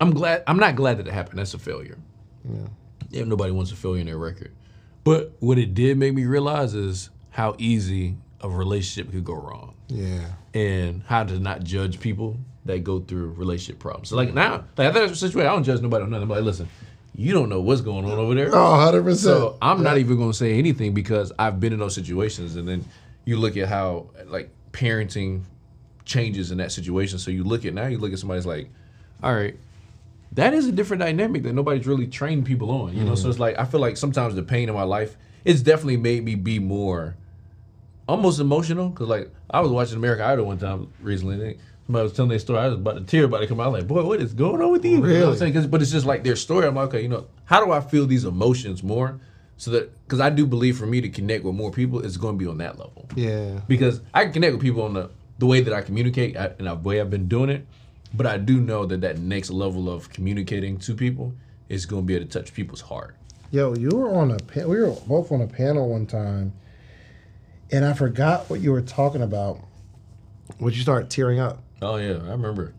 I'm 0.00 0.12
glad. 0.12 0.44
I'm 0.46 0.58
not 0.58 0.76
glad 0.76 0.98
that 0.98 1.06
it 1.06 1.12
happened. 1.12 1.38
That's 1.38 1.54
a 1.54 1.58
failure. 1.58 1.98
Yeah. 2.44 2.66
Yeah. 3.10 3.24
nobody 3.24 3.52
wants 3.52 3.72
a 3.72 3.76
failure 3.76 4.00
in 4.00 4.06
their 4.06 4.18
record. 4.18 4.52
But 5.04 5.32
what 5.40 5.58
it 5.58 5.74
did 5.74 5.98
make 5.98 6.14
me 6.14 6.26
realize 6.26 6.74
is 6.74 7.10
how 7.30 7.56
easy 7.58 8.16
a 8.40 8.48
relationship 8.48 9.12
could 9.12 9.24
go 9.24 9.34
wrong, 9.34 9.74
Yeah. 9.88 10.26
and 10.54 11.02
how 11.06 11.24
to 11.24 11.38
not 11.38 11.64
judge 11.64 11.98
people 11.98 12.36
that 12.64 12.84
go 12.84 13.00
through 13.00 13.32
relationship 13.32 13.80
problems. 13.80 14.10
So 14.10 14.16
like 14.16 14.34
now, 14.34 14.64
like 14.76 14.88
I 14.88 14.92
thought 14.92 15.00
that's 15.00 15.12
a 15.12 15.16
situation. 15.16 15.48
I 15.48 15.52
don't 15.52 15.64
judge 15.64 15.80
nobody 15.80 16.04
on 16.04 16.10
nothing. 16.10 16.24
I'm 16.24 16.28
like, 16.28 16.42
listen, 16.42 16.68
you 17.14 17.32
don't 17.32 17.48
know 17.48 17.60
what's 17.60 17.80
going 17.80 18.04
on 18.04 18.12
over 18.12 18.34
there. 18.34 18.54
Oh, 18.54 18.70
100 18.72 19.02
percent. 19.02 19.20
So 19.20 19.58
I'm 19.60 19.82
not 19.82 19.98
even 19.98 20.16
going 20.18 20.30
to 20.30 20.36
say 20.36 20.58
anything 20.58 20.94
because 20.94 21.32
I've 21.38 21.58
been 21.58 21.72
in 21.72 21.78
those 21.78 21.94
situations, 21.94 22.56
and 22.56 22.68
then 22.68 22.84
you 23.24 23.38
look 23.38 23.56
at 23.56 23.68
how 23.68 24.10
like 24.26 24.50
parenting 24.72 25.42
changes 26.04 26.50
in 26.50 26.58
that 26.58 26.72
situation. 26.72 27.18
So 27.18 27.30
you 27.30 27.44
look 27.44 27.64
at 27.64 27.74
now, 27.74 27.86
you 27.86 27.98
look 27.98 28.12
at 28.12 28.18
somebody's 28.18 28.46
like, 28.46 28.70
all 29.22 29.34
right, 29.34 29.56
that 30.32 30.54
is 30.54 30.66
a 30.66 30.72
different 30.72 31.00
dynamic 31.00 31.42
that 31.42 31.54
nobody's 31.54 31.86
really 31.86 32.06
trained 32.06 32.46
people 32.46 32.70
on. 32.70 32.96
You 32.96 33.04
know, 33.04 33.14
so 33.14 33.22
mm-hmm. 33.22 33.30
it's 33.30 33.38
like 33.38 33.58
I 33.58 33.64
feel 33.64 33.80
like 33.80 33.96
sometimes 33.96 34.34
the 34.34 34.42
pain 34.42 34.68
in 34.68 34.74
my 34.74 34.82
life, 34.82 35.16
it's 35.44 35.62
definitely 35.62 35.96
made 35.96 36.24
me 36.24 36.34
be 36.34 36.58
more 36.58 37.16
almost 38.08 38.40
emotional 38.40 38.88
because 38.88 39.08
like 39.08 39.30
I 39.50 39.60
was 39.60 39.70
watching 39.70 39.96
American 39.96 40.24
Idol 40.24 40.46
one 40.46 40.58
time 40.58 40.92
recently. 41.00 41.36
They, 41.36 41.56
somebody 41.86 42.02
was 42.04 42.12
telling 42.14 42.30
their 42.30 42.38
story. 42.38 42.58
I 42.60 42.66
was 42.68 42.74
about 42.78 42.94
to 42.96 43.02
tear 43.04 43.24
about 43.24 43.38
to 43.40 43.46
come 43.46 43.60
out. 43.60 43.64
I 43.64 43.68
was 43.68 43.80
like, 43.80 43.88
boy, 43.88 44.04
what 44.04 44.20
is 44.20 44.32
going 44.34 44.60
on 44.62 44.72
with 44.72 44.84
you? 44.84 44.92
You 44.92 44.96
know 44.96 45.02
what 45.02 45.10
I'm 45.10 45.20
Really? 45.20 45.36
saying? 45.36 45.52
'Cause- 45.54 45.66
but 45.66 45.82
it's 45.82 45.90
just 45.90 46.06
like 46.06 46.24
their 46.24 46.36
story. 46.36 46.66
I'm 46.66 46.74
like, 46.74 46.88
okay, 46.88 47.02
you 47.02 47.08
know, 47.08 47.26
how 47.44 47.64
do 47.64 47.70
I 47.72 47.80
feel 47.80 48.06
these 48.06 48.24
emotions 48.24 48.82
more? 48.82 49.20
So 49.56 49.72
that 49.72 49.92
because 50.04 50.20
I 50.20 50.30
do 50.30 50.46
believe 50.46 50.78
for 50.78 50.86
me 50.86 51.00
to 51.00 51.08
connect 51.08 51.44
with 51.44 51.54
more 51.54 51.70
people, 51.72 52.00
it's 52.00 52.16
going 52.16 52.36
to 52.36 52.38
be 52.38 52.48
on 52.48 52.58
that 52.58 52.78
level. 52.78 53.08
yeah. 53.16 53.60
Because 53.66 54.00
I 54.14 54.24
can 54.24 54.32
connect 54.32 54.52
with 54.54 54.62
people 54.62 54.82
on 54.82 54.94
the 54.94 55.10
the 55.38 55.46
way 55.46 55.60
that 55.60 55.72
I 55.72 55.82
communicate 55.82 56.36
I, 56.36 56.46
and 56.58 56.66
the 56.66 56.74
way 56.74 57.00
I've 57.00 57.10
been 57.10 57.28
doing 57.28 57.48
it. 57.50 57.66
But 58.14 58.26
I 58.26 58.38
do 58.38 58.60
know 58.60 58.86
that 58.86 59.02
that 59.02 59.18
next 59.18 59.50
level 59.50 59.88
of 59.90 60.10
communicating 60.10 60.78
to 60.78 60.94
people 60.94 61.34
is 61.68 61.84
going 61.86 62.02
to 62.02 62.06
be 62.06 62.14
able 62.16 62.26
to 62.26 62.30
touch 62.38 62.54
people's 62.54 62.80
heart. 62.80 63.14
Yo, 63.50 63.74
you 63.74 63.90
were 63.90 64.14
on 64.14 64.30
a 64.30 64.66
we 64.68 64.76
were 64.80 64.94
both 65.06 65.30
on 65.32 65.40
a 65.42 65.46
panel 65.46 65.90
one 65.90 66.06
time, 66.06 66.52
and 67.70 67.84
I 67.84 67.92
forgot 67.92 68.48
what 68.50 68.60
you 68.60 68.72
were 68.72 68.82
talking 68.82 69.22
about. 69.22 69.60
When 70.58 70.72
you 70.72 70.80
started 70.80 71.10
tearing 71.10 71.38
up, 71.40 71.62
Oh 71.82 71.96
yeah, 71.96 72.14
I 72.26 72.30
remember. 72.32 72.72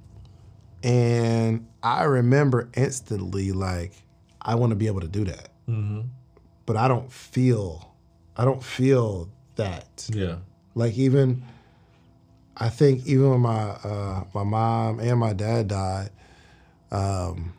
and 0.84 1.68
I 1.84 2.04
remember 2.04 2.70
instantly 2.76 3.52
like 3.52 3.94
I 4.42 4.56
want 4.56 4.72
to 4.72 4.76
be 4.76 4.88
able 4.88 5.02
to 5.02 5.08
do 5.08 5.26
that, 5.26 5.50
Mm-hmm. 5.68 6.02
but 6.66 6.76
I 6.78 6.88
don't 6.88 7.12
feel, 7.12 7.94
I 8.36 8.46
don't 8.46 8.64
feel 8.64 9.30
that. 9.56 10.10
Yeah. 10.14 10.38
Like 10.76 10.98
even, 10.98 11.44
I 12.58 12.70
think 12.70 13.06
even 13.06 13.30
when 13.30 13.40
my 13.42 13.60
uh, 13.72 14.24
my 14.34 14.44
mom 14.44 15.00
and 15.00 15.20
my 15.20 15.34
dad 15.34 15.68
died, 15.68 16.10
um, 16.92 17.54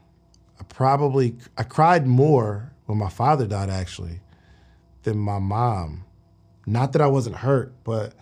I 0.59 0.65
probably 0.69 1.37
I 1.57 1.63
cried 1.63 2.07
more 2.07 2.73
when 2.87 2.99
my 2.99 3.09
father 3.11 3.47
died 3.47 3.71
actually 3.71 4.21
than 5.05 5.19
my 5.19 5.39
mom. 5.39 6.05
Not 6.71 6.93
that 6.93 7.03
I 7.03 7.07
wasn't 7.07 7.37
hurt, 7.37 7.73
but 7.85 8.15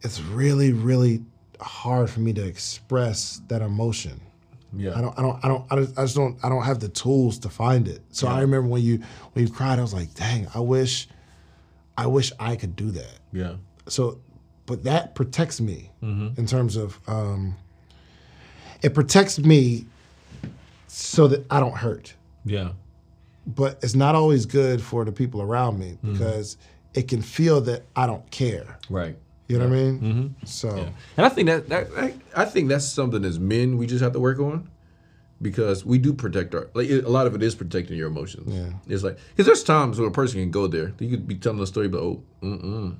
it's 0.00 0.20
really 0.20 0.72
really 0.72 1.22
hard 1.60 2.10
for 2.10 2.20
me 2.20 2.32
to 2.32 2.44
express 2.44 3.40
that 3.48 3.62
emotion. 3.62 4.20
Yeah. 4.74 4.96
I 4.98 5.00
don't, 5.02 5.16
I 5.18 5.22
don't, 5.22 5.44
I 5.44 5.48
don't, 5.48 5.64
I 5.70 5.76
just, 5.76 5.98
I 5.98 6.02
just 6.02 6.16
don't, 6.16 6.38
I 6.42 6.48
don't 6.48 6.64
have 6.64 6.80
the 6.80 6.88
tools 6.88 7.38
to 7.40 7.48
find 7.50 7.86
it. 7.86 8.00
So 8.10 8.26
I 8.26 8.40
remember 8.40 8.68
when 8.68 8.82
you, 8.82 9.02
when 9.34 9.46
you 9.46 9.52
cried, 9.52 9.78
I 9.78 9.82
was 9.82 9.92
like, 9.94 10.12
dang, 10.14 10.48
I 10.54 10.60
wish, 10.60 11.08
I 11.96 12.06
wish 12.06 12.32
I 12.40 12.56
could 12.56 12.74
do 12.74 12.90
that 12.92 13.18
Yeah. 13.32 13.56
so 13.86 14.18
but 14.66 14.84
that 14.84 15.14
protects 15.14 15.60
me 15.60 15.90
Mm-hmm. 16.02 16.40
in 16.40 16.46
terms 16.46 16.76
of 16.76 16.98
um, 17.06 17.54
it 18.82 18.94
protects 18.94 19.38
me 19.38 19.84
so 20.88 21.28
that 21.28 21.44
i 21.50 21.60
don't 21.60 21.76
hurt 21.76 22.14
Yeah. 22.44 22.70
but 23.46 23.78
it's 23.84 23.94
not 23.94 24.14
always 24.14 24.46
good 24.46 24.82
for 24.82 25.04
the 25.04 25.12
people 25.12 25.42
around 25.42 25.78
me 25.78 25.98
Mm-hmm. 26.04 26.14
It 26.94 27.08
can 27.08 27.22
feel 27.22 27.60
that 27.62 27.82
i 27.96 28.06
don't 28.06 28.28
care 28.30 28.78
Right. 28.90 29.16
you 29.48 29.58
know 29.58 29.68
what 29.68 29.74
i 29.78 29.82
mean 29.82 30.00
Mm-hmm. 30.00 30.46
so 30.46 30.68
And 31.16 31.26
I 31.26 31.28
think 31.28 31.46
that, 31.48 31.68
that 31.68 31.86
I, 31.96 32.14
I 32.36 32.44
think 32.44 32.68
that's 32.68 32.86
something 32.86 33.24
as 33.24 33.38
men 33.38 33.76
we 33.78 33.86
just 33.86 34.02
have 34.02 34.12
to 34.12 34.20
work 34.20 34.38
on 34.40 34.68
because 35.40 35.84
we 35.84 35.98
do 35.98 36.12
protect 36.12 36.54
our 36.54 36.68
like 36.74 36.88
a 36.90 37.00
lot 37.08 37.26
of 37.26 37.34
it 37.34 37.42
is 37.42 37.54
protecting 37.54 37.96
your 37.96 38.08
emotions. 38.08 38.46
Yeah. 38.54 38.70
It's 38.92 39.02
like 39.02 39.18
because 39.30 39.46
there's 39.46 39.64
times 39.64 39.98
when 39.98 40.06
a 40.08 40.12
person 40.12 40.40
can 40.40 40.50
go 40.52 40.68
there. 40.68 40.92
You 41.00 41.10
could 41.10 41.26
be 41.26 41.34
telling 41.34 41.58
a 41.60 41.66
story, 41.66 41.88
but 41.88 41.98
oh, 42.00 42.22
mm 42.42 42.62
mm, 42.62 42.96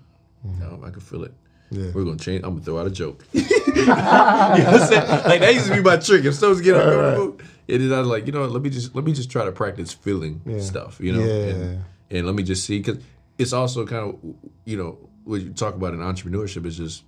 no, 0.59 0.81
I 0.85 0.91
can 0.91 1.01
feel 1.01 1.23
it. 1.23 1.33
Yeah. 1.71 1.93
We're 1.95 2.03
gonna 2.05 2.17
change. 2.19 2.43
I'm 2.43 2.55
gonna 2.55 2.65
throw 2.65 2.81
out 2.81 2.87
a 2.89 2.91
joke. 2.91 3.25
you 3.33 3.43
know 3.87 3.95
what 3.95 3.99
I'm 3.99 4.89
saying? 4.89 5.09
Like 5.25 5.41
that 5.41 5.55
used 5.55 5.69
to 5.69 5.75
be 5.77 5.83
my 5.83 5.97
trick. 5.99 6.25
If 6.25 6.35
someone's 6.35 6.61
getting 6.63 6.81
uncomfortable, 6.83 7.39
it 7.69 7.81
is 7.81 7.93
I 7.93 8.01
was 8.01 8.09
like, 8.09 8.27
you 8.27 8.33
know, 8.33 8.41
what, 8.41 8.51
let 8.51 8.63
me 8.63 8.71
just 8.71 8.93
let 8.95 9.05
me 9.05 9.13
just 9.13 9.31
try 9.31 9.45
to 9.45 9.53
practice 9.53 9.93
feeling 9.93 10.41
stuff. 10.61 10.99
You 11.01 11.13
know, 11.13 11.25
Yeah. 11.25 11.55
and, 11.55 11.85
and 12.11 12.27
let 12.27 12.35
me 12.35 12.43
just 12.43 12.65
see 12.67 12.79
because 12.79 12.99
it's 13.43 13.53
also 13.53 13.87
kind 13.87 14.09
of 14.09 14.35
you 14.65 14.77
know 14.77 14.99
what 15.25 15.41
you 15.41 15.51
talk 15.51 15.75
about 15.75 15.95
in 15.95 16.01
entrepreneurship 16.01 16.67
is 16.67 16.77
just 16.77 17.05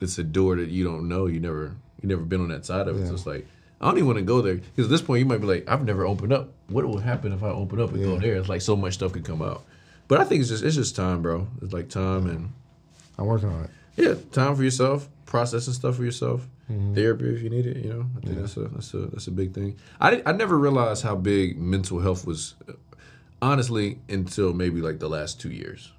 it's 0.00 0.18
a 0.18 0.24
door 0.24 0.56
that 0.56 0.68
you 0.68 0.84
don't 0.84 1.08
know. 1.08 1.26
You 1.26 1.40
never 1.40 1.76
you 2.02 2.08
never 2.08 2.22
been 2.22 2.40
on 2.40 2.48
that 2.48 2.64
side 2.64 2.88
of 2.88 3.00
it. 3.00 3.06
So 3.06 3.14
it's 3.14 3.26
like 3.26 3.46
I 3.80 3.86
don't 3.86 3.96
even 3.96 4.06
want 4.06 4.18
to 4.18 4.24
go 4.24 4.40
there 4.42 4.56
because 4.56 4.86
at 4.86 4.90
this 4.90 5.02
point 5.02 5.20
you 5.20 5.26
might 5.26 5.40
be 5.40 5.46
like, 5.46 5.68
I've 5.68 5.84
never 5.84 6.06
opened 6.06 6.32
up. 6.32 6.50
What 6.68 6.86
would 6.86 7.02
happen 7.02 7.32
if 7.32 7.42
I 7.42 7.48
open 7.48 7.80
up 7.80 7.92
and 7.92 8.02
go 8.02 8.18
there? 8.18 8.36
It's 8.36 8.48
like 8.48 8.62
so 8.62 8.76
much 8.76 8.94
stuff 8.94 9.12
could 9.12 9.24
come 9.24 9.42
out. 9.42 9.64
But 10.06 10.20
I 10.20 10.24
think 10.24 10.40
it's 10.40 10.50
just 10.50 10.64
it's 10.64 10.76
just 10.76 10.96
time, 10.96 11.22
bro. 11.22 11.46
It's 11.62 11.72
like 11.72 11.88
time 11.88 12.26
and 12.28 12.52
i'm 13.18 13.26
working 13.26 13.48
on 13.48 13.64
it 13.64 13.70
yeah, 13.98 14.14
time 14.30 14.54
for 14.54 14.62
yourself, 14.62 15.08
processing 15.26 15.74
stuff 15.74 15.96
for 15.96 16.04
yourself, 16.04 16.46
mm-hmm. 16.70 16.94
therapy 16.94 17.34
if 17.34 17.42
you 17.42 17.50
need 17.50 17.66
it. 17.66 17.78
You 17.78 17.92
know, 17.92 18.06
I 18.16 18.20
think 18.20 18.38
that's 18.38 18.56
a 18.56 18.60
that's 18.68 18.94
a 18.94 18.98
that's 18.98 19.26
a 19.26 19.32
big 19.32 19.52
thing. 19.52 19.76
I 20.00 20.22
I 20.24 20.32
never 20.32 20.56
realized 20.56 21.02
how 21.02 21.16
big 21.16 21.58
mental 21.58 21.98
health 21.98 22.24
was, 22.24 22.54
honestly, 23.42 23.98
until 24.08 24.52
maybe 24.52 24.80
like 24.80 24.98
the 24.98 25.08
last 25.08 25.40
two 25.40 25.50
years, 25.50 25.92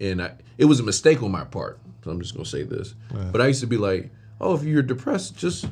and 0.00 0.22
I, 0.22 0.32
it 0.58 0.64
was 0.66 0.80
a 0.80 0.82
mistake 0.82 1.22
on 1.22 1.30
my 1.30 1.44
part. 1.44 1.78
So 2.04 2.10
I'm 2.10 2.20
just 2.20 2.34
gonna 2.34 2.44
say 2.46 2.62
this, 2.64 2.94
but 3.32 3.40
I 3.40 3.46
used 3.46 3.60
to 3.60 3.66
be 3.66 3.76
like, 3.76 4.10
oh, 4.40 4.54
if 4.54 4.64
you're 4.64 4.82
depressed, 4.82 5.36
just 5.36 5.66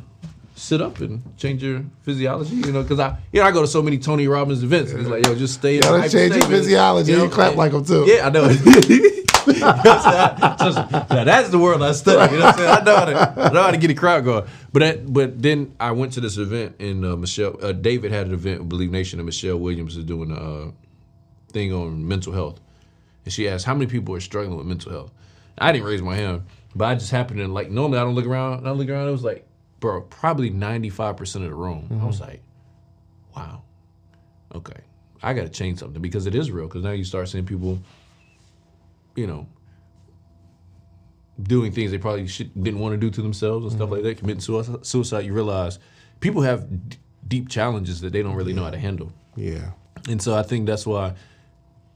sit 0.54 0.80
up 0.80 1.00
and 1.00 1.22
change 1.38 1.62
your 1.62 1.82
physiology. 2.02 2.54
You 2.56 2.72
know, 2.72 2.82
because 2.82 3.00
I, 3.00 3.16
you 3.32 3.40
know, 3.40 3.46
I 3.46 3.50
go 3.50 3.62
to 3.62 3.66
so 3.66 3.82
many 3.82 3.98
Tony 3.98 4.28
Robbins 4.28 4.62
events. 4.62 4.92
And 4.92 5.00
he's 5.00 5.08
like, 5.08 5.26
yo, 5.26 5.34
just 5.34 5.54
stay. 5.54 5.76
Yeah, 5.76 5.80
the 5.82 5.92
let's 5.92 6.12
change 6.12 6.34
your 6.34 6.42
physiology. 6.42 7.12
You 7.12 7.18
know, 7.18 7.28
clap 7.28 7.48
and- 7.50 7.58
like 7.58 7.72
'em 7.72 7.84
too. 7.84 8.04
Yeah, 8.06 8.26
I 8.26 8.30
know. 8.30 8.48
You 8.48 9.58
know 9.58 9.68
I'm 9.68 9.82
saying? 10.02 10.42
I- 10.42 10.56
so- 11.08 11.14
now 11.14 11.24
that's 11.24 11.48
the 11.48 11.58
world 11.58 11.82
I 11.82 11.92
study. 11.92 12.34
You 12.34 12.38
know 12.40 12.46
what 12.46 12.54
I'm 12.54 12.58
saying? 12.61 12.70
I 12.70 12.84
know 12.84 12.96
how 12.96 13.04
to, 13.06 13.40
I 13.48 13.52
know 13.52 13.62
how 13.62 13.70
to 13.70 13.76
get 13.78 13.90
a 13.90 13.94
crowd 13.94 14.24
going. 14.24 14.44
But 14.72 14.80
that, 14.80 15.12
but 15.12 15.40
then 15.42 15.74
I 15.80 15.92
went 15.92 16.12
to 16.12 16.20
this 16.20 16.36
event 16.36 16.76
and 16.78 17.04
uh, 17.04 17.16
Michelle, 17.16 17.56
uh, 17.64 17.72
David 17.72 18.12
had 18.12 18.26
an 18.26 18.34
event 18.34 18.61
with 18.61 18.68
Believe 18.68 18.90
Nation 18.92 19.18
and 19.18 19.26
Michelle 19.26 19.56
Williams 19.58 19.96
is 19.96 20.04
doing 20.04 20.30
a 20.30 20.34
uh, 20.34 20.70
thing 21.51 21.72
on 21.72 22.07
mental 22.07 22.32
health. 22.32 22.61
And 23.24 23.32
she 23.32 23.48
asked 23.48 23.66
how 23.66 23.74
many 23.74 23.86
people 23.86 24.14
are 24.14 24.20
struggling 24.20 24.57
with 24.57 24.66
mental 24.66 24.92
health. 24.92 25.12
I 25.59 25.72
didn't 25.72 25.86
raise 25.86 26.01
my 26.01 26.16
hand, 26.16 26.42
but 26.74 26.86
I 26.86 26.94
just 26.94 27.11
happened 27.11 27.40
to 27.40 27.48
like 27.48 27.70
normally 27.70 27.98
I 27.98 28.03
don't 28.03 28.14
look 28.14 28.26
around. 28.26 28.61
And 28.61 28.68
I 28.68 28.70
look 28.70 28.88
around. 28.88 29.09
It 29.09 29.12
was 29.12 29.24
like, 29.24 29.46
bro, 29.78 30.01
probably 30.03 30.51
ninety 30.51 30.88
five 30.88 31.16
percent 31.16 31.44
of 31.44 31.51
the 31.51 31.57
room. 31.57 31.88
I 32.01 32.07
was 32.07 32.20
like, 32.20 32.42
wow, 33.36 33.62
okay, 34.55 34.80
I 35.22 35.34
got 35.34 35.42
to 35.42 35.48
change 35.51 35.80
something 35.80 36.01
because 36.01 36.26
it 36.26 36.34
is 36.34 36.51
real. 36.51 36.66
Because 36.66 36.82
now 36.82 36.92
you 36.92 37.05
start 37.05 37.28
seeing 37.28 37.44
people, 37.44 37.78
you 39.16 39.26
know, 39.26 39.46
doing 41.42 41.72
things 41.72 41.90
they 41.90 41.98
probably 41.98 42.26
should, 42.26 42.55
didn't 42.62 42.80
want 42.80 42.94
to 42.94 42.98
do 42.98 43.11
to 43.11 43.20
themselves 43.20 43.64
and 43.64 43.72
stuff 43.72 43.84
mm-hmm. 43.84 43.94
like 43.94 44.03
that, 44.03 44.18
committing 44.18 44.40
suicide. 44.40 44.86
Suicide. 44.86 45.26
You 45.26 45.34
realize 45.34 45.78
people 46.20 46.40
have 46.42 46.88
d- 46.88 46.96
deep 47.28 47.48
challenges 47.51 48.01
that 48.01 48.12
they 48.12 48.22
don't 48.22 48.34
really 48.34 48.55
know 48.55 48.64
how 48.64 48.70
to 48.70 48.78
handle. 48.78 49.12
Yeah. 49.36 49.72
And 50.09 50.22
so 50.22 50.34
I 50.34 50.42
think 50.42 50.66
that's 50.66 50.86
why 50.86 51.14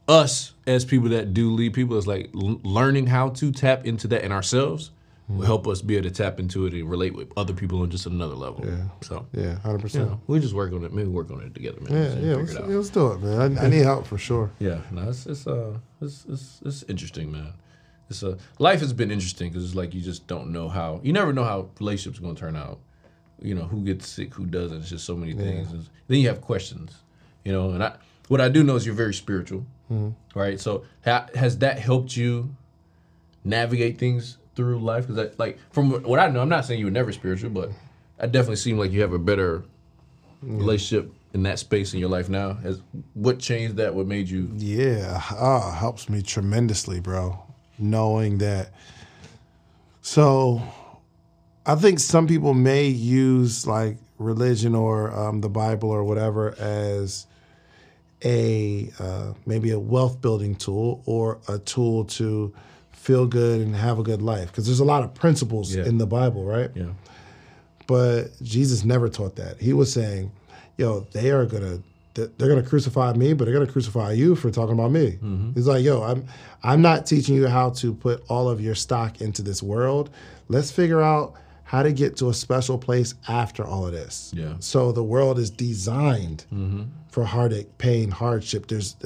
us 0.08 0.52
as 0.66 0.84
people 0.84 1.08
that 1.10 1.32
do 1.34 1.50
lead 1.52 1.72
people 1.72 1.96
is 1.96 2.06
like 2.06 2.30
l- 2.34 2.60
learning 2.62 3.06
how 3.06 3.30
to 3.30 3.50
tap 3.52 3.86
into 3.86 4.06
that 4.08 4.22
in 4.22 4.32
ourselves 4.32 4.90
will 5.26 5.46
help 5.46 5.66
us 5.66 5.80
be 5.80 5.96
able 5.96 6.06
to 6.06 6.14
tap 6.14 6.38
into 6.38 6.66
it 6.66 6.74
and 6.74 6.90
relate 6.90 7.14
with 7.14 7.32
other 7.38 7.54
people 7.54 7.80
on 7.80 7.88
just 7.88 8.04
another 8.04 8.34
level. 8.34 8.62
Yeah. 8.66 8.82
So 9.00 9.26
Yeah. 9.32 9.54
Hundred 9.60 9.78
you 9.78 9.82
percent. 9.82 10.10
know, 10.10 10.20
we 10.26 10.38
just 10.38 10.52
work 10.52 10.72
on 10.74 10.84
it. 10.84 10.92
Maybe 10.92 11.08
work 11.08 11.30
on 11.30 11.40
it 11.40 11.54
together, 11.54 11.80
man. 11.80 11.92
Yeah. 12.22 12.28
Yeah. 12.30 12.34
Let's, 12.36 12.52
yeah, 12.52 12.60
let's 12.60 12.90
do 12.90 13.12
it, 13.12 13.22
man. 13.22 13.58
I, 13.58 13.64
I 13.64 13.68
need 13.68 13.84
help 13.84 14.06
for 14.06 14.18
sure. 14.18 14.50
Yeah, 14.58 14.80
no, 14.90 15.08
it's 15.08 15.24
it's 15.24 15.46
uh 15.46 15.78
it's 16.02 16.26
it's, 16.28 16.60
it's 16.66 16.82
interesting, 16.84 17.32
man. 17.32 17.54
It's 18.10 18.22
a 18.22 18.36
life 18.58 18.80
has 18.80 18.92
been 18.92 19.10
interesting 19.10 19.48
because 19.48 19.64
it's 19.64 19.74
like 19.74 19.94
you 19.94 20.02
just 20.02 20.26
don't 20.26 20.52
know 20.52 20.68
how 20.68 21.00
you 21.02 21.14
never 21.14 21.32
know 21.32 21.44
how 21.44 21.70
relationships 21.80 22.18
are 22.18 22.22
going 22.22 22.34
to 22.34 22.40
turn 22.40 22.54
out. 22.56 22.78
You 23.40 23.54
know 23.54 23.64
who 23.64 23.82
gets 23.82 24.06
sick, 24.06 24.34
who 24.34 24.44
doesn't. 24.44 24.76
It's 24.76 24.90
just 24.90 25.06
so 25.06 25.16
many 25.16 25.32
things. 25.32 25.88
Then 26.08 26.18
you 26.18 26.28
have 26.28 26.42
questions, 26.42 26.92
you 27.46 27.52
know. 27.52 27.70
And 27.70 27.82
I 27.82 27.96
what 28.28 28.42
I 28.42 28.50
do 28.50 28.62
know 28.62 28.76
is 28.76 28.84
you're 28.84 28.94
very 28.94 29.14
spiritual, 29.14 29.64
right? 30.34 30.60
So 30.60 30.84
ha, 31.04 31.26
has 31.34 31.58
that 31.58 31.78
helped 31.78 32.16
you 32.16 32.54
navigate 33.44 33.98
things 33.98 34.38
through 34.56 34.78
life? 34.80 35.06
Because 35.06 35.38
like 35.38 35.58
from 35.70 36.02
what 36.02 36.18
I 36.18 36.28
know, 36.28 36.40
I'm 36.40 36.48
not 36.48 36.64
saying 36.64 36.80
you 36.80 36.86
were 36.86 36.92
never 36.92 37.12
spiritual, 37.12 37.50
but 37.50 37.70
I 38.18 38.26
definitely 38.26 38.56
seem 38.56 38.78
like 38.78 38.92
you 38.92 39.00
have 39.02 39.12
a 39.12 39.18
better 39.18 39.64
relationship 40.42 41.12
in 41.32 41.42
that 41.42 41.58
space 41.58 41.92
in 41.92 42.00
your 42.00 42.08
life 42.08 42.28
now. 42.28 42.54
Has 42.54 42.80
what 43.14 43.38
changed 43.38 43.76
that? 43.76 43.94
What 43.94 44.06
made 44.06 44.28
you? 44.28 44.50
Yeah, 44.56 45.20
uh, 45.30 45.72
helps 45.72 46.08
me 46.08 46.22
tremendously, 46.22 47.00
bro. 47.00 47.42
Knowing 47.78 48.38
that. 48.38 48.72
So, 50.00 50.62
I 51.66 51.74
think 51.74 51.98
some 51.98 52.26
people 52.26 52.54
may 52.54 52.86
use 52.86 53.66
like 53.66 53.96
religion 54.18 54.74
or 54.74 55.12
um, 55.12 55.40
the 55.40 55.48
Bible 55.48 55.90
or 55.90 56.04
whatever 56.04 56.54
as 56.58 57.26
a 58.24 58.90
uh, 58.98 59.32
maybe 59.46 59.70
a 59.70 59.78
wealth 59.78 60.20
building 60.20 60.54
tool 60.54 61.02
or 61.06 61.38
a 61.48 61.58
tool 61.58 62.04
to 62.06 62.52
feel 62.92 63.26
good 63.26 63.60
and 63.60 63.76
have 63.76 63.98
a 63.98 64.02
good 64.02 64.22
life 64.22 64.48
because 64.48 64.64
there's 64.66 64.80
a 64.80 64.84
lot 64.84 65.02
of 65.02 65.12
principles 65.14 65.74
Yeah. 65.74 65.84
in 65.84 65.98
the 65.98 66.06
Bible, 66.06 66.44
right? 66.44 66.70
Yeah. 66.74 66.86
But 67.86 68.30
Jesus 68.42 68.84
never 68.84 69.08
taught 69.08 69.36
that. 69.36 69.60
He 69.60 69.72
was 69.74 69.92
saying, 69.92 70.30
"Yo, 70.78 71.06
they 71.12 71.30
are 71.30 71.44
gonna 71.46 71.80
they're 72.14 72.48
gonna 72.48 72.62
crucify 72.62 73.12
me, 73.12 73.32
but 73.34 73.44
they're 73.44 73.52
gonna 73.54 73.70
crucify 73.70 74.12
you 74.12 74.34
for 74.36 74.50
talking 74.50 74.72
about 74.74 74.90
me." 74.90 75.18
He's 75.54 75.66
like, 75.66 75.84
"Yo, 75.84 76.02
I'm 76.02 76.24
I'm 76.62 76.80
not 76.80 77.04
teaching 77.06 77.34
you 77.34 77.46
how 77.46 77.70
to 77.70 77.92
put 77.92 78.22
all 78.28 78.48
of 78.48 78.60
your 78.60 78.74
stock 78.74 79.20
into 79.20 79.42
this 79.42 79.62
world. 79.62 80.08
Let's 80.48 80.70
figure 80.70 81.02
out 81.02 81.34
how 81.64 81.82
to 81.82 81.92
get 81.92 82.16
to 82.18 82.28
a 82.28 82.34
special 82.34 82.78
place 82.78 83.14
after 83.28 83.64
all 83.64 83.86
of 83.86 83.92
this." 83.92 84.32
Yeah. 84.34 84.54
So 84.60 84.92
the 84.92 85.02
world 85.02 85.38
is 85.38 85.50
designed 85.50 86.44
mm-hmm. 86.52 86.84
for 87.08 87.24
heartache, 87.24 87.76
pain, 87.78 88.10
hardship. 88.10 88.66
There's 88.68 88.96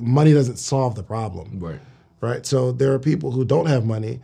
money 0.00 0.32
doesn't 0.34 0.58
solve 0.58 0.94
the 0.94 1.02
problem 1.02 1.58
Right. 1.58 1.80
right? 2.20 2.44
So 2.46 2.72
there 2.72 2.92
are 2.92 2.98
people 2.98 3.30
who 3.30 3.44
don't 3.44 3.66
have 3.66 3.84
money 3.84 4.20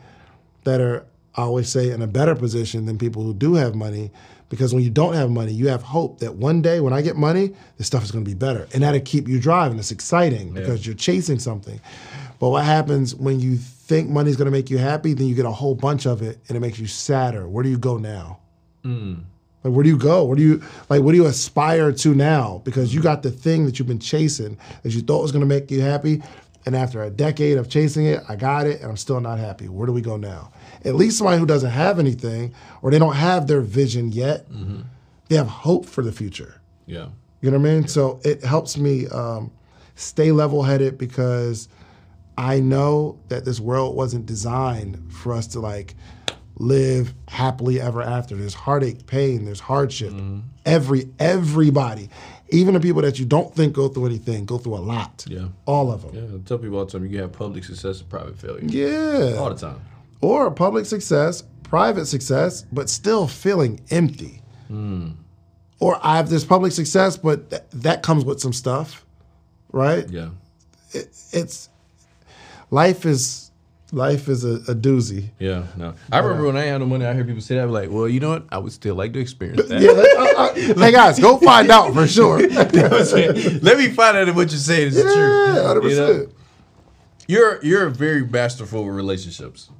that 0.64 0.80
are, 0.80 1.06
I 1.36 1.42
always 1.42 1.68
say, 1.68 1.90
in 1.90 2.02
a 2.02 2.06
better 2.06 2.34
position 2.34 2.86
than 2.86 2.98
people 2.98 3.22
who 3.22 3.34
do 3.34 3.54
have 3.54 3.74
money. 3.74 4.10
Because 4.50 4.74
when 4.74 4.84
you 4.84 4.90
don't 4.90 5.14
have 5.14 5.30
money, 5.30 5.52
you 5.52 5.68
have 5.68 5.82
hope 5.82 6.20
that 6.20 6.34
one 6.36 6.62
day 6.62 6.78
when 6.78 6.92
I 6.92 7.02
get 7.02 7.16
money, 7.16 7.54
this 7.76 7.86
stuff 7.86 8.04
is 8.04 8.12
going 8.12 8.24
to 8.24 8.28
be 8.28 8.34
better. 8.36 8.68
And 8.72 8.82
that'll 8.82 9.00
keep 9.00 9.26
you 9.26 9.40
driving. 9.40 9.78
It's 9.78 9.90
exciting 9.90 10.52
because 10.52 10.86
you're 10.86 10.94
chasing 10.94 11.38
something. 11.40 11.80
But 12.44 12.50
what 12.50 12.66
happens 12.66 13.14
when 13.14 13.40
you 13.40 13.56
think 13.56 14.10
money's 14.10 14.36
going 14.36 14.44
to 14.44 14.50
make 14.50 14.68
you 14.68 14.76
happy, 14.76 15.14
then 15.14 15.28
you 15.28 15.34
get 15.34 15.46
a 15.46 15.50
whole 15.50 15.74
bunch 15.74 16.04
of 16.04 16.20
it 16.20 16.38
and 16.46 16.58
it 16.58 16.60
makes 16.60 16.78
you 16.78 16.86
sadder. 16.86 17.48
Where 17.48 17.64
do 17.64 17.70
you 17.70 17.78
go 17.78 17.96
now? 17.96 18.40
Like, 19.64 19.72
where 19.72 19.82
do 19.82 19.88
you 19.88 19.96
go? 19.96 20.24
Where 20.24 20.36
do 20.36 20.42
you 20.42 20.62
like? 20.90 21.00
What 21.00 21.12
do 21.12 21.16
you 21.16 21.24
aspire 21.24 21.90
to 21.90 22.14
now? 22.14 22.60
Because 22.62 22.94
you 22.94 23.00
got 23.00 23.22
the 23.22 23.30
thing 23.30 23.64
that 23.64 23.78
you've 23.78 23.88
been 23.88 23.98
chasing 23.98 24.58
that 24.82 24.92
you 24.92 25.00
thought 25.00 25.22
was 25.22 25.32
going 25.32 25.40
to 25.40 25.46
make 25.46 25.70
you 25.70 25.80
happy, 25.80 26.22
and 26.66 26.76
after 26.76 27.02
a 27.02 27.08
decade 27.08 27.56
of 27.56 27.70
chasing 27.70 28.04
it, 28.04 28.22
I 28.28 28.36
got 28.36 28.66
it, 28.66 28.82
and 28.82 28.90
I'm 28.90 28.98
still 28.98 29.22
not 29.22 29.38
happy. 29.38 29.70
Where 29.70 29.86
do 29.86 29.94
we 29.94 30.02
go 30.02 30.18
now? 30.18 30.52
At 30.84 30.96
least 30.96 31.16
somebody 31.16 31.38
who 31.38 31.46
doesn't 31.46 31.70
have 31.70 31.98
anything, 31.98 32.54
or 32.82 32.90
they 32.90 32.98
don't 32.98 33.16
have 33.16 33.46
their 33.46 33.62
vision 33.62 34.12
yet, 34.12 34.44
they 35.30 35.36
have 35.36 35.48
hope 35.48 35.86
for 35.86 36.02
the 36.02 36.12
future. 36.12 36.60
Yeah. 36.84 37.06
You 37.40 37.50
know 37.50 37.58
what 37.58 37.70
I 37.70 37.72
mean? 37.72 37.88
So 37.88 38.20
it 38.22 38.44
helps 38.44 38.76
me 38.76 39.08
um, 39.08 39.50
stay 39.94 40.30
level 40.30 40.62
headed 40.62 40.98
because 40.98 41.70
I 42.36 42.60
know 42.60 43.18
that 43.28 43.44
this 43.44 43.60
world 43.60 43.96
wasn't 43.96 44.26
designed 44.26 45.12
for 45.12 45.32
us 45.32 45.46
to 45.48 45.60
like 45.60 45.94
live 46.56 47.14
happily 47.28 47.80
ever 47.80 48.02
after. 48.02 48.36
There's 48.36 48.54
heartache, 48.54 49.06
pain, 49.06 49.44
there's 49.44 49.60
hardship. 49.60 50.12
Mm-hmm. 50.12 50.40
Every 50.64 51.08
everybody, 51.18 52.08
even 52.48 52.74
the 52.74 52.80
people 52.80 53.02
that 53.02 53.18
you 53.18 53.24
don't 53.24 53.54
think 53.54 53.74
go 53.74 53.88
through 53.88 54.06
anything, 54.06 54.44
go 54.44 54.58
through 54.58 54.76
a 54.76 54.78
lot. 54.78 55.24
Yeah. 55.28 55.48
All 55.66 55.92
of 55.92 56.02
them. 56.02 56.14
Yeah. 56.14 56.36
I 56.36 56.40
tell 56.44 56.58
people 56.58 56.78
all 56.78 56.84
the 56.84 56.92
time 56.92 57.04
you 57.04 57.10
can 57.10 57.20
have 57.20 57.32
public 57.32 57.64
success 57.64 58.00
and 58.00 58.08
private 58.08 58.38
failure. 58.38 58.64
Yeah. 58.64 59.36
All 59.38 59.50
the 59.50 59.56
time. 59.60 59.80
Or 60.20 60.50
public 60.50 60.86
success, 60.86 61.42
private 61.64 62.06
success, 62.06 62.62
but 62.72 62.88
still 62.88 63.26
feeling 63.26 63.80
empty. 63.90 64.40
Mm. 64.70 65.14
Or 65.80 65.98
I 66.02 66.16
have 66.16 66.30
this 66.30 66.44
public 66.44 66.72
success, 66.72 67.16
but 67.16 67.50
th- 67.50 67.62
that 67.74 68.02
comes 68.02 68.24
with 68.24 68.40
some 68.40 68.52
stuff, 68.52 69.04
right? 69.70 70.08
Yeah. 70.08 70.30
it's 70.92 71.68
life 72.74 73.06
is 73.06 73.52
life 73.92 74.28
is 74.28 74.44
a, 74.44 74.54
a 74.72 74.74
doozy. 74.74 75.30
Yeah. 75.38 75.66
No. 75.76 75.94
I 76.10 76.18
remember 76.18 76.46
when 76.46 76.56
I 76.56 76.64
had 76.64 76.78
no 76.78 76.86
money, 76.86 77.06
I 77.06 77.14
hear 77.14 77.24
people 77.24 77.40
say 77.40 77.54
that. 77.54 77.62
I'm 77.62 77.70
like, 77.70 77.88
well, 77.90 78.08
you 78.08 78.18
know 78.18 78.30
what? 78.30 78.46
I 78.50 78.58
would 78.58 78.72
still 78.72 78.96
like 78.96 79.12
to 79.12 79.20
experience 79.20 79.68
that. 79.68 79.80
Yeah, 80.56 80.74
hey 80.74 80.92
guys, 80.92 81.18
go 81.18 81.38
find 81.38 81.70
out 81.70 81.92
for 81.94 82.06
sure. 82.06 82.38
Let 82.48 83.78
me 83.78 83.88
find 83.88 84.16
out 84.16 84.28
if 84.28 84.34
what 84.36 84.50
you're 84.50 84.58
saying 84.58 84.88
is 84.88 84.96
yeah, 84.96 85.02
true. 85.02 85.62
hundred 85.62 85.84
You 85.84 85.96
know? 85.96 86.06
percent. 86.06 86.32
You're 87.26 87.64
you're 87.64 87.88
very 87.88 88.26
masterful 88.26 88.84
with 88.84 88.94
relationships. 88.94 89.70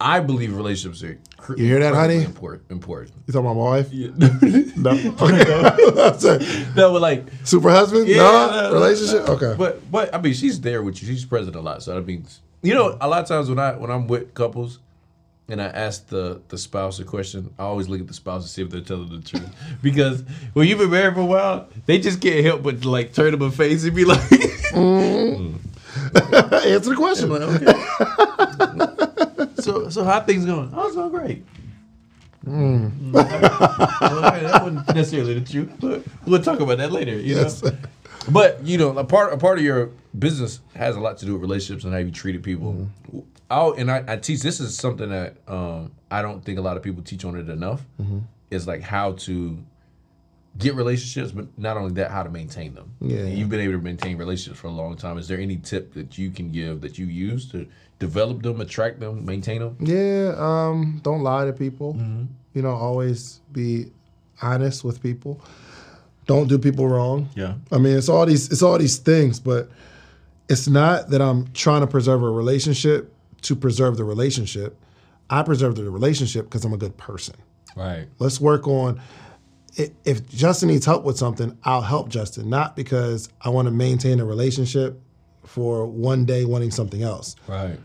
I 0.00 0.20
believe 0.20 0.54
relationships 0.54 1.02
are. 1.02 1.18
Cr- 1.36 1.56
You 1.58 1.66
hear 1.66 1.78
that, 1.80 1.88
incredibly 1.88 2.14
honey? 2.16 2.24
Important. 2.26 2.62
Important. 2.70 3.12
You 3.26 3.32
talking 3.32 3.46
about 3.46 3.56
my 3.56 3.70
wife? 3.70 3.92
no, 4.76 4.92
No. 4.92 6.16
Sorry. 6.18 6.46
but 6.74 7.00
like, 7.00 7.24
Super 7.44 7.70
husband? 7.70 8.08
Yeah, 8.08 8.16
no? 8.18 8.50
no, 8.50 8.62
no, 8.68 8.72
Relationship? 8.74 9.28
Okay. 9.28 9.54
but 9.56 9.90
but 9.90 10.14
I 10.14 10.20
mean, 10.20 10.34
she's 10.34 10.60
there 10.60 10.82
with 10.82 11.00
you. 11.02 11.08
She's 11.08 11.24
present 11.24 11.56
a 11.56 11.60
lot. 11.60 11.82
So 11.82 11.96
I 11.96 12.00
mean, 12.00 12.26
you 12.62 12.74
know, 12.74 12.96
a 13.00 13.08
lot 13.08 13.22
of 13.22 13.28
times 13.28 13.48
when 13.48 13.58
I 13.58 13.72
when 13.76 13.90
I'm 13.90 14.06
with 14.06 14.34
couples. 14.34 14.78
And 15.48 15.62
I 15.62 15.66
ask 15.66 16.08
the, 16.08 16.40
the 16.48 16.58
spouse 16.58 16.98
a 16.98 17.04
question. 17.04 17.54
I 17.56 17.62
always 17.62 17.88
look 17.88 18.00
at 18.00 18.08
the 18.08 18.14
spouse 18.14 18.42
to 18.42 18.48
see 18.48 18.62
if 18.62 18.70
they're 18.70 18.80
telling 18.80 19.08
the 19.10 19.20
truth. 19.20 19.48
Because 19.80 20.24
when 20.54 20.66
you've 20.66 20.80
been 20.80 20.90
married 20.90 21.14
for 21.14 21.20
a 21.20 21.24
while, 21.24 21.68
they 21.86 22.00
just 22.00 22.20
can't 22.20 22.44
help 22.44 22.64
but 22.64 22.84
like 22.84 23.12
turn 23.14 23.30
them 23.30 23.42
a 23.42 23.52
face 23.52 23.84
and 23.84 23.94
be 23.94 24.04
like, 24.04 24.18
mm-hmm. 24.18 25.54
mm. 25.54 26.66
Answer 26.66 26.90
the 26.90 26.96
question. 26.96 27.30
okay. 27.30 27.64
So 29.56 29.88
so 29.88 30.04
how 30.04 30.20
things 30.20 30.44
going? 30.44 30.70
Oh, 30.74 30.86
it's 30.86 30.96
going 30.96 31.10
great. 31.10 31.44
Mm. 32.46 33.14
Okay, 33.14 34.42
that 34.42 34.62
wasn't 34.62 34.94
necessarily 34.94 35.38
the 35.40 35.50
truth, 35.52 35.70
but 35.80 36.02
we'll 36.26 36.42
talk 36.42 36.60
about 36.60 36.78
that 36.78 36.92
later. 36.92 37.12
You 37.12 37.36
Yes. 37.36 37.62
know, 37.62 37.72
but 38.30 38.64
you 38.64 38.78
know, 38.78 38.96
a 38.96 39.04
part 39.04 39.32
a 39.32 39.36
part 39.36 39.58
of 39.58 39.64
your 39.64 39.90
business 40.16 40.60
has 40.74 40.96
a 40.96 41.00
lot 41.00 41.18
to 41.18 41.26
do 41.26 41.32
with 41.32 41.42
relationships 41.42 41.84
and 41.84 41.92
how 41.92 41.98
you 41.98 42.10
treated 42.10 42.42
people. 42.42 42.88
I'll, 43.50 43.72
and 43.72 43.90
I, 43.90 44.02
I 44.08 44.16
teach. 44.16 44.40
This 44.42 44.58
is 44.60 44.76
something 44.76 45.08
that 45.10 45.36
um, 45.48 45.92
I 46.10 46.22
don't 46.22 46.44
think 46.44 46.58
a 46.58 46.62
lot 46.62 46.76
of 46.76 46.82
people 46.82 47.02
teach 47.02 47.24
on 47.24 47.36
it 47.36 47.48
enough. 47.48 47.82
Is 48.50 48.66
like 48.66 48.80
how 48.82 49.12
to 49.12 49.58
get 50.58 50.74
relationships, 50.74 51.32
but 51.32 51.46
not 51.58 51.76
only 51.76 51.92
that, 51.94 52.10
how 52.10 52.22
to 52.22 52.30
maintain 52.30 52.74
them. 52.74 52.92
Yeah. 53.00 53.18
And 53.18 53.38
you've 53.38 53.48
been 53.48 53.60
able 53.60 53.74
to 53.74 53.78
maintain 53.78 54.16
relationships 54.16 54.58
for 54.58 54.68
a 54.68 54.72
long 54.72 54.96
time. 54.96 55.18
Is 55.18 55.28
there 55.28 55.38
any 55.38 55.56
tip 55.56 55.92
that 55.94 56.16
you 56.16 56.30
can 56.30 56.50
give 56.50 56.80
that 56.80 56.98
you 56.98 57.06
use 57.06 57.50
to 57.52 57.66
develop 57.98 58.42
them, 58.42 58.60
attract 58.60 59.00
them, 59.00 59.24
maintain 59.24 59.60
them? 59.60 59.76
Yeah, 59.80 60.34
um, 60.38 61.00
don't 61.02 61.22
lie 61.22 61.44
to 61.44 61.52
people. 61.52 61.94
Mm-hmm. 61.94 62.24
You 62.54 62.62
know, 62.62 62.70
always 62.70 63.40
be 63.52 63.86
honest 64.40 64.84
with 64.84 65.02
people. 65.02 65.40
Don't 66.26 66.48
do 66.48 66.58
people 66.58 66.88
wrong. 66.88 67.28
Yeah. 67.34 67.54
I 67.70 67.78
mean, 67.78 67.96
it's 67.96 68.08
all 68.08 68.26
these 68.26 68.50
it's 68.50 68.62
all 68.62 68.78
these 68.78 68.98
things, 68.98 69.38
but 69.38 69.70
it's 70.48 70.66
not 70.66 71.10
that 71.10 71.20
I'm 71.20 71.52
trying 71.52 71.82
to 71.82 71.86
preserve 71.86 72.22
a 72.22 72.30
relationship 72.30 73.12
to 73.42 73.54
preserve 73.54 73.96
the 73.96 74.04
relationship. 74.04 74.76
I 75.28 75.42
preserve 75.42 75.76
the 75.76 75.88
relationship 75.90 76.46
because 76.46 76.64
I'm 76.64 76.72
a 76.72 76.78
good 76.78 76.96
person. 76.96 77.36
Right. 77.76 78.06
Let's 78.18 78.40
work 78.40 78.66
on 78.66 79.00
if 79.76 80.26
Justin 80.28 80.68
needs 80.68 80.86
help 80.86 81.04
with 81.04 81.18
something, 81.18 81.56
I'll 81.64 81.82
help 81.82 82.08
Justin, 82.08 82.48
not 82.48 82.76
because 82.76 83.28
I 83.40 83.50
want 83.50 83.66
to 83.66 83.72
maintain 83.72 84.20
a 84.20 84.24
relationship 84.24 85.00
for 85.44 85.86
one 85.86 86.24
day 86.24 86.44
wanting 86.44 86.70
something 86.70 87.02
else. 87.02 87.36
Right. 87.46 87.78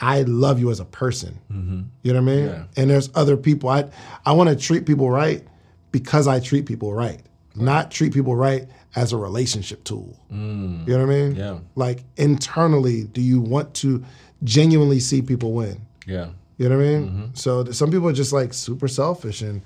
I 0.00 0.22
love 0.22 0.58
you 0.58 0.70
as 0.70 0.80
a 0.80 0.84
person. 0.84 1.38
Mm-hmm. 1.52 1.82
You 2.02 2.12
know 2.12 2.22
what 2.22 2.32
I 2.32 2.34
mean? 2.34 2.46
Yeah. 2.46 2.64
And 2.76 2.90
there's 2.90 3.10
other 3.14 3.36
people. 3.36 3.68
I 3.68 3.88
I 4.26 4.32
want 4.32 4.50
to 4.50 4.56
treat 4.56 4.86
people 4.86 5.10
right 5.10 5.46
because 5.92 6.26
I 6.26 6.40
treat 6.40 6.66
people 6.66 6.92
right, 6.92 7.20
not 7.54 7.90
treat 7.90 8.12
people 8.12 8.34
right 8.34 8.68
as 8.96 9.12
a 9.12 9.16
relationship 9.16 9.84
tool. 9.84 10.18
Mm. 10.32 10.86
You 10.86 10.98
know 10.98 11.06
what 11.06 11.14
I 11.14 11.18
mean? 11.18 11.36
Yeah. 11.36 11.58
Like 11.74 12.04
internally, 12.16 13.04
do 13.04 13.20
you 13.20 13.40
want 13.40 13.74
to 13.74 14.04
genuinely 14.42 15.00
see 15.00 15.22
people 15.22 15.52
win? 15.52 15.80
Yeah. 16.06 16.30
You 16.56 16.68
know 16.68 16.76
what 16.76 16.84
I 16.84 16.88
mean? 16.88 17.08
Mm-hmm. 17.08 17.24
So 17.34 17.64
some 17.66 17.90
people 17.90 18.08
are 18.08 18.12
just 18.12 18.32
like 18.32 18.52
super 18.52 18.88
selfish, 18.88 19.42
and 19.42 19.62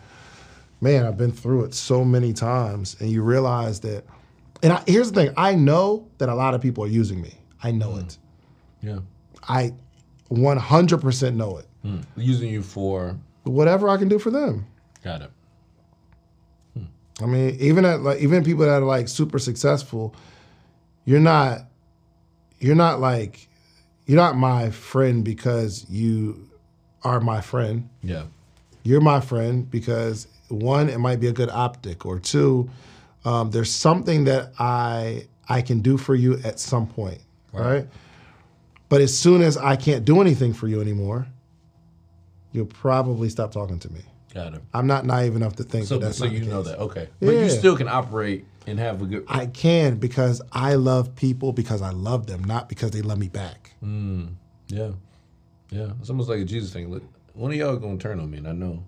man, 0.81 1.07
I've 1.07 1.17
been 1.17 1.33
through 1.33 1.65
it 1.65 1.75
so 1.75 2.05
many 2.05 2.33
times, 2.33 2.97
and 3.01 3.11
you 3.11 3.23
realize 3.23 3.81
that. 3.81 4.05
And 4.63 4.73
I, 4.73 4.83
here's 4.87 5.13
the 5.13 5.25
thing: 5.25 5.35
I 5.37 5.55
know 5.55 6.09
that 6.19 6.29
a 6.29 6.35
lot 6.35 6.55
of 6.55 6.61
people 6.61 6.85
are 6.85 6.89
using 6.89 7.21
me. 7.21 7.35
I 7.63 7.71
know 7.71 7.93
hmm. 7.93 8.01
it. 8.01 8.19
Yeah. 8.83 8.99
I 9.49 9.75
100% 10.31 11.35
know 11.35 11.59
it. 11.59 11.67
Hmm. 11.83 12.01
Using 12.17 12.51
you 12.51 12.63
for. 12.63 13.17
Whatever 13.45 13.89
I 13.89 13.97
can 13.97 14.09
do 14.09 14.19
for 14.19 14.31
them. 14.31 14.67
Got 15.03 15.23
it. 15.23 15.31
Hmm. 16.75 16.85
I 17.23 17.27
mean, 17.27 17.57
even 17.61 17.85
at 17.85 18.01
like 18.01 18.21
even 18.21 18.45
people 18.45 18.65
that 18.65 18.83
are 18.83 18.87
like 18.87 19.09
super 19.09 19.39
successful, 19.39 20.15
you're 21.05 21.21
not 21.21 21.63
you're 22.61 22.75
not 22.75 23.01
like 23.01 23.49
you're 24.07 24.17
not 24.17 24.37
my 24.37 24.71
friend 24.71 25.25
because 25.25 25.87
you 25.89 26.49
are 27.03 27.21
my 27.21 27.41
friend. 27.41 27.89
Yeah. 28.03 28.25
You're 28.83 29.01
my 29.01 29.21
friend 29.21 29.71
because 29.71 30.27
one, 30.49 30.89
it 30.89 30.99
might 30.99 31.21
be 31.21 31.29
a 31.29 31.33
good 31.33 31.51
optic, 31.51 32.07
or 32.07 32.19
two, 32.19 32.69
um, 33.25 33.51
there's 33.51 33.71
something 33.71 34.25
that 34.25 34.53
I 34.59 35.27
I 35.49 35.63
can 35.63 35.81
do 35.81 35.97
for 35.97 36.15
you 36.15 36.39
at 36.45 36.59
some 36.59 36.87
point, 36.87 37.21
right. 37.53 37.87
But 38.89 39.01
as 39.03 39.17
soon 39.17 39.43
as 39.43 39.57
I 39.57 39.77
can't 39.77 40.05
do 40.05 40.21
anything 40.21 40.55
for 40.55 40.67
you 40.67 40.81
anymore, 40.81 41.27
you'll 42.53 42.67
probably 42.67 43.29
stop 43.29 43.53
talking 43.53 43.79
to 43.81 43.93
me. 43.93 44.01
Got 44.35 44.55
it. 44.55 44.63
I'm 44.75 44.87
not 44.87 45.05
naive 45.05 45.37
enough 45.37 45.57
to 45.57 45.63
think 45.63 45.87
So, 45.87 45.99
that 45.99 46.07
that's 46.07 46.19
so 46.19 46.27
you 46.27 46.45
know 46.45 46.63
that. 46.63 46.79
Okay. 46.79 47.09
But 47.21 47.31
you 47.33 47.49
still 47.51 47.77
can 47.77 47.89
operate 47.89 48.45
and 48.67 48.79
have 48.79 49.03
a 49.03 49.07
good. 49.07 49.25
I 49.29 49.47
can 49.47 49.97
because 49.97 50.43
I 50.53 50.75
love 50.75 51.15
people 51.17 51.53
because 51.53 51.83
I 51.83 51.91
love 51.91 52.27
them, 52.27 52.45
not 52.45 52.69
because 52.69 52.91
they 52.91 53.03
love 53.03 53.19
me 53.19 53.29
back. 53.29 53.73
Yeah. 53.83 54.91
Yeah. 55.71 55.93
It's 56.01 56.11
almost 56.11 56.29
like 56.29 56.41
a 56.41 56.45
Jesus 56.45 56.73
thing. 56.73 56.91
Look, 56.91 57.03
one 57.35 57.51
of 57.51 57.57
y'all 57.57 57.77
gonna 57.77 57.99
turn 57.99 58.21
on 58.21 58.31
me, 58.31 58.39
and 58.39 58.49
I 58.49 58.53
know. 58.53 58.85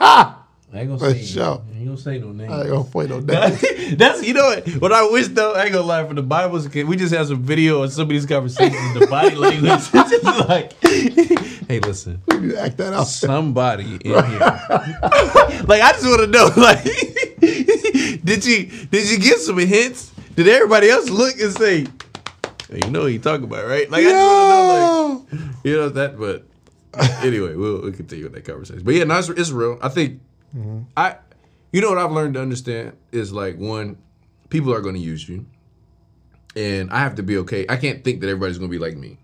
Ah! 0.00 0.34
I 0.72 0.80
ain't 0.80 0.88
gonna 0.88 0.98
For 0.98 1.10
say. 1.12 1.24
sure. 1.24 1.62
I 1.74 1.76
ain't 1.78 1.86
gonna 1.86 1.96
say 1.96 2.18
no 2.18 2.30
name. 2.32 2.52
I 2.52 2.60
ain't 2.60 2.68
gonna 2.68 2.84
point 2.84 3.08
no 3.08 3.20
day. 3.22 3.94
That's 3.96 4.22
you 4.22 4.34
know 4.34 4.44
what. 4.44 4.68
What 4.82 4.92
I 4.92 5.08
wish 5.10 5.28
though, 5.28 5.54
I 5.54 5.62
ain't 5.64 5.72
gonna 5.72 5.86
lie. 5.86 6.06
For 6.06 6.12
the 6.12 6.22
Bible's, 6.22 6.68
we 6.68 6.94
just 6.96 7.14
had 7.14 7.26
some 7.26 7.42
video 7.42 7.82
of 7.82 7.92
some 7.92 8.02
of 8.02 8.08
these 8.10 8.26
conversations. 8.26 8.98
The 8.98 9.06
body 9.06 9.34
language, 9.34 9.70
it's 9.72 9.90
just 9.90 10.48
like, 10.48 10.74
hey, 10.84 11.80
listen, 11.80 12.20
you 12.32 12.54
act 12.56 12.76
that 12.76 12.92
out. 12.92 13.04
somebody 13.06 13.94
in 13.94 14.00
here. 14.02 14.14
like 14.16 15.80
I 15.80 15.92
just 15.92 16.04
want 16.04 16.20
to 16.20 16.26
know, 16.26 16.50
like, 16.54 16.84
did 18.24 18.44
you 18.44 18.66
did 18.90 19.10
you 19.10 19.18
get 19.18 19.38
some 19.40 19.56
hints? 19.58 20.12
Did 20.36 20.48
everybody 20.48 20.90
else 20.90 21.08
look 21.08 21.40
and 21.40 21.52
say, 21.52 21.86
hey, 22.70 22.80
you 22.84 22.90
know 22.90 23.00
what 23.04 23.12
you 23.12 23.18
talking 23.18 23.44
about, 23.44 23.66
right? 23.66 23.90
Like 23.90 24.04
I 24.04 24.10
just 24.10 24.16
want 24.26 24.50
to 24.50 24.54
know, 24.54 25.42
like, 25.54 25.64
you 25.64 25.76
know 25.76 25.88
that. 25.88 26.18
But 26.18 26.44
anyway, 27.22 27.54
we'll, 27.54 27.82
we'll 27.82 27.92
continue 27.92 28.24
with 28.24 28.34
that 28.34 28.44
conversation. 28.44 28.82
But 28.84 28.94
yeah, 28.94 29.04
no, 29.04 29.18
it's, 29.18 29.28
it's 29.28 29.50
real. 29.50 29.78
I 29.82 29.88
think 29.88 30.20
I, 30.96 31.16
you 31.72 31.80
know 31.80 31.90
what 31.90 31.98
I've 31.98 32.12
learned 32.12 32.34
to 32.34 32.40
understand 32.42 32.96
is 33.12 33.32
like 33.32 33.56
one, 33.58 33.98
people 34.50 34.72
are 34.74 34.80
going 34.80 34.94
to 34.94 35.00
use 35.00 35.28
you, 35.28 35.46
and 36.56 36.90
I 36.90 37.00
have 37.00 37.16
to 37.16 37.22
be 37.22 37.36
okay. 37.38 37.66
I 37.68 37.76
can't 37.76 38.02
think 38.02 38.20
that 38.20 38.28
everybody's 38.28 38.58
going 38.58 38.70
to 38.70 38.76
be 38.76 38.82
like 38.84 38.96
me, 38.96 39.18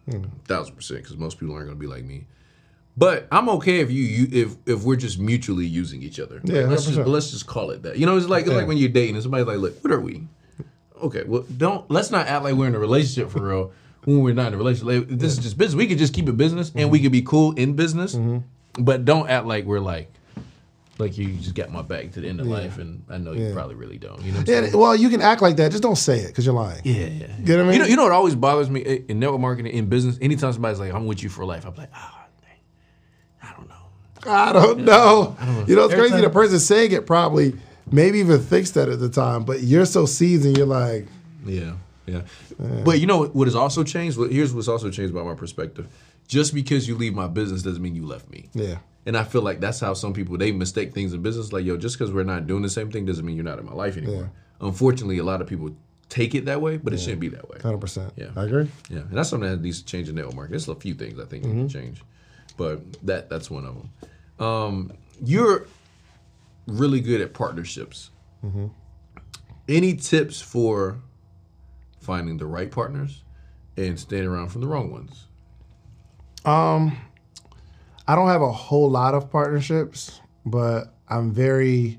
thousand 0.45 0.75
percent, 0.77 1.03
because 1.03 1.16
most 1.16 1.39
people 1.39 1.55
aren't 1.55 1.66
going 1.66 1.79
to 1.79 1.81
be 1.81 1.87
like 1.87 2.05
me. 2.05 2.27
But 2.97 3.27
I'm 3.33 3.49
okay 3.49 3.81
if 3.81 3.91
you, 3.91 4.03
you 4.05 4.29
if 4.31 4.57
if 4.66 4.85
we're 4.85 4.95
just 4.97 5.18
mutually 5.18 5.66
using 5.66 6.03
each 6.03 6.20
other. 6.20 6.41
Yeah, 6.45 6.61
Like, 6.61 6.70
let's 6.70 6.85
just 6.87 6.99
100%. 6.99 7.07
let's 7.07 7.31
just 7.33 7.47
call 7.47 7.70
it 7.70 7.83
that. 7.83 7.99
You 7.99 8.07
know, 8.07 8.16
it's 8.16 8.27
like 8.29 8.43
it's 8.43 8.51
Yeah. 8.53 8.59
like 8.59 8.68
when 8.68 8.77
you're 8.77 8.89
dating 8.91 9.16
and 9.16 9.22
somebody's 9.22 9.47
like, 9.49 9.59
"Look, 9.59 9.83
what 9.83 9.93
are 9.93 10.01
we?" 10.01 10.29
Okay, 11.03 11.25
well, 11.27 11.45
don't 11.57 11.91
let's 11.91 12.11
not 12.12 12.29
act 12.29 12.45
like 12.45 12.55
we're 12.55 12.68
in 12.68 12.75
a 12.75 12.79
relationship 12.79 13.31
for 13.33 13.41
real 13.49 13.72
when 14.05 14.21
we're 14.23 14.35
not 14.35 14.49
in 14.49 14.55
a 14.55 14.57
relationship. 14.57 15.09
This 15.09 15.33
is 15.33 15.39
just 15.39 15.59
business. 15.59 15.77
We 15.77 15.87
could 15.87 15.99
just 15.99 16.15
keep 16.15 16.29
it 16.29 16.37
business, 16.37 16.71
and 16.71 16.81
Mm-hmm. 16.81 16.91
we 16.91 17.01
could 17.01 17.13
be 17.13 17.23
cool 17.23 17.53
in 17.53 17.75
business, 17.75 18.17
but 18.79 19.05
don't 19.05 19.29
act 19.29 19.47
like 19.47 19.65
we're 19.65 19.81
like 19.81 20.11
like 20.99 21.19
you 21.19 21.33
just 21.33 21.57
got 21.57 21.73
my 21.73 21.83
back 21.83 22.13
to 22.13 22.21
the 22.21 22.29
end 22.29 22.39
of 22.41 22.47
life, 22.47 22.79
and 22.79 23.03
I 23.11 23.19
know 23.19 23.33
you 23.33 23.47
Yeah. 23.47 23.53
probably 23.53 23.75
really 23.75 23.99
don't. 23.99 24.23
You 24.23 24.31
know 24.31 24.39
what 24.39 24.49
I'm 24.49 24.65
Yeah, 24.67 24.77
well, 24.77 24.95
you 24.95 25.09
can 25.09 25.23
act 25.23 25.43
like 25.43 25.57
that. 25.57 25.73
Just 25.73 25.83
don't 25.83 25.97
say 25.99 26.21
it 26.21 26.29
because 26.29 26.47
you're 26.47 26.55
lying. 26.55 26.81
Yeah, 26.85 26.95
yeah. 26.95 27.27
You 27.41 27.57
know 27.57 27.57
what 27.57 27.61
I 27.61 27.63
mean? 27.65 27.73
You 27.73 27.79
know, 27.81 27.85
you 27.87 27.97
know 27.97 28.03
what 28.05 28.13
always 28.13 28.37
bothers 28.37 28.71
me 28.71 28.85
eh, 28.85 28.99
in 29.09 29.19
network 29.19 29.41
marketing 29.41 29.73
in 29.73 29.87
business. 29.87 30.19
Anytime 30.23 30.53
somebody's 30.53 30.79
like, 30.79 30.93
"I'm 30.95 31.07
with 31.07 31.21
you 31.23 31.29
for 31.31 31.45
life," 31.45 31.65
I'm 31.67 31.75
like, 31.75 31.91
"Ah, 31.95 32.27
dang, 32.43 33.51
I 33.51 33.55
don't 33.57 33.69
know." 33.69 33.75
I 34.33 34.53
don't 34.53 34.85
know. 34.85 35.37
You 35.67 35.75
know, 35.75 35.85
it's 35.87 35.93
Every 35.95 36.09
crazy. 36.11 36.13
time- 36.13 36.23
The 36.23 36.31
person 36.31 36.59
saying 36.61 36.93
it 36.93 37.07
probably 37.07 37.55
maybe 37.91 38.21
even 38.21 38.41
thinks 38.41 38.71
that 38.73 38.89
at 38.89 39.01
the 39.01 39.09
time, 39.09 39.43
but 39.45 39.63
you're 39.65 39.87
so 39.87 40.07
seasoned. 40.07 40.57
You're 40.57 40.67
like, 40.67 41.07
Yeah, 41.45 41.73
yeah. 42.07 42.21
But 42.59 43.01
you 43.01 43.07
know 43.07 43.25
what- 43.27 43.47
has 43.49 43.55
also 43.57 43.83
changed? 43.85 44.17
What- 44.19 44.31
Here's 44.33 44.53
what's 44.53 44.69
also 44.69 44.91
changed 44.91 45.13
about 45.13 45.27
my 45.27 45.35
perspective. 45.35 45.87
Just 46.29 46.55
because 46.55 46.89
you 46.89 46.95
leave 46.97 47.15
my 47.15 47.29
business 47.29 47.63
doesn't 47.63 47.83
mean 47.83 47.95
you 47.95 48.07
left 48.07 48.31
me. 48.31 48.49
yeah, 48.55 48.79
And 49.07 49.17
I 49.17 49.25
feel 49.25 49.43
like 49.43 49.61
that's 49.61 49.81
how 49.81 49.93
some 49.95 50.13
people 50.15 50.39
they 50.39 50.53
mistake 50.53 50.95
things 50.95 51.13
in 51.13 51.21
business. 51.23 51.53
Like, 51.53 51.65
yo, 51.67 51.77
just 51.77 51.99
because 51.99 52.13
we're 52.15 52.25
not 52.25 52.47
doing 52.47 52.63
the 52.63 52.71
same 52.71 52.91
thing 52.91 53.05
doesn't 53.05 53.25
mean 53.25 53.37
you're 53.37 53.45
not 53.45 53.59
in 53.59 53.67
my 53.67 53.75
life 53.75 53.97
anymore. 53.99 54.31
Yeah. 54.61 54.67
Unfortunately, 54.69 55.19
a 55.19 55.25
lot 55.25 55.43
of 55.43 55.47
people 55.49 55.77
take 56.09 56.35
it 56.35 56.45
that 56.47 56.61
way, 56.63 56.77
but 56.79 56.93
it 56.95 57.01
shouldn't 57.01 57.21
be 57.21 57.29
that 57.29 57.49
way. 57.51 57.59
hundred 57.63 57.79
percent. 57.81 58.13
Yeah. 58.17 58.29
I 58.37 58.45
agree. 58.45 58.69
Yeah, 58.89 59.01
and 59.01 59.13
that's 59.13 59.29
something 59.29 59.51
that 59.51 59.61
needs 59.61 59.81
to 59.81 59.85
change 59.85 60.09
in 60.09 60.15
the 60.15 60.21
network 60.23 60.37
marketing. 60.37 60.53
There's 60.53 60.69
a 60.69 60.75
few 60.81 60.95
things 60.95 61.19
I 61.19 61.25
think 61.25 61.45
need 61.45 61.69
to 61.69 61.73
change, 61.81 62.03
but 62.57 62.81
that 63.03 63.29
that's 63.29 63.51
one 63.51 63.67
of 63.67 63.75
them. 63.75 64.47
Um, 64.47 64.93
you're 65.23 65.67
really 66.67 67.01
good 67.01 67.21
at 67.21 67.35
partnerships. 67.35 68.11
Any 69.69 69.95
tips 69.97 70.41
for 70.41 70.99
finding 72.05 72.37
the 72.37 72.47
right 72.47 72.71
partners 72.71 73.25
and 73.77 73.99
staying 73.99 74.27
around 74.27 74.49
from 74.49 74.61
the 74.61 74.69
wrong 74.69 74.91
ones? 74.93 75.27
Um, 76.45 76.97
I 78.07 78.15
don't 78.15 78.29
have 78.29 78.43
a 78.43 78.53
whole 78.53 78.91
lot 78.91 79.15
of 79.15 79.31
partnerships, 79.31 80.21
but 80.45 80.95
I'm 81.09 81.33
very 81.33 81.99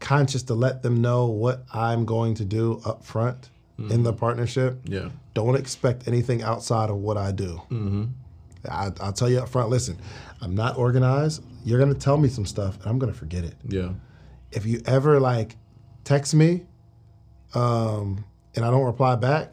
conscious 0.00 0.42
to 0.44 0.54
let 0.54 0.82
them 0.82 1.00
know 1.00 1.26
what 1.26 1.64
I'm 1.72 2.04
going 2.04 2.34
to 2.34 2.44
do 2.44 2.80
up 2.84 3.04
front 3.04 3.50
in 3.90 4.04
the 4.04 4.12
partnership. 4.12 4.78
Yeah, 4.84 5.08
Don't 5.34 5.56
expect 5.56 6.06
anything 6.06 6.40
outside 6.42 6.88
of 6.88 6.96
what 6.98 7.16
I 7.16 7.32
do. 7.32 7.60
Mm-hmm. 7.68 8.04
I, 8.70 8.92
I'll 9.00 9.12
tell 9.12 9.28
you 9.28 9.40
up 9.40 9.48
front. 9.48 9.70
Listen, 9.70 9.98
I'm 10.40 10.54
not 10.54 10.78
organized. 10.78 11.42
You're 11.64 11.80
gonna 11.80 11.94
tell 11.94 12.16
me 12.16 12.28
some 12.28 12.46
stuff, 12.46 12.76
and 12.80 12.86
I'm 12.86 13.00
gonna 13.00 13.12
forget 13.12 13.42
it. 13.42 13.54
yeah, 13.66 13.88
If 14.52 14.66
you 14.66 14.82
ever 14.86 15.18
like 15.18 15.56
text 16.04 16.32
me, 16.32 16.62
um, 17.54 18.24
and 18.54 18.64
I 18.64 18.70
don't 18.70 18.84
reply 18.84 19.16
back, 19.16 19.52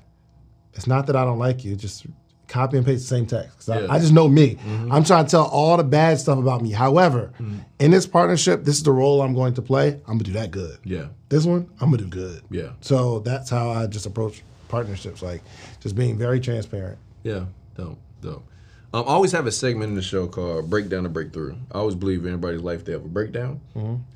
it's 0.74 0.88
not 0.88 1.08
that 1.08 1.16
I 1.16 1.26
don't 1.26 1.40
like 1.40 1.64
you. 1.66 1.76
Just 1.76 2.06
copy 2.48 2.78
and 2.78 2.86
paste 2.86 3.04
the 3.08 3.16
same 3.16 3.26
text. 3.26 3.70
I- 3.70 3.82
Yeah. 3.82 3.88
I, 3.92 4.00
just 4.00 4.12
know 4.14 4.28
me. 4.28 4.56
Mm-hmm. 4.56 4.92
I'm 4.92 5.04
trying 5.04 5.26
to 5.26 5.30
tell 5.32 5.46
all 5.46 5.78
the 5.78 5.84
bad 5.84 6.20
stuff 6.20 6.40
about 6.40 6.62
me. 6.62 6.72
However, 6.72 7.32
mm-hmm. 7.40 7.58
in 7.80 7.92
this 7.92 8.08
partnership, 8.08 8.64
this 8.64 8.78
is 8.78 8.84
the 8.84 8.92
role 8.92 9.22
I'm 9.22 9.34
going 9.36 9.54
to 9.56 9.62
play. 9.62 9.90
I'm 10.08 10.14
gonna 10.18 10.24
do 10.24 10.32
that 10.34 10.52
good. 10.52 10.80
yeah, 10.84 11.08
This 11.30 11.46
one, 11.46 11.70
I'm 11.80 11.92
gonna 11.92 11.98
do 12.04 12.08
good. 12.08 12.42
Yeah. 12.50 12.70
So 12.82 13.20
that's 13.20 13.50
how 13.50 13.70
I 13.70 13.86
just 13.88 14.06
approach 14.08 14.42
partnerships, 14.68 15.22
like 15.22 15.42
just 15.80 15.96
being 15.96 16.18
very 16.18 16.40
transparent. 16.40 16.98
yeah. 17.24 17.46
Dope, 17.76 17.98
dope. 18.22 18.44
Um, 18.92 19.04
I 19.08 19.12
always 19.12 19.32
have 19.34 19.46
a 19.46 19.52
segment 19.52 19.90
in 19.90 19.96
the 19.96 20.02
show 20.02 20.28
called 20.28 20.70
"Breakdown 20.70 21.04
to 21.04 21.10
Breakthrough." 21.10 21.56
I 21.72 21.78
always 21.78 21.96
believe 21.96 22.22
in 22.22 22.30
everybody's 22.30 22.62
life 22.62 22.86
they 22.86 22.92
have 22.92 23.06
a 23.06 23.08
breakdown, 23.08 23.62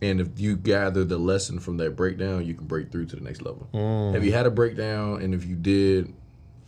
and 0.02 0.20
if 0.20 0.40
you 0.40 0.56
gather 0.56 1.04
the 1.04 1.18
lesson 1.18 1.60
from 1.60 1.78
that 1.78 1.96
breakdown, 1.96 2.46
you 2.46 2.56
can 2.56 2.66
break 2.66 2.92
through 2.92 3.06
to 3.08 3.16
the 3.16 3.22
next 3.22 3.42
level. 3.44 3.68
Have 4.14 4.26
you 4.26 4.32
had 4.32 4.46
a 4.48 4.52
breakdown, 4.52 5.22
and 5.22 5.34
if 5.36 5.46
you 5.46 5.56
did, 5.56 6.12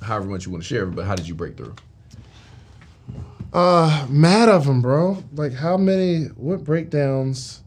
however 0.02 0.28
much 0.28 0.46
you 0.46 0.52
want 0.52 0.64
to 0.64 0.68
share, 0.68 0.86
but 0.86 1.06
how 1.06 1.16
did 1.16 1.28
you 1.28 1.34
break 1.34 1.58
through? 1.58 1.74
Mad 3.54 4.50
of 4.50 4.66
them, 4.66 4.82
bro. 4.82 5.24
Like 5.34 5.54
how 5.54 5.78
many? 5.78 6.26
What 6.26 6.64
breakdowns 6.64 7.64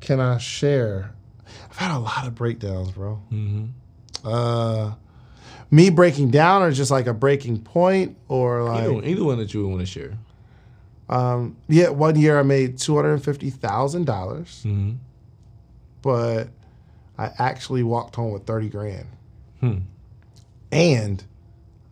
can 0.00 0.18
I 0.18 0.38
share? 0.38 1.12
I've 1.70 1.76
had 1.76 1.94
a 1.94 1.98
lot 1.98 2.26
of 2.26 2.34
breakdowns, 2.34 2.90
bro. 2.90 3.22
Mm-hmm. 3.30 3.66
Uh, 4.24 4.94
me 5.70 5.90
breaking 5.90 6.30
down, 6.30 6.62
or 6.62 6.70
just 6.70 6.90
like 6.90 7.06
a 7.06 7.14
breaking 7.14 7.62
point, 7.62 8.16
or 8.28 8.62
like 8.64 8.84
Either, 8.84 9.04
either 9.04 9.24
one 9.24 9.38
that 9.38 9.52
you 9.52 9.62
would 9.62 9.68
want 9.68 9.80
to 9.80 9.86
share. 9.86 10.18
Um, 11.08 11.56
yeah, 11.68 11.88
one 11.88 12.16
year 12.16 12.38
I 12.38 12.42
made 12.42 12.78
two 12.78 12.96
hundred 12.96 13.14
and 13.14 13.24
fifty 13.24 13.50
thousand 13.50 14.04
dollars, 14.04 14.62
mm-hmm. 14.66 14.92
but 16.02 16.48
I 17.18 17.30
actually 17.38 17.82
walked 17.82 18.16
home 18.16 18.32
with 18.32 18.46
thirty 18.46 18.68
grand, 18.68 19.06
hmm. 19.60 19.78
and 20.70 21.22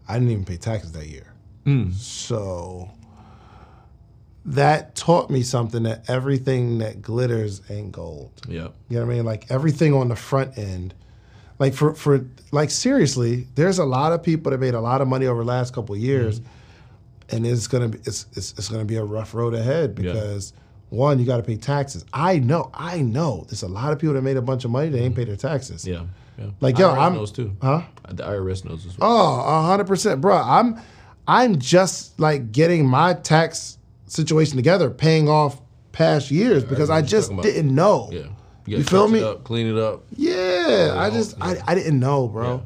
I 0.08 0.14
didn't 0.14 0.30
even 0.30 0.44
pay 0.44 0.56
taxes 0.56 0.92
that 0.92 1.06
year. 1.06 1.32
Hmm. 1.64 1.90
So 1.92 2.90
that 4.46 4.94
taught 4.94 5.28
me 5.28 5.42
something 5.42 5.82
that 5.82 6.08
everything 6.08 6.78
that 6.78 7.02
glitters 7.02 7.60
ain't 7.68 7.90
gold. 7.90 8.30
Yeah. 8.48 8.68
You 8.88 8.98
know 8.98 9.06
what 9.06 9.12
I 9.12 9.16
mean? 9.16 9.24
Like 9.24 9.50
everything 9.50 9.92
on 9.92 10.08
the 10.08 10.16
front 10.16 10.56
end. 10.56 10.94
Like 11.58 11.74
for 11.74 11.94
for 11.94 12.26
like 12.52 12.70
seriously, 12.70 13.46
there's 13.54 13.78
a 13.78 13.84
lot 13.84 14.12
of 14.12 14.22
people 14.22 14.50
that 14.52 14.58
made 14.58 14.74
a 14.74 14.80
lot 14.80 15.00
of 15.00 15.08
money 15.08 15.26
over 15.26 15.42
the 15.42 15.48
last 15.48 15.72
couple 15.72 15.94
of 15.94 16.00
years, 16.00 16.40
mm-hmm. 16.40 17.36
and 17.36 17.46
it's 17.46 17.66
gonna 17.66 17.88
be 17.88 17.98
it's, 17.98 18.26
it's 18.36 18.52
it's 18.52 18.68
gonna 18.68 18.84
be 18.84 18.96
a 18.96 19.04
rough 19.04 19.34
road 19.34 19.54
ahead 19.54 19.98
Yeah. 19.98 20.12
because 20.12 20.52
one, 20.90 21.18
you 21.18 21.26
got 21.26 21.38
to 21.38 21.42
pay 21.42 21.56
taxes. 21.56 22.04
I 22.12 22.38
know, 22.38 22.70
I 22.72 23.00
know. 23.00 23.44
There's 23.48 23.62
a 23.62 23.68
lot 23.68 23.92
of 23.92 23.98
people 23.98 24.14
that 24.14 24.22
made 24.22 24.36
a 24.36 24.42
bunch 24.42 24.64
of 24.64 24.70
money 24.70 24.88
that 24.88 24.98
ain't 24.98 25.14
mm-hmm. 25.14 25.16
paid 25.16 25.28
their 25.28 25.36
taxes. 25.36 25.86
Yeah. 25.86 26.04
Yeah. 26.38 26.50
Like, 26.60 26.78
yo, 26.78 26.90
IRS 26.90 26.98
I'm- 26.98 27.14
knows 27.14 27.32
too. 27.32 27.56
Huh? 27.62 27.82
The 28.08 28.22
IRS 28.22 28.64
knows 28.64 28.86
as 28.86 28.98
well. 28.98 29.10
Oh, 29.10 29.62
hundred 29.66 29.86
percent, 29.86 30.20
bro. 30.20 30.36
I'm 30.36 30.80
I'm 31.26 31.58
just 31.58 32.18
like 32.20 32.52
getting 32.52 32.86
my 32.86 33.14
tax 33.14 33.78
situation 34.06 34.56
together, 34.56 34.90
paying 34.90 35.28
off 35.28 35.60
past 35.92 36.30
years 36.30 36.62
because 36.62 36.90
I 36.90 37.00
what 37.00 37.08
just 37.08 37.34
didn't 37.36 37.74
know. 37.74 38.10
Yeah. 38.12 38.26
You 38.66 38.78
gotta 38.78 38.90
feel 38.90 39.08
me? 39.08 39.22
Up, 39.22 39.44
clean 39.44 39.66
it 39.66 39.78
up. 39.78 40.04
Yeah, 40.16 40.94
I 40.96 41.10
just 41.10 41.38
Yeah. 41.38 41.44
I, 41.44 41.62
I 41.68 41.74
didn't 41.74 41.98
know, 41.98 42.28
bro. 42.28 42.62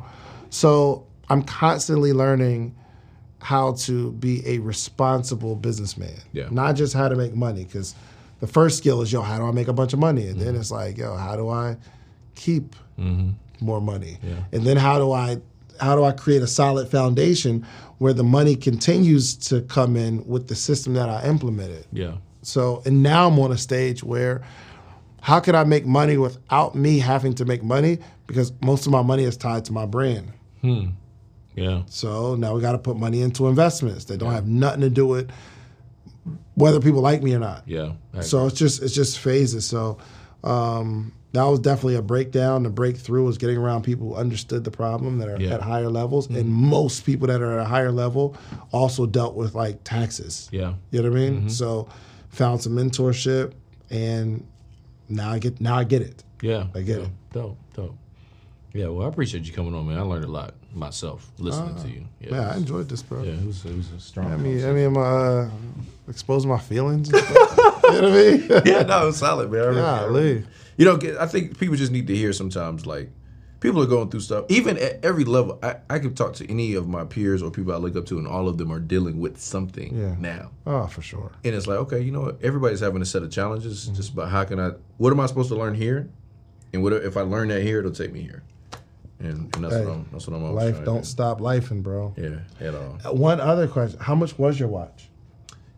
So 0.51 1.07
I'm 1.29 1.43
constantly 1.43 2.13
learning 2.13 2.75
how 3.41 3.73
to 3.73 4.13
be 4.13 4.47
a 4.47 4.59
responsible 4.59 5.57
businessman. 5.57 6.17
Yeah. 6.33 6.49
Not 6.51 6.77
just 6.77 6.95
how 6.95 7.09
to 7.09 7.17
make 7.17 7.35
money, 7.35 7.65
because 7.65 7.95
the 8.41 8.47
first 8.47 8.79
skill 8.79 9.03
is 9.03 9.13
yo, 9.13 9.23
how 9.23 9.39
do 9.39 9.45
I 9.45 9.53
make 9.53 9.69
a 9.69 9.73
bunch 9.73 9.93
of 9.93 9.99
money? 9.99 10.27
And 10.27 10.41
then 10.41 10.49
mm-hmm. 10.49 10.61
it's 10.61 10.71
like, 10.71 10.99
yo, 10.99 11.17
how 11.17 11.37
do 11.37 11.49
I 11.49 11.77
keep 12.35 12.75
mm-hmm. 12.99 13.31
more 13.65 13.81
money? 13.81 14.19
Yeah. 14.23 14.43
And 14.53 14.65
then 14.65 14.77
how 14.77 14.99
do 14.99 15.13
I 15.13 15.39
how 15.81 15.97
do 15.97 16.05
I 16.05 16.13
create 16.13 16.43
a 16.43 16.47
solid 16.47 16.91
foundation 16.91 17.67
where 17.99 18.13
the 18.13 18.25
money 18.25 18.55
continues 18.55 19.35
to 19.37 19.63
come 19.63 19.97
in 19.97 20.27
with 20.27 20.49
the 20.49 20.55
system 20.55 20.95
that 20.95 21.09
I 21.09 21.27
implemented? 21.27 21.87
Yeah. 21.93 22.17
So, 22.43 22.83
and 22.85 23.03
now 23.03 23.29
I'm 23.29 23.39
on 23.39 23.53
a 23.53 23.59
stage 23.59 24.03
where 24.03 24.43
how 25.21 25.41
could 25.41 25.55
I 25.55 25.65
make 25.65 25.87
money 25.87 26.17
without 26.17 26.75
me 26.75 26.99
having 26.99 27.35
to 27.35 27.45
make 27.45 27.63
money? 27.63 27.99
Because 28.27 28.53
most 28.63 28.87
of 28.87 28.93
my 28.93 29.03
money 29.03 29.25
is 29.25 29.37
tied 29.37 29.65
to 29.67 29.73
my 29.73 29.87
brand. 29.87 30.33
Hmm. 30.61 30.89
Yeah. 31.55 31.83
So 31.87 32.37
now 32.37 32.55
we 32.55 32.61
got 32.61 32.73
to 32.73 32.79
put 32.79 32.97
money 32.97 33.23
into 33.23 33.49
investments 33.49 34.05
that 34.07 34.19
don't 34.19 34.33
have 34.33 34.47
nothing 34.47 34.81
to 34.83 34.91
do 34.91 35.07
with 35.07 35.31
whether 36.55 36.81
people 36.81 37.01
like 37.01 37.23
me 37.23 37.35
or 37.35 37.39
not. 37.39 37.63
Yeah. 37.67 37.93
So 38.21 38.47
it's 38.47 38.57
just 38.59 38.83
it's 38.83 38.95
just 38.95 39.19
phases. 39.19 39.67
So 39.67 39.99
um, 40.45 41.13
that 41.33 41.45
was 41.45 41.61
definitely 41.61 41.97
a 41.97 42.03
breakdown. 42.03 42.63
The 42.63 42.71
breakthrough 42.71 43.25
was 43.25 43.39
getting 43.39 43.57
around 43.57 43.83
people 43.83 44.09
who 44.09 44.15
understood 44.15 44.65
the 44.65 44.71
problem 44.71 45.19
that 45.19 45.29
are 45.29 45.41
Yeah. 45.41 45.55
at 45.55 45.61
higher 45.61 45.89
levels, 45.89 46.27
hmm. 46.27 46.37
and 46.37 46.49
most 46.53 47.05
people 47.05 47.27
that 47.29 47.41
are 47.43 47.59
at 47.59 47.67
a 47.67 47.69
higher 47.69 47.93
level 47.93 48.37
also 48.73 49.07
dealt 49.07 49.35
with 49.35 49.55
like 49.55 49.83
taxes. 49.85 50.49
Yeah. 50.53 50.75
You 50.91 51.03
know 51.03 51.11
what 51.11 51.19
I 51.19 51.21
mean? 51.21 51.37
Mm-hmm. 51.41 51.49
So 51.49 51.89
found 52.31 52.63
some 52.63 52.75
mentorship, 52.75 53.53
and 53.91 54.47
now 55.11 55.31
I 55.31 55.39
get 55.39 55.61
now 55.61 55.77
I 55.77 55.85
get 55.85 56.03
it. 56.03 56.23
Yeah. 56.43 56.67
I 56.75 56.81
get 56.81 56.99
yeah. 56.99 57.05
it. 57.05 57.11
Dope. 57.33 57.59
Dope. 57.75 57.97
Yeah. 58.73 58.87
Well, 58.89 59.07
I 59.07 59.09
appreciate 59.09 59.45
you 59.45 59.53
coming 59.53 59.75
on, 59.75 59.87
man. 59.89 59.99
I 59.99 60.03
learned 60.03 60.25
a 60.25 60.29
lot 60.29 60.55
myself 60.75 61.31
listening 61.39 61.75
to 61.83 61.89
you. 61.89 62.07
Yeah. 62.21 62.31
Man, 62.31 62.49
I 62.49 62.57
enjoyed 62.57 62.89
this, 62.89 63.03
bro. 63.03 63.23
yeah. 63.23 63.33
It 63.33 63.47
was, 63.47 63.65
it 63.65 63.77
was 63.77 63.91
a 63.93 64.01
strong. 64.01 64.33
I 64.33 64.37
mean, 64.37 64.65
I 64.65 64.73
mean, 64.73 64.93
my 64.93 65.01
uh, 65.01 65.51
exposing 66.09 66.49
my 66.49 66.59
feelings. 66.59 67.11
You 67.11 67.19
know 67.19 67.23
what 67.23 68.05
I 68.05 68.11
mean? 68.11 68.49
yeah, 68.67 68.83
no, 68.83 69.03
it 69.03 69.07
was 69.07 69.17
solid, 69.17 69.51
man. 69.51 69.61
I 69.61 69.65
really- 69.67 69.81
I 69.81 70.05
really- 70.05 70.35
Golly. 70.35 70.47
You 70.77 70.85
know, 70.87 70.97
get- 70.97 71.19
I 71.19 71.27
think 71.27 71.59
people 71.59 71.77
just 71.77 71.91
need 71.93 72.07
to 72.07 72.15
hear 72.17 72.33
sometimes 72.33 72.87
like 72.87 73.11
people 73.61 73.81
are 73.83 73.87
going 73.87 74.11
through 74.11 74.21
stuff. 74.21 74.47
Even 74.49 74.77
at 74.79 75.05
every 75.05 75.25
level, 75.25 75.59
I, 75.63 75.77
I 75.89 75.99
could 75.99 76.17
talk 76.17 76.35
to 76.35 76.51
any 76.51 76.75
of 76.75 76.89
my 76.89 77.05
peers 77.05 77.43
or 77.43 77.51
people 77.51 77.73
I 77.73 77.77
look 77.77 77.95
up 77.97 78.07
to, 78.07 78.19
and 78.19 78.27
all 78.27 78.49
of 78.49 78.59
them 78.59 78.73
are 78.73 78.81
dealing 78.81 79.21
with 79.21 79.39
something 79.41 79.97
Yeah. 79.97 80.17
now. 80.19 80.51
Oh, 80.67 80.87
for 80.87 81.03
sure. 81.03 81.31
And 81.45 81.55
it's 81.55 81.67
like, 81.67 81.79
okay, 81.79 82.01
you 82.01 82.11
know 82.13 82.23
what? 82.23 82.39
Everybody's 82.43 82.81
having 82.81 83.03
a 83.03 83.07
set 83.07 83.23
of 83.23 83.31
challenges. 83.31 83.87
It's 83.89 83.97
just 83.97 84.13
about 84.15 84.31
how 84.31 84.45
can 84.45 84.59
I? 84.59 84.73
What 84.99 85.13
am 85.13 85.21
I 85.21 85.27
supposed 85.27 85.49
to 85.51 85.57
learn 85.57 85.75
here? 85.75 86.09
And 86.73 86.83
what 86.83 86.93
if 86.93 87.17
I 87.17 87.23
learn 87.23 87.49
that 87.49 87.63
here? 87.63 87.79
It'll 87.81 87.91
take 87.91 88.13
me 88.13 88.23
here. 88.23 88.43
And, 89.19 89.55
and 89.55 89.65
that's 89.65 89.75
Hey, 89.75 89.85
what 89.85 89.93
I'm. 89.95 90.09
That's 90.13 90.27
what 90.27 90.37
I'm. 90.37 90.45
always 90.45 90.63
saying. 90.63 90.75
Life 90.75 90.85
trying 90.85 90.95
don't 90.95 91.03
to 91.05 91.09
stop 91.09 91.41
lifing, 91.41 91.83
bro. 91.83 92.15
Yeah, 92.17 92.39
at 92.67 92.75
all. 92.75 92.99
Uh, 93.05 93.13
One 93.13 93.41
other 93.41 93.69
question: 93.69 93.99
How 94.01 94.15
much 94.15 94.39
was 94.39 94.59
your 94.59 94.69
watch? 94.69 95.11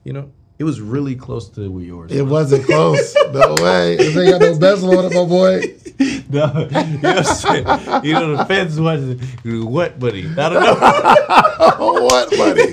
You 0.05 0.13
know, 0.13 0.31
it 0.59 0.65
was 0.65 0.81
really 0.81 1.17
close 1.17 1.49
to 1.51 1.69
where 1.71 1.83
yours. 1.83 2.13
It 2.13 2.23
was. 2.23 2.31
wasn't 2.31 2.67
close. 2.67 3.15
no 3.33 3.55
way. 3.61 3.97
This 3.97 4.17
ain't 4.17 4.31
got 4.31 4.41
no 4.41 4.59
bezel 4.59 4.99
on 4.99 5.07
it, 5.07 5.15
my 5.15 5.25
boy. 5.25 5.63
No, 6.31 6.47
you 6.47 6.99
know 6.99 7.15
what 7.15 7.19
I'm 7.19 7.25
saying? 7.25 8.05
You 8.05 8.15
know 8.15 8.37
the 8.37 8.45
fence 8.47 8.79
wasn't 8.79 9.23
what, 9.45 10.01
buddy? 10.01 10.27
I 10.27 10.49
don't 10.49 10.63
know. 10.65 10.75
What, 12.03 12.31
buddy? 12.31 12.73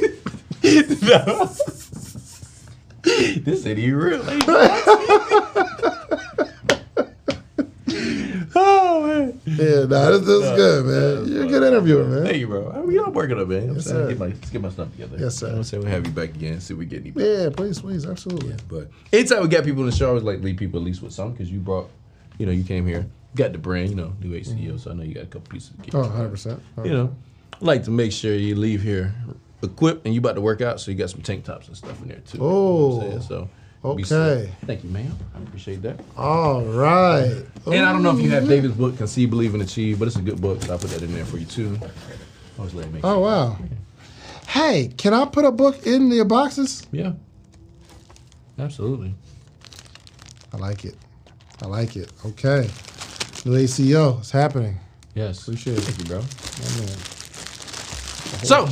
this 3.41 3.65
ain't 3.65 3.79
even 3.79 3.95
real. 3.95 4.29
ain't 4.29 4.43
it? 4.47 4.49
oh 8.55 9.03
man. 9.05 9.08
Yeah, 9.45 9.85
nah, 9.85 10.09
this, 10.11 10.21
this 10.21 10.43
is 10.43 10.51
good, 10.55 10.85
man. 10.85 11.31
You're 11.33 11.43
a 11.45 11.47
good 11.47 11.63
interviewer, 11.63 12.05
man. 12.05 12.23
Thank 12.25 12.37
you, 12.37 12.47
bro. 12.47 12.71
I 12.71 12.81
mean, 12.85 12.99
I'm 12.99 13.13
working 13.13 13.39
up, 13.39 13.47
man. 13.47 13.61
You 13.61 13.67
know 13.67 13.73
what 13.73 13.73
I'm 13.73 13.75
Yes, 13.75 13.85
saying? 13.85 13.97
sir. 13.97 14.07
Get 14.09 14.19
my, 14.19 14.25
let's 14.27 14.49
get 14.49 14.61
my 14.61 14.69
stuff 14.69 14.91
together. 14.91 15.17
Yes, 15.19 15.35
sir. 15.35 15.45
You 15.47 15.51
know 15.51 15.55
what 15.55 15.57
I'm 15.59 15.63
saying? 15.65 15.83
We'll 15.83 15.91
have 15.91 16.05
you 16.07 16.13
back 16.13 16.29
again, 16.29 16.59
see 16.61 16.73
if 16.73 16.77
we 16.79 16.85
get 16.85 17.01
any 17.01 17.11
better. 17.11 17.43
Yeah, 17.43 17.49
please, 17.49 17.81
please, 17.81 18.05
absolutely. 18.05 18.55
But 18.67 18.89
anytime 19.13 19.41
we 19.43 19.47
get 19.49 19.63
people 19.65 19.81
in 19.81 19.89
the 19.89 19.95
show, 19.95 20.05
I 20.05 20.09
always 20.09 20.23
like 20.23 20.41
leave 20.41 20.57
people 20.57 20.79
at 20.79 20.85
least 20.85 21.01
with 21.01 21.13
some 21.13 21.31
because 21.33 21.51
you 21.51 21.59
brought, 21.59 21.89
you 22.37 22.45
know, 22.45 22.51
you 22.51 22.63
came 22.63 22.85
here, 22.87 23.05
got 23.35 23.51
the 23.51 23.57
brand, 23.57 23.89
you 23.89 23.95
know, 23.95 24.13
New 24.21 24.33
Age 24.35 24.47
CEO, 24.47 24.67
mm-hmm. 24.69 24.77
so 24.77 24.91
I 24.91 24.93
know 24.93 25.03
you 25.03 25.13
got 25.15 25.23
a 25.23 25.27
couple 25.27 25.49
pieces. 25.51 25.71
To 25.71 25.77
get 25.83 25.95
Oh, 25.95 26.03
you. 26.03 26.09
100%. 26.09 26.59
You 26.85 26.91
know, 26.91 27.15
I 27.53 27.57
like 27.65 27.83
to 27.85 27.91
make 27.91 28.11
sure 28.11 28.33
you 28.33 28.55
leave 28.55 28.81
here 28.81 29.13
equipped 29.61 30.05
and 30.05 30.13
you 30.13 30.19
about 30.21 30.35
to 30.35 30.41
work 30.41 30.61
out, 30.61 30.79
so 30.79 30.89
you 30.91 30.97
got 30.97 31.09
some 31.09 31.21
tank 31.21 31.43
tops 31.43 31.67
and 31.67 31.75
stuff 31.75 32.01
in 32.01 32.07
there 32.07 32.19
too. 32.19 32.37
You 32.37 32.43
know 32.43 32.49
what 32.49 32.53
I'm 32.53 33.07
Oh, 33.07 33.09
saying? 33.09 33.21
so 33.23 33.49
okay. 33.83 34.51
Thank 34.65 34.83
you, 34.83 34.89
ma'am. 34.89 35.15
I 35.35 35.41
appreciate 35.43 35.81
that. 35.83 35.99
All 36.17 36.63
right. 36.63 37.43
And 37.65 37.85
I 37.85 37.93
don't 37.93 38.03
know 38.03 38.15
if 38.15 38.19
you 38.23 38.29
have 38.31 38.47
David's 38.47 38.75
book, 38.75 38.97
Conceive, 38.97 39.29
Believe, 39.29 39.53
and 39.53 39.63
Achieve, 39.63 39.99
but 39.99 40.07
it's 40.07 40.17
a 40.17 40.21
good 40.21 40.41
book, 40.41 40.61
so 40.61 40.73
I 40.73 40.77
put 40.77 40.89
that 40.91 41.01
in 41.01 41.13
there 41.13 41.25
for 41.25 41.37
you 41.37 41.45
too. 41.45 41.77
I 42.57 42.61
was 42.61 42.73
letting 42.73 42.93
make 42.93 43.05
Oh, 43.05 43.19
wow. 43.19 43.57
Hey, 44.47 44.91
can 44.97 45.13
I 45.13 45.25
put 45.25 45.45
a 45.45 45.51
book 45.51 45.85
in 45.85 46.11
your 46.11 46.25
boxes? 46.25 46.85
Yeah. 46.91 47.13
Absolutely. 48.57 49.13
I 50.51 50.57
like 50.57 50.83
it. 50.83 50.95
I 51.61 51.67
like 51.67 51.95
it. 51.95 52.11
Okay. 52.25 52.69
New 53.45 53.55
Age 53.55 53.69
CEO, 53.69 54.19
it's 54.19 54.31
happening. 54.31 54.77
Yes. 55.15 55.41
Appreciate 55.43 55.77
it. 55.77 55.81
Thank 55.81 55.99
you, 55.99 56.05
bro. 56.05 56.21
So, 58.43 58.67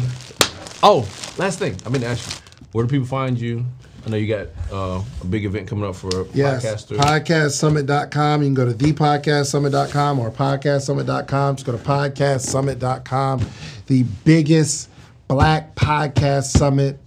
oh, 0.83 1.07
last 1.37 1.59
thing. 1.59 1.77
I 1.85 1.89
meant 1.89 2.03
to 2.03 2.09
ask 2.09 2.29
you. 2.29 2.65
where 2.71 2.85
do 2.85 2.89
people 2.89 3.07
find 3.07 3.39
you? 3.39 3.65
I 4.07 4.09
know 4.09 4.15
you 4.15 4.27
got 4.27 4.47
uh, 4.71 5.03
a 5.21 5.25
big 5.25 5.43
event 5.43 5.67
coming 5.67 5.83
up 5.83 5.93
for 5.97 6.25
Yes. 6.33 6.65
podcasters. 6.65 6.97
Podcastsummit.com. 6.97 8.41
You 8.41 8.47
can 8.47 8.53
go 8.53 8.65
to 8.65 8.71
thepodcastsummit.com 8.71 10.19
or 10.19 10.31
podcastsummit.com. 10.31 11.55
Just 11.57 11.65
go 11.65 11.73
to 11.73 11.77
podcastsummit.com. 11.77 13.45
The 13.87 14.03
biggest 14.23 14.89
black 15.27 15.75
podcast 15.75 16.57
summit 16.57 16.99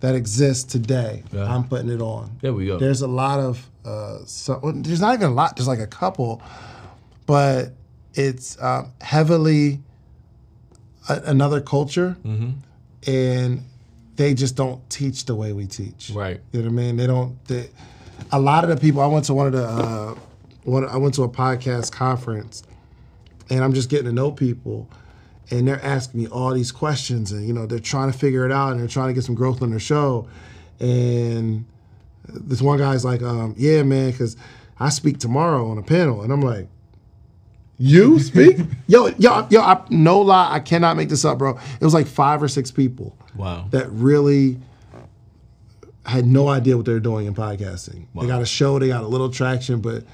that 0.00 0.16
exists 0.16 0.64
today. 0.64 1.22
Yeah. 1.32 1.44
I'm 1.54 1.68
putting 1.68 1.88
it 1.88 2.00
on. 2.00 2.36
There 2.40 2.52
we 2.52 2.66
go. 2.66 2.78
There's 2.78 3.02
a 3.02 3.08
lot 3.08 3.38
of, 3.38 3.64
uh, 3.84 4.18
so, 4.24 4.60
there's 4.74 5.00
not 5.00 5.14
even 5.14 5.28
a 5.28 5.34
lot, 5.34 5.54
there's 5.54 5.68
like 5.68 5.78
a 5.78 5.86
couple, 5.86 6.42
but 7.26 7.74
it's 8.14 8.60
um, 8.60 8.92
heavily 9.00 9.78
a, 11.08 11.22
another 11.26 11.60
culture. 11.60 12.16
Mm-hmm. 12.24 12.50
And 13.08 13.64
they 14.20 14.34
just 14.34 14.54
don't 14.54 14.88
teach 14.90 15.24
the 15.24 15.34
way 15.34 15.54
we 15.54 15.66
teach. 15.66 16.10
Right. 16.10 16.42
You 16.52 16.60
know 16.60 16.66
what 16.66 16.72
I 16.72 16.74
mean? 16.74 16.96
They 16.98 17.06
don't. 17.06 17.42
They, 17.46 17.70
a 18.30 18.38
lot 18.38 18.64
of 18.64 18.70
the 18.70 18.76
people. 18.76 19.00
I 19.00 19.06
went 19.06 19.24
to 19.26 19.34
one 19.34 19.46
of 19.46 19.54
the. 19.54 19.64
Uh, 19.64 20.14
one. 20.64 20.86
I 20.86 20.98
went 20.98 21.14
to 21.14 21.22
a 21.22 21.28
podcast 21.28 21.90
conference, 21.90 22.62
and 23.48 23.64
I'm 23.64 23.72
just 23.72 23.88
getting 23.88 24.04
to 24.04 24.12
know 24.12 24.30
people, 24.30 24.90
and 25.50 25.66
they're 25.66 25.82
asking 25.82 26.20
me 26.20 26.26
all 26.26 26.52
these 26.52 26.70
questions, 26.70 27.32
and 27.32 27.48
you 27.48 27.54
know 27.54 27.64
they're 27.64 27.78
trying 27.78 28.12
to 28.12 28.18
figure 28.18 28.44
it 28.44 28.52
out, 28.52 28.72
and 28.72 28.80
they're 28.80 28.88
trying 28.88 29.08
to 29.08 29.14
get 29.14 29.24
some 29.24 29.34
growth 29.34 29.62
on 29.62 29.70
their 29.70 29.80
show, 29.80 30.28
and 30.80 31.64
this 32.28 32.60
one 32.60 32.76
guy's 32.76 33.06
like, 33.06 33.22
um, 33.22 33.54
"Yeah, 33.56 33.84
man, 33.84 34.10
because 34.10 34.36
I 34.78 34.90
speak 34.90 35.18
tomorrow 35.18 35.70
on 35.70 35.78
a 35.78 35.82
panel," 35.82 36.22
and 36.22 36.32
I'm 36.32 36.42
like. 36.42 36.68
You 37.82 38.18
speak, 38.18 38.58
yo, 38.88 39.06
yo, 39.16 39.46
yo! 39.48 39.62
I, 39.62 39.82
no 39.88 40.20
lie, 40.20 40.52
I 40.52 40.60
cannot 40.60 40.98
make 40.98 41.08
this 41.08 41.24
up, 41.24 41.38
bro. 41.38 41.58
It 41.80 41.82
was 41.82 41.94
like 41.94 42.06
five 42.06 42.42
or 42.42 42.48
six 42.48 42.70
people 42.70 43.16
Wow. 43.36 43.66
that 43.70 43.90
really 43.90 44.58
had 46.06 46.26
no 46.26 46.48
idea 46.48 46.76
what 46.76 46.86
they 46.86 46.92
were 46.92 47.00
doing 47.00 47.26
in 47.26 47.34
podcasting. 47.34 48.06
They 48.14 48.26
got 48.26 48.42
a 48.42 48.46
show, 48.46 48.78
they 48.78 48.88
got 48.88 49.02
a 49.02 49.06
little 49.06 49.30
traction, 49.30 49.80
but 49.80 50.04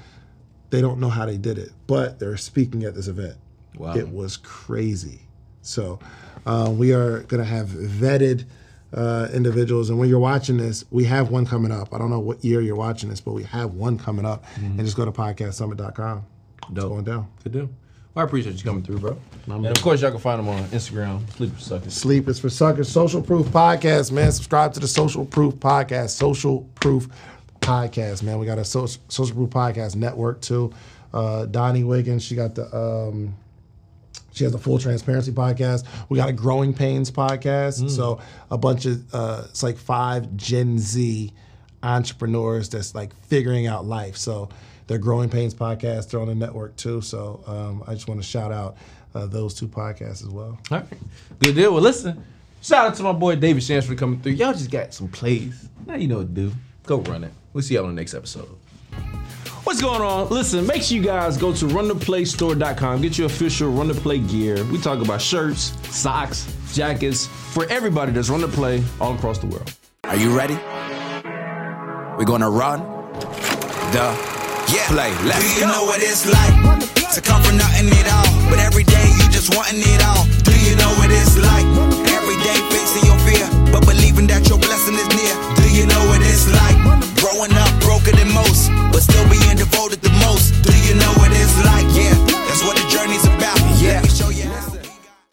they 0.69 0.81
don't 0.81 0.99
know 0.99 1.09
how 1.09 1.25
they 1.25 1.37
did 1.37 1.57
it. 1.57 1.71
But 1.87 2.19
they're 2.19 2.37
speaking 2.37 2.83
at 2.83 2.93
this 2.93 3.07
event. 3.07 3.35
Wow. 3.77 3.95
It 3.95 4.09
was 4.09 4.37
crazy. 4.37 5.21
So 5.61 5.99
uh, 6.45 6.73
we 6.75 6.93
are 6.93 7.21
going 7.23 7.41
to 7.41 7.49
have 7.49 7.67
vetted 7.67 8.45
uh, 8.93 9.27
individuals. 9.33 9.89
And 9.89 9.99
when 9.99 10.09
you're 10.09 10.19
watching 10.19 10.57
this, 10.57 10.85
we 10.91 11.05
have 11.05 11.29
one 11.29 11.45
coming 11.45 11.71
up. 11.71 11.93
I 11.93 11.97
don't 11.97 12.09
know 12.09 12.19
what 12.19 12.43
year 12.43 12.61
you're 12.61 12.75
watching 12.75 13.09
this, 13.09 13.21
but 13.21 13.33
we 13.33 13.43
have 13.43 13.73
one 13.73 13.97
coming 13.97 14.25
up. 14.25 14.45
And 14.55 14.79
just 14.79 14.95
go 14.97 15.05
to 15.05 15.11
podcastsummit.com. 15.11 16.25
It's 16.63 16.73
Dope. 16.73 16.89
going 16.89 17.03
down. 17.03 17.27
Good 17.43 17.53
deal. 17.53 17.69
I 18.17 18.23
appreciate 18.23 18.57
you 18.57 18.63
coming 18.63 18.81
through, 18.81 18.97
bro. 18.97 19.17
And 19.45 19.67
of 19.67 19.79
course, 19.83 20.01
y'all 20.01 20.09
can 20.09 20.19
find 20.19 20.39
them 20.39 20.49
on 20.49 20.63
Instagram, 20.69 21.29
Sleep 21.33 21.53
for 21.53 21.61
Suckers. 21.61 21.93
Sleep 21.93 22.27
is 22.27 22.39
for 22.39 22.49
suckers. 22.49 22.89
Social 22.89 23.21
Proof 23.21 23.45
Podcast, 23.47 24.11
man. 24.11 24.31
Subscribe 24.31 24.73
to 24.73 24.79
the 24.79 24.87
Social 24.87 25.23
Proof 25.23 25.53
Podcast. 25.55 26.09
Social 26.09 26.67
Proof 26.81 27.07
Podcast, 27.61 28.23
man. 28.23 28.39
We 28.39 28.47
got 28.47 28.57
a 28.57 28.65
social, 28.65 28.99
social 29.07 29.35
Proof 29.35 29.51
Podcast 29.51 29.95
network 29.95 30.41
too. 30.41 30.73
Uh, 31.13 31.45
Donnie 31.45 31.83
Wiggins, 31.83 32.23
she 32.23 32.33
got 32.35 32.55
the 32.55 32.75
um, 32.75 33.35
she 34.31 34.43
has 34.45 34.53
a 34.55 34.57
full 34.57 34.79
transparency 34.79 35.31
podcast. 35.31 35.85
We 36.09 36.17
got 36.17 36.29
a 36.29 36.33
growing 36.33 36.73
pains 36.73 37.11
podcast. 37.11 37.87
So 37.91 38.19
a 38.49 38.57
bunch 38.57 38.87
of 38.87 39.13
uh, 39.13 39.43
it's 39.49 39.61
like 39.61 39.77
five 39.77 40.35
Gen 40.35 40.79
Z 40.79 41.31
entrepreneurs 41.83 42.69
that's 42.69 42.95
like 42.95 43.15
figuring 43.25 43.67
out 43.67 43.85
life. 43.85 44.17
So 44.17 44.49
their 44.87 44.97
growing 44.97 45.29
pains 45.29 45.53
podcast, 45.53 46.09
they're 46.09 46.19
on 46.19 46.27
the 46.27 46.35
network 46.35 46.75
too. 46.75 47.01
So 47.01 47.43
um, 47.45 47.83
I 47.87 47.93
just 47.93 48.07
want 48.07 48.21
to 48.21 48.27
shout 48.27 48.51
out 48.51 48.77
uh, 49.13 49.25
those 49.25 49.53
two 49.53 49.67
podcasts 49.67 50.23
as 50.23 50.29
well. 50.29 50.57
All 50.71 50.79
right. 50.79 50.85
Good 51.39 51.55
deal. 51.55 51.73
Well, 51.73 51.83
listen, 51.83 52.23
shout 52.61 52.87
out 52.87 52.95
to 52.95 53.03
my 53.03 53.11
boy 53.11 53.35
David 53.35 53.63
Shands 53.63 53.85
for 53.85 53.95
coming 53.95 54.19
through. 54.21 54.33
Y'all 54.33 54.53
just 54.53 54.71
got 54.71 54.93
some 54.93 55.07
plays. 55.07 55.69
Now 55.85 55.95
you 55.95 56.07
know 56.07 56.17
what 56.17 56.35
to 56.35 56.41
do. 56.41 56.51
Go 56.85 56.99
run 57.01 57.23
it. 57.23 57.33
We'll 57.53 57.63
see 57.63 57.75
y'all 57.75 57.85
on 57.85 57.95
the 57.95 58.01
next 58.01 58.13
episode. 58.13 58.47
What's 59.63 59.81
going 59.81 60.01
on? 60.01 60.29
Listen, 60.29 60.65
make 60.65 60.81
sure 60.81 60.95
you 60.95 61.03
guys 61.03 61.35
go 61.35 61.53
to 61.53 61.65
runtheplaystore.com. 61.65 63.01
Get 63.01 63.17
your 63.17 63.27
official 63.27 63.69
Run 63.69 63.89
the 63.89 63.95
Play 63.95 64.19
gear. 64.19 64.63
We 64.65 64.79
talk 64.79 65.03
about 65.03 65.21
shirts, 65.21 65.73
socks, 65.93 66.47
jackets 66.73 67.25
for 67.25 67.65
everybody 67.65 68.13
that's 68.13 68.29
run 68.29 68.39
the 68.39 68.47
play 68.47 68.81
all 69.01 69.13
across 69.15 69.39
the 69.39 69.47
world. 69.47 69.73
Are 70.05 70.15
you 70.15 70.35
ready? 70.37 70.55
We're 72.17 72.25
gonna 72.25 72.49
run 72.49 72.79
the 73.91 74.36
yeah, 74.67 74.87
play. 74.91 75.11
Let's 75.23 75.39
Do 75.43 75.47
you 75.55 75.65
go. 75.65 75.71
know 75.71 75.83
what 75.85 76.01
it's 76.03 76.25
like 76.27 76.55
to 77.15 77.21
come 77.21 77.41
from 77.43 77.57
nothing 77.57 77.87
at 77.89 78.07
all, 78.11 78.29
but 78.51 78.59
every 78.59 78.83
day 78.83 79.07
you 79.17 79.25
just 79.31 79.55
wanting 79.55 79.79
it 79.81 80.01
all? 80.03 80.27
Do 80.43 80.53
you 80.59 80.75
know 80.75 80.91
what 80.99 81.09
it's 81.09 81.37
like 81.39 81.65
every 82.11 82.37
day 82.43 82.57
facing 82.71 83.05
your 83.07 83.17
fear, 83.23 83.47
but 83.71 83.85
believing 83.87 84.27
that 84.27 84.47
your 84.49 84.59
blessing 84.59 84.95
is 84.99 85.07
near? 85.15 85.33
Do 85.55 85.65
you 85.71 85.87
know 85.87 86.03
what 86.11 86.19
it's 86.21 86.47
like 86.51 86.75
growing 87.23 87.53
up 87.55 87.71
broken 87.79 88.15
than 88.19 88.31
most, 88.33 88.67
but 88.91 89.01
still 89.01 89.23
being 89.31 89.55
devoted 89.55 90.01
the 90.03 90.11
most? 90.27 90.51
Do 90.67 90.75
you 90.83 90.95
know 90.99 91.13
what 91.15 91.31
it's 91.31 91.55
like? 91.63 91.87
Yeah, 91.95 92.13
that's 92.51 92.63
what 92.63 92.75
the 92.75 92.85
journey's 92.91 93.23
about. 93.25 93.57
Yeah. 93.79 94.01
Let 94.01 94.03
me 94.03 94.09
show 94.11 94.29
you. 94.29 94.66